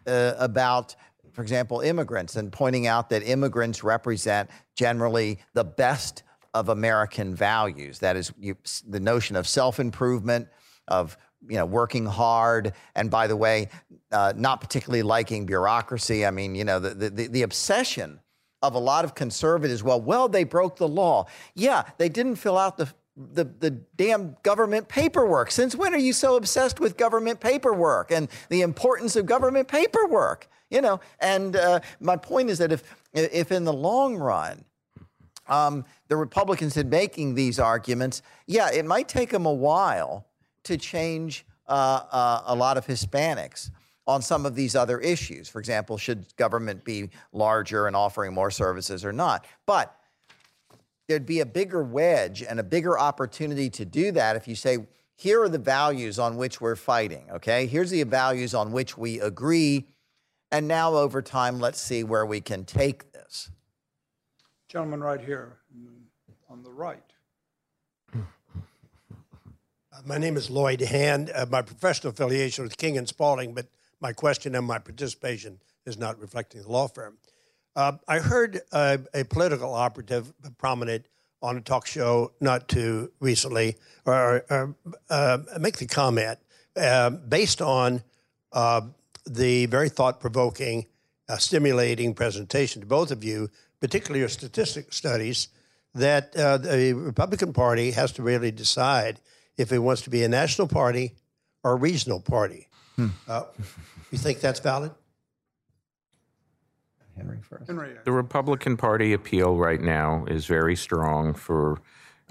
uh, 0.07 0.35
about, 0.39 0.95
for 1.33 1.43
example, 1.43 1.81
immigrants 1.81 2.37
and 2.37 2.53
pointing 2.53 2.87
out 2.87 3.11
that 3.11 3.23
immigrants 3.23 3.83
represent 3.83 4.51
generally 4.75 5.39
the 5.55 5.65
best 5.65 6.23
of 6.55 6.69
American 6.69 7.35
values. 7.35 7.99
That 8.01 8.17
is 8.17 8.33
you, 8.39 8.57
the 8.87 9.01
notion 9.01 9.37
of 9.37 9.47
self 9.47 9.81
improvement, 9.81 10.49
of 10.89 11.17
you 11.47 11.57
know, 11.57 11.67
working 11.67 12.07
hard, 12.07 12.73
and 12.95 13.11
by 13.11 13.27
the 13.27 13.37
way, 13.37 13.69
uh, 14.11 14.33
not 14.37 14.61
particularly 14.61 15.03
liking 15.03 15.47
bureaucracy. 15.47 16.27
I 16.27 16.31
mean, 16.31 16.55
you 16.55 16.65
know, 16.65 16.79
the, 16.79 17.11
the, 17.11 17.27
the 17.29 17.43
obsession 17.43 18.21
of 18.63 18.75
a 18.75 18.79
lot 18.79 19.05
of 19.05 19.15
conservatives. 19.15 19.83
Well, 19.83 20.01
well, 20.01 20.29
they 20.29 20.45
broke 20.45 20.77
the 20.77 20.89
law. 20.89 21.27
Yeah, 21.55 21.85
they 21.99 22.09
didn't 22.09 22.37
fill 22.37 22.59
out 22.59 22.77
the 22.77 22.93
the, 23.33 23.45
the 23.59 23.71
damn 23.97 24.37
government 24.45 24.89
paperwork. 24.89 25.51
Since 25.51 25.75
when 25.75 25.93
are 25.93 25.99
you 25.99 26.13
so 26.13 26.37
obsessed 26.37 26.79
with 26.79 26.97
government 26.97 27.41
paperwork 27.41 28.13
and 28.13 28.29
the 28.49 28.63
importance 28.63 29.17
of 29.17 29.27
government 29.27 29.67
paperwork? 29.67 30.49
You 30.71 30.83
know, 30.83 31.01
and 31.19 31.57
uh, 31.57 31.81
my 31.99 32.17
point 32.17 32.49
is 32.51 32.59
that 32.59 32.71
if 32.71 32.85
if 33.13 33.51
in 33.51 33.65
the 33.65 33.73
long 33.73 34.17
run 34.17 34.65
um, 35.49 35.85
the 36.09 36.17
Republicans 36.17 36.75
had 36.75 36.91
making 36.91 37.35
these 37.35 37.59
arguments, 37.59 38.23
yeah, 38.47 38.71
it 38.71 38.85
might 38.85 39.09
take 39.09 39.31
them 39.31 39.47
a 39.47 39.53
while 39.53 40.28
to 40.69 40.77
change 40.77 41.45
uh, 41.67 42.03
uh, 42.11 42.43
a 42.47 42.55
lot 42.55 42.77
of 42.77 42.87
Hispanics 42.87 43.71
on 44.07 44.23
some 44.23 44.47
of 44.47 44.55
these 44.55 44.75
other 44.75 44.99
issues. 45.01 45.49
For 45.49 45.59
example, 45.59 45.99
should 45.99 46.25
government 46.37 46.85
be 46.85 47.11
larger 47.33 47.87
and 47.87 47.95
offering 47.95 48.33
more 48.33 48.51
services 48.51 49.05
or 49.05 49.13
not? 49.13 49.45
But 49.67 49.95
there'd 51.09 51.27
be 51.27 51.41
a 51.41 51.47
bigger 51.47 51.83
wedge 51.83 52.43
and 52.43 52.59
a 52.59 52.63
bigger 52.63 52.99
opportunity 52.99 53.69
to 53.71 53.85
do 53.85 54.13
that 54.13 54.37
if 54.37 54.49
you 54.49 54.55
say, 54.55 54.87
here 55.17 55.43
are 55.43 55.49
the 55.49 55.59
values 55.59 56.19
on 56.19 56.37
which 56.37 56.61
we're 56.61 56.77
fighting, 56.77 57.27
okay? 57.31 57.67
Here's 57.67 57.91
the 57.91 58.03
values 58.05 58.55
on 58.55 58.71
which 58.73 58.97
we 58.97 59.21
agree. 59.21 59.89
And 60.53 60.69
now, 60.69 60.95
over 60.95 61.21
time, 61.21 61.59
let's 61.59 61.81
see 61.81 62.05
where 62.05 62.25
we 62.25 62.41
can 62.41 62.65
take 62.65 63.13
this. 63.13 63.51
Gentleman 64.69 65.01
right 65.01 65.21
here 65.21 65.59
on 66.49 66.63
the 66.63 66.71
right. 66.71 67.03
My 70.05 70.19
name 70.19 70.37
is 70.37 70.51
Lloyd 70.51 70.81
Hand. 70.81 71.31
Uh, 71.35 71.47
my 71.51 71.63
professional 71.63 72.13
affiliation 72.13 72.67
is 72.67 72.75
King 72.75 72.99
and 72.99 73.09
Spalding, 73.09 73.55
but 73.55 73.67
my 74.01 74.13
question 74.13 74.55
and 74.55 74.67
my 74.67 74.79
participation 74.79 75.59
is 75.87 75.99
not 75.99 76.21
reflecting 76.21 76.63
the 76.63 76.69
law 76.69 76.87
firm. 76.89 77.17
Uh, 77.75 77.93
I 78.07 78.19
heard 78.19 78.61
uh, 78.71 78.99
a 79.15 79.25
political 79.25 79.75
operative 79.75 80.33
prominent 80.59 81.07
on 81.43 81.57
a 81.57 81.61
talk 81.61 81.87
show 81.87 82.33
not 82.41 82.69
too 82.69 83.13
recently 83.21 83.77
or, 84.05 84.45
or 84.51 84.77
uh, 85.11 85.39
make 85.59 85.79
the 85.79 85.87
comment 85.87 86.39
uh, 86.77 87.11
based 87.11 87.63
on 87.63 88.03
uh, 88.53 88.83
the 89.27 89.67
very 89.67 89.89
thought 89.89 90.21
provoking, 90.21 90.87
stimulating 91.39 92.15
presentation 92.15 92.81
to 92.83 92.87
both 92.87 93.11
of 93.11 93.25
you, 93.25 93.49
particularly 93.81 94.21
your 94.21 94.29
statistic 94.29 94.93
studies, 94.93 95.49
that 95.95 96.33
the 96.33 96.93
Republican 96.95 97.53
Party 97.53 97.91
has 97.93 98.13
to 98.13 98.23
really 98.23 98.51
decide 98.51 99.19
if 99.59 99.73
it 99.73 99.79
wants 99.81 100.03
to 100.03 100.11
be 100.11 100.23
a 100.23 100.29
national 100.29 100.69
party 100.69 101.15
or 101.63 101.73
a 101.73 101.77
regional 101.77 102.21
party. 102.21 102.69
Hmm. 102.97 103.09
Uh, 103.27 103.43
you 104.11 104.19
think 104.19 104.41
that's 104.41 104.61
valid? 104.61 104.93
Henry 107.17 107.39
first. 107.43 107.67
Henry, 107.67 107.97
The 108.05 108.13
Republican 108.13 108.77
Party 108.77 109.13
appeal 109.13 109.57
right 109.57 109.81
now 109.81 110.25
is 110.27 110.47
very 110.47 110.77
strong 110.77 111.35
for 111.35 111.81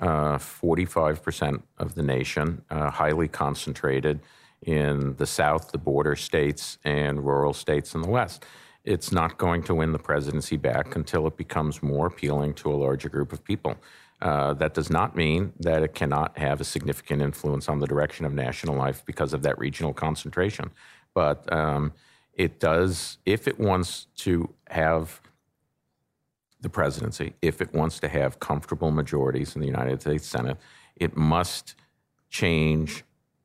uh, 0.01 0.37
45% 0.37 1.61
of 1.77 1.95
the 1.95 2.03
nation, 2.03 2.63
uh, 2.69 2.89
highly 2.89 3.27
concentrated 3.27 4.21
in 4.61 5.15
the 5.17 5.25
South, 5.25 5.71
the 5.71 5.77
border 5.77 6.15
states, 6.15 6.77
and 6.83 7.25
rural 7.25 7.53
states 7.53 7.93
in 7.93 8.01
the 8.01 8.09
West. 8.09 8.45
It's 8.85 9.11
not 9.11 9.37
going 9.37 9.63
to 9.63 9.75
win 9.75 9.91
the 9.91 9.99
presidency 9.99 10.55
back 10.55 10.95
until 10.95 11.27
it 11.27 11.35
becomes 11.35 11.83
more 11.83 12.07
appealing 12.07 12.53
to 12.55 12.71
a 12.71 12.75
larger 12.75 13.09
group 13.09 13.33
of 13.33 13.43
people. 13.43 13.75
Uh, 14.19 14.53
that 14.56 14.73
does 14.73 14.89
not 14.89 15.15
mean 15.15 15.53
that 15.60 15.84
it 15.84 15.94
cannot 15.94 16.38
have 16.38 16.60
a 16.60 16.64
significant 16.64 17.22
influence 17.22 17.69
on 17.69 17.80
the 17.80 17.85
direction 17.85 18.26
of 18.26 18.34
national 18.34 18.76
life 18.76 19.03
because 19.06 19.31
of 19.31 19.44
that 19.44 19.57
regional 19.60 19.94
concentration. 19.94 20.72
But 21.14 21.52
um, 21.53 21.94
it 22.34 22.60
does, 22.60 23.19
if 23.26 23.48
it 23.48 23.60
wants 23.60 24.07
to 24.18 24.53
have 24.69 25.22
the 26.61 26.69
presidency, 26.69 27.35
if 27.44 27.61
it 27.61 27.73
wants 27.73 27.99
to 27.99 28.07
have 28.07 28.39
comfortable 28.39 28.89
majorities 28.89 29.56
in 29.56 29.61
the 29.61 29.68
United 29.68 30.02
States 30.02 30.26
Senate, 30.26 30.57
it 30.95 31.15
must 31.15 31.76
change 32.30 33.03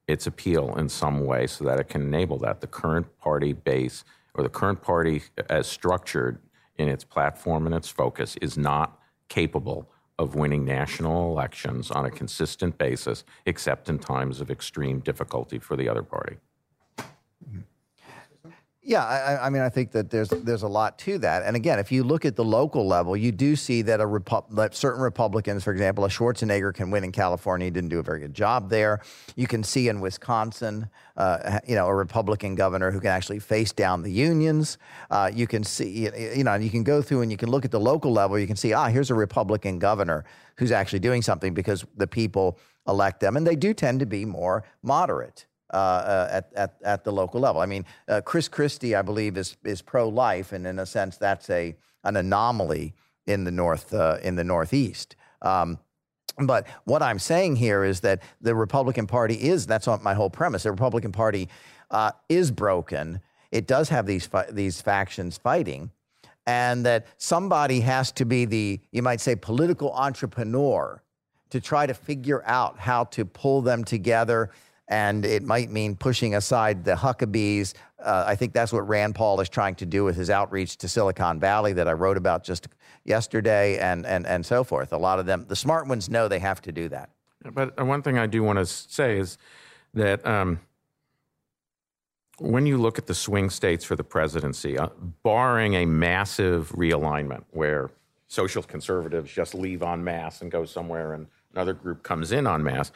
its 0.09 0.27
appeal 0.27 0.75
in 0.77 0.89
some 0.89 1.25
way 1.25 1.47
so 1.47 1.65
that 1.65 1.79
it 1.79 1.89
can 1.89 2.03
enable 2.03 2.39
that. 2.39 2.63
The 2.63 2.67
current 2.67 3.19
party 3.19 3.53
base 3.53 4.05
or 4.35 4.43
the 4.43 4.49
current 4.49 4.83
party 4.83 5.23
as 5.51 5.67
structured 5.67 6.39
in 6.77 6.89
its 6.89 7.05
platform 7.05 7.67
and 7.67 7.75
its 7.75 7.89
focus 7.89 8.37
is 8.41 8.57
not 8.57 8.99
capable 9.29 9.91
of 10.23 10.35
winning 10.35 10.65
national 10.65 11.31
elections 11.31 11.91
on 11.91 12.07
a 12.07 12.11
consistent 12.11 12.79
basis, 12.79 13.25
except 13.47 13.89
in 13.89 13.99
times 13.99 14.41
of 14.41 14.51
extreme 14.51 15.01
difficulty 15.01 15.59
for 15.59 15.77
the 15.77 15.89
other 15.89 16.03
party. 16.03 16.37
Yeah, 18.85 19.05
I, 19.05 19.47
I 19.47 19.51
mean, 19.51 19.63
I 19.63 19.69
think 19.69 19.93
that 19.93 20.11
there's 20.11 20.29
there's 20.31 20.65
a 20.65 20.69
lot 20.69 20.99
to 21.01 21.17
that. 21.19 21.45
And 21.45 21.55
again, 21.55 21.79
if 21.79 21.93
you 21.93 22.03
look 22.03 22.25
at 22.25 22.35
the 22.35 22.45
local 22.45 22.85
level, 22.85 23.17
you 23.17 23.31
do 23.31 23.55
see 23.55 23.81
that 23.83 24.01
a 24.01 24.05
Repu- 24.05 24.53
that 24.57 24.75
certain 24.75 25.01
Republicans, 25.01 25.63
for 25.63 25.71
example, 25.71 26.05
a 26.05 26.09
Schwarzenegger 26.09 26.75
can 26.75 26.91
win 26.91 27.05
in 27.05 27.13
California. 27.13 27.67
He 27.67 27.71
didn't 27.71 27.91
do 27.91 28.01
a 28.01 28.03
very 28.03 28.19
good 28.19 28.35
job 28.35 28.71
there. 28.71 29.01
You 29.37 29.47
can 29.47 29.63
see 29.63 29.87
in 29.87 30.01
Wisconsin, 30.01 30.89
uh, 31.17 31.61
you 31.65 31.77
know, 31.77 31.87
a 31.87 31.95
Republican 31.95 32.57
governor 32.57 32.91
who 32.91 32.99
can 32.99 33.11
actually 33.11 33.39
face 33.39 33.73
down 33.73 34.03
the 34.03 34.11
unions. 34.11 34.79
Uh, 35.13 35.31
you 35.33 35.47
can 35.47 35.63
see, 35.63 36.09
you 36.37 36.43
know, 36.43 36.55
you 36.57 36.71
can 36.71 36.83
go 36.83 37.01
through 37.03 37.23
and 37.23 37.31
you 37.31 37.37
can 37.37 37.51
look 37.51 37.65
at 37.65 37.71
the 37.71 37.81
local 37.81 38.11
level. 38.11 38.37
You 38.37 38.49
can 38.49 38.57
see, 38.57 38.73
ah, 38.73 38.89
here's 38.89 39.11
a 39.11 39.15
Republican 39.15 39.79
governor 39.79 40.25
who's 40.57 40.73
actually 40.73 40.99
doing 40.99 41.23
something 41.23 41.55
because 41.55 41.85
the 41.97 42.09
people 42.09 42.59
elect 42.89 43.21
them, 43.21 43.37
and 43.37 43.47
they 43.47 43.55
do 43.55 43.75
tend 43.75 44.01
to 44.01 44.07
be 44.07 44.25
more 44.25 44.65
moderate. 44.83 45.47
Uh, 45.73 45.77
uh, 45.77 46.29
at, 46.31 46.53
at, 46.55 46.75
at 46.85 47.03
the 47.03 47.11
local 47.11 47.41
level. 47.41 47.63
I 47.63 47.65
mean, 47.65 47.87
uh, 48.07 48.21
Chris 48.21 48.47
Christie, 48.47 48.95
I 48.95 49.01
believe, 49.01 49.39
is 49.39 49.57
is 49.65 49.81
pro 49.81 50.07
life, 50.07 50.53
and 50.53 50.67
in 50.67 50.79
a 50.79 50.85
sense, 50.85 51.17
that's 51.17 51.49
a 51.49 51.75
an 52.05 52.17
anomaly 52.17 52.93
in 53.27 53.45
the 53.45 53.51
north 53.51 53.95
uh, 53.95 54.19
in 54.23 54.37
the 54.37 54.45
Northeast. 54.45 55.17
Um, 55.41 55.79
but 56.39 56.67
what 56.85 57.01
I'm 57.01 57.19
saying 57.19 57.57
here 57.57 57.85
is 57.85 58.01
that 58.01 58.23
the 58.43 58.55
Republican 58.55 59.07
Party 59.07 59.35
is 59.35 59.67
that's 59.67 59.87
my 60.03 60.13
whole 60.13 60.29
premise. 60.29 60.65
The 60.65 60.71
Republican 60.71 61.11
Party 61.11 61.49
uh, 61.91 62.13
is 62.29 62.51
broken. 62.51 63.21
It 63.51 63.67
does 63.67 63.89
have 63.89 64.05
these 64.05 64.27
fi- 64.27 64.51
these 64.51 64.83
factions 64.83 65.39
fighting, 65.39 65.91
and 66.47 66.85
that 66.85 67.07
somebody 67.17 67.81
has 67.81 68.13
to 68.13 68.27
be 68.27 68.45
the 68.45 68.79
you 68.91 69.03
might 69.03 69.23
say 69.23 69.37
political 69.37 69.91
entrepreneur 69.95 71.03
to 71.49 71.61
try 71.63 71.87
to 71.87 71.95
figure 71.95 72.43
out 72.45 72.79
how 72.79 73.05
to 73.05 73.25
pull 73.25 73.63
them 73.63 73.85
together 73.85 74.51
and 74.93 75.25
it 75.25 75.43
might 75.43 75.71
mean 75.71 75.97
pushing 75.97 76.35
aside 76.35 76.85
the 76.85 76.95
Huckabees. 76.95 77.73
Uh, 77.99 78.25
I 78.27 78.37
think 78.37 78.53
that's 78.53 78.75
what 78.75 78.87
Rand 78.87 79.15
Paul 79.15 79.41
is 79.41 79.49
trying 79.49 79.75
to 79.77 79.87
do 79.87 80.05
with 80.05 80.17
his 80.17 80.29
outreach 80.29 80.77
to 80.77 80.89
Silicon 80.89 81.41
Valley 81.41 81.73
that 81.73 81.89
I 81.89 81.93
wrote 81.93 82.19
about 82.19 82.45
just 82.45 82.69
yesterday, 83.05 83.79
and 83.79 84.05
and 84.05 84.27
and 84.27 84.45
so 84.45 84.63
forth. 84.63 84.93
A 84.93 84.99
lot 84.99 85.19
of 85.19 85.25
them, 85.25 85.47
the 85.49 85.57
smart 85.57 85.89
ones, 85.89 86.11
know 86.11 86.29
they 86.29 86.41
have 86.41 86.61
to 86.63 86.73
do 86.73 86.91
that. 86.91 87.09
But 87.55 87.81
uh, 87.81 87.87
one 87.87 88.03
thing 88.03 88.19
I 88.19 88.27
do 88.27 88.43
want 88.43 88.59
to 88.59 88.67
say 88.67 89.19
is 89.19 89.39
that 89.95 90.25
um, 90.27 90.61
when 92.39 92.67
you 92.67 92.77
look 92.77 92.99
at 92.99 93.07
the 93.07 93.15
swing 93.15 93.49
states 93.49 93.87
for 93.87 93.97
the 93.97 94.05
presidency, 94.05 94.79
uh, 94.79 94.89
barring 95.23 95.75
a 95.75 95.87
massive 95.87 96.71
realignment 96.73 97.45
where 97.51 97.91
social 98.29 98.63
conservatives 98.63 99.33
just 99.33 99.55
leave 99.55 99.83
en 99.83 100.05
masse 100.05 100.43
and 100.43 100.51
go 100.51 100.67
somewhere 100.67 101.15
and 101.15 101.29
another 101.55 101.73
group 101.73 102.03
comes 102.03 102.31
in 102.33 102.47
en 102.47 102.63
masse, 102.63 102.93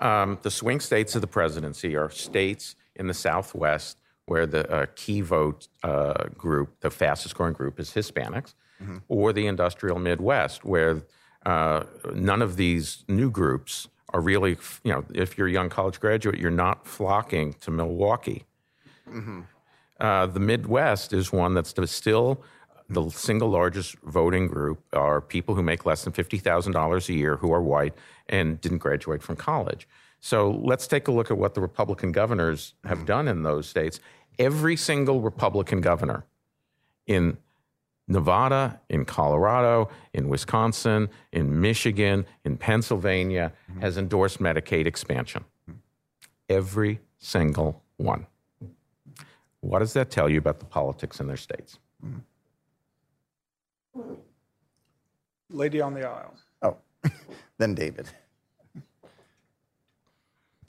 um, 0.00 0.38
the 0.42 0.50
swing 0.50 0.80
states 0.80 1.14
of 1.14 1.20
the 1.20 1.26
presidency 1.26 1.96
are 1.96 2.10
states 2.10 2.76
in 2.94 3.06
the 3.06 3.14
Southwest 3.14 3.98
where 4.26 4.46
the 4.46 4.68
uh, 4.70 4.86
key 4.96 5.20
vote 5.20 5.68
uh, 5.84 6.24
group, 6.36 6.80
the 6.80 6.90
fastest 6.90 7.34
growing 7.36 7.52
group, 7.52 7.78
is 7.78 7.90
Hispanics, 7.90 8.54
or 9.08 9.32
the 9.32 9.46
industrial 9.46 9.98
Midwest, 9.98 10.64
where 10.64 11.02
uh, 11.46 11.84
none 12.14 12.42
of 12.42 12.56
these 12.56 13.04
new 13.08 13.30
groups 13.30 13.88
are 14.12 14.20
really, 14.20 14.56
you 14.82 14.92
know, 14.92 15.04
if 15.14 15.38
you're 15.38 15.46
a 15.46 15.52
young 15.52 15.68
college 15.68 16.00
graduate, 16.00 16.38
you're 16.38 16.50
not 16.50 16.86
flocking 16.86 17.54
to 17.60 17.70
Milwaukee. 17.70 18.44
Uh, 20.00 20.26
the 20.26 20.40
Midwest 20.40 21.12
is 21.12 21.32
one 21.32 21.54
that's 21.54 21.72
still 21.90 22.42
the 22.88 23.08
single 23.10 23.48
largest 23.48 23.96
voting 24.04 24.46
group 24.46 24.82
are 24.92 25.20
people 25.20 25.54
who 25.54 25.62
make 25.62 25.84
less 25.84 26.04
than 26.04 26.12
$50,000 26.12 27.08
a 27.08 27.12
year 27.12 27.36
who 27.36 27.52
are 27.52 27.62
white 27.62 27.94
and 28.28 28.60
didn't 28.60 28.78
graduate 28.78 29.22
from 29.22 29.36
college. 29.36 29.88
So 30.20 30.50
let's 30.50 30.86
take 30.86 31.08
a 31.08 31.12
look 31.12 31.30
at 31.30 31.38
what 31.38 31.54
the 31.54 31.60
Republican 31.60 32.12
governors 32.12 32.74
have 32.84 32.98
mm-hmm. 32.98 33.06
done 33.06 33.28
in 33.28 33.42
those 33.42 33.68
states. 33.68 34.00
Every 34.38 34.76
single 34.76 35.20
Republican 35.20 35.80
governor 35.80 36.24
in 37.06 37.38
Nevada, 38.08 38.80
in 38.88 39.04
Colorado, 39.04 39.88
in 40.12 40.28
Wisconsin, 40.28 41.08
in 41.32 41.60
Michigan, 41.60 42.24
in 42.44 42.56
Pennsylvania 42.56 43.52
mm-hmm. 43.70 43.80
has 43.80 43.98
endorsed 43.98 44.38
Medicaid 44.38 44.86
expansion. 44.86 45.44
Mm-hmm. 45.68 45.78
Every 46.48 47.00
single 47.18 47.82
one. 47.96 48.26
What 49.60 49.80
does 49.80 49.94
that 49.94 50.10
tell 50.10 50.28
you 50.28 50.38
about 50.38 50.60
the 50.60 50.64
politics 50.64 51.18
in 51.18 51.26
their 51.26 51.36
states? 51.36 51.78
Lady 55.50 55.80
on 55.80 55.94
the 55.94 56.06
aisle. 56.06 56.34
Oh, 56.62 56.76
then 57.58 57.74
David. 57.74 58.08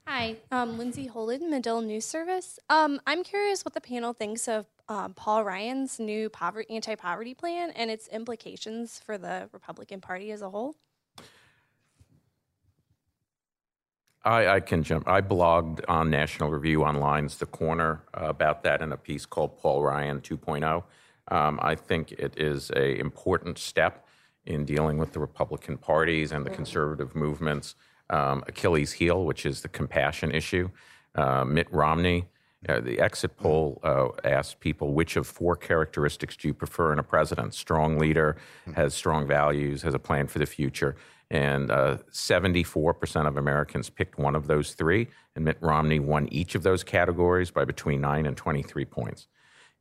Hi, 0.06 0.38
um, 0.52 0.78
Lindsay 0.78 1.08
Holden, 1.08 1.50
Medill 1.50 1.82
News 1.82 2.06
Service. 2.06 2.60
Um, 2.70 3.02
I'm 3.06 3.24
curious 3.26 3.66
what 3.66 3.74
the 3.74 3.82
panel 3.82 4.14
thinks 4.14 4.48
of 4.48 4.66
um, 4.88 5.14
Paul 5.14 5.44
Ryan's 5.44 6.00
new 6.00 6.30
poverty, 6.30 6.74
anti-poverty 6.74 7.34
plan 7.34 7.72
and 7.72 7.92
its 7.92 8.08
implications 8.08 9.02
for 9.06 9.18
the 9.18 9.50
Republican 9.52 10.00
Party 10.00 10.32
as 10.32 10.42
a 10.42 10.50
whole. 10.50 10.78
I, 14.24 14.48
I 14.48 14.60
can 14.62 14.84
jump. 14.84 15.08
I 15.08 15.22
blogged 15.22 15.82
on 15.88 16.10
National 16.10 16.52
Review 16.52 16.84
Online's 16.84 17.38
The 17.38 17.46
Corner 17.46 18.04
uh, 18.14 18.26
about 18.28 18.64
that 18.64 18.82
in 18.82 18.92
a 18.94 18.98
piece 18.98 19.26
called 19.26 19.58
Paul 19.58 19.84
Ryan 19.84 20.22
2.0. 20.22 20.84
Um, 21.30 21.60
I 21.62 21.76
think 21.76 22.14
it 22.14 22.34
is 22.38 22.72
a 22.72 23.00
important 23.00 23.58
step 23.58 24.06
in 24.46 24.66
dealing 24.66 24.98
with 24.98 25.14
the 25.14 25.20
Republican 25.20 25.78
parties 25.78 26.32
and 26.32 26.46
the 26.46 26.50
conservative 26.50 27.16
movements. 27.16 27.76
Um, 28.10 28.44
Achilles' 28.48 28.94
heel, 28.94 29.26
which 29.26 29.46
is 29.46 29.62
the 29.62 29.68
compassion 29.68 30.32
issue. 30.32 30.70
Uh, 31.16 31.44
Mitt 31.44 31.72
Romney, 31.72 32.30
uh, 32.70 32.80
the 32.80 33.00
exit 33.00 33.36
poll 33.38 33.80
uh, 33.84 34.08
asked 34.24 34.60
people 34.60 34.94
which 34.94 35.18
of 35.18 35.28
four 35.28 35.56
characteristics 35.56 36.38
do 36.38 36.48
you 36.48 36.54
prefer 36.54 36.94
in 36.94 37.00
a 37.00 37.04
president? 37.04 37.54
Strong 37.54 38.00
leader, 38.00 38.38
has 38.76 38.94
strong 38.94 39.28
values, 39.28 39.82
has 39.82 39.94
a 39.94 40.00
plan 40.00 40.28
for 40.28 40.40
the 40.40 40.46
future. 40.46 40.96
And 41.30 41.70
uh, 41.70 41.98
74% 42.12 43.28
of 43.28 43.36
Americans 43.36 43.90
picked 43.90 44.18
one 44.18 44.34
of 44.34 44.48
those 44.48 44.74
three, 44.74 45.08
and 45.36 45.44
Mitt 45.44 45.58
Romney 45.60 46.00
won 46.00 46.30
each 46.32 46.56
of 46.56 46.64
those 46.64 46.84
categories 46.86 47.52
by 47.52 47.66
between 47.66 48.00
9 48.00 48.26
and 48.26 48.38
23 48.38 48.86
points. 48.86 49.28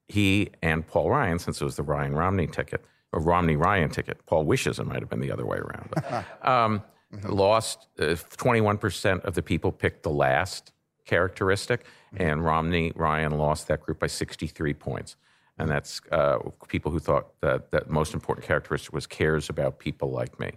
He 0.08 0.50
and 0.62 0.86
Paul 0.86 1.10
Ryan, 1.10 1.38
since 1.38 1.60
it 1.60 1.64
was 1.64 1.76
the 1.76 1.82
Ryan 1.82 2.14
Romney 2.14 2.46
ticket, 2.46 2.84
or 3.12 3.20
Romney 3.20 3.56
Ryan 3.56 3.90
ticket, 3.90 4.24
Paul 4.26 4.44
wishes 4.44 4.78
it 4.78 4.86
might 4.86 5.00
have 5.00 5.08
been 5.08 5.20
the 5.20 5.32
other 5.32 5.46
way 5.46 5.58
around. 5.58 5.90
But, 5.92 6.24
um, 6.48 6.82
Lost 7.24 7.86
uh, 7.98 8.02
21% 8.04 9.24
of 9.24 9.34
the 9.34 9.42
people 9.42 9.70
picked 9.72 10.02
the 10.02 10.10
last 10.10 10.72
characteristic, 11.04 11.86
and 12.16 12.44
Romney 12.44 12.92
Ryan 12.94 13.38
lost 13.38 13.68
that 13.68 13.80
group 13.80 14.00
by 14.00 14.08
63 14.08 14.74
points. 14.74 15.16
And 15.58 15.70
that's 15.70 16.00
uh, 16.10 16.38
people 16.68 16.90
who 16.90 16.98
thought 16.98 17.40
that 17.40 17.70
that 17.70 17.88
most 17.88 18.12
important 18.12 18.46
characteristic 18.46 18.92
was 18.92 19.06
cares 19.06 19.48
about 19.48 19.78
people 19.78 20.10
like 20.10 20.38
me. 20.38 20.52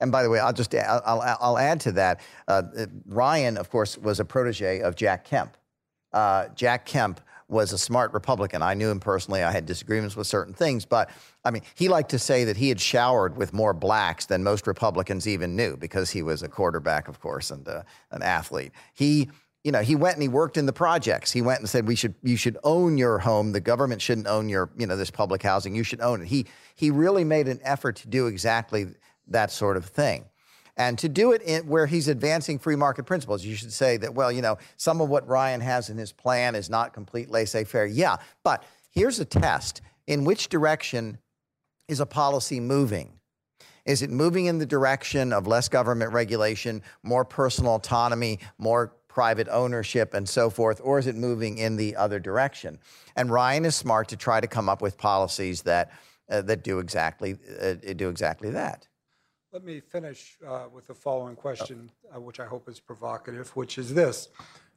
And 0.00 0.12
by 0.12 0.22
the 0.22 0.30
way, 0.30 0.38
I'll 0.38 0.52
just 0.52 0.74
I'll, 0.74 1.02
I'll, 1.06 1.38
I'll 1.40 1.58
add 1.58 1.80
to 1.82 1.92
that. 1.92 2.20
Uh, 2.48 2.62
Ryan, 3.06 3.56
of 3.56 3.70
course, 3.70 3.96
was 3.96 4.20
a 4.20 4.24
protege 4.24 4.80
of 4.80 4.94
Jack 4.94 5.24
Kemp. 5.24 5.56
Uh, 6.12 6.48
Jack 6.54 6.86
Kemp 6.86 7.20
was 7.48 7.72
a 7.72 7.78
smart 7.78 8.12
Republican. 8.12 8.62
I 8.62 8.74
knew 8.74 8.90
him 8.90 9.00
personally. 9.00 9.42
I 9.42 9.52
had 9.52 9.66
disagreements 9.66 10.16
with 10.16 10.26
certain 10.26 10.52
things, 10.52 10.84
but 10.84 11.10
I 11.44 11.50
mean, 11.50 11.62
he 11.74 11.88
liked 11.88 12.10
to 12.10 12.18
say 12.18 12.44
that 12.44 12.56
he 12.56 12.68
had 12.68 12.80
showered 12.80 13.36
with 13.36 13.52
more 13.52 13.72
blacks 13.72 14.26
than 14.26 14.42
most 14.42 14.66
Republicans 14.66 15.28
even 15.28 15.54
knew 15.54 15.76
because 15.76 16.10
he 16.10 16.22
was 16.22 16.42
a 16.42 16.48
quarterback, 16.48 17.08
of 17.08 17.20
course, 17.20 17.50
and 17.50 17.66
uh, 17.68 17.82
an 18.10 18.22
athlete. 18.22 18.72
He 18.94 19.30
you 19.66 19.72
know, 19.72 19.80
he 19.80 19.96
went 19.96 20.14
and 20.14 20.22
he 20.22 20.28
worked 20.28 20.56
in 20.56 20.66
the 20.66 20.72
projects. 20.72 21.32
He 21.32 21.42
went 21.42 21.58
and 21.58 21.68
said, 21.68 21.88
"We 21.88 21.96
should, 21.96 22.14
you 22.22 22.36
should 22.36 22.56
own 22.62 22.96
your 22.96 23.18
home. 23.18 23.50
The 23.50 23.60
government 23.60 24.00
shouldn't 24.00 24.28
own 24.28 24.48
your, 24.48 24.70
you 24.78 24.86
know, 24.86 24.96
this 24.96 25.10
public 25.10 25.42
housing. 25.42 25.74
You 25.74 25.82
should 25.82 26.00
own 26.00 26.22
it." 26.22 26.28
He 26.28 26.46
he 26.76 26.92
really 26.92 27.24
made 27.24 27.48
an 27.48 27.58
effort 27.64 27.96
to 27.96 28.08
do 28.08 28.28
exactly 28.28 28.86
that 29.26 29.50
sort 29.50 29.76
of 29.76 29.84
thing, 29.86 30.26
and 30.76 30.98
to 30.98 31.08
do 31.08 31.32
it 31.32 31.42
in, 31.42 31.66
where 31.66 31.86
he's 31.86 32.08
advancing 32.08 32.58
free 32.58 32.76
market 32.76 33.04
principles. 33.04 33.44
You 33.44 33.54
should 33.54 33.72
say 33.72 33.96
that, 33.98 34.14
well, 34.14 34.30
you 34.30 34.42
know, 34.42 34.58
some 34.76 35.00
of 35.00 35.08
what 35.08 35.26
Ryan 35.26 35.60
has 35.60 35.88
in 35.88 35.96
his 35.96 36.12
plan 36.12 36.54
is 36.54 36.68
not 36.68 36.92
complete 36.92 37.30
laissez-faire. 37.30 37.86
Yeah, 37.86 38.16
but 38.42 38.64
here's 38.90 39.18
a 39.20 39.24
test: 39.24 39.80
in 40.06 40.24
which 40.24 40.48
direction 40.48 41.18
is 41.88 42.00
a 42.00 42.06
policy 42.06 42.60
moving? 42.60 43.12
Is 43.84 44.02
it 44.02 44.10
moving 44.10 44.46
in 44.46 44.58
the 44.58 44.66
direction 44.66 45.32
of 45.32 45.46
less 45.46 45.68
government 45.68 46.12
regulation, 46.12 46.82
more 47.04 47.24
personal 47.24 47.76
autonomy, 47.76 48.40
more 48.58 48.92
private 49.06 49.48
ownership 49.48 50.12
and 50.12 50.28
so 50.28 50.50
forth, 50.50 50.80
or 50.82 50.98
is 50.98 51.06
it 51.06 51.14
moving 51.14 51.56
in 51.58 51.76
the 51.76 51.96
other 51.96 52.18
direction? 52.18 52.78
And 53.14 53.30
Ryan 53.30 53.64
is 53.64 53.74
smart 53.74 54.08
to 54.08 54.16
try 54.16 54.40
to 54.40 54.46
come 54.46 54.68
up 54.68 54.82
with 54.82 54.98
policies 54.98 55.62
that 55.62 55.92
uh, 56.28 56.42
that 56.42 56.64
do 56.64 56.80
exactly 56.80 57.38
uh, 57.62 57.74
do 57.94 58.08
exactly 58.08 58.50
that. 58.50 58.88
Let 59.56 59.64
me 59.64 59.80
finish 59.80 60.36
uh, 60.46 60.64
with 60.70 60.86
the 60.86 60.94
following 60.94 61.34
question, 61.34 61.90
uh, 62.14 62.20
which 62.20 62.40
I 62.40 62.44
hope 62.44 62.68
is 62.68 62.78
provocative, 62.78 63.56
which 63.56 63.78
is 63.78 63.94
this. 63.94 64.28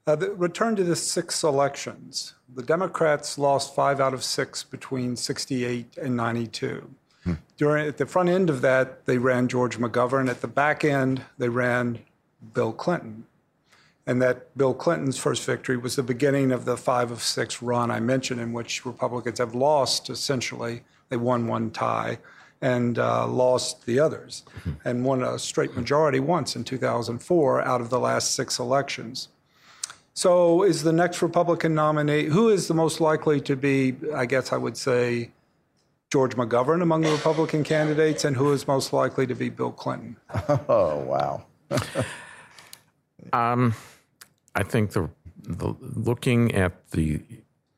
Uh, 0.08 0.16
the, 0.16 0.32
return 0.32 0.78
to 0.78 0.86
the 0.86 0.96
six 0.96 1.44
elections. 1.44 2.36
The 2.56 2.64
Democrats 2.64 3.38
lost 3.38 3.76
five 3.76 4.00
out 4.00 4.14
of 4.14 4.24
six 4.24 4.64
between 4.64 5.18
68 5.18 5.98
and 5.98 6.16
92. 6.16 6.90
Hmm. 7.26 7.34
During, 7.58 7.90
at 7.90 7.98
the 7.98 8.06
front 8.06 8.30
end 8.30 8.50
of 8.50 8.62
that, 8.62 9.06
they 9.06 9.18
ran 9.18 9.50
George 9.50 9.78
McGovern. 9.78 10.30
At 10.30 10.40
the 10.40 10.48
back 10.48 10.86
end, 10.86 11.24
they 11.38 11.50
ran 11.50 12.00
Bill 12.54 12.72
Clinton 12.72 13.26
and 14.08 14.22
that 14.22 14.58
Bill 14.58 14.74
Clinton's 14.74 15.18
first 15.18 15.44
victory 15.44 15.76
was 15.76 15.98
the 15.98 16.04
beginning 16.04 16.54
of 16.54 16.64
the 16.64 16.78
five 16.78 17.12
of 17.12 17.22
six 17.22 17.62
run 17.62 17.92
I 17.92 18.00
mentioned, 18.00 18.40
in 18.40 18.54
which 18.54 18.86
Republicans 18.86 19.40
have 19.40 19.54
lost 19.54 20.10
essentially. 20.10 20.84
They 21.10 21.18
won 21.18 21.48
one 21.48 21.70
tie 21.70 22.20
and 22.62 23.00
uh, 23.00 23.28
lost 23.28 23.86
the 23.86 24.00
others, 24.00 24.44
and 24.84 25.06
won 25.06 25.24
a 25.24 25.40
straight 25.40 25.76
majority 25.76 26.20
once 26.20 26.56
in 26.56 26.64
2004 26.64 27.62
out 27.62 27.82
of 27.82 27.90
the 27.90 28.00
last 28.00 28.34
six 28.34 28.60
elections. 28.60 29.30
So, 30.14 30.64
is 30.64 30.84
the 30.84 30.92
next 30.92 31.22
Republican 31.22 31.74
nominee, 31.74 32.26
who 32.26 32.50
is 32.50 32.68
the 32.68 32.74
most 32.74 33.00
likely 33.00 33.40
to 33.42 33.56
be, 33.56 33.96
I 34.14 34.26
guess 34.26 34.52
I 34.52 34.58
would 34.58 34.76
say, 34.76 35.32
George 36.10 36.36
McGovern 36.36 36.82
among 36.82 37.02
the 37.02 37.12
Republican 37.12 37.64
candidates, 37.64 38.26
and 38.26 38.36
who 38.36 38.52
is 38.52 38.68
most 38.68 38.92
likely 38.92 39.28
to 39.28 39.36
be 39.36 39.50
Bill 39.50 39.72
Clinton? 39.72 40.18
Oh, 40.68 40.98
wow. 40.98 41.46
um, 43.34 43.76
I 44.56 44.64
think 44.64 44.92
the, 44.92 45.10
the 45.44 45.76
looking 45.80 46.54
at 46.54 46.90
the 46.92 47.22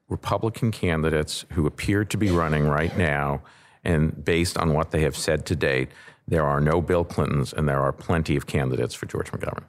Republican 0.07 0.71
candidates 0.71 1.45
who 1.51 1.67
appear 1.67 2.05
to 2.05 2.17
be 2.17 2.31
running 2.31 2.67
right 2.67 2.95
now, 2.97 3.41
and 3.83 4.23
based 4.23 4.57
on 4.57 4.73
what 4.73 4.91
they 4.91 5.01
have 5.01 5.15
said 5.15 5.45
to 5.47 5.55
date, 5.55 5.89
there 6.27 6.45
are 6.45 6.61
no 6.61 6.81
Bill 6.81 7.03
Clintons 7.03 7.53
and 7.53 7.67
there 7.67 7.81
are 7.81 7.91
plenty 7.91 8.35
of 8.35 8.47
candidates 8.47 8.93
for 8.93 9.05
George 9.05 9.31
McGovern. 9.31 9.63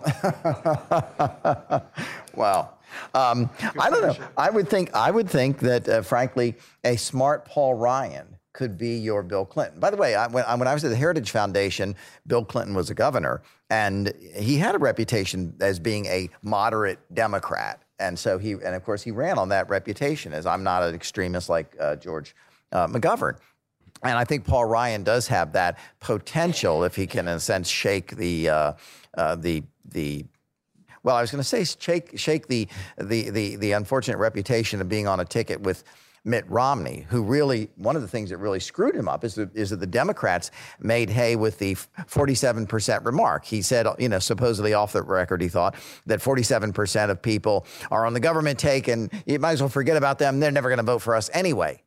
wow. 2.34 2.70
Um, 3.14 3.50
I 3.78 3.90
don't 3.90 4.02
know. 4.02 4.16
I 4.36 4.50
would 4.50 4.68
think. 4.68 4.94
I 4.94 5.10
would 5.10 5.28
think 5.28 5.58
that, 5.60 5.88
uh, 5.88 6.02
frankly, 6.02 6.56
a 6.84 6.96
smart 6.96 7.44
Paul 7.44 7.74
Ryan 7.74 8.36
could 8.52 8.76
be 8.76 8.98
your 8.98 9.22
Bill 9.22 9.44
Clinton. 9.44 9.78
By 9.78 9.90
the 9.90 9.96
way, 9.96 10.14
I, 10.14 10.26
when, 10.26 10.44
when, 10.58 10.66
I 10.66 10.74
was 10.74 10.84
at 10.84 10.90
the 10.90 10.96
Heritage 10.96 11.30
Foundation, 11.30 11.94
Bill 12.26 12.44
Clinton 12.44 12.74
was 12.74 12.90
a 12.90 12.94
governor, 12.94 13.42
and 13.68 14.12
he 14.34 14.56
had 14.56 14.74
a 14.74 14.78
reputation 14.78 15.54
as 15.60 15.78
being 15.78 16.06
a 16.06 16.28
moderate 16.42 16.98
Democrat. 17.14 17.82
And 18.00 18.18
so 18.18 18.38
he, 18.38 18.52
and 18.52 18.74
of 18.74 18.82
course, 18.82 19.02
he 19.02 19.10
ran 19.10 19.38
on 19.38 19.50
that 19.50 19.68
reputation 19.68 20.32
as 20.32 20.46
I'm 20.46 20.62
not 20.62 20.82
an 20.82 20.94
extremist 20.94 21.48
like 21.48 21.76
uh, 21.78 21.96
George 21.96 22.34
uh, 22.72 22.86
McGovern. 22.88 23.36
And 24.02 24.16
I 24.16 24.24
think 24.24 24.46
Paul 24.46 24.64
Ryan 24.64 25.02
does 25.02 25.26
have 25.28 25.52
that 25.52 25.78
potential 26.00 26.84
if 26.84 26.96
he 26.96 27.06
can, 27.06 27.28
in 27.28 27.36
a 27.36 27.40
sense, 27.40 27.68
shake 27.68 28.16
the 28.16 28.48
uh, 28.48 28.72
uh 29.14 29.34
the 29.36 29.62
the 29.84 30.24
well, 31.02 31.16
I 31.16 31.20
was 31.20 31.30
going 31.30 31.42
to 31.42 31.48
say 31.48 31.64
shake 31.64 32.18
shake 32.18 32.46
the, 32.46 32.68
the 32.98 33.30
the 33.30 33.56
the 33.56 33.72
unfortunate 33.72 34.18
reputation 34.18 34.80
of 34.80 34.88
being 34.88 35.06
on 35.06 35.20
a 35.20 35.24
ticket 35.24 35.60
with 35.60 35.84
Mitt 36.24 36.44
Romney, 36.50 37.06
who 37.08 37.22
really, 37.22 37.70
one 37.76 37.96
of 37.96 38.02
the 38.02 38.08
things 38.08 38.28
that 38.28 38.36
really 38.36 38.60
screwed 38.60 38.94
him 38.94 39.08
up 39.08 39.24
is, 39.24 39.36
that, 39.36 39.56
is 39.56 39.70
that 39.70 39.80
the 39.80 39.86
Democrats 39.86 40.50
made 40.78 41.08
hay 41.08 41.34
with 41.34 41.58
the 41.58 41.74
47% 41.74 43.04
remark. 43.06 43.46
He 43.46 43.62
said, 43.62 43.86
you 43.98 44.08
know, 44.08 44.18
supposedly 44.18 44.74
off 44.74 44.92
the 44.92 45.02
record, 45.02 45.40
he 45.40 45.48
thought 45.48 45.76
that 46.04 46.20
47% 46.20 47.10
of 47.10 47.22
people 47.22 47.66
are 47.90 48.04
on 48.04 48.12
the 48.12 48.20
government 48.20 48.58
take 48.58 48.88
and 48.88 49.10
you 49.24 49.38
might 49.38 49.52
as 49.52 49.62
well 49.62 49.70
forget 49.70 49.96
about 49.96 50.18
them. 50.18 50.40
They're 50.40 50.50
never 50.50 50.68
going 50.68 50.78
to 50.78 50.84
vote 50.84 51.00
for 51.00 51.16
us 51.16 51.30
anyway. 51.32 51.82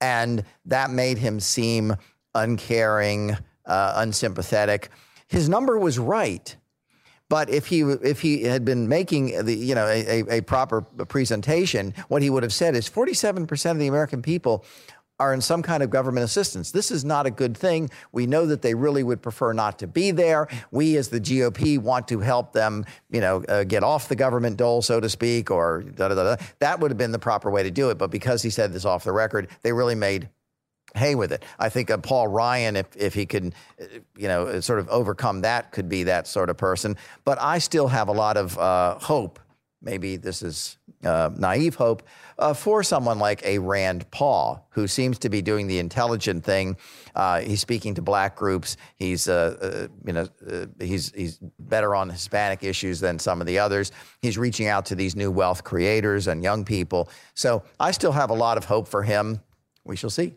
And 0.00 0.44
that 0.66 0.90
made 0.90 1.18
him 1.18 1.40
seem 1.40 1.96
uncaring, 2.34 3.36
uh, 3.64 3.92
unsympathetic. 3.96 4.90
His 5.28 5.48
number 5.48 5.78
was 5.78 5.98
right 5.98 6.54
but 7.28 7.50
if 7.50 7.66
he 7.66 7.80
if 7.80 8.20
he 8.20 8.44
had 8.44 8.64
been 8.64 8.88
making 8.88 9.44
the 9.44 9.54
you 9.54 9.74
know 9.74 9.86
a, 9.86 10.38
a 10.38 10.40
proper 10.42 10.82
presentation, 10.82 11.92
what 12.08 12.22
he 12.22 12.30
would 12.30 12.42
have 12.42 12.52
said 12.52 12.76
is 12.76 12.86
47 12.86 13.46
percent 13.46 13.76
of 13.76 13.80
the 13.80 13.88
American 13.88 14.22
people 14.22 14.64
are 15.18 15.32
in 15.32 15.40
some 15.40 15.62
kind 15.62 15.82
of 15.82 15.90
government 15.90 16.24
assistance. 16.24 16.70
This 16.70 16.90
is 16.90 17.04
not 17.04 17.26
a 17.26 17.30
good 17.30 17.56
thing. 17.56 17.90
We 18.12 18.26
know 18.26 18.46
that 18.46 18.62
they 18.62 18.74
really 18.74 19.02
would 19.02 19.22
prefer 19.22 19.52
not 19.52 19.78
to 19.78 19.86
be 19.86 20.10
there. 20.10 20.48
We, 20.70 20.96
as 20.96 21.08
the 21.08 21.20
GOP, 21.20 21.78
want 21.78 22.08
to 22.08 22.20
help 22.20 22.52
them, 22.52 22.84
you 23.10 23.20
know, 23.20 23.42
uh, 23.44 23.64
get 23.64 23.82
off 23.82 24.08
the 24.08 24.16
government 24.16 24.58
dole, 24.58 24.82
so 24.82 25.00
to 25.00 25.08
speak, 25.08 25.50
or 25.50 25.82
da 25.82 26.08
da 26.08 26.14
da. 26.14 26.36
That 26.58 26.80
would 26.80 26.90
have 26.90 26.98
been 26.98 27.12
the 27.12 27.18
proper 27.18 27.50
way 27.50 27.62
to 27.62 27.70
do 27.70 27.90
it. 27.90 27.98
But 27.98 28.10
because 28.10 28.42
he 28.42 28.50
said 28.50 28.72
this 28.72 28.84
off 28.84 29.04
the 29.04 29.12
record, 29.12 29.48
they 29.62 29.72
really 29.72 29.94
made 29.94 30.28
hay 30.94 31.14
with 31.14 31.32
it. 31.32 31.44
I 31.58 31.68
think 31.68 31.90
uh, 31.90 31.98
Paul 31.98 32.28
Ryan, 32.28 32.76
if, 32.76 32.86
if 32.96 33.14
he 33.14 33.26
can, 33.26 33.52
uh, 33.80 33.84
you 34.16 34.28
know, 34.28 34.60
sort 34.60 34.78
of 34.78 34.88
overcome 34.88 35.42
that, 35.42 35.72
could 35.72 35.88
be 35.88 36.04
that 36.04 36.26
sort 36.26 36.50
of 36.50 36.56
person. 36.56 36.96
But 37.24 37.40
I 37.40 37.58
still 37.58 37.88
have 37.88 38.08
a 38.08 38.12
lot 38.12 38.36
of 38.36 38.58
uh, 38.58 38.98
hope. 38.98 39.38
Maybe 39.82 40.16
this 40.16 40.42
is 40.42 40.78
uh, 41.04 41.30
naive 41.36 41.74
hope 41.74 42.02
uh, 42.38 42.54
for 42.54 42.82
someone 42.82 43.18
like 43.18 43.44
a 43.44 43.58
Rand 43.58 44.10
Paul, 44.10 44.66
who 44.70 44.86
seems 44.86 45.18
to 45.20 45.28
be 45.28 45.42
doing 45.42 45.66
the 45.66 45.78
intelligent 45.78 46.44
thing. 46.44 46.76
Uh, 47.14 47.40
he's 47.40 47.60
speaking 47.60 47.94
to 47.94 48.02
black 48.02 48.36
groups. 48.36 48.76
He's, 48.96 49.26
you 49.26 49.88
know, 50.04 50.28
he's 50.78 51.12
he's 51.12 51.38
better 51.58 51.94
on 51.94 52.10
Hispanic 52.10 52.62
issues 52.62 53.00
than 53.00 53.18
some 53.18 53.40
of 53.40 53.46
the 53.46 53.58
others. 53.58 53.92
He's 54.20 54.36
reaching 54.36 54.68
out 54.68 54.86
to 54.86 54.94
these 54.94 55.16
new 55.16 55.30
wealth 55.30 55.64
creators 55.64 56.26
and 56.26 56.42
young 56.42 56.64
people. 56.64 57.08
So 57.34 57.62
I 57.80 57.90
still 57.90 58.12
have 58.12 58.30
a 58.30 58.34
lot 58.34 58.58
of 58.58 58.66
hope 58.66 58.88
for 58.88 59.02
him. 59.02 59.40
We 59.84 59.96
shall 59.96 60.10
see. 60.10 60.34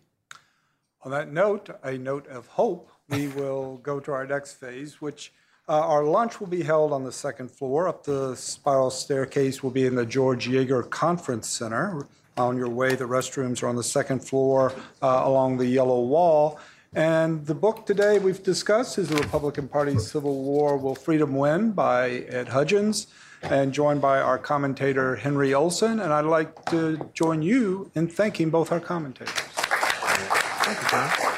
On 1.01 1.11
that 1.11 1.31
note, 1.31 1.69
a 1.83 1.97
note 1.97 2.27
of 2.27 2.47
hope, 2.47 2.91
we 3.07 3.27
will 3.29 3.77
go 3.77 3.99
to 3.99 4.11
our 4.11 4.27
next 4.27 4.53
phase, 4.53 5.01
which 5.01 5.33
uh, 5.69 5.85
our 5.85 6.03
lunch 6.03 6.39
will 6.39 6.47
be 6.47 6.63
held 6.63 6.91
on 6.91 7.03
the 7.03 7.11
second 7.11 7.51
floor. 7.51 7.87
Up 7.87 8.03
the 8.03 8.35
spiral 8.35 8.89
staircase 8.89 9.61
will 9.61 9.69
be 9.69 9.85
in 9.85 9.93
the 9.95 10.05
George 10.05 10.49
Yeager 10.49 10.89
Conference 10.89 11.47
Center. 11.47 12.07
On 12.37 12.57
your 12.57 12.69
way, 12.69 12.95
the 12.95 13.05
restrooms 13.05 13.61
are 13.61 13.67
on 13.67 13.75
the 13.75 13.83
second 13.83 14.19
floor 14.19 14.73
uh, 15.03 15.21
along 15.25 15.57
the 15.57 15.67
yellow 15.67 16.01
wall. 16.01 16.59
And 16.95 17.45
the 17.45 17.53
book 17.53 17.85
today 17.85 18.17
we've 18.17 18.41
discussed 18.41 18.97
is 18.97 19.09
The 19.09 19.17
Republican 19.17 19.67
Party's 19.67 20.09
Civil 20.09 20.43
War 20.43 20.75
Will 20.75 20.95
Freedom 20.95 21.35
Win 21.35 21.71
by 21.71 22.25
Ed 22.29 22.47
Hudgins, 22.47 23.05
and 23.43 23.71
joined 23.71 24.01
by 24.01 24.19
our 24.19 24.39
commentator 24.39 25.17
Henry 25.17 25.53
Olsen. 25.53 25.99
And 25.99 26.11
I'd 26.11 26.25
like 26.25 26.65
to 26.71 27.11
join 27.13 27.43
you 27.43 27.91
in 27.93 28.07
thanking 28.07 28.49
both 28.49 28.71
our 28.71 28.79
commentators. 28.79 29.35
Thank 29.35 30.81
you, 30.81 30.89
John. 30.89 31.28